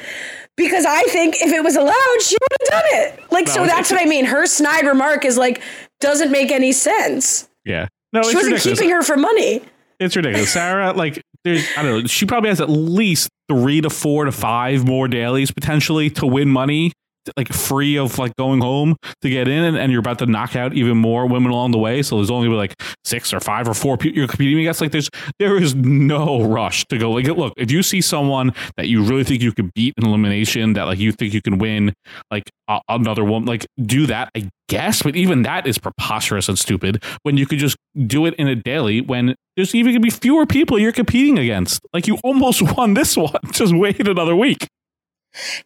Because 0.55 0.83
I 0.85 1.03
think 1.03 1.35
if 1.39 1.53
it 1.53 1.63
was 1.63 1.77
allowed, 1.77 2.21
she 2.21 2.35
would 2.41 2.57
have 2.59 2.69
done 2.69 2.89
it. 3.01 3.31
Like, 3.31 3.47
No, 3.47 3.53
so 3.53 3.65
that's 3.65 3.89
what 3.91 4.01
I 4.01 4.05
mean. 4.05 4.25
Her 4.25 4.45
snide 4.45 4.85
remark 4.85 5.23
is 5.23 5.37
like, 5.37 5.61
doesn't 6.01 6.31
make 6.31 6.51
any 6.51 6.73
sense. 6.73 7.47
Yeah. 7.63 7.87
No, 8.11 8.23
she 8.23 8.35
wasn't 8.35 8.53
ridiculous. 8.53 8.79
keeping 8.79 8.93
her 8.93 9.01
for 9.01 9.15
money. 9.15 9.61
It's 10.01 10.17
ridiculous. 10.17 10.51
Sarah, 10.51 10.91
like, 10.91 11.21
there's, 11.45 11.65
I 11.77 11.83
don't 11.83 12.01
know. 12.01 12.07
She 12.07 12.25
probably 12.25 12.49
has 12.49 12.59
at 12.59 12.69
least 12.69 13.29
three 13.49 13.79
to 13.79 13.89
four 13.89 14.25
to 14.25 14.33
five 14.33 14.85
more 14.85 15.07
dailies 15.07 15.49
potentially 15.51 16.09
to 16.11 16.27
win 16.27 16.49
money, 16.49 16.91
like 17.37 17.49
free 17.49 17.97
of 17.97 18.17
like 18.17 18.35
going 18.37 18.61
home 18.61 18.95
to 19.21 19.29
get 19.29 19.47
in, 19.47 19.63
and, 19.63 19.77
and 19.77 19.91
you're 19.91 19.99
about 19.99 20.19
to 20.19 20.25
knock 20.25 20.55
out 20.55 20.73
even 20.73 20.97
more 20.97 21.27
women 21.27 21.51
along 21.51 21.71
the 21.71 21.77
way. 21.77 22.01
So 22.01 22.17
there's 22.17 22.31
only 22.31 22.47
like 22.49 22.75
six 23.03 23.33
or 23.33 23.39
five 23.39 23.67
or 23.67 23.73
four 23.73 23.97
people 23.97 24.17
you're 24.17 24.27
competing 24.27 24.59
against. 24.59 24.81
Like, 24.81 24.91
there's 24.91 25.09
there 25.39 25.57
is 25.57 25.75
no 25.75 26.43
rush 26.43 26.85
to 26.87 26.97
go. 26.97 27.11
Like, 27.11 27.27
look, 27.27 27.53
if 27.57 27.71
you 27.71 27.83
see 27.83 28.01
someone 28.01 28.53
that 28.77 28.87
you 28.87 29.03
really 29.03 29.23
think 29.23 29.41
you 29.41 29.51
could 29.51 29.73
beat 29.73 29.93
in 29.97 30.05
elimination, 30.05 30.73
that 30.73 30.83
like 30.83 30.99
you 30.99 31.11
think 31.11 31.33
you 31.33 31.41
can 31.41 31.57
win, 31.57 31.93
like 32.31 32.49
a 32.67 32.79
another 32.89 33.23
woman, 33.23 33.47
like 33.47 33.65
do 33.81 34.05
that. 34.07 34.29
I 34.35 34.49
guess, 34.69 35.01
but 35.01 35.15
even 35.15 35.41
that 35.43 35.67
is 35.67 35.77
preposterous 35.77 36.47
and 36.47 36.57
stupid 36.57 37.03
when 37.23 37.37
you 37.37 37.45
could 37.45 37.59
just 37.59 37.75
do 38.05 38.25
it 38.25 38.35
in 38.35 38.47
a 38.47 38.55
daily 38.55 39.01
when 39.01 39.35
there's 39.55 39.75
even 39.75 39.91
gonna 39.93 39.99
be 39.99 40.09
fewer 40.09 40.45
people 40.45 40.79
you're 40.79 40.91
competing 40.91 41.37
against. 41.37 41.81
Like 41.93 42.07
you 42.07 42.17
almost 42.23 42.61
won 42.77 42.93
this 42.93 43.17
one. 43.17 43.39
Just 43.51 43.75
wait 43.75 44.07
another 44.07 44.35
week. 44.35 44.67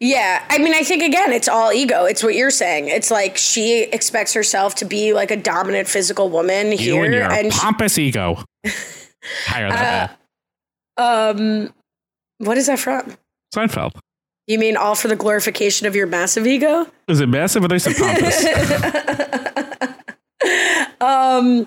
Yeah, 0.00 0.44
I 0.50 0.58
mean, 0.58 0.74
I 0.74 0.82
think 0.82 1.02
again, 1.02 1.32
it's 1.32 1.48
all 1.48 1.72
ego. 1.72 2.04
It's 2.04 2.22
what 2.22 2.34
you're 2.34 2.50
saying. 2.50 2.88
It's 2.88 3.10
like 3.10 3.36
she 3.36 3.82
expects 3.84 4.34
herself 4.34 4.74
to 4.76 4.84
be 4.84 5.12
like 5.14 5.30
a 5.30 5.36
dominant 5.36 5.88
physical 5.88 6.28
woman 6.28 6.72
You 6.72 6.76
here, 6.78 7.04
and 7.04 7.14
your 7.14 7.32
and 7.32 7.52
she- 7.52 7.58
pompous 7.60 7.98
ego. 7.98 8.44
Higher 9.46 9.70
than 9.70 9.78
that. 9.78 10.18
um, 10.98 11.72
what 12.38 12.58
is 12.58 12.66
that 12.66 12.78
from? 12.78 13.16
Seinfeld. 13.54 13.92
You 14.46 14.58
mean 14.58 14.76
all 14.76 14.94
for 14.94 15.08
the 15.08 15.16
glorification 15.16 15.86
of 15.86 15.96
your 15.96 16.06
massive 16.06 16.46
ego? 16.46 16.86
Is 17.08 17.20
it 17.20 17.28
massive 17.30 17.64
or 17.64 17.68
they 17.68 17.78
said 17.78 17.96
pompous? 17.96 18.44
Um, 21.00 21.66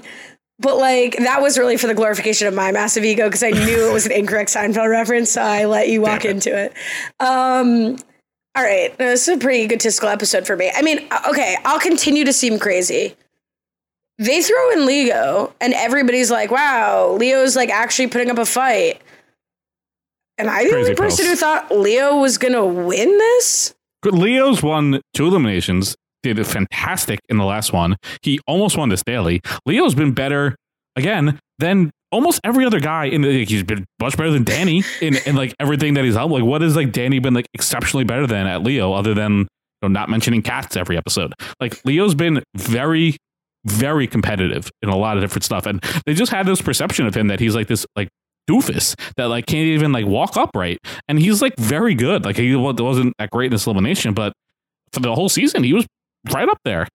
but 0.59 0.77
like 0.77 1.17
that 1.17 1.41
was 1.41 1.57
really 1.57 1.77
for 1.77 1.87
the 1.87 1.93
glorification 1.93 2.47
of 2.47 2.53
my 2.53 2.71
massive 2.71 3.03
ego 3.05 3.25
because 3.25 3.43
I 3.43 3.51
knew 3.51 3.89
it 3.89 3.93
was 3.93 4.05
an 4.05 4.11
incorrect 4.11 4.49
Seinfeld 4.49 4.89
reference, 4.89 5.31
so 5.31 5.41
I 5.41 5.65
let 5.65 5.89
you 5.89 6.01
walk 6.01 6.25
into 6.25 6.55
it. 6.57 6.73
Um, 7.19 7.97
all 8.55 8.63
right, 8.63 8.97
this 8.97 9.27
is 9.27 9.35
a 9.35 9.39
pretty 9.39 9.63
egotistical 9.63 10.09
episode 10.09 10.47
for 10.47 10.55
me. 10.55 10.71
I 10.75 10.81
mean, 10.81 11.07
okay, 11.29 11.57
I'll 11.63 11.79
continue 11.79 12.25
to 12.25 12.33
seem 12.33 12.57
crazy. 12.57 13.15
They 14.17 14.41
throw 14.41 14.71
in 14.71 14.87
Leo, 14.87 15.53
and 15.61 15.73
everybody's 15.75 16.31
like, 16.31 16.49
"Wow, 16.49 17.11
Leo's 17.19 17.55
like 17.55 17.69
actually 17.69 18.07
putting 18.07 18.31
up 18.31 18.39
a 18.39 18.45
fight." 18.45 18.99
Am 20.39 20.49
I 20.49 20.63
the 20.63 20.69
Crazy 20.69 20.91
only 20.91 20.95
person 20.95 21.25
pills. 21.25 21.29
who 21.29 21.35
thought 21.35 21.71
Leo 21.71 22.17
was 22.17 22.37
gonna 22.37 22.65
win 22.65 23.09
this? 23.17 23.75
Leo's 24.03 24.63
won 24.63 25.01
two 25.13 25.27
eliminations. 25.27 25.95
Did 26.33 26.45
fantastic 26.47 27.19
in 27.29 27.37
the 27.37 27.45
last 27.45 27.73
one. 27.73 27.95
He 28.21 28.39
almost 28.47 28.77
won 28.77 28.89
this 28.89 29.03
daily. 29.03 29.41
Leo's 29.65 29.95
been 29.95 30.13
better 30.13 30.55
again 30.95 31.39
than 31.59 31.91
almost 32.11 32.39
every 32.43 32.65
other 32.65 32.79
guy 32.79 33.05
in 33.05 33.21
the, 33.21 33.39
like, 33.39 33.49
he's 33.49 33.63
been 33.63 33.85
much 33.99 34.17
better 34.17 34.31
than 34.31 34.43
Danny 34.43 34.83
in, 35.01 35.17
in 35.25 35.35
like 35.35 35.53
everything 35.59 35.93
that 35.95 36.05
he's 36.05 36.15
up. 36.15 36.29
Like 36.29 36.43
what 36.43 36.61
has 36.61 36.75
like 36.75 36.91
Danny 36.91 37.19
been 37.19 37.33
like 37.33 37.47
exceptionally 37.53 38.03
better 38.03 38.27
than 38.27 38.47
at 38.47 38.63
Leo 38.63 38.93
other 38.93 39.13
than 39.13 39.39
you 39.39 39.47
know, 39.83 39.87
not 39.89 40.09
mentioning 40.09 40.41
cats 40.41 40.75
every 40.75 40.97
episode. 40.97 41.33
Like 41.59 41.79
Leo's 41.85 42.15
been 42.15 42.43
very 42.55 43.17
very 43.65 44.07
competitive 44.07 44.69
in 44.81 44.89
a 44.89 44.95
lot 44.95 45.17
of 45.17 45.23
different 45.23 45.43
stuff 45.43 45.65
and 45.65 45.83
they 46.05 46.13
just 46.13 46.31
had 46.31 46.45
this 46.45 46.61
perception 46.61 47.05
of 47.05 47.15
him 47.15 47.27
that 47.27 47.39
he's 47.39 47.53
like 47.53 47.67
this 47.67 47.85
like 47.97 48.07
doofus 48.49 48.95
that 49.17 49.25
like 49.25 49.45
can't 49.45 49.67
even 49.67 49.91
like 49.91 50.05
walk 50.05 50.37
upright 50.37 50.77
and 51.09 51.19
he's 51.19 51.41
like 51.41 51.53
very 51.57 51.93
good 51.93 52.23
like 52.23 52.37
he 52.37 52.55
wasn't 52.55 53.13
that 53.19 53.29
great 53.29 53.47
in 53.47 53.51
this 53.51 53.65
elimination 53.65 54.13
but 54.13 54.31
for 54.93 55.01
the 55.01 55.13
whole 55.13 55.27
season 55.27 55.65
he 55.65 55.73
was 55.73 55.85
right 56.33 56.49
up 56.49 56.59
there 56.63 56.87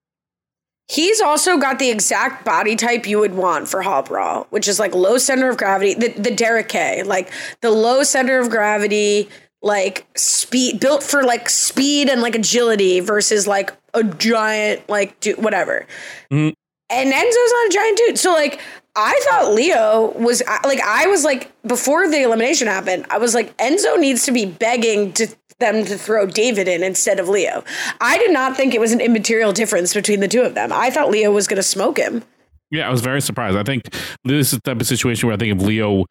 He's 0.89 1.23
also 1.23 1.57
got 1.57 1.79
the 1.79 1.89
exact 1.89 2.45
body 2.45 2.77
type 2.77 3.07
you 3.07 3.18
would 3.18 3.35
want 3.35 3.66
for 3.66 3.83
Brawl, 4.03 4.47
which 4.51 4.68
is 4.68 4.79
like 4.79 4.95
low 4.95 5.16
center 5.16 5.49
of 5.49 5.57
gravity, 5.57 5.95
the, 5.95 6.09
the 6.09 6.35
Derrick 6.35 6.68
K, 6.68 7.03
like 7.03 7.33
the 7.62 7.70
low 7.70 8.03
center 8.03 8.39
of 8.39 8.51
gravity, 8.51 9.31
like 9.62 10.07
speed, 10.16 10.81
built 10.81 11.03
for 11.03 11.23
like 11.23 11.49
speed 11.49 12.11
and 12.11 12.20
like 12.20 12.35
agility 12.35 13.01
versus 13.01 13.47
like 13.47 13.73
a 13.95 14.05
giant, 14.05 14.87
like, 14.89 15.18
do, 15.20 15.35
whatever. 15.37 15.87
Mhm. 16.31 16.53
And 16.91 17.11
Enzo's 17.11 17.53
not 17.53 17.66
a 17.66 17.70
giant 17.73 17.97
dude. 17.97 18.18
So, 18.18 18.33
like, 18.33 18.61
I 18.95 19.20
thought 19.24 19.55
Leo 19.55 20.12
was 20.18 20.43
like, 20.64 20.80
I 20.80 21.07
was 21.07 21.24
like, 21.24 21.51
before 21.66 22.09
the 22.09 22.22
elimination 22.22 22.66
happened, 22.68 23.07
I 23.09 23.18
was 23.18 23.34
like, 23.34 23.57
Enzo 23.57 23.99
needs 23.99 24.24
to 24.26 24.32
be 24.32 24.45
begging 24.45 25.12
to 25.14 25.28
them 25.59 25.84
to 25.84 25.97
throw 25.97 26.26
David 26.26 26.68
in 26.68 26.82
instead 26.82 27.18
of 27.20 27.28
Leo. 27.28 27.64
I 28.01 28.18
did 28.18 28.32
not 28.32 28.57
think 28.57 28.74
it 28.74 28.80
was 28.80 28.93
an 28.93 29.01
immaterial 29.01 29.53
difference 29.53 29.95
between 29.95 30.20
the 30.20 30.28
two 30.28 30.43
of 30.43 30.55
them. 30.55 30.72
I 30.72 30.90
thought 30.90 31.11
Leo 31.11 31.30
was 31.30 31.47
going 31.47 31.57
to 31.57 31.62
smoke 31.62 31.99
him. 31.99 32.22
yeah 32.70 32.88
i 32.88 32.90
was 32.90 33.01
very 33.03 33.20
surprised 33.20 33.57
i 33.57 33.62
think 33.62 33.82
this 34.24 34.53
is 34.53 34.59
the 34.59 34.61
type 34.62 34.80
of 34.80 34.86
situation 34.86 35.26
where 35.28 35.34
i 35.34 35.38
think 35.38 35.55
if 35.55 35.66
leo 35.66 36.05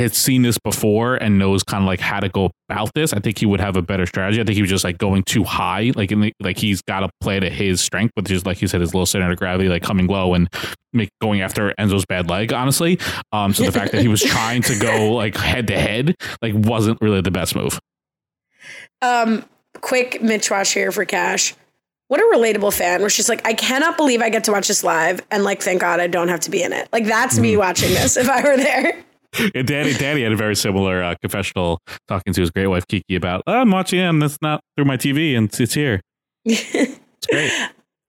had 0.00 0.14
seen 0.14 0.42
this 0.42 0.58
before 0.58 1.16
and 1.16 1.38
knows 1.38 1.62
kind 1.62 1.82
of 1.82 1.86
like 1.86 2.00
how 2.00 2.18
to 2.18 2.28
go 2.28 2.50
about 2.70 2.90
this 2.94 3.12
i 3.12 3.18
think 3.18 3.38
he 3.38 3.44
would 3.44 3.60
have 3.60 3.76
a 3.76 3.82
better 3.82 4.06
strategy 4.06 4.40
i 4.40 4.44
think 4.44 4.54
he 4.56 4.62
was 4.62 4.70
just 4.70 4.84
like 4.84 4.96
going 4.98 5.22
too 5.24 5.44
high 5.44 5.92
like 5.94 6.10
in 6.10 6.20
the, 6.20 6.32
like 6.40 6.56
he's 6.56 6.80
got 6.82 7.00
to 7.00 7.10
play 7.20 7.38
to 7.38 7.50
his 7.50 7.80
strength 7.80 8.12
which 8.14 8.30
is 8.30 8.46
like 8.46 8.62
you 8.62 8.68
said 8.68 8.80
his 8.80 8.94
low 8.94 9.04
center 9.04 9.30
of 9.30 9.38
gravity 9.38 9.68
like 9.68 9.82
coming 9.82 10.06
low 10.06 10.32
and 10.32 10.48
make 10.94 11.10
going 11.20 11.42
after 11.42 11.74
enzo's 11.78 12.06
bad 12.06 12.30
leg 12.30 12.52
honestly 12.52 12.98
um 13.32 13.52
so 13.52 13.64
the 13.64 13.72
fact 13.72 13.92
that 13.92 14.00
he 14.00 14.08
was 14.08 14.22
trying 14.24 14.62
to 14.62 14.78
go 14.78 15.12
like 15.12 15.36
head 15.36 15.66
to 15.66 15.78
head 15.78 16.14
like 16.40 16.54
wasn't 16.54 16.98
really 17.02 17.20
the 17.20 17.30
best 17.30 17.54
move 17.54 17.78
Um, 19.02 19.44
quick 19.80 20.22
Mitch 20.22 20.50
watch 20.50 20.72
here 20.72 20.92
for 20.92 21.04
Cash. 21.04 21.54
What 22.08 22.20
a 22.20 22.24
relatable 22.36 22.72
fan 22.76 23.00
where 23.00 23.10
she's 23.10 23.28
like, 23.28 23.46
I 23.46 23.54
cannot 23.54 23.96
believe 23.96 24.20
I 24.20 24.28
get 24.28 24.44
to 24.44 24.52
watch 24.52 24.68
this 24.68 24.84
live 24.84 25.20
and 25.30 25.44
like, 25.44 25.62
thank 25.62 25.80
God 25.80 25.98
I 25.98 26.06
don't 26.06 26.28
have 26.28 26.40
to 26.40 26.50
be 26.50 26.62
in 26.62 26.72
it. 26.72 26.88
Like, 26.92 27.06
that's 27.06 27.38
me 27.38 27.56
watching 27.56 27.88
this 27.90 28.16
if 28.16 28.28
I 28.28 28.42
were 28.42 28.56
there. 28.56 29.02
Yeah, 29.54 29.62
Danny, 29.62 29.94
Danny 29.94 30.22
had 30.22 30.32
a 30.32 30.36
very 30.36 30.54
similar 30.54 31.02
uh, 31.02 31.14
confessional 31.22 31.78
talking 32.06 32.34
to 32.34 32.40
his 32.42 32.50
great 32.50 32.66
wife 32.66 32.86
Kiki 32.86 33.16
about 33.16 33.42
"Oh, 33.46 33.60
I'm 33.60 33.70
watching 33.70 33.98
him. 33.98 34.18
That's 34.18 34.36
not 34.42 34.60
through 34.76 34.84
my 34.84 34.96
TV, 34.98 35.36
and 35.36 35.48
it's, 35.48 35.58
it's 35.60 35.74
here. 35.74 36.00
It's 36.44 37.30
great. 37.30 37.52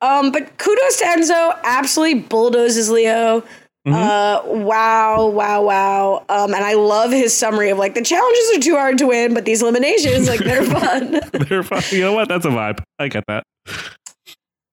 Um, 0.01 0.31
but 0.31 0.57
kudos 0.57 0.97
to 0.97 1.05
Enzo. 1.05 1.59
Absolutely 1.63 2.21
bulldozes 2.21 2.89
Leo. 2.89 3.43
Mm-hmm. 3.87 3.93
Uh, 3.93 4.63
wow, 4.63 5.27
wow, 5.27 5.61
wow. 5.61 6.25
Um, 6.29 6.53
and 6.53 6.63
I 6.63 6.73
love 6.73 7.11
his 7.11 7.31
summary 7.31 7.69
of 7.69 7.77
like 7.77 7.95
the 7.95 8.01
challenges 8.01 8.57
are 8.57 8.59
too 8.59 8.75
hard 8.75 8.97
to 8.97 9.07
win, 9.07 9.33
but 9.33 9.45
these 9.45 9.61
eliminations, 9.61 10.27
like 10.27 10.39
they're 10.39 10.63
fun. 10.79 11.19
They're 11.47 11.63
fun. 11.63 11.83
You 11.91 12.01
know 12.01 12.13
what? 12.13 12.27
That's 12.27 12.45
a 12.45 12.49
vibe. 12.49 12.81
I 12.97 13.07
get 13.09 13.23
that. 13.27 13.43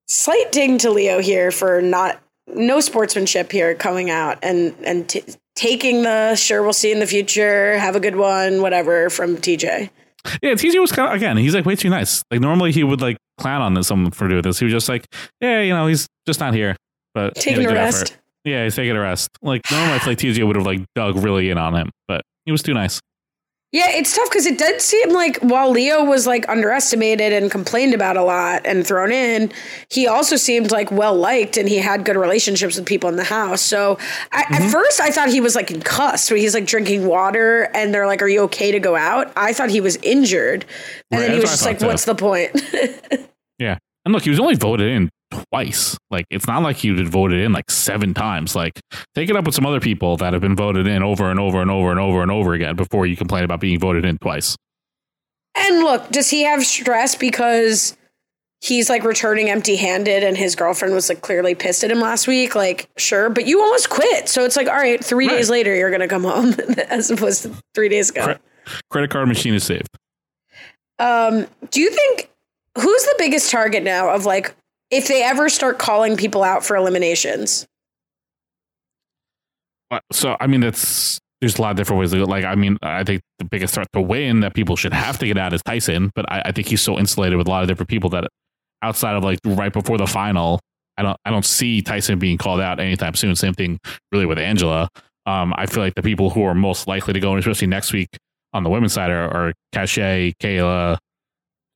Slight 0.09 0.53
ding 0.53 0.79
to 0.79 0.91
Leo 0.91 1.21
here 1.21 1.51
for 1.51 1.83
not 1.83 2.21
no 2.47 2.81
sportsmanship 2.81 3.53
here 3.53 3.75
coming 3.75 4.11
out 4.11 4.39
and 4.43 4.75
and 4.85 5.09
t- 5.09 5.25
taking 5.61 6.03
the 6.03 6.35
sure 6.37 6.63
we'll 6.63 6.73
see 6.73 6.91
in 6.91 7.01
the 7.01 7.07
future. 7.07 7.79
Have 7.79 7.95
a 7.95 8.01
good 8.01 8.17
one, 8.17 8.63
whatever 8.63 9.11
from 9.11 9.37
TJ. 9.37 9.91
Yeah, 10.43 10.53
TJ 10.53 10.81
was 10.81 10.91
kind 10.93 11.09
of 11.11 11.15
again. 11.15 11.37
He's 11.37 11.55
like 11.55 11.65
way 11.67 11.77
too 11.77 11.91
nice. 11.91 12.23
Like 12.31 12.41
normally 12.41 12.73
he 12.73 12.83
would 12.85 13.01
like 13.01 13.17
clown 13.39 13.63
on 13.63 13.75
this 13.75 13.87
someone 13.89 14.11
for 14.11 14.29
doing 14.29 14.43
this. 14.43 14.59
He 14.59 14.65
was 14.65 14.73
just 14.73 14.89
like, 14.89 15.07
yeah, 15.41 15.61
you 15.61 15.73
know, 15.75 15.87
he's 15.87 16.07
just 16.27 16.41
not 16.41 16.55
here. 16.55 16.77
But 17.15 17.35
Taking 17.35 17.67
a 17.67 17.73
rest. 17.75 18.13
effort. 18.13 18.19
Yeah, 18.45 18.65
he's 18.65 18.75
taking 18.75 18.97
a 18.97 19.01
rest. 19.01 19.29
Like 19.43 19.63
normally, 19.71 19.95
I 19.95 19.99
feel 19.99 20.11
like 20.13 20.19
TJ 20.19 20.47
would 20.47 20.57
have 20.57 20.65
like 20.67 20.81
dug 20.95 21.17
really 21.23 21.51
in 21.51 21.59
on 21.59 21.75
him, 21.75 21.91
but 22.09 22.23
he 22.47 22.53
was 22.53 22.63
too 22.63 22.73
nice. 22.75 23.01
Yeah, 23.73 23.89
it's 23.91 24.17
tough 24.17 24.29
because 24.29 24.47
it 24.47 24.59
did 24.59 24.81
seem 24.81 25.11
like 25.11 25.39
while 25.39 25.71
Leo 25.71 26.03
was 26.05 26.27
like 26.27 26.49
underestimated 26.49 27.33
and 27.33 27.49
complained 27.53 27.95
about 27.95 28.17
a 28.17 28.23
lot 28.25 28.63
and 28.65 28.85
thrown 28.85 29.13
in, 29.13 29.53
he 29.91 30.09
also 30.09 30.35
seemed 30.35 30.73
like 30.73 30.91
well 30.91 31.15
liked 31.15 31.57
and 31.57 31.69
he 31.69 31.79
had 31.79 32.05
good 32.05 32.17
relationships 32.17 32.77
with 32.77 32.85
people 32.85 33.09
in 33.09 33.15
the 33.15 33.23
house. 33.23 33.61
So 33.61 33.97
I, 34.33 34.43
Mm-hmm. 34.43 34.55
at 34.65 34.71
first 34.73 35.01
I 35.01 35.11
thought 35.13 35.29
he 35.29 35.41
was 35.41 35.55
like 35.55 35.69
concussed, 35.69 36.31
where 36.33 36.39
he's 36.39 36.55
like 36.55 36.67
drinking 36.67 37.07
water 37.07 37.71
and 37.73 37.95
they're 37.95 38.09
like, 38.09 38.21
"Are 38.23 38.27
you 38.29 38.41
okay 38.45 38.73
to 38.73 38.81
go 38.81 38.97
out?" 38.97 39.33
I 39.37 39.53
thought 39.53 39.71
he 39.71 39.81
was 39.81 39.95
injured, 40.03 40.65
and 41.13 41.21
Right, 41.21 41.27
then 41.29 41.35
he 41.37 41.41
was 41.41 41.51
just 41.51 41.65
like, 41.65 41.79
too. 41.79 41.87
"What's 41.87 42.05
the 42.07 42.17
point?" 42.17 42.51
Yeah, 43.61 43.77
and 44.05 44.13
look, 44.15 44.25
he 44.25 44.31
was 44.31 44.41
only 44.41 44.55
voted 44.57 44.89
in 44.89 45.11
twice. 45.51 45.97
Like 46.11 46.27
it's 46.31 46.47
not 46.47 46.63
like 46.63 46.83
you've 46.85 46.97
been 46.97 47.09
voted 47.11 47.41
in 47.41 47.53
like 47.53 47.71
seven 47.71 48.15
times. 48.15 48.55
Like 48.55 48.81
take 49.15 49.29
it 49.31 49.37
up 49.37 49.45
with 49.45 49.55
some 49.55 49.67
other 49.67 49.81
people 49.81 50.17
that 50.19 50.33
have 50.33 50.43
been 50.43 50.57
voted 50.57 50.87
in 50.87 51.03
over 51.03 51.31
and 51.31 51.39
over 51.41 51.61
and 51.63 51.71
over 51.71 51.91
and 51.91 52.01
over 52.01 52.23
and 52.23 52.31
over 52.31 52.53
again 52.55 52.77
before 52.77 53.07
you 53.07 53.17
complain 53.17 53.45
about 53.45 53.61
being 53.61 53.79
voted 53.79 54.05
in 54.05 54.19
twice. 54.19 54.57
And 55.57 55.81
look, 55.81 56.11
does 56.11 56.31
he 56.31 56.45
have 56.45 56.65
stress 56.65 57.15
because 57.17 57.97
he's 58.61 58.89
like 58.91 59.03
returning 59.05 59.51
empty 59.51 59.75
handed 59.77 60.23
and 60.23 60.37
his 60.37 60.55
girlfriend 60.55 60.95
was 60.95 61.09
like 61.09 61.23
clearly 61.23 61.55
pissed 61.55 61.83
at 61.83 61.91
him 61.91 62.01
last 62.01 62.29
week? 62.29 62.55
Like, 62.55 62.89
sure, 62.97 63.29
but 63.31 63.47
you 63.47 63.61
almost 63.61 63.91
quit. 63.91 64.29
So 64.29 64.45
it's 64.45 64.57
like, 64.57 64.69
all 64.69 64.75
right, 64.77 65.03
three 65.05 65.27
Right. 65.27 65.37
days 65.39 65.51
later, 65.51 65.75
you're 65.75 65.91
going 65.91 66.01
to 66.03 66.09
come 66.09 66.23
home 66.25 66.55
as 66.89 67.11
opposed 67.11 67.43
to 67.43 67.55
three 67.75 67.89
days 67.89 68.11
ago. 68.11 68.37
Credit 68.91 69.11
card 69.11 69.27
machine 69.29 69.55
is 69.55 69.65
saved. 69.65 69.89
Um, 70.99 71.47
do 71.71 71.81
you 71.81 71.91
think 71.91 72.31
who's 72.79 73.03
the 73.05 73.15
biggest 73.19 73.51
target 73.51 73.83
now 73.83 74.11
of 74.11 74.27
like 74.27 74.55
if 74.91 75.09
they 75.09 75.23
ever 75.23 75.49
start 75.49 75.79
calling 75.79 76.17
people 76.17 76.43
out 76.43 76.65
for 76.65 76.77
eliminations? 76.77 77.67
Uh, 79.91 80.01
So 80.13 80.37
I 80.41 80.47
mean, 80.47 80.61
that's 80.61 81.19
there's 81.41 81.59
a 81.59 81.63
lot 81.63 81.71
of 81.71 81.77
different 81.77 82.01
ways 82.01 82.11
to 82.13 82.19
go. 82.19 82.25
Like 82.25 82.45
I 82.45 82.55
mean, 82.55 82.77
I 82.83 83.05
think 83.05 83.23
the 83.39 83.45
biggest 83.45 83.75
threat 83.75 83.89
to 83.93 84.01
win 84.01 84.41
that 84.41 84.55
people 84.55 84.77
should 84.77 84.93
have 84.93 85.19
to 85.19 85.27
get 85.27 85.39
out 85.39 85.53
is 85.53 85.63
Tyson, 85.63 86.11
but 86.15 86.31
I, 86.31 86.43
I 86.47 86.53
think 86.53 86.69
he's 86.69 86.83
so 86.83 86.99
insulated 86.99 87.39
with 87.39 87.47
a 87.47 87.51
lot 87.51 87.63
of 87.63 87.69
different 87.69 87.89
people 87.89 88.11
that 88.11 88.25
outside 88.83 89.17
of 89.17 89.25
like 89.25 89.39
right 89.45 89.73
before 89.73 89.99
the 89.99 90.07
final, 90.07 90.61
I 90.97 91.03
don't 91.03 91.17
I 91.25 91.31
don't 91.31 91.45
see 91.45 91.83
Tyson 91.83 92.19
being 92.19 92.39
called 92.39 92.61
out 92.61 92.79
anytime 92.81 93.15
soon. 93.15 93.35
Same 93.37 93.55
thing 93.55 93.79
really 94.13 94.27
with 94.27 94.39
Angela. 94.39 94.89
Um, 95.27 95.53
I 95.57 95.67
feel 95.67 95.83
like 95.83 95.95
the 95.95 96.03
people 96.03 96.31
who 96.31 96.43
are 96.43 96.55
most 96.55 96.87
likely 96.89 97.13
to 97.13 97.21
go, 97.21 97.37
especially 97.37 97.69
next 97.69 97.93
week 97.93 98.09
on 98.53 98.65
the 98.65 98.71
women's 98.71 98.93
side, 98.93 99.11
are, 99.11 99.29
are 99.29 99.53
Kayla. 99.73 100.99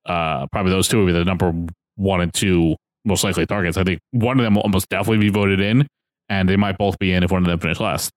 Uh, 0.06 0.46
probably 0.52 0.72
those 0.72 0.88
two 0.88 0.98
would 0.98 1.06
be 1.06 1.12
the 1.12 1.24
number 1.24 1.52
one 1.96 2.20
and 2.20 2.32
two 2.34 2.76
most 3.04 3.24
likely 3.24 3.46
targets. 3.46 3.76
I 3.76 3.84
think 3.84 4.00
one 4.10 4.38
of 4.38 4.44
them 4.44 4.54
will 4.54 4.62
almost 4.62 4.88
definitely 4.88 5.18
be 5.18 5.30
voted 5.30 5.60
in, 5.60 5.86
and 6.28 6.48
they 6.48 6.56
might 6.56 6.78
both 6.78 6.98
be 6.98 7.12
in 7.12 7.22
if 7.22 7.30
one 7.30 7.42
of 7.42 7.48
them 7.48 7.58
finish 7.58 7.80
last. 7.80 8.10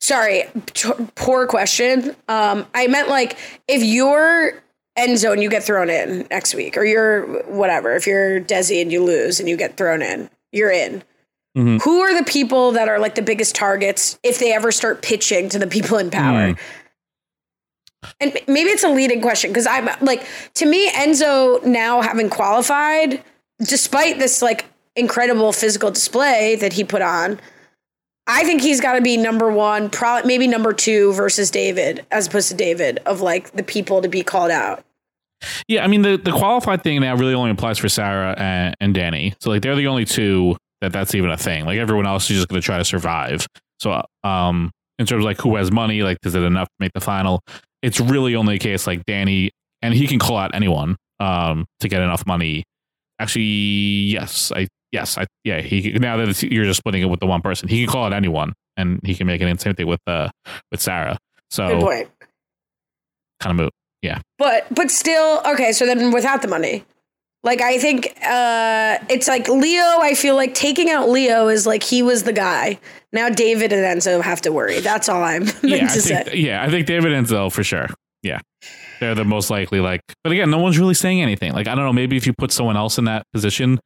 Sorry, 0.00 0.44
t- 0.66 0.90
poor 1.14 1.46
question. 1.46 2.16
Um, 2.28 2.66
I 2.74 2.86
meant 2.86 3.08
like 3.08 3.38
if 3.68 3.82
you're 3.82 4.62
Enzo, 4.98 5.40
you 5.40 5.48
get 5.48 5.62
thrown 5.62 5.90
in 5.90 6.26
next 6.30 6.54
week, 6.54 6.76
or 6.76 6.84
you're 6.84 7.42
whatever. 7.44 7.94
If 7.94 8.06
you're 8.06 8.40
Desi 8.40 8.82
and 8.82 8.90
you 8.90 9.04
lose 9.04 9.38
and 9.38 9.48
you 9.48 9.56
get 9.56 9.76
thrown 9.76 10.02
in, 10.02 10.28
you're 10.52 10.72
in. 10.72 11.02
Mm-hmm. 11.56 11.78
Who 11.78 12.00
are 12.00 12.16
the 12.16 12.24
people 12.24 12.72
that 12.72 12.88
are 12.88 12.98
like 12.98 13.14
the 13.14 13.22
biggest 13.22 13.54
targets 13.54 14.18
if 14.22 14.38
they 14.38 14.52
ever 14.52 14.72
start 14.72 15.02
pitching 15.02 15.48
to 15.50 15.58
the 15.58 15.66
people 15.66 15.98
in 15.98 16.10
power? 16.10 16.52
Mm. 16.52 16.58
And 18.20 18.38
maybe 18.46 18.70
it's 18.70 18.84
a 18.84 18.88
leading 18.88 19.20
question 19.20 19.50
because 19.50 19.66
I'm 19.66 19.88
like, 20.00 20.26
to 20.54 20.66
me, 20.66 20.88
Enzo 20.90 21.64
now 21.64 22.00
having 22.00 22.30
qualified, 22.30 23.22
despite 23.60 24.18
this 24.18 24.42
like 24.42 24.66
incredible 24.96 25.52
physical 25.52 25.90
display 25.90 26.56
that 26.56 26.72
he 26.72 26.84
put 26.84 27.02
on, 27.02 27.40
I 28.26 28.44
think 28.44 28.60
he's 28.60 28.80
got 28.80 28.94
to 28.94 29.00
be 29.00 29.16
number 29.16 29.50
one, 29.50 29.88
probably 29.88 30.28
maybe 30.28 30.46
number 30.46 30.72
two 30.72 31.12
versus 31.14 31.50
David, 31.50 32.04
as 32.10 32.26
opposed 32.26 32.48
to 32.48 32.54
David, 32.54 33.00
of 33.06 33.22
like 33.22 33.52
the 33.52 33.62
people 33.62 34.02
to 34.02 34.08
be 34.08 34.22
called 34.22 34.50
out. 34.50 34.84
Yeah, 35.66 35.84
I 35.84 35.86
mean 35.86 36.02
the 36.02 36.16
the 36.16 36.32
qualified 36.32 36.82
thing 36.82 37.00
now 37.00 37.14
really 37.16 37.34
only 37.34 37.50
applies 37.50 37.78
for 37.78 37.88
Sarah 37.88 38.34
and, 38.38 38.74
and 38.80 38.94
Danny. 38.94 39.34
So 39.40 39.50
like 39.50 39.62
they're 39.62 39.76
the 39.76 39.86
only 39.86 40.04
two 40.04 40.56
that 40.80 40.92
that's 40.92 41.14
even 41.14 41.30
a 41.30 41.36
thing. 41.36 41.64
Like 41.64 41.78
everyone 41.78 42.06
else 42.06 42.30
is 42.30 42.36
just 42.36 42.48
going 42.48 42.60
to 42.60 42.64
try 42.64 42.78
to 42.78 42.84
survive. 42.84 43.46
So 43.80 44.02
um 44.24 44.70
in 44.98 45.06
terms 45.06 45.22
of 45.22 45.26
like 45.26 45.40
who 45.40 45.56
has 45.56 45.70
money, 45.70 46.02
like 46.02 46.18
is 46.24 46.34
it 46.34 46.42
enough 46.42 46.66
to 46.66 46.74
make 46.80 46.92
the 46.92 47.00
final? 47.00 47.40
It's 47.82 48.00
really 48.00 48.34
only 48.34 48.56
a 48.56 48.58
case 48.58 48.86
like 48.86 49.04
Danny 49.06 49.52
and 49.80 49.94
he 49.94 50.06
can 50.06 50.18
call 50.18 50.36
out 50.36 50.54
anyone 50.54 50.96
um 51.20 51.66
to 51.80 51.88
get 51.88 52.02
enough 52.02 52.26
money. 52.26 52.64
Actually, 53.20 53.42
yes, 53.42 54.52
I 54.54 54.68
yes, 54.92 55.18
I 55.18 55.26
yeah, 55.44 55.60
he 55.60 55.92
now 55.92 56.16
that 56.16 56.28
it's, 56.28 56.42
you're 56.42 56.64
just 56.64 56.78
splitting 56.78 57.02
it 57.02 57.06
with 57.06 57.20
the 57.20 57.26
one 57.26 57.42
person, 57.42 57.68
he 57.68 57.84
can 57.84 57.92
call 57.92 58.06
it 58.06 58.12
anyone 58.12 58.52
and 58.76 59.00
he 59.04 59.14
can 59.14 59.26
make 59.26 59.40
it 59.40 59.48
in 59.48 59.58
same 59.58 59.74
with 59.80 60.00
uh 60.06 60.28
with 60.70 60.80
Sarah. 60.80 61.18
So 61.50 61.68
Good 61.68 61.80
point. 61.80 62.08
kind 63.40 63.58
of 63.58 63.64
moot. 63.64 63.72
Yeah. 64.02 64.20
But 64.38 64.66
but 64.70 64.90
still, 64.90 65.42
okay. 65.44 65.72
So 65.72 65.86
then 65.86 66.12
without 66.12 66.42
the 66.42 66.48
money, 66.48 66.84
like 67.42 67.60
I 67.60 67.78
think 67.78 68.14
uh 68.24 68.98
it's 69.08 69.26
like 69.28 69.48
Leo. 69.48 69.82
I 70.00 70.14
feel 70.14 70.36
like 70.36 70.54
taking 70.54 70.88
out 70.90 71.08
Leo 71.08 71.48
is 71.48 71.66
like 71.66 71.82
he 71.82 72.02
was 72.02 72.22
the 72.22 72.32
guy. 72.32 72.78
Now 73.12 73.28
David 73.28 73.72
and 73.72 74.00
Enzo 74.00 74.22
have 74.22 74.40
to 74.42 74.52
worry. 74.52 74.80
That's 74.80 75.08
all 75.08 75.22
I'm 75.22 75.44
meant 75.62 75.62
yeah, 75.64 75.84
I 75.84 75.88
think, 75.88 76.28
say. 76.28 76.36
yeah, 76.36 76.62
I 76.62 76.70
think 76.70 76.86
David 76.86 77.12
and 77.12 77.26
Enzo 77.26 77.50
for 77.50 77.64
sure. 77.64 77.88
Yeah, 78.22 78.40
they're 79.00 79.14
the 79.14 79.24
most 79.24 79.50
likely. 79.50 79.80
Like, 79.80 80.00
but 80.22 80.32
again, 80.32 80.50
no 80.50 80.58
one's 80.58 80.78
really 80.78 80.94
saying 80.94 81.20
anything. 81.22 81.52
Like, 81.52 81.68
I 81.68 81.74
don't 81.74 81.84
know. 81.84 81.92
Maybe 81.92 82.16
if 82.16 82.26
you 82.26 82.32
put 82.36 82.52
someone 82.52 82.76
else 82.76 82.98
in 82.98 83.04
that 83.04 83.24
position, 83.32 83.78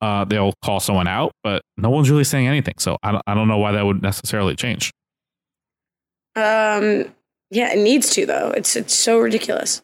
uh, 0.00 0.24
they'll 0.24 0.52
call 0.64 0.80
someone 0.80 1.06
out. 1.08 1.32
But 1.42 1.62
no 1.76 1.90
one's 1.90 2.10
really 2.10 2.24
saying 2.24 2.46
anything. 2.46 2.74
So 2.78 2.96
I 3.02 3.12
don't, 3.12 3.22
I 3.26 3.34
don't 3.34 3.48
know 3.48 3.58
why 3.58 3.72
that 3.72 3.84
would 3.84 4.02
necessarily 4.02 4.56
change. 4.56 4.90
Um, 6.34 7.12
yeah, 7.50 7.72
it 7.72 7.78
needs 7.78 8.10
to 8.14 8.24
though. 8.24 8.50
It's 8.56 8.76
it's 8.76 8.94
so 8.94 9.18
ridiculous. 9.18 9.82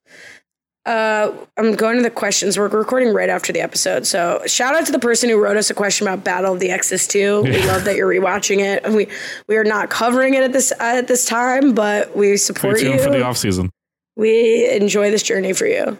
Uh, 0.87 1.31
I'm 1.59 1.75
going 1.75 1.99
to 1.99 2.03
the 2.03 2.09
questions. 2.09 2.57
We're 2.57 2.69
recording 2.69 3.13
right 3.13 3.29
after 3.29 3.53
the 3.53 3.61
episode, 3.61 4.07
so 4.07 4.41
shout 4.47 4.75
out 4.75 4.87
to 4.87 4.93
the 4.93 4.99
person 4.99 5.29
who 5.29 5.37
wrote 5.39 5.59
us 5.59 5.69
a 5.69 5.75
question 5.75 6.07
about 6.07 6.25
Battle 6.25 6.55
of 6.55 6.61
the 6.61 6.71
Exes 6.71 7.07
2. 7.07 7.43
We 7.43 7.67
love 7.67 7.85
that 7.85 7.95
you're 7.97 8.09
rewatching 8.09 8.61
it. 8.61 8.91
We 8.91 9.09
we 9.49 9.57
are 9.59 9.65
not 9.65 9.91
covering 9.91 10.33
it 10.33 10.43
at 10.45 10.55
this 10.55 10.73
at 10.81 11.07
this 11.07 11.27
time, 11.27 11.75
but 11.75 12.17
we 12.17 12.39
Stay 12.39 12.55
support 12.55 12.81
you. 12.81 12.99
for 12.99 13.11
the 13.11 13.23
off 13.23 13.37
season. 13.37 13.71
We 14.19 14.69
enjoy 14.71 15.11
this 15.11 15.23
journey 15.23 15.55
for 15.55 15.67
you. 15.67 15.97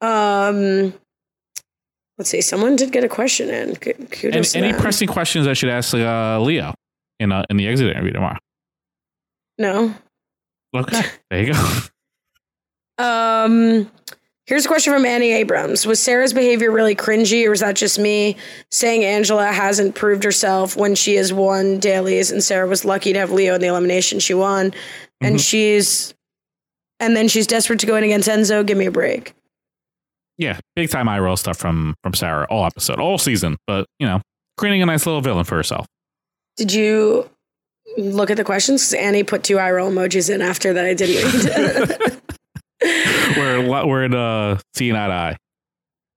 Um, 0.00 0.94
let's 2.16 2.30
see. 2.30 2.40
Someone 2.40 2.76
did 2.76 2.90
get 2.92 3.04
a 3.04 3.08
question 3.08 3.50
in. 3.50 3.76
K- 3.76 3.94
And 4.32 4.56
any 4.56 4.72
pressing 4.72 5.08
questions 5.08 5.46
I 5.46 5.52
should 5.52 5.68
ask 5.68 5.92
uh, 5.94 6.40
Leo 6.40 6.72
in 7.20 7.30
uh, 7.32 7.44
in 7.50 7.58
the 7.58 7.68
exit 7.68 7.90
interview 7.90 8.12
tomorrow? 8.12 8.38
No. 9.58 9.94
Okay, 10.74 11.02
there 11.30 11.44
you 11.44 11.52
go. 11.52 11.78
Um, 12.98 13.90
here's 14.46 14.64
a 14.64 14.68
question 14.68 14.92
from 14.92 15.04
Annie 15.04 15.32
Abrams. 15.32 15.86
Was 15.86 16.00
Sarah's 16.00 16.32
behavior 16.32 16.70
really 16.70 16.94
cringy, 16.94 17.46
or 17.46 17.50
was 17.50 17.60
that 17.60 17.76
just 17.76 17.98
me 17.98 18.36
saying 18.70 19.04
Angela 19.04 19.46
hasn't 19.52 19.94
proved 19.94 20.24
herself 20.24 20.76
when 20.76 20.94
she 20.94 21.16
has 21.16 21.32
won 21.32 21.78
dailies, 21.78 22.30
and 22.30 22.42
Sarah 22.42 22.66
was 22.66 22.84
lucky 22.84 23.12
to 23.12 23.18
have 23.18 23.30
Leo 23.32 23.54
in 23.54 23.60
the 23.60 23.66
elimination 23.66 24.18
she 24.20 24.34
won, 24.34 24.72
and 25.20 25.36
Mhm. 25.36 25.40
she's, 25.48 26.14
and 27.02 27.16
then 27.16 27.28
she's 27.28 27.46
desperate 27.46 27.80
to 27.80 27.86
go 27.86 27.96
in 27.96 28.04
against 28.04 28.28
Enzo. 28.28 28.64
Give 28.64 28.78
me 28.78 28.86
a 28.86 28.90
break. 28.90 29.34
Yeah, 30.38 30.58
big 30.76 30.88
time 30.90 31.08
eye 31.08 31.18
roll 31.18 31.36
stuff 31.36 31.58
from 31.58 31.94
from 32.02 32.14
Sarah 32.14 32.46
all 32.48 32.64
episode, 32.64 32.98
all 33.00 33.18
season. 33.18 33.56
But 33.66 33.86
you 33.98 34.06
know, 34.06 34.22
creating 34.56 34.82
a 34.82 34.86
nice 34.86 35.04
little 35.06 35.20
villain 35.20 35.44
for 35.44 35.56
herself. 35.56 35.86
Did 36.56 36.72
you 36.72 37.28
look 37.98 38.30
at 38.30 38.36
the 38.38 38.44
questions? 38.44 38.82
'Cause 38.84 38.94
Annie 38.94 39.22
put 39.24 39.42
two 39.44 39.58
eye 39.58 39.70
roll 39.70 39.90
emojis 39.90 40.32
in 40.34 40.40
after 40.40 40.72
that 40.72 40.84
I 40.84 40.94
didn't 40.94 41.22
read. 41.44 42.20
we're 43.36 43.86
we're 43.86 44.04
in 44.04 44.14
uh, 44.14 44.58
seeing 44.74 44.96
eye 44.96 45.06
to 45.08 45.12
eye. 45.12 45.36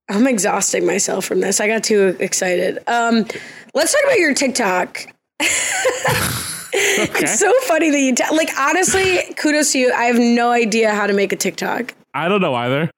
I'm 0.10 0.28
exhausting 0.28 0.86
myself 0.86 1.26
from 1.26 1.42
this. 1.42 1.60
I 1.60 1.68
got 1.68 1.84
too 1.84 2.16
excited. 2.20 2.78
Um, 2.88 3.26
let's 3.74 3.92
talk 3.92 4.02
about 4.06 4.20
your 4.20 4.34
TikTok. 4.36 5.08
It's 6.78 7.40
so 7.40 7.52
funny 7.64 7.90
that 7.90 8.00
you 8.00 8.16
ta- 8.16 8.34
like. 8.34 8.50
Honestly, 8.58 9.20
kudos 9.38 9.72
to 9.74 9.80
you. 9.80 9.94
I 9.94 10.06
have 10.06 10.18
no 10.20 10.52
idea 10.52 10.94
how 10.94 11.08
to 11.08 11.14
make 11.14 11.32
a 11.32 11.36
TikTok. 11.36 11.94
I 12.14 12.28
don't 12.28 12.42
know 12.42 12.54
either. 12.56 12.90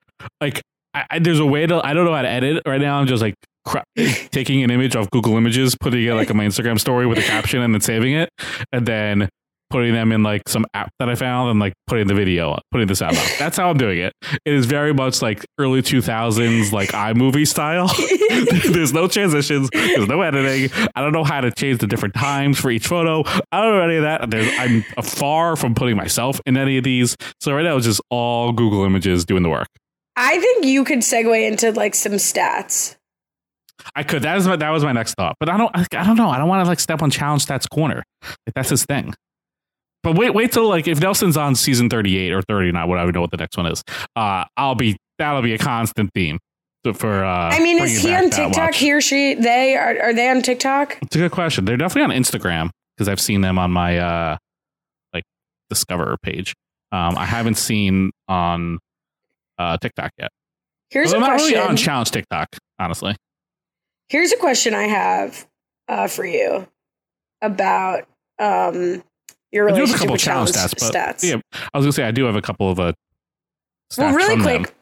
Like, 0.41 0.61
I, 0.93 1.05
I, 1.11 1.19
there's 1.19 1.39
a 1.39 1.45
way 1.45 1.65
to. 1.67 1.85
I 1.85 1.93
don't 1.93 2.05
know 2.05 2.13
how 2.13 2.21
to 2.21 2.29
edit 2.29 2.63
right 2.65 2.81
now. 2.81 2.99
I'm 2.99 3.07
just 3.07 3.21
like 3.21 3.35
cra- 3.65 3.83
taking 4.31 4.63
an 4.63 4.71
image 4.71 4.95
of 4.95 5.09
Google 5.11 5.37
Images, 5.37 5.75
putting 5.79 6.03
it 6.03 6.13
like 6.13 6.29
in 6.29 6.37
my 6.37 6.45
Instagram 6.45 6.79
story 6.79 7.05
with 7.05 7.17
a 7.19 7.23
caption, 7.23 7.61
and 7.61 7.73
then 7.73 7.81
saving 7.81 8.13
it, 8.13 8.29
and 8.71 8.85
then 8.85 9.29
putting 9.69 9.93
them 9.93 10.11
in 10.11 10.23
like 10.23 10.47
some 10.47 10.65
app 10.73 10.89
that 10.99 11.09
I 11.09 11.15
found, 11.15 11.51
and 11.51 11.59
like 11.59 11.73
putting 11.87 12.07
the 12.07 12.13
video, 12.13 12.57
putting 12.71 12.87
the 12.87 12.95
sound 12.95 13.17
on. 13.17 13.23
That's 13.39 13.57
how 13.57 13.69
I'm 13.69 13.77
doing 13.77 13.99
it. 13.99 14.13
It 14.45 14.53
is 14.53 14.65
very 14.65 14.93
much 14.93 15.21
like 15.21 15.45
early 15.57 15.81
2000s, 15.81 16.71
like 16.71 16.89
iMovie 16.89 17.47
style. 17.47 17.91
there's 18.73 18.93
no 18.93 19.07
transitions. 19.07 19.69
There's 19.71 20.07
no 20.07 20.21
editing. 20.21 20.69
I 20.95 21.01
don't 21.01 21.13
know 21.13 21.23
how 21.23 21.41
to 21.41 21.51
change 21.51 21.79
the 21.79 21.87
different 21.87 22.15
times 22.15 22.59
for 22.59 22.71
each 22.71 22.87
photo. 22.87 23.23
I 23.51 23.61
don't 23.61 23.75
know 23.75 23.81
any 23.81 23.95
of 23.97 24.03
that. 24.03 24.29
There's, 24.29 24.51
I'm 24.57 24.83
far 25.03 25.55
from 25.55 25.75
putting 25.75 25.97
myself 25.97 26.39
in 26.45 26.57
any 26.57 26.77
of 26.77 26.83
these. 26.83 27.15
So 27.41 27.53
right 27.53 27.63
now 27.63 27.77
it's 27.77 27.85
just 27.85 28.01
all 28.09 28.51
Google 28.51 28.83
Images 28.85 29.25
doing 29.25 29.43
the 29.43 29.49
work. 29.49 29.67
I 30.15 30.39
think 30.39 30.65
you 30.65 30.83
could 30.83 30.99
segue 30.99 31.47
into 31.47 31.71
like 31.71 31.93
some 31.93 32.13
stats. 32.13 32.95
I 33.95 34.03
could. 34.03 34.23
That 34.23 34.35
was 34.35 34.47
my, 34.47 34.55
that 34.55 34.69
was 34.71 34.83
my 34.83 34.91
next 34.91 35.13
thought. 35.13 35.35
But 35.39 35.49
I 35.49 35.57
don't. 35.57 35.71
I, 35.75 35.85
I 35.95 36.03
don't 36.03 36.17
know. 36.17 36.29
I 36.29 36.37
don't 36.37 36.47
want 36.47 36.63
to 36.65 36.69
like 36.69 36.79
step 36.79 37.01
on 37.01 37.11
challenge 37.11 37.45
stats 37.45 37.69
corner. 37.69 38.03
Like, 38.23 38.53
that's 38.55 38.69
his 38.69 38.85
thing. 38.85 39.13
But 40.03 40.15
wait, 40.17 40.33
wait 40.33 40.51
till 40.51 40.67
like 40.67 40.87
if 40.87 40.99
Nelson's 41.01 41.37
on 41.37 41.55
season 41.55 41.89
thirty 41.89 42.17
eight 42.17 42.31
or 42.31 42.41
thirty 42.41 42.71
nine, 42.71 42.87
whatever. 42.87 43.11
Know 43.11 43.21
what 43.21 43.31
the 43.31 43.37
next 43.37 43.57
one 43.57 43.65
is. 43.65 43.83
Uh, 44.15 44.45
I'll 44.55 44.75
be 44.75 44.97
that'll 45.17 45.41
be 45.41 45.53
a 45.53 45.57
constant 45.57 46.11
theme 46.13 46.39
for. 46.95 47.23
Uh, 47.25 47.49
I 47.51 47.59
mean, 47.59 47.81
is 47.83 48.01
he 48.01 48.13
on 48.13 48.29
TikTok? 48.29 48.73
He 48.73 48.93
or 48.93 49.01
she? 49.01 49.33
They 49.33 49.75
are? 49.75 49.99
Are 50.01 50.13
they 50.13 50.29
on 50.29 50.41
TikTok? 50.41 50.97
It's 51.01 51.15
a 51.15 51.19
good 51.19 51.31
question. 51.31 51.65
They're 51.65 51.75
definitely 51.77 52.13
on 52.15 52.21
Instagram 52.21 52.69
because 52.95 53.09
I've 53.09 53.19
seen 53.19 53.41
them 53.41 53.57
on 53.59 53.71
my 53.71 53.97
uh 53.97 54.37
like 55.13 55.23
Discover 55.69 56.15
page. 56.23 56.53
Um, 56.93 57.17
I 57.17 57.25
haven't 57.25 57.55
seen 57.55 58.11
on 58.29 58.79
uh 59.57 59.77
TikTok 59.77 60.11
yet. 60.17 60.29
Here's 60.89 61.07
Well, 61.11 61.15
a 61.15 61.17
I'm 61.17 61.21
not 61.31 61.37
question. 61.39 61.57
really 61.57 61.69
on 61.69 61.75
challenge 61.75 62.11
TikTok, 62.11 62.47
honestly. 62.79 63.15
Here's 64.07 64.31
a 64.31 64.37
question 64.37 64.73
I 64.73 64.83
have 64.83 65.45
uh, 65.89 66.07
for 66.07 66.25
you 66.25 66.65
about 67.41 68.05
um, 68.39 69.03
your 69.51 69.69
I 69.69 69.73
do 69.73 69.81
have 69.81 69.89
a 69.89 69.93
couple 69.97 70.11
with 70.13 70.21
challenge 70.21 70.51
challenge 70.53 70.73
stats, 70.73 70.79
but 70.79 70.93
stats. 70.93 71.23
yeah, 71.23 71.35
I 71.73 71.77
was 71.77 71.85
gonna 71.85 71.91
say 71.93 72.03
I 72.03 72.11
do 72.11 72.25
have 72.25 72.35
a 72.35 72.41
couple 72.41 72.69
of 72.69 72.79
uh, 72.79 72.93
well, 73.97 74.13
really 74.13 74.41
quick. 74.41 74.73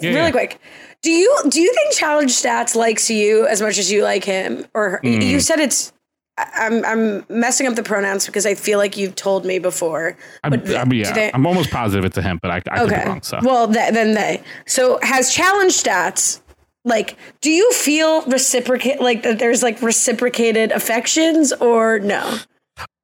Yeah, 0.00 0.10
really 0.10 0.20
yeah. 0.22 0.30
quick. 0.30 0.60
Do 1.02 1.10
you 1.10 1.36
do 1.48 1.60
you 1.60 1.72
think 1.74 1.94
Challenge 1.94 2.30
Stats 2.30 2.74
likes 2.76 3.10
you 3.10 3.46
as 3.46 3.60
much 3.60 3.76
as 3.78 3.90
you 3.90 4.04
like 4.04 4.24
him? 4.24 4.64
Or 4.72 5.00
Mm. 5.04 5.22
you 5.22 5.40
said 5.40 5.58
it's. 5.60 5.92
I'm 6.38 6.82
I'm 6.86 7.26
messing 7.28 7.66
up 7.66 7.74
the 7.74 7.82
pronouns 7.82 8.24
because 8.24 8.46
I 8.46 8.54
feel 8.54 8.78
like 8.78 8.96
you've 8.96 9.16
told 9.16 9.44
me 9.44 9.58
before. 9.58 10.16
I'm, 10.44 10.50
But 10.52 10.74
I'm, 10.76 10.92
yeah, 10.92 11.12
they- 11.12 11.30
I'm 11.34 11.44
almost 11.46 11.70
positive 11.70 12.04
it's 12.06 12.16
a 12.16 12.22
him, 12.22 12.38
but 12.40 12.50
I, 12.50 12.56
I 12.70 12.78
could 12.80 12.88
be 12.88 12.94
okay. 12.94 13.04
wrong. 13.06 13.20
So 13.22 13.40
Well, 13.42 13.66
th- 13.70 13.92
then 13.92 14.14
they. 14.14 14.42
So 14.66 14.98
has 15.02 15.34
Challenge 15.34 15.72
Stats. 15.72 16.40
Like, 16.84 17.16
do 17.42 17.50
you 17.50 17.70
feel 17.72 18.22
reciprocate 18.22 19.00
like 19.00 19.24
that? 19.24 19.38
There's 19.38 19.62
like 19.62 19.82
reciprocated 19.82 20.72
affections, 20.72 21.52
or 21.52 21.98
no? 21.98 22.38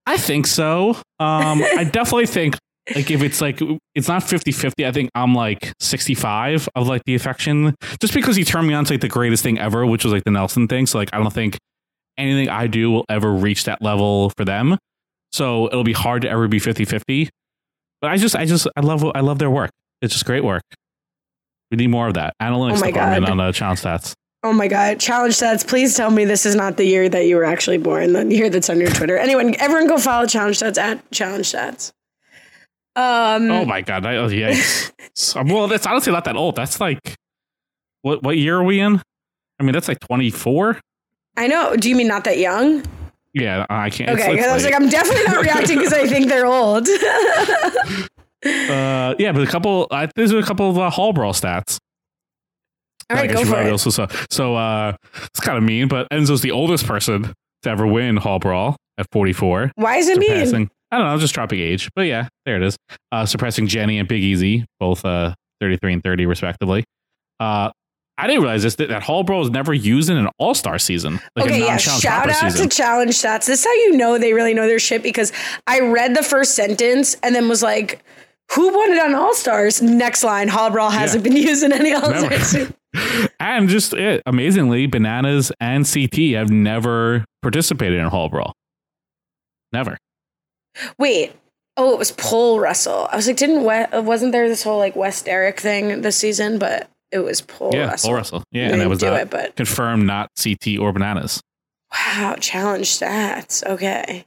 I 0.09 0.17
think 0.17 0.47
so. 0.47 0.91
Um, 1.21 1.63
I 1.63 1.85
definitely 1.93 2.27
think 2.27 2.57
like 2.95 3.11
if 3.11 3.23
it's 3.23 3.43
like 3.43 3.61
it's 3.95 4.09
not 4.09 4.23
50-50, 4.23 4.87
I 4.87 4.93
think 4.93 5.11
I'm 5.15 5.35
like 5.35 5.73
65 5.81 6.69
of 6.75 6.89
like 6.89 7.03
the 7.05 7.15
affection 7.15 7.75
just 8.01 8.15
because 8.15 8.35
he 8.35 8.45
turned 8.45 8.67
me 8.67 8.73
on 8.73 8.87
to 8.87 8.95
like 8.95 9.03
the 9.03 9.09
greatest 9.09 9.43
thing 9.43 9.59
ever, 9.59 9.85
which 9.85 10.05
was 10.05 10.13
like 10.13 10.25
the 10.25 10.31
Nelson 10.31 10.67
thing. 10.67 10.87
So 10.87 10.97
like 10.99 11.11
I 11.13 11.19
don't 11.19 11.33
think 11.33 11.59
anything 12.17 12.49
I 12.49 12.67
do 12.67 12.91
will 12.91 13.05
ever 13.11 13.33
reach 13.33 13.65
that 13.65 13.83
level 13.83 14.31
for 14.39 14.47
them. 14.47 14.79
So 15.31 15.67
it'll 15.67 15.85
be 15.85 15.93
hard 15.93 16.23
to 16.23 16.31
ever 16.31 16.49
be 16.49 16.59
50-50. 16.59 17.29
But 18.01 18.11
I 18.11 18.17
just 18.17 18.35
I 18.35 18.47
just 18.47 18.67
I 18.77 18.81
love 18.81 19.05
I 19.15 19.21
love 19.21 19.39
their 19.39 19.51
work. 19.51 19.71
It's 20.01 20.15
just 20.15 20.25
great 20.25 20.43
work. 20.45 20.63
We 21.71 21.77
need 21.77 21.89
more 21.89 22.09
of 22.09 22.15
that. 22.15 22.33
Analytics 22.41 22.83
Oh 22.83 22.87
department 22.87 23.27
God. 23.27 23.31
on 23.33 23.37
the 23.37 23.53
challenge 23.53 23.83
stats. 23.83 24.15
Oh 24.45 24.53
my 24.53 24.69
god! 24.69 25.01
Challenge 25.01 25.35
Stats, 25.35 25.67
please 25.67 25.97
tell 25.97 26.11
me 26.11 26.25
this 26.25 26.47
is 26.47 26.55
not 26.55 26.77
the 26.77 26.85
year 26.85 27.09
that 27.09 27.27
you 27.27 27.35
were 27.37 27.45
actually 27.45 27.79
born. 27.79 28.13
The 28.13 28.25
year 28.27 28.49
that's 28.49 28.71
on 28.71 28.79
your 28.81 28.91
Twitter. 28.91 29.17
Anyone, 29.19 29.57
everyone, 29.59 29.89
go 29.89 29.99
follow 29.99 30.27
Challenge 30.27 30.59
Stats 30.59 30.79
at 30.79 31.11
Challenge 31.11 31.45
Stats. 31.45 31.93
Um, 32.95 33.51
Oh 33.51 33.65
my 33.65 33.81
god! 33.81 34.07
I, 34.07 34.17
oh. 34.17 34.29
So- 35.15 35.43
well, 35.45 35.67
that's 35.67 35.87
honestly 35.87 36.13
not 36.13 36.25
that 36.27 36.37
old. 36.37 36.55
That's 36.55 36.81
like 36.81 37.01
what 38.03 38.23
what 38.23 38.37
year 38.37 38.59
are 38.59 38.63
we 38.65 38.79
in? 38.81 39.03
I 39.59 39.65
mean, 39.65 39.73
that's 39.73 39.89
like 39.89 39.99
twenty 40.01 40.31
four. 40.31 40.79
I 41.37 41.49
know. 41.49 41.75
Do 41.77 41.89
you 41.89 41.97
mean 41.97 42.07
not 42.09 42.23
that 42.25 42.39
young? 42.39 42.85
Yeah, 43.35 43.67
I 43.69 43.91
can't. 43.91 44.11
Okay, 44.11 44.21
it's 44.23 44.31
because 44.31 44.47
I 44.47 44.55
was 44.55 44.65
like, 44.65 44.75
I'm 44.75 44.89
definitely 44.89 45.25
not 45.25 45.43
reacting 45.43 45.79
because 45.79 45.93
I 45.93 46.07
think 46.07 46.29
they're 46.29 46.47
old. 46.47 46.89
Uh, 48.47 49.17
yeah, 49.19 49.33
but 49.33 49.43
a 49.43 49.47
couple. 49.49 49.89
I, 49.91 50.09
there's 50.15 50.31
a 50.31 50.41
couple 50.45 50.71
of 50.71 50.79
uh, 50.79 50.91
Hall 50.91 51.13
Brawl 51.13 51.33
stats. 51.33 51.79
All 53.11 53.17
I 53.17 53.27
guess 53.27 53.37
go 53.37 53.41
you 53.41 53.47
for 53.47 53.61
it. 53.61 53.71
Also 53.71 53.91
saw. 53.91 54.07
So 54.31 54.57
uh, 54.57 54.97
it's 55.25 55.41
kind 55.41 55.59
of 55.59 55.65
mean, 55.65 55.89
but 55.89 56.09
Enzo's 56.11 56.43
the 56.43 56.51
oldest 56.51 56.87
person 56.87 57.33
to 57.63 57.71
ever 57.71 57.87
win 57.87 58.17
Hall 58.17 58.39
Brawl 58.39 58.77
at 58.99 59.07
44. 59.13 59.73
Why 59.77 59.97
is 59.97 60.09
it 60.09 60.19
mean? 60.19 60.71
I 60.91 60.99
don't 60.99 61.07
know, 61.07 61.19
just 61.19 61.35
dropping 61.35 61.61
age, 61.61 61.91
but 61.95 62.03
yeah, 62.03 62.29
there 62.47 62.57
it 62.57 62.63
is. 62.63 62.77
Uh, 63.13 63.27
suppressing 63.27 63.67
Jenny 63.67 63.99
and 63.99 64.09
Big 64.09 64.23
Easy, 64.23 64.65
both 64.81 65.05
uh, 65.05 65.35
33 65.61 65.95
and 65.95 66.03
30 66.03 66.25
respectively. 66.25 66.85
Uh, 67.39 67.71
I 68.17 68.27
didn't 68.27 68.43
realize 68.43 68.65
this 68.65 68.75
that, 68.77 68.89
that 68.89 69.03
Hall 69.03 69.23
Brawl 69.23 69.43
is 69.43 69.51
never 69.51 69.73
used 69.73 70.11
in 70.11 70.17
an 70.17 70.29
All 70.39 70.55
Star 70.55 70.79
season, 70.79 71.21
like 71.37 71.51
a 71.51 71.55
okay, 71.55 71.61
yeah. 71.61 71.77
Shout 71.77 72.29
out 72.29 72.37
season. 72.37 72.69
to 72.69 72.77
Challenge 72.77 73.11
Stats. 73.13 73.47
This 73.47 73.61
is 73.61 73.65
how 73.65 73.73
you 73.75 73.97
know 73.97 74.19
they 74.19 74.33
really 74.33 74.55
know 74.55 74.67
their 74.67 74.81
shit 74.81 75.05
because 75.05 75.33
I 75.69 75.81
read 75.81 76.17
the 76.17 76.25
first 76.25 76.57
sentence 76.57 77.17
and 77.23 77.35
then 77.35 77.49
was 77.49 77.63
like, 77.63 78.03
"Who 78.53 78.69
won 78.77 78.93
it 78.93 78.99
on 78.99 79.15
All 79.15 79.35
Stars?" 79.35 79.81
Next 79.83 80.23
line: 80.25 80.49
Hall 80.49 80.71
Brawl 80.71 80.91
hasn't 80.91 81.25
Yeah. 81.25 81.33
been 81.33 81.43
used 81.49 81.63
in 81.63 81.73
any 81.73 81.93
All 81.95 82.03
Stars. 82.15 82.69
and 83.41 83.69
just 83.69 83.93
it, 83.95 84.23
amazingly, 84.27 84.87
Bananas 84.87 85.53
and 85.61 85.87
CT 85.91 86.33
have 86.35 86.51
never 86.51 87.25
participated 87.43 87.99
in 87.99 88.07
Hall 88.07 88.29
Brawl. 88.29 88.55
Never. 89.73 89.99
Wait. 90.99 91.33
Oh, 91.77 91.93
it 91.93 91.99
was 91.99 92.11
Paul 92.13 92.59
Russell. 92.59 93.09
I 93.13 93.17
was 93.17 93.29
like, 93.29 93.37
didn't 93.37 93.63
we- 93.65 94.01
wasn't 94.01 94.33
there 94.33 94.49
this 94.49 94.63
whole 94.65 94.79
like 94.79 94.97
West 94.97 95.29
Eric 95.29 95.61
thing 95.61 96.01
this 96.03 96.17
season? 96.17 96.59
But 96.59 96.89
it 97.13 97.21
was 97.21 97.41
Paul 97.41 97.71
yeah, 97.73 97.87
Russell. 97.89 98.09
Paul 98.09 98.17
Russell. 98.17 98.45
Yeah, 98.51 98.71
and 98.71 98.81
that 98.81 98.89
was 98.89 98.99
do 98.99 99.07
not 99.07 99.21
it, 99.21 99.31
but 99.31 99.55
confirmed 99.57 100.07
not 100.07 100.31
CT 100.43 100.79
or 100.81 100.93
Bananas. 100.93 101.41
wow, 101.93 102.35
challenge 102.41 102.87
stats. 102.89 103.65
Okay. 103.65 104.25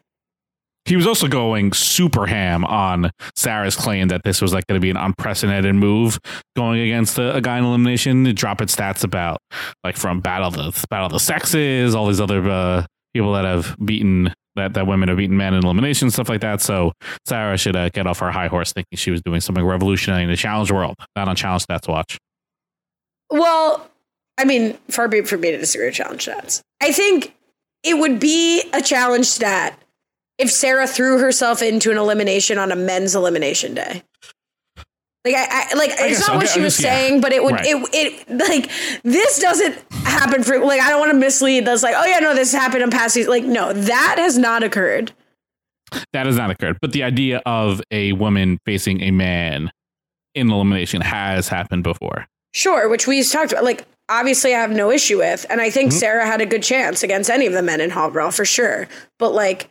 He 0.86 0.96
was 0.96 1.06
also 1.06 1.28
going 1.28 1.74
super 1.74 2.26
ham 2.26 2.66
on 2.66 3.12
Sarah's 3.36 3.76
claim 3.76 4.08
that 4.08 4.24
this 4.24 4.42
was 4.42 4.54
like 4.54 4.66
going 4.68 4.80
to 4.80 4.82
be 4.82 4.90
an 4.90 4.98
unprecedented 4.98 5.76
move 5.76 6.20
going 6.56 6.82
against 6.82 7.20
a, 7.20 7.36
a 7.36 7.42
guy 7.42 7.60
in 7.60 7.64
elimination, 7.64 8.24
dropping 8.36 8.68
stats 8.68 9.04
about 9.04 9.38
like 9.84 9.96
from 9.96 10.22
battle 10.22 10.50
the 10.50 10.86
battle 10.90 11.06
of 11.06 11.12
the 11.12 11.20
sexes, 11.20 11.94
all 11.94 12.08
these 12.08 12.20
other 12.20 12.48
uh, 12.50 12.86
people 13.14 13.34
that 13.34 13.46
have 13.46 13.76
beaten 13.84 14.34
that 14.56 14.74
that 14.74 14.88
women 14.88 15.08
have 15.08 15.18
beaten 15.18 15.38
men 15.38 15.54
in 15.54 15.64
elimination, 15.64 16.10
stuff 16.10 16.30
like 16.30 16.42
that. 16.42 16.62
So 16.62 16.92
Sarah 17.26 17.58
should 17.58 17.76
uh, 17.76 17.90
get 17.90 18.08
off 18.08 18.20
her 18.20 18.32
high 18.32 18.48
horse 18.48 18.74
thinking 18.74 18.98
she 18.98 19.12
was 19.12 19.22
doing 19.22 19.40
something 19.40 19.64
revolutionary 19.64 20.24
in 20.24 20.30
the 20.30 20.36
challenge 20.36 20.72
world, 20.72 20.96
not 21.16 21.28
on 21.28 21.36
challenge 21.36 21.66
stats 21.68 21.88
watch. 21.88 22.18
Well, 23.30 23.88
I 24.38 24.46
mean, 24.46 24.78
far 24.90 25.08
be 25.08 25.20
it 25.20 25.28
for 25.28 25.38
me 25.38 25.52
to 25.52 25.58
disagree 25.58 25.88
with 25.88 25.96
challenge 25.96 26.26
stats. 26.26 26.62
I 26.82 26.92
think 26.92 27.36
it 27.84 27.98
would 27.98 28.20
be 28.20 28.64
a 28.74 28.82
challenge 28.82 29.26
stat 29.26 29.78
if 30.42 30.52
Sarah 30.52 30.88
threw 30.88 31.20
herself 31.20 31.62
into 31.62 31.92
an 31.92 31.98
elimination 31.98 32.58
on 32.58 32.72
a 32.72 32.76
men's 32.76 33.16
elimination 33.16 33.74
day. 33.74 34.04
Like 35.24 35.36
I, 35.36 35.46
I 35.72 35.74
like 35.76 35.92
I 36.00 36.08
it's 36.08 36.20
not 36.22 36.28
so. 36.28 36.36
what 36.38 36.50
she 36.50 36.60
was 36.62 36.76
guess, 36.78 36.84
yeah. 36.84 36.96
saying, 36.98 37.22
but 37.22 37.32
it 37.32 37.44
would 37.44 37.54
Right. 37.54 37.66
it 37.68 37.90
it 38.28 38.38
like 38.50 38.72
this 39.04 39.40
doesn't 39.40 39.76
happen 40.04 40.42
for 40.44 40.58
like 40.60 40.82
I 40.82 40.90
don't 40.90 41.00
want 41.00 41.12
to 41.12 41.18
mislead. 41.18 41.66
That's 41.66 41.84
like 41.84 41.94
oh 41.96 42.06
yeah 42.06 42.20
no 42.20 42.34
this 42.34 42.52
happened 42.52 42.82
in 42.82 42.90
past 42.90 43.14
seasons. 43.14 43.30
Like 43.30 43.44
no 43.44 43.72
that 43.72 44.16
has 44.18 44.38
not 44.40 44.64
occurred. 44.64 45.12
That 46.14 46.26
has 46.26 46.38
not 46.38 46.50
occurred, 46.50 46.80
but 46.82 46.92
the 46.94 47.04
idea 47.04 47.42
of 47.46 47.82
a 47.92 48.14
woman 48.14 48.58
facing 48.66 49.02
a 49.02 49.12
man 49.12 49.72
in 50.34 50.50
elimination 50.50 51.02
has 51.02 51.50
happened 51.50 51.84
before. 51.84 52.26
Sure, 52.54 52.90
which 52.90 53.06
we 53.08 53.22
talked 53.24 53.52
about. 53.52 53.64
Like, 53.66 53.86
obviously, 54.10 54.56
I 54.56 54.60
have 54.62 54.72
no 54.72 54.90
issue 54.90 55.18
with, 55.18 55.46
and 55.50 55.60
I 55.62 55.70
think 55.70 55.92
Mhm. 55.92 55.96
Sarah 56.00 56.26
had 56.26 56.40
a 56.42 56.46
good 56.46 56.64
chance 56.64 57.04
against 57.04 57.30
any 57.30 57.46
of 57.46 57.52
the 57.54 57.62
men 57.62 57.80
in 57.82 57.90
Hall 57.90 58.10
Brawl 58.10 58.32
for 58.32 58.46
sure. 58.46 58.88
But 59.20 59.34
like, 59.34 59.70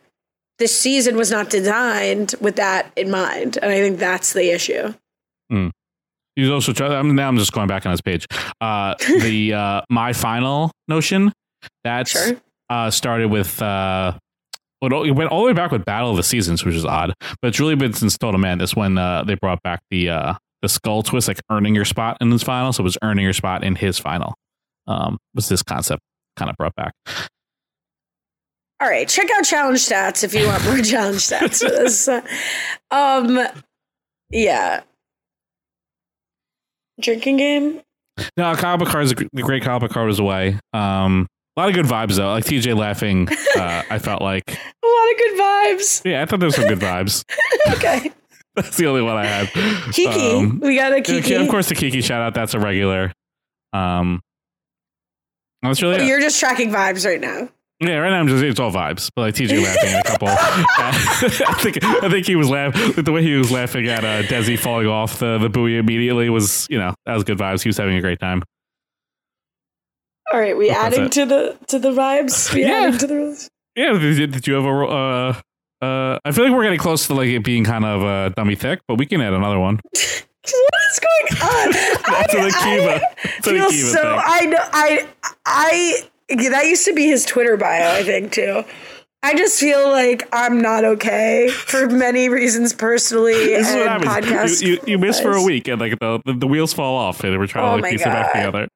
this 0.61 0.79
season 0.79 1.17
was 1.17 1.31
not 1.31 1.51
designed 1.51 2.35
with 2.41 2.57
that 2.57 2.93
in 2.95 3.11
mind, 3.11 3.59
and 3.61 3.73
I 3.73 3.81
think 3.81 3.99
that's 3.99 4.35
the 4.35 4.53
issue. 4.53 4.95
Mm. 5.51 5.71
He's 6.37 6.51
also 6.51 6.73
try- 6.73 6.95
I'm, 6.95 7.17
now 7.17 7.27
I'm 7.27 7.39
just 7.39 7.53
going 7.53 7.67
back 7.67 7.85
on 7.87 7.91
his 7.91 8.01
page. 8.01 8.27
Uh, 8.61 8.95
the 9.21 9.55
uh, 9.55 9.81
my 9.91 10.13
final 10.13 10.71
notion 10.87 11.33
that's 11.83 12.33
uh, 12.69 12.91
started 12.91 13.31
with 13.31 13.61
uh, 13.61 14.13
it 14.83 15.17
went 15.17 15.31
all 15.31 15.41
the 15.41 15.47
way 15.47 15.53
back 15.53 15.73
with 15.73 15.85
Battle 15.85 16.11
of 16.11 16.17
the 16.17 16.23
Seasons, 16.23 16.65
which 16.65 16.75
is 16.75 16.85
odd, 16.85 17.15
but 17.43 17.49
it's 17.49 17.59
really 17.59 17.75
been 17.75 17.93
since 17.93 18.17
Total 18.17 18.39
Man. 18.39 18.59
That's 18.59 18.77
when 18.77 18.97
uh, 18.97 19.25
they 19.25 19.35
brought 19.35 19.63
back 19.63 19.81
the 19.91 20.11
uh, 20.11 20.35
the 20.63 20.69
skull 20.69 21.03
twist, 21.03 21.27
like 21.27 21.41
earning 21.51 21.75
your 21.75 21.85
spot 21.85 22.19
in 22.21 22.31
his 22.31 22.43
final. 22.43 22.73
So 22.73 22.83
it 22.83 22.85
was 22.85 22.99
earning 23.03 23.25
your 23.25 23.33
spot 23.33 23.65
in 23.65 23.77
his 23.77 23.99
final. 23.99 24.35
Um, 24.87 25.19
was 25.35 25.49
this 25.49 25.63
concept 25.63 26.03
kind 26.37 26.51
of 26.51 26.57
brought 26.57 26.75
back? 26.75 26.93
All 28.81 28.89
right, 28.89 29.07
check 29.09 29.29
out 29.37 29.45
challenge 29.45 29.79
stats 29.81 30.25
if 30.25 30.35
you 30.35 30.47
want 30.47 30.65
more 30.65 30.79
challenge 30.83 31.19
stats. 31.19 31.63
for 31.63 31.71
this. 31.71 32.09
Um, 32.93 33.39
yeah, 34.31 34.81
drinking 37.01 37.37
game. 37.37 37.81
No, 38.37 38.55
Kyle 38.57 38.79
Picard 38.79 39.05
is 39.05 39.13
a 39.13 39.15
gr- 39.15 39.25
great. 39.43 39.63
Kyle 39.63 39.79
Picard 39.81 40.07
was 40.09 40.19
away. 40.19 40.59
Um, 40.73 41.27
a 41.57 41.61
lot 41.61 41.69
of 41.69 41.75
good 41.75 41.87
vibes 41.87 42.17
though. 42.17 42.29
Like 42.33 42.45
TJ 42.45 42.77
laughing. 42.77 43.29
Uh, 43.57 43.83
I 43.91 43.99
felt 43.99 44.23
like 44.23 44.43
A 44.51 44.87
lot 44.87 45.11
of 45.13 45.19
good 45.19 45.39
vibes. 45.41 46.03
yeah, 46.05 46.23
I 46.23 46.27
thought 46.27 46.41
there 46.41 46.49
was 46.49 46.57
some 46.57 46.67
good 46.69 46.81
vibes. 46.81 47.25
okay, 47.77 48.11
That's 48.57 48.77
the 48.77 48.87
only 48.87 49.03
one 49.03 49.17
I 49.17 49.25
had. 49.27 49.49
Kiki. 49.93 50.47
we 50.47 50.77
got 50.77 50.93
a 50.93 51.01
Kiki. 51.01 51.35
Of 51.35 51.49
course, 51.49 51.69
the 51.69 51.75
Kiki 51.75 52.01
shout 52.01 52.21
out. 52.23 52.35
That's 52.35 52.55
a 52.55 52.59
regular. 52.59 53.13
Um, 53.73 54.21
that's 55.63 55.81
really 55.81 55.97
Oh, 56.01 56.03
you're 56.03 56.21
just 56.21 56.41
tracking 56.41 56.71
vibes 56.71 57.07
right 57.07 57.21
now. 57.21 57.49
Yeah, 57.81 57.97
right 57.97 58.11
now 58.11 58.21
I'm 58.21 58.29
just 58.29 58.45
it's 58.45 58.61
all 58.61 58.71
vibes. 58.71 59.11
But 59.15 59.23
like 59.23 59.35
TJ 59.35 59.63
laughing 59.65 59.91
at 59.91 60.07
a 60.07 60.11
couple. 60.11 60.29
I 60.29 61.55
think 61.61 61.83
I 61.83 62.09
think 62.11 62.27
he 62.27 62.37
was 62.37 62.49
laughing 62.51 63.03
the 63.03 63.11
way 63.13 63.23
he 63.23 63.35
was 63.35 63.51
laughing 63.51 63.89
at 63.89 64.05
uh, 64.05 64.23
Desi 64.23 64.59
falling 64.59 64.87
off 64.87 65.19
the 65.19 65.39
the 65.39 65.49
buoy 65.49 65.79
immediately 65.79 66.29
was 66.29 66.67
you 66.71 66.79
know 66.79 66.95
that 67.07 67.15
was 67.15 67.25
good 67.25 67.39
vibes. 67.39 67.63
He 67.63 67.69
was 67.71 67.79
having 67.79 67.97
a 67.97 68.01
great 68.03 68.21
time. 68.21 68.43
All 70.33 70.39
right, 70.39 70.57
we 70.57 70.69
That's 70.69 70.97
adding 70.97 71.11
to 71.11 71.27
the 71.27 71.59
to 71.69 71.79
the 71.79 71.91
vibes. 71.91 72.53
We 72.55 72.63
Yeah. 72.63 72.87
adding 72.87 72.99
to 72.99 73.07
the. 73.07 73.49
Yeah, 73.77 73.93
did, 73.99 74.33
did 74.33 74.47
you 74.47 74.55
have 74.55 74.65
a 74.65 74.69
uh 74.69 75.41
uh? 75.85 76.19
I 76.25 76.33
feel 76.33 76.45
like 76.45 76.53
we're 76.53 76.65
getting 76.65 76.79
close 76.79 77.07
to 77.07 77.15
like 77.15 77.29
it 77.29 77.43
being 77.45 77.65
kind 77.65 77.85
of 77.85 78.03
uh, 78.03 78.29
dummy 78.31 78.55
thick, 78.57 78.81
but 78.87 78.99
we 78.99 79.07
can 79.07 79.21
add 79.21 79.33
another 79.33 79.59
one. 79.59 79.81
What 80.43 80.83
is 80.91 81.01
going 81.01 81.43
on? 81.53 81.73
That's 81.73 82.35
an 82.35 82.49
Akiva. 82.51 83.01
That's 83.23 83.47
an 83.47 83.55
feel 83.57 83.69
Akiva 83.69 83.93
so. 83.93 84.01
thing. 84.03 84.21
I 84.25 84.47
know. 84.47 84.59
I 84.73 85.07
I 85.45 85.97
yeah, 86.03 86.10
that 86.31 86.67
used 86.67 86.85
to 86.87 86.93
be 86.95 87.07
his 87.07 87.25
Twitter 87.25 87.57
bio. 87.57 87.93
I 87.93 88.03
think 88.03 88.33
too. 88.33 88.65
I 89.23 89.35
just 89.35 89.61
feel 89.61 89.91
like 89.91 90.27
I'm 90.33 90.63
not 90.63 90.85
okay 90.85 91.49
for 91.51 91.89
many 91.89 92.31
reasons 92.31 92.73
personally 92.73 93.35
This 93.35 93.69
is 93.69 93.75
and 93.75 94.03
what 94.05 94.05
happens. 94.05 94.27
podcast. 94.31 94.63
You, 94.63 94.69
you, 94.73 94.81
you 94.87 94.99
miss 94.99 95.21
for 95.21 95.33
a 95.33 95.43
week, 95.43 95.69
and 95.69 95.79
like 95.79 95.99
the, 95.99 96.21
the, 96.25 96.33
the 96.33 96.47
wheels 96.47 96.73
fall 96.73 96.97
off, 96.97 97.23
and 97.23 97.39
we're 97.39 97.47
trying 97.47 97.67
Oh 97.71 97.77
to 97.77 97.83
like 97.83 97.93
piece 97.93 98.01
it 98.01 98.07
back 98.07 98.33
together. 98.33 98.69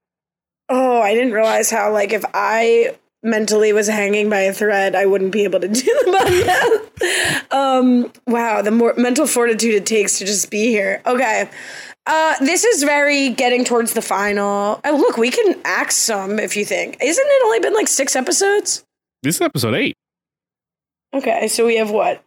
Oh, 0.68 1.00
I 1.00 1.14
didn't 1.14 1.32
realize 1.32 1.70
how 1.70 1.92
like 1.92 2.12
if 2.12 2.24
I 2.34 2.94
mentally 3.22 3.72
was 3.72 3.86
hanging 3.88 4.28
by 4.28 4.40
a 4.40 4.52
thread, 4.52 4.94
I 4.94 5.06
wouldn't 5.06 5.32
be 5.32 5.44
able 5.44 5.60
to 5.60 5.68
do 5.82 5.82
the 5.82 6.84
podcast. 7.00 7.52
um, 7.54 8.12
wow, 8.26 8.60
the 8.60 8.70
more 8.70 8.92
mental 8.98 9.26
fortitude 9.26 9.74
it 9.74 9.86
takes 9.86 10.18
to 10.18 10.26
just 10.26 10.50
be 10.50 10.66
here. 10.66 11.00
Okay. 11.06 11.48
Uh, 12.06 12.34
this 12.40 12.64
is 12.64 12.82
very 12.82 13.30
getting 13.30 13.64
towards 13.64 13.94
the 13.94 14.02
final. 14.02 14.80
Oh, 14.84 14.96
look, 14.96 15.16
we 15.16 15.30
can 15.30 15.58
axe 15.64 15.96
some 15.96 16.38
if 16.38 16.56
you 16.56 16.64
think. 16.64 16.98
Isn't 17.02 17.26
it 17.26 17.42
only 17.44 17.60
been 17.60 17.72
like 17.74 17.88
six 17.88 18.14
episodes? 18.14 18.84
This 19.22 19.36
is 19.36 19.40
episode 19.40 19.74
eight. 19.74 19.96
Okay, 21.14 21.48
so 21.48 21.64
we 21.64 21.76
have 21.76 21.90
what? 21.90 22.22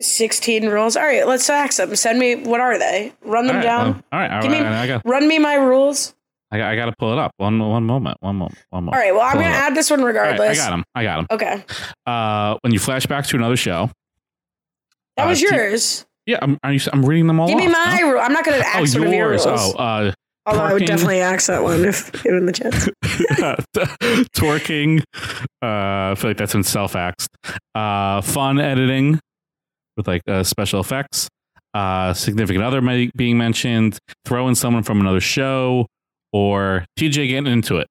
16 0.00 0.68
rules. 0.68 0.96
All 0.96 1.02
right, 1.04 1.26
let's 1.26 1.48
axe 1.50 1.76
them. 1.76 1.94
Send 1.94 2.18
me, 2.18 2.36
what 2.36 2.60
are 2.60 2.78
they? 2.78 3.12
Run 3.22 3.46
them 3.46 3.56
All 3.56 3.62
right, 3.62 3.66
down. 3.66 3.86
um, 3.86 4.04
all 4.12 4.18
right, 4.20 4.30
all 4.30 4.42
Give 4.42 4.50
me, 4.50 4.58
I 4.58 4.86
got- 4.86 5.02
run 5.04 5.28
me 5.28 5.38
my 5.38 5.54
rules. 5.54 6.14
I 6.50 6.58
got, 6.58 6.70
I 6.70 6.76
got 6.76 6.86
to 6.86 6.92
pull 6.98 7.12
it 7.12 7.18
up. 7.18 7.32
One 7.38 7.58
one 7.58 7.84
moment. 7.84 8.18
One 8.20 8.36
moment. 8.36 8.58
One 8.70 8.84
moment. 8.84 8.94
All 8.94 9.00
right, 9.02 9.14
well, 9.14 9.22
I'm 9.22 9.34
going 9.34 9.46
to 9.48 9.56
add 9.56 9.74
this 9.74 9.90
one 9.90 10.00
All 10.00 10.06
right, 10.06 10.12
regardless. 10.14 10.58
I 10.60 10.62
got 10.64 10.70
them. 10.70 10.84
I 10.94 11.02
got 11.02 11.16
them. 11.16 11.26
Okay. 11.30 11.64
Uh, 12.06 12.58
when 12.60 12.72
you 12.74 12.78
flash 12.78 13.06
back 13.06 13.26
to 13.28 13.36
another 13.36 13.56
show. 13.56 13.90
That 15.16 15.24
uh, 15.24 15.28
was 15.28 15.40
T- 15.40 15.46
yours. 15.50 16.04
Yeah, 16.26 16.38
I'm, 16.42 16.58
are 16.62 16.72
you, 16.72 16.80
I'm 16.92 17.04
reading 17.04 17.26
them 17.26 17.40
all. 17.40 17.48
Give 17.48 17.56
me 17.56 17.68
my 17.68 17.98
no? 18.00 18.12
rule. 18.12 18.20
I'm 18.20 18.32
not 18.32 18.44
going 18.44 18.60
to 18.60 18.66
ask 18.66 18.76
axe 18.78 18.94
one 18.94 19.08
of 19.08 19.12
your 19.12 19.32
yours. 19.32 19.46
rules. 19.46 19.74
Oh, 19.74 19.78
uh, 19.78 20.12
Although 20.44 20.60
I 20.62 20.72
would 20.72 20.86
definitely 20.86 21.20
axe 21.20 21.46
that 21.46 21.62
one 21.62 21.84
if 21.84 22.10
given 22.24 22.46
the 22.46 22.52
chance. 22.52 22.88
twerking. 24.34 25.02
Uh, 25.62 26.12
I 26.12 26.14
feel 26.16 26.30
like 26.30 26.36
that's 26.36 26.52
been 26.52 26.64
self 26.64 26.96
axed. 26.96 27.28
Uh, 27.74 28.20
fun 28.22 28.60
editing 28.60 29.20
with 29.96 30.08
like 30.08 30.22
uh, 30.26 30.42
special 30.42 30.80
effects. 30.80 31.28
Uh, 31.74 32.12
significant 32.12 32.64
other 32.64 32.82
may- 32.82 33.10
being 33.16 33.38
mentioned. 33.38 33.98
Throw 34.24 34.48
in 34.48 34.54
someone 34.54 34.82
from 34.82 35.00
another 35.00 35.20
show 35.20 35.86
or 36.32 36.84
TJ 36.98 37.28
getting 37.28 37.46
into 37.46 37.76
it. 37.76 37.86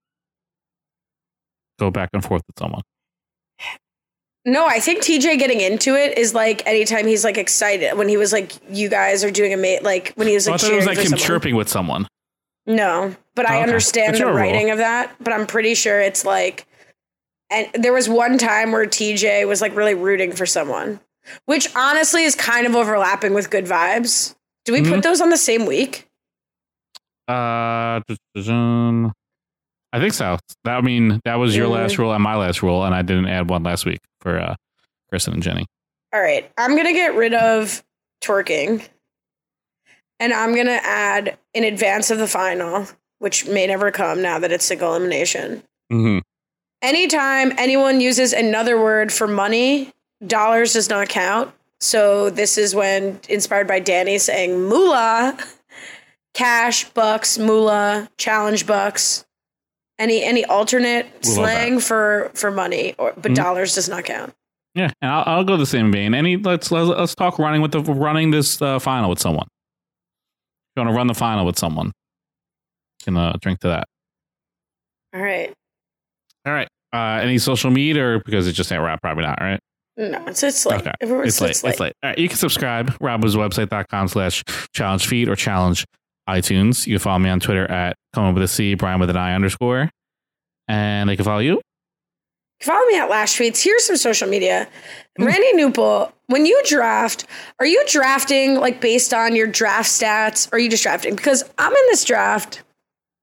Go 1.80 1.90
back 1.90 2.10
and 2.14 2.24
forth 2.24 2.44
with 2.48 2.60
someone. 2.60 2.82
No, 4.44 4.66
I 4.66 4.80
think 4.80 5.04
TJ 5.04 5.38
getting 5.38 5.62
into 5.62 5.96
it 5.96 6.18
is 6.18 6.34
like 6.34 6.66
anytime 6.66 7.06
he's 7.06 7.24
like 7.24 7.38
excited 7.38 7.96
when 7.96 8.10
he 8.10 8.18
was 8.18 8.34
like, 8.34 8.52
"You 8.72 8.90
guys 8.90 9.24
are 9.24 9.30
doing 9.30 9.54
a 9.54 9.58
mate," 9.58 9.84
like 9.84 10.14
when 10.16 10.28
he 10.28 10.34
was 10.34 10.48
Oh, 10.48 10.52
I 10.52 10.54
like 10.54 10.62
thought 10.62 10.72
it 10.72 10.76
was 10.78 10.86
like 10.88 10.98
him 10.98 11.04
someone. 11.06 11.20
chirping 11.20 11.56
with 11.56 11.70
someone. 11.70 12.08
No, 12.66 13.16
but 13.36 13.48
I 13.50 13.56
Okay. 13.56 13.64
understand 13.64 14.16
the 14.16 14.20
your 14.20 14.30
rule. 14.30 14.38
writing 14.38 14.72
of 14.72 14.80
that. 14.80 15.12
But 15.20 15.34
I'm 15.34 15.46
pretty 15.46 15.76
sure 15.76 16.00
it's 16.02 16.26
like, 16.26 16.66
and 17.52 17.68
there 17.76 17.94
was 17.94 18.10
one 18.10 18.38
time 18.40 18.72
where 18.72 18.86
TJ 18.88 19.46
was 19.48 19.62
like 19.62 19.76
really 19.76 19.94
rooting 19.94 20.32
for 20.32 20.48
someone, 20.48 21.00
which 21.46 21.68
honestly 21.76 22.24
is 22.24 22.34
kind 22.36 22.66
of 22.66 22.76
overlapping 22.76 23.36
with 23.36 23.52
good 23.52 23.66
vibes. 23.66 24.34
Do 24.66 24.74
we 24.74 24.82
Mhm. 24.82 24.90
put 24.90 25.04
those 25.04 25.22
on 25.22 25.30
the 25.30 25.38
same 25.38 25.66
week? 25.68 26.08
Uh, 27.30 28.00
I 29.94 30.00
think 30.00 30.14
so. 30.14 30.38
That 30.64 30.78
I 30.78 30.82
mean, 30.82 31.20
that 31.26 31.36
was 31.36 31.56
your 31.56 31.68
Mhm. 31.68 31.72
last 31.74 31.98
rule 32.00 32.12
and 32.14 32.24
my 32.24 32.36
last 32.36 32.64
rule, 32.64 32.84
and 32.84 32.96
I 32.96 33.02
didn't 33.04 33.28
add 33.28 33.50
one 33.50 33.62
last 33.64 33.86
week 33.86 34.00
for 34.22 34.40
uh, 34.40 34.56
Kristen 35.10 35.34
and 35.34 35.44
Jenny. 35.44 35.66
All 36.14 36.22
right, 36.22 36.50
I'm 36.58 36.76
gonna 36.76 36.94
get 36.94 37.16
rid 37.16 37.34
of 37.34 37.84
twerking, 38.24 38.88
and 40.20 40.34
I'm 40.34 40.56
gonna 40.56 40.80
add 40.84 41.38
in 41.54 41.64
advance 41.64 42.12
of 42.12 42.18
the 42.18 42.28
final, 42.28 42.88
which 43.20 43.48
may 43.48 43.68
never 43.68 43.92
come 43.92 44.22
now 44.22 44.40
that 44.40 44.52
it's 44.52 44.66
single 44.66 44.92
elimination. 44.92 45.64
Mm-hmm. 45.92 46.20
Anytime 46.82 47.54
anyone 47.58 48.02
uses 48.02 48.34
another 48.34 48.82
word 48.82 49.12
for 49.12 49.28
money, 49.28 49.92
dollars 50.26 50.74
does 50.74 50.90
not 50.90 51.10
count. 51.10 51.54
So 51.80 52.30
this 52.30 52.58
is 52.58 52.76
when 52.76 53.20
inspired 53.30 53.68
by 53.68 53.80
Danny 53.80 54.18
saying 54.18 54.68
moolah, 54.68 55.38
cash, 56.34 56.90
bucks, 56.90 57.38
moolah, 57.38 58.10
challenge 58.18 58.68
bucks. 58.68 59.26
Any 60.02 60.24
any 60.24 60.44
alternate 60.46 61.06
We'll 61.24 61.36
slang 61.36 61.80
for 61.80 62.32
for 62.34 62.50
money 62.52 62.96
or 62.98 63.14
but 63.16 63.32
Mhm. 63.32 63.36
dollars 63.36 63.76
does 63.76 63.88
not 63.88 64.04
count. 64.04 64.34
Yeah, 64.74 64.90
and 65.02 65.12
I'll, 65.12 65.24
I'll 65.28 65.44
go 65.44 65.58
the 65.58 65.66
same 65.66 65.92
vein. 65.92 66.14
Any 66.16 66.38
let's 66.38 66.72
let's, 66.72 66.88
let's 66.90 67.14
talk 67.16 67.38
running 67.40 67.62
with 67.62 67.72
the 67.72 67.82
running 67.82 68.32
this 68.32 68.62
uh, 68.62 68.80
final 68.80 69.10
with 69.10 69.20
someone. 69.20 69.48
You 70.76 70.82
want 70.84 70.94
to 70.94 70.98
run 70.98 71.08
the 71.08 71.14
final 71.14 71.46
with 71.46 71.60
someone, 71.60 71.88
you 71.88 73.04
can 73.04 73.18
uh, 73.18 73.34
drink 73.42 73.60
to 73.60 73.68
that. 73.68 73.86
All 75.14 75.22
right. 75.22 75.54
All 76.46 76.54
right. 76.54 76.68
Uh, 76.94 77.20
any 77.22 77.38
social 77.38 77.70
media 77.70 78.04
or 78.16 78.20
because 78.20 78.48
it 78.48 78.54
just 78.54 78.72
ain't 78.72 78.82
rap? 78.82 79.02
Probably 79.02 79.24
not. 79.24 79.40
Right. 79.42 79.60
No, 79.98 80.24
it's 80.28 80.42
it's 80.42 80.66
late. 80.66 80.82
Okay. 80.82 80.92
Everyone's- 81.02 81.28
It's 81.28 81.42
late. 81.42 81.72
It's 81.72 81.80
late. 81.80 81.94
All 82.02 82.10
right. 82.10 82.18
You 82.18 82.28
can 82.30 82.38
subscribe. 82.38 82.92
RobWebsite.com 83.00 84.08
slash 84.08 84.44
challenge 84.74 85.06
feed 85.06 85.28
or 85.30 85.36
challenge 85.36 85.86
iTunes. 86.30 86.88
You 86.88 86.96
can 86.96 87.00
follow 87.00 87.20
me 87.20 87.30
on 87.30 87.40
Twitter 87.40 87.70
at 87.70 87.96
Cohen 88.14 88.34
with 88.34 88.44
a 88.44 88.48
C, 88.48 88.74
Brian 88.76 89.00
with 89.00 89.10
an 89.10 89.18
I 89.18 89.34
underscore. 89.34 89.90
And 90.68 91.10
they 91.10 91.16
can 91.16 91.26
follow 91.26 91.40
you. 91.40 91.62
Follow 92.62 92.86
me 92.86 92.98
at 92.98 93.10
Lash 93.10 93.38
Tweets. 93.38 93.64
Here's 93.64 93.86
some 93.86 93.98
social 93.98 94.30
media. 94.30 94.68
Randy 95.18 95.54
Newpel, 95.54 96.14
when 96.28 96.46
you 96.46 96.62
draft, 96.66 97.26
are 97.60 97.66
you 97.66 97.84
drafting 97.88 98.56
like 98.56 98.80
based 98.80 99.14
on 99.14 99.36
your 99.36 99.48
draft 99.48 99.90
stats 99.90 100.52
or 100.52 100.56
are 100.56 100.60
you 100.60 100.70
just 100.70 100.84
drafting? 100.84 101.16
Because 101.16 101.44
I'm 101.58 101.72
in 101.72 101.86
this 101.88 102.04
draft 102.04 102.62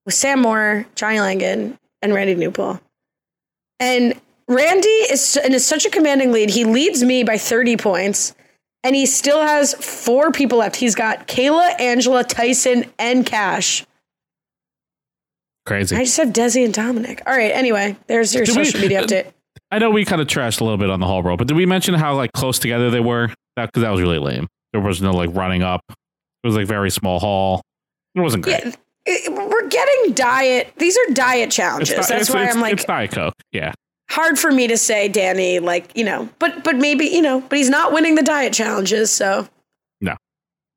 with 0.05 0.15
Sam 0.15 0.43
Moore, 0.43 0.87
Johnny 0.97 1.20
Langan, 1.20 1.79
and 2.03 2.15
Randy 2.15 2.35
Newpel. 2.35 2.81
And 3.79 4.20
Randy 4.49 4.89
is 4.89 5.37
in 5.37 5.55
is 5.55 5.66
such 5.66 5.87
a 5.87 5.91
commanding 5.91 6.33
lead. 6.33 6.51
He 6.51 6.65
leads 6.65 7.05
me 7.05 7.23
by 7.23 7.39
30 7.39 7.77
points. 7.77 8.35
And 8.85 8.95
he 8.95 9.07
still 9.07 9.43
has 9.43 9.75
four 9.75 10.31
people 10.31 10.59
left. 10.59 10.77
He's 10.77 10.95
got 10.95 11.27
Kayla, 11.27 11.81
Angela, 11.81 12.23
Tyson, 12.25 12.85
and 12.99 13.27
Cash. 13.27 13.85
Crazy. 15.67 15.97
I 15.97 16.05
just 16.05 16.17
have 16.17 16.29
Desi 16.29 16.65
and 16.65 16.73
Dominic. 16.73 17.23
All 17.27 17.37
right. 17.37 17.51
Anyway, 17.53 17.97
there's 18.07 18.35
your 18.35 18.45
Did 18.45 18.57
we- 18.57 18.65
social 18.65 18.81
media 18.81 19.03
update. 19.03 19.33
I 19.71 19.79
know 19.79 19.91
we 19.91 20.05
kind 20.07 20.23
of 20.23 20.29
trashed 20.29 20.63
a 20.63 20.65
little 20.65 20.79
bit 20.79 20.89
on 20.89 20.99
the 21.01 21.07
Hall 21.07 21.21
Brawl, 21.21 21.37
but 21.37 21.47
did 21.47 21.57
we 21.57 21.67
mention 21.67 21.93
how 21.93 22.15
like 22.15 22.33
close 22.33 22.59
together 22.59 22.89
they 22.91 23.01
were? 23.01 23.29
That 23.57 23.67
because 23.67 23.83
that 23.83 23.91
was 23.91 24.01
really 24.01 24.19
lame. 24.19 24.47
There 24.73 24.81
was 24.81 25.03
no 25.03 25.11
like 25.11 25.29
running 25.35 25.63
up. 25.63 25.83
It 25.91 26.47
was 26.47 26.55
like 26.57 26.67
very 26.67 26.91
small 26.91 27.19
hall. 27.21 27.61
It 28.15 28.21
wasn't 28.21 28.45
great. 28.45 28.65
Yeah, 28.65 28.73
it- 29.05 29.33
we're 29.33 29.69
getting 29.69 30.15
diet. 30.15 30.73
These 30.79 30.97
are 30.97 31.13
diet 31.13 31.51
challenges. 31.51 31.95
That's 31.95 32.11
it's, 32.11 32.31
why 32.31 32.45
it's, 32.45 32.55
I'm 32.55 32.63
like 32.63 32.75
it's 32.75 32.85
Diet 32.85 33.11
Coke. 33.11 33.35
Yeah. 33.53 33.73
Hard 34.10 34.39
for 34.39 34.51
me 34.51 34.66
to 34.68 34.76
say, 34.76 35.09
Danny. 35.09 35.59
Like 35.59 35.97
you 35.97 36.05
know, 36.05 36.28
but 36.39 36.64
but 36.64 36.76
maybe 36.76 37.06
you 37.06 37.22
know, 37.22 37.40
but 37.40 37.59
he's 37.59 37.70
not 37.70 37.93
winning 37.93 38.14
the 38.14 38.22
diet 38.22 38.52
challenges. 38.52 39.10
So 39.10 39.48
No. 40.01 40.16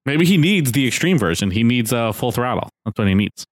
Maybe 0.06 0.26
he 0.26 0.38
needs 0.38 0.72
the 0.72 0.88
extreme 0.88 1.18
version. 1.18 1.52
He 1.52 1.64
needs 1.64 1.92
a 1.94 1.98
uh, 1.98 2.12
full 2.12 2.32
throttle. 2.32 2.70
That's 2.86 2.98
what 2.98 3.08
he 3.08 3.14
needs. 3.16 3.46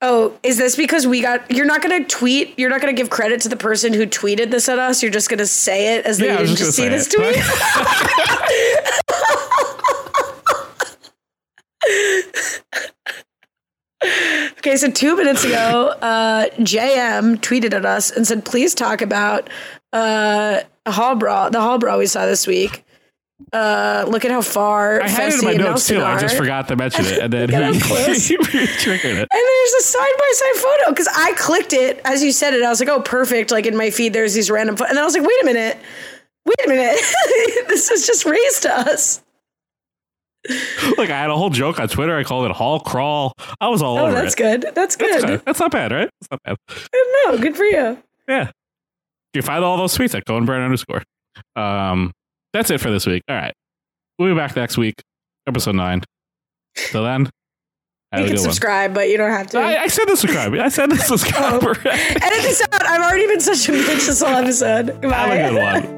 oh, 0.00 0.38
is 0.44 0.58
this 0.58 0.76
because 0.76 1.06
we 1.08 1.20
got? 1.22 1.50
You're 1.50 1.66
not 1.66 1.82
going 1.82 2.02
to 2.02 2.08
tweet. 2.08 2.56
You're 2.58 2.70
not 2.70 2.80
going 2.80 2.94
to 2.94 3.00
give 3.00 3.10
credit 3.10 3.40
to 3.42 3.48
the 3.48 3.56
person 3.56 3.92
who 3.92 4.06
tweeted 4.06 4.50
this 4.52 4.68
at 4.68 4.78
us. 4.78 5.02
You're 5.02 5.10
just 5.10 5.28
going 5.28 5.38
to 5.38 5.46
say 5.46 5.96
it 5.96 6.06
as 6.06 6.20
Yeah, 6.20 6.32
you 6.32 6.38
didn't 6.46 6.56
just 6.56 6.62
just 6.62 6.76
see 6.76 6.84
gonna 6.84 6.96
this 6.96 7.08
tweet. 7.08 7.36
Okay, 14.02 14.76
so 14.76 14.90
two 14.90 15.16
minutes 15.16 15.44
ago, 15.44 15.88
uh, 16.00 16.46
JM 16.58 17.38
tweeted 17.38 17.74
at 17.74 17.84
us 17.84 18.10
and 18.10 18.26
said, 18.26 18.44
"Please 18.44 18.74
talk 18.74 19.02
about 19.02 19.50
uh, 19.92 20.60
a 20.86 20.92
hall 20.92 21.16
brawl, 21.16 21.50
the 21.50 21.60
hall 21.60 21.78
brawl 21.78 21.98
we 21.98 22.06
saw 22.06 22.26
this 22.26 22.46
week. 22.46 22.84
Uh, 23.52 24.04
look 24.08 24.24
at 24.24 24.30
how 24.30 24.42
far 24.42 25.00
I 25.00 25.08
had 25.08 25.32
it 25.32 25.38
in 25.38 25.44
my 25.44 25.52
notes 25.54 25.86
too. 25.86 25.94
Nelson 25.94 26.16
I 26.16 26.20
just 26.20 26.36
forgot 26.36 26.68
to 26.68 26.76
mention 26.76 27.06
it, 27.06 27.18
and 27.18 27.32
then 27.32 27.48
he, 27.48 27.80
he 27.80 28.66
triggered 28.66 29.16
it. 29.16 29.28
And 29.28 29.28
there's 29.30 29.74
a 29.78 29.82
side 29.82 30.14
by 30.18 30.32
side 30.34 30.62
photo 30.62 30.90
because 30.90 31.08
I 31.14 31.32
clicked 31.36 31.72
it 31.72 32.00
as 32.04 32.22
you 32.22 32.32
said 32.32 32.54
it. 32.54 32.62
I 32.62 32.68
was 32.68 32.80
like, 32.80 32.88
"Oh, 32.88 33.00
perfect!" 33.00 33.50
Like 33.50 33.66
in 33.66 33.76
my 33.76 33.90
feed, 33.90 34.12
there's 34.12 34.34
these 34.34 34.50
random, 34.50 34.76
pho- 34.76 34.84
and 34.84 34.96
then 34.96 35.02
I 35.02 35.06
was 35.06 35.14
like, 35.16 35.26
"Wait 35.26 35.42
a 35.42 35.44
minute, 35.44 35.78
wait 36.46 36.66
a 36.66 36.68
minute, 36.68 37.00
this 37.68 37.90
was 37.90 38.06
just 38.06 38.24
raised 38.24 38.62
to 38.62 38.76
us." 38.76 39.22
Like 40.96 41.10
I 41.10 41.18
had 41.18 41.30
a 41.30 41.36
whole 41.36 41.50
joke 41.50 41.78
on 41.80 41.88
Twitter. 41.88 42.16
I 42.16 42.24
called 42.24 42.46
it 42.46 42.52
hall 42.52 42.80
crawl. 42.80 43.32
I 43.60 43.68
was 43.68 43.82
all 43.82 43.98
Oh, 43.98 44.06
over 44.06 44.14
that's 44.14 44.34
it. 44.34 44.36
good. 44.38 44.74
That's 44.74 44.96
good. 44.96 45.12
That's, 45.14 45.24
good. 45.24 45.42
that's 45.44 45.60
not 45.60 45.70
bad, 45.70 45.92
right? 45.92 46.08
That's 46.20 46.30
not 46.30 46.40
bad. 46.44 46.56
No, 47.26 47.38
good 47.38 47.56
for 47.56 47.64
you. 47.64 47.98
Yeah. 48.28 48.50
You 49.34 49.42
find 49.42 49.62
all 49.64 49.76
those 49.76 49.96
tweets 49.96 50.14
at 50.14 50.24
Cohen 50.26 50.46
Brian 50.46 50.62
underscore. 50.62 51.02
Um, 51.54 52.12
that's 52.52 52.70
it 52.70 52.80
for 52.80 52.90
this 52.90 53.06
week. 53.06 53.22
All 53.28 53.36
right. 53.36 53.52
We'll 54.18 54.32
be 54.34 54.38
back 54.38 54.56
next 54.56 54.76
week, 54.78 54.94
episode 55.46 55.74
nine. 55.76 56.02
Till 56.74 57.04
then, 57.04 57.22
You 57.22 57.28
can 58.12 58.22
good 58.24 58.30
one. 58.30 58.38
subscribe, 58.38 58.94
but 58.94 59.08
you 59.10 59.16
don't 59.18 59.30
have 59.30 59.48
to. 59.48 59.58
I, 59.60 59.82
I 59.82 59.86
said 59.88 60.06
the 60.08 60.16
subscribe. 60.16 60.54
I 60.54 60.68
said 60.68 60.90
the 60.90 60.96
subscribe. 60.98 61.62
Edit 61.62 62.42
this 62.42 62.62
out. 62.62 62.82
I've 62.86 63.02
already 63.02 63.26
been 63.26 63.40
such 63.40 63.68
a 63.68 63.72
bitch 63.72 64.06
this 64.06 64.20
whole 64.22 64.34
episode. 64.34 64.86
Goodbye. 65.02 65.16
Have 65.36 65.52
a 65.52 65.54
good 65.54 65.84
one. 65.84 65.94